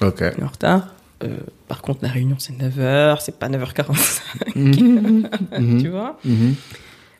Ok. 0.00 0.18
Il 0.20 0.40
est 0.40 0.42
en 0.44 0.48
retard. 0.48 0.88
Euh, 1.22 1.36
par 1.68 1.80
contre, 1.80 2.00
la 2.02 2.08
réunion 2.08 2.34
c'est 2.40 2.52
9h, 2.54 3.20
c'est 3.20 3.38
pas 3.38 3.48
9h45, 3.48 4.20
Mhm. 4.56 5.80
tu 5.80 5.88
vois. 5.88 6.18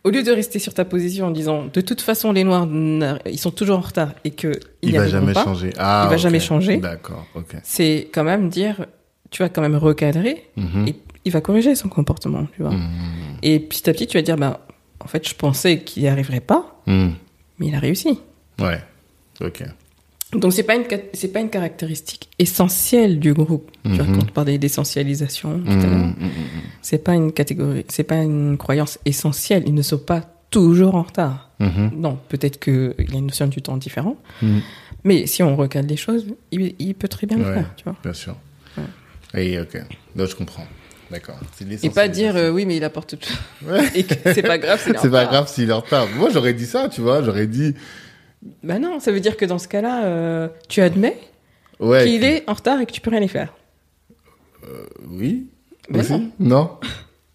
Au 0.03 0.11
lieu 0.11 0.23
de 0.25 0.33
rester 0.33 0.59
sur 0.59 0.75
ta 0.75 0.85
position 0.85 1.27
en 1.27 1.31
disant 1.31 1.67
de 1.73 1.81
toute 1.81 2.01
façon 2.01 2.33
les 2.33 2.43
noirs 2.45 2.67
ils 3.31 3.39
sont 3.39 3.51
toujours 3.53 3.79
en 3.79 3.83
retard 3.83 4.11
et 4.25 4.31
que 4.33 4.51
Il 4.83 4.97
va 4.97 5.07
jamais 5.07 5.33
pas, 5.33 5.45
changer. 5.45 5.73
Ah, 5.79 6.03
Il 6.07 6.11
va 6.11 6.17
ok. 6.17 6.21
jamais 6.23 6.41
changer. 6.41 6.77
D'accord, 6.79 7.25
ok. 7.37 7.55
c'est 7.63 8.09
quand 8.13 8.25
même 8.25 8.49
dire 8.49 8.87
tu 9.31 9.43
vas 9.45 9.49
quand 9.49 9.63
même 9.63 9.77
recadrer 9.77 10.51
et 10.87 10.97
il 11.25 11.33
va 11.33 11.41
corriger 11.41 11.75
son 11.75 11.89
comportement, 11.89 12.47
tu 12.55 12.63
vois. 12.63 12.73
Et 13.43 13.61
petit 13.61 13.89
à 13.89 13.93
petit, 13.93 14.07
tu 14.07 14.17
vas 14.17 14.23
dire, 14.23 14.37
bah, 14.37 14.67
en 15.01 15.09
fait, 15.09 15.27
je 15.29 15.35
pensais 15.35 15.81
qu'il 15.81 16.03
n'y 16.03 16.09
arriverait 16.09 16.41
pas, 16.41 16.81
Mhm. 16.87 17.15
mais 17.59 17.67
il 17.69 17.75
a 17.75 17.79
réussi. 17.79 18.19
Ouais. 18.61 18.81
Ok. 19.41 19.63
Donc, 20.33 20.53
c'est 20.53 20.65
pas 20.65 20.75
une, 20.75 20.85
pas 20.85 21.41
une 21.41 21.51
caractéristique 21.51 22.29
essentielle 22.39 23.21
du 23.21 23.33
groupe. 23.33 23.71
Tu 23.85 23.91
vois, 23.93 24.05
Mhm. 24.05 24.17
quand 24.19 24.23
on 24.25 24.33
parlait 24.33 24.59
d'essentialisation 24.59 25.61
tout 25.61 25.71
à 25.71 25.87
l'heure, 25.87 26.11
c'est 26.83 26.99
pas 27.03 27.15
une 27.15 27.33
catégorie, 27.33 27.85
c'est 27.89 28.03
pas 28.05 28.23
une 28.23 28.57
croyance 28.59 28.99
essentielle. 29.05 29.63
Ils 29.67 29.75
ne 29.75 29.83
sont 29.83 29.99
pas 29.99 30.23
toujours 30.51 30.95
en 30.97 31.03
retard. 31.03 31.51
Mhm. 31.61 31.93
Non, 31.97 32.19
peut-être 32.29 32.59
qu'il 32.59 32.95
y 32.99 33.15
a 33.15 33.19
une 33.19 33.27
notion 33.27 33.47
du 33.47 33.63
temps 33.63 33.77
différente, 33.77 34.17
Mhm. 34.43 34.63
mais 35.05 35.27
si 35.27 35.43
on 35.43 35.55
recadre 35.57 35.89
les 35.89 35.97
choses, 35.97 36.27
il, 36.51 36.75
il 36.79 36.95
peut 36.95 37.09
très 37.09 37.27
bien 37.27 37.39
le 37.39 37.45
Ouais. 37.45 37.55
faire, 37.55 37.73
tu 37.77 37.85
vois. 37.85 37.97
Bien 38.03 38.13
sûr. 38.13 38.37
Et 39.35 39.59
ok. 39.61 39.75
Là, 40.17 40.25
je 40.27 40.35
comprends. 40.35 40.67
D'accord. 41.11 41.39
Et 41.83 41.91
pas 41.91 42.09
dire, 42.09 42.37
euh, 42.37 42.51
oui, 42.51 42.67
mais 42.67 42.77
il 42.77 42.85
apporte 42.85 43.19
tout. 43.19 43.33
Ouais. 43.67 43.85
Et 43.95 44.05
que 44.05 44.15
c'est 44.35 44.43
pas 44.43 44.59
grave, 44.59 44.81
c'est 44.83 44.99
C'est 44.99 45.11
pas 45.11 45.25
grave 45.27 45.49
s'il 45.49 45.71
est 45.71 45.73
en 45.73 45.81
retard. 45.81 46.07
Moi, 46.17 46.31
j'aurais 46.33 46.53
dit 46.55 46.67
ça, 46.67 46.89
tu 46.89 47.01
vois. 47.01 47.23
J'aurais 47.23 47.47
dit, 47.47 47.75
Bah 48.63 48.79
non, 48.79 48.99
ça 49.01 49.13
veut 49.13 49.21
dire 49.21 49.37
que 49.37 49.45
dans 49.45 49.59
ce 49.59 49.69
cas-là, 49.69 50.05
euh, 50.07 50.49
tu 50.69 50.81
admets 50.83 51.17
ouais. 51.81 52.05
qu'il 52.05 52.25
est 52.25 52.43
en 52.49 52.55
retard 52.55 52.81
et 52.81 52.87
que 52.87 52.93
tu 52.93 53.01
peux 53.01 53.11
rien 53.11 53.23
y 53.23 53.29
faire. 53.29 53.55
Oui. 55.09 55.49
Mais 55.91 56.01
Aussi 56.01 56.13
non. 56.13 56.31
Non. 56.41 56.71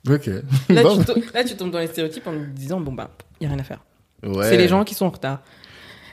Ok. 0.09 0.27
Là, 0.69 0.83
Bon. 0.83 0.97
tu 0.97 1.05
tombes, 1.05 1.23
là, 1.33 1.43
tu 1.43 1.55
tombes 1.55 1.71
dans 1.71 1.79
les 1.79 1.87
stéréotypes 1.87 2.27
en 2.27 2.31
te 2.33 2.45
disant, 2.49 2.81
bon, 2.81 2.91
bah, 2.91 3.11
il 3.39 3.47
n'y 3.47 3.47
a 3.47 3.55
rien 3.55 3.59
à 3.61 3.63
faire. 3.65 3.79
Ouais. 4.23 4.49
C'est 4.49 4.57
les 4.57 4.67
gens 4.67 4.83
qui 4.83 4.95
sont 4.95 5.05
en 5.05 5.09
retard. 5.11 5.41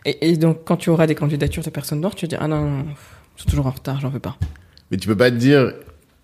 Et, 0.04 0.28
et 0.30 0.36
donc, 0.36 0.64
quand 0.64 0.76
tu 0.76 0.90
auras 0.90 1.06
des 1.06 1.14
candidatures 1.14 1.62
de 1.64 1.70
personnes 1.70 2.00
noires, 2.00 2.14
tu 2.14 2.24
vas 2.26 2.28
dire, 2.28 2.38
ah 2.40 2.48
non, 2.48 2.61
non, 2.61 2.70
non, 2.84 2.84
ils 3.36 3.42
sont 3.42 3.48
toujours 3.50 3.66
en 3.66 3.70
retard, 3.70 4.00
j'en 4.00 4.11
veux 4.11 4.20
pas. 4.20 4.36
Mais 4.90 4.96
tu 4.96 5.09
peux 5.09 5.16
pas 5.16 5.30
te 5.30 5.36
dire, 5.36 5.72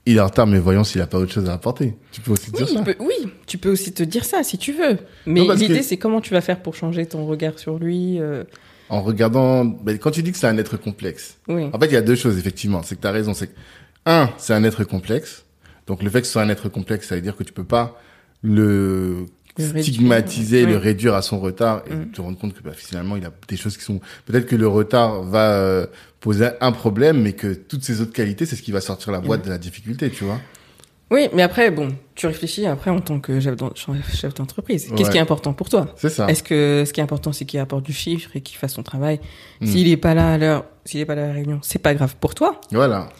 il 0.07 0.17
est 0.17 0.21
en 0.21 0.27
retard, 0.27 0.47
mais 0.47 0.59
voyons 0.59 0.85
s'il 0.85 1.01
a 1.01 1.07
pas 1.07 1.19
autre 1.19 1.33
chose 1.33 1.49
à 1.49 1.55
apporter. 1.55 1.95
Tu 2.13 2.21
peux 2.21 2.33
aussi 2.33 2.51
Oui, 2.53 2.59
dire 2.59 2.69
ça. 2.69 2.85
oui, 3.01 3.15
tu 3.47 3.59
peux 3.59 3.71
aussi 3.71 3.93
te 3.93 4.03
dire 4.03 4.25
ça 4.25 4.43
si 4.43 4.59
tu 4.59 4.73
veux. 4.73 4.99
Mais 5.27 5.41
l'idée, 5.57 5.79
que- 5.79 5.83
c'est 5.83 5.97
comment 5.97 6.21
tu 6.21 6.33
vas 6.33 6.41
faire 6.41 6.61
pour 6.63 6.75
changer 6.75 7.07
ton 7.07 7.27
regard 7.27 7.59
sur 7.59 7.79
lui. 7.79 8.21
euh, 8.21 8.45
En 8.91 9.01
regardant, 9.03 9.65
ben, 9.65 9.99
quand 9.99 10.11
tu 10.11 10.23
dis 10.23 10.31
que 10.33 10.37
c'est 10.39 10.47
un 10.47 10.59
être 10.59 10.77
complexe, 10.77 11.39
Oui. 11.49 11.71
En 11.73 11.79
fait, 11.79 11.87
il 11.87 11.93
y 11.93 11.97
a 11.97 12.03
deux 12.03 12.17
choses, 12.17 12.37
effectivement. 12.39 12.83
C'est 12.83 12.97
que 12.97 13.01
tu 13.01 13.07
as 13.07 13.13
raison. 13.13 13.33
C'est 13.35 13.47
que, 13.47 13.55
un, 14.07 14.29
c'est 14.37 14.53
un 14.53 14.63
être 14.65 14.85
complexe. 14.85 15.45
Donc, 15.87 16.03
le 16.03 16.11
fait 16.11 16.21
que 16.21 16.27
ce 16.27 16.33
soit 16.35 16.43
un 16.43 16.49
être 16.51 16.69
complexe, 16.69 17.09
ça 17.09 17.15
veut 17.15 17.21
dire 17.23 17.35
que 17.37 17.43
tu 17.45 17.53
peux 17.55 17.65
pas 17.65 17.99
le 18.43 19.25
Le 19.59 19.65
réduire, 19.67 19.85
stigmatiser, 19.85 20.65
ouais. 20.65 20.71
le 20.71 20.77
réduire 20.79 21.15
à 21.15 21.23
son 21.23 21.39
retard 21.39 21.83
et 21.89 21.95
Mm. 21.95 22.11
te 22.11 22.21
rendre 22.21 22.39
compte 22.39 22.55
que 22.55 22.63
bah, 22.63 22.73
finalement 22.75 23.17
il 23.17 23.25
a 23.25 23.31
des 23.49 23.57
choses 23.57 23.77
qui 23.77 23.85
sont 23.85 24.01
peut-être 24.27 24.47
que 24.47 24.57
le 24.57 24.67
retard 24.67 25.23
va 25.23 25.53
euh, 25.53 25.87
poser 26.21 26.49
un 26.61 26.73
problème 26.73 27.21
mais 27.23 27.35
que 27.35 27.55
toutes 27.55 27.85
ces 27.85 28.01
autres 28.01 28.13
qualités 28.13 28.47
c'est 28.47 28.57
ce 28.57 28.63
qui 28.63 28.73
va 28.73 28.81
sortir 28.81 29.13
la 29.13 29.21
boîte 29.21 29.45
de 29.45 29.51
la 29.51 29.59
difficulté 29.59 30.11
tu 30.11 30.25
vois 30.25 30.41
Oui, 31.11 31.29
mais 31.35 31.43
après, 31.43 31.71
bon, 31.71 31.91
tu 32.17 32.27
réfléchis 32.27 32.67
après 32.67 32.91
en 32.91 32.99
tant 33.01 33.21
que 33.21 33.39
chef 33.39 33.55
d'en- 33.57 33.73
chef 33.75 34.35
d'entreprise. 34.35 34.87
Qu'est-ce 34.89 35.03
Ouais. 35.05 35.11
qui 35.13 35.17
est 35.19 35.21
important 35.21 35.53
pour 35.53 35.69
toi? 35.69 35.87
C'est 35.97 36.09
ça 36.09 36.27
Est-ce 36.29 36.43
que 36.43 36.83
ce 36.87 36.93
qui 36.93 36.99
est 37.01 37.03
important, 37.05 37.31
c'est 37.33 37.45
qu'il 37.45 37.61
apporte 37.61 37.85
du 37.85 37.93
chiffre 37.93 38.31
et 38.35 38.41
qu'il 38.41 38.57
fasse 38.59 38.73
son 38.73 38.83
travail? 38.83 39.21
Mm. 39.61 39.67
S'il 39.67 39.87
est 39.89 39.99
pas 39.99 40.15
là 40.15 40.33
à 40.33 40.39
l'heure, 40.39 40.65
s'il 40.87 40.99
est 41.01 41.05
pas 41.05 41.15
là 41.15 41.25
à 41.25 41.29
la 41.29 41.33
réunion, 41.35 41.61
c'est 41.63 41.79
pas 41.79 41.95
grave 41.95 42.17
pour 42.19 42.35
toi. 42.35 42.61
voilà 42.73 43.11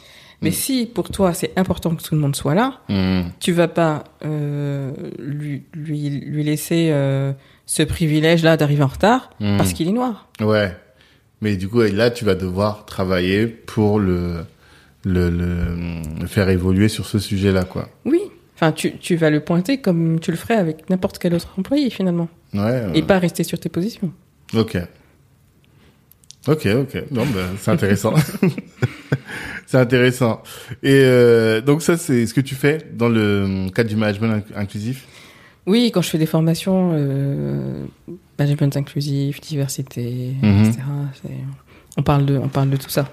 Mais 0.43 0.51
Mm. 0.51 0.53
si 0.53 0.87
pour 0.87 1.11
toi 1.11 1.33
c'est 1.35 1.53
important 1.57 1.95
que 1.95 2.03
tout 2.03 2.15
le 2.15 2.21
monde 2.21 2.37
soit 2.37 2.55
là, 2.55 2.81
Mm. 2.89 3.23
tu 3.41 3.53
vas 3.53 3.69
pas 3.69 4.05
euh, 4.25 4.93
lui, 5.19 5.63
lui, 5.75 6.09
lui 6.11 6.43
laisser 6.45 6.89
euh, 6.91 7.33
ce 7.67 7.83
privilège-là 7.83 8.57
d'arriver 8.57 8.83
en 8.83 8.89
retard 8.89 9.31
Mm. 9.41 9.57
parce 9.57 9.73
qu'il 9.73 9.89
est 9.89 9.93
noir. 9.93 10.29
ouais 10.41 10.77
mais 11.41 11.57
du 11.57 11.69
coup 11.69 11.81
là 11.83 12.11
tu 12.11 12.25
vas 12.25 12.35
devoir 12.35 12.87
travailler 12.87 13.47
pour 13.47 13.99
le 14.01 14.45
le, 15.05 15.29
le, 15.29 16.01
le 16.21 16.27
faire 16.27 16.49
évoluer 16.49 16.89
sur 16.89 17.05
ce 17.07 17.19
sujet 17.19 17.53
là 17.53 17.65
quoi 17.65 17.89
Oui. 18.07 18.21
Enfin, 18.57 18.71
tu, 18.73 18.97
tu 18.99 19.17
vas 19.17 19.29
le 19.31 19.41
pointer 19.41 19.79
comme 19.79 20.19
tu 20.21 20.31
le 20.31 20.37
ferais 20.39 20.55
avec 20.55 20.89
n'importe 20.89 21.19
quel 21.19 21.35
autre 21.35 21.53
employé 21.59 21.91
finalement. 21.91 22.29
ouais 22.55 22.61
euh, 22.63 22.93
Et 22.95 23.03
pas 23.03 23.19
rester 23.19 23.43
sur 23.45 23.59
tes 23.59 23.69
positions. 23.69 24.13
Ok. 24.55 24.79
Ok, 26.47 26.67
ok. 26.67 27.05
Non, 27.11 27.25
ben, 27.27 27.49
c'est 27.59 27.71
intéressant. 27.71 28.15
c'est 29.67 29.79
intéressant. 29.79 30.43
Et 30.83 30.93
euh, 31.05 31.61
donc 31.61 31.83
ça, 31.83 31.97
c'est 31.97 32.27
ce 32.27 32.35
que 32.35 32.41
tu 32.41 32.55
fais 32.55 32.79
dans 32.93 33.09
le 33.09 33.69
cadre 33.75 33.89
du 33.89 33.97
management 33.97 34.39
inc- 34.39 34.57
inclusif? 34.57 35.07
Oui, 35.67 35.91
quand 35.95 36.03
je 36.03 36.11
fais 36.11 36.19
des 36.19 36.27
formations, 36.27 36.91
euh, 36.95 37.85
management 38.39 38.77
inclusif, 38.77 39.41
diversité, 39.41 40.35
Mhm. 40.43 40.65
etc. 40.65 40.79
On 41.97 42.03
parle 42.03 42.27
de, 42.27 42.37
on 42.37 42.49
parle 42.49 42.71
de 42.71 42.77
tout 42.77 42.91
ça. 42.91 43.09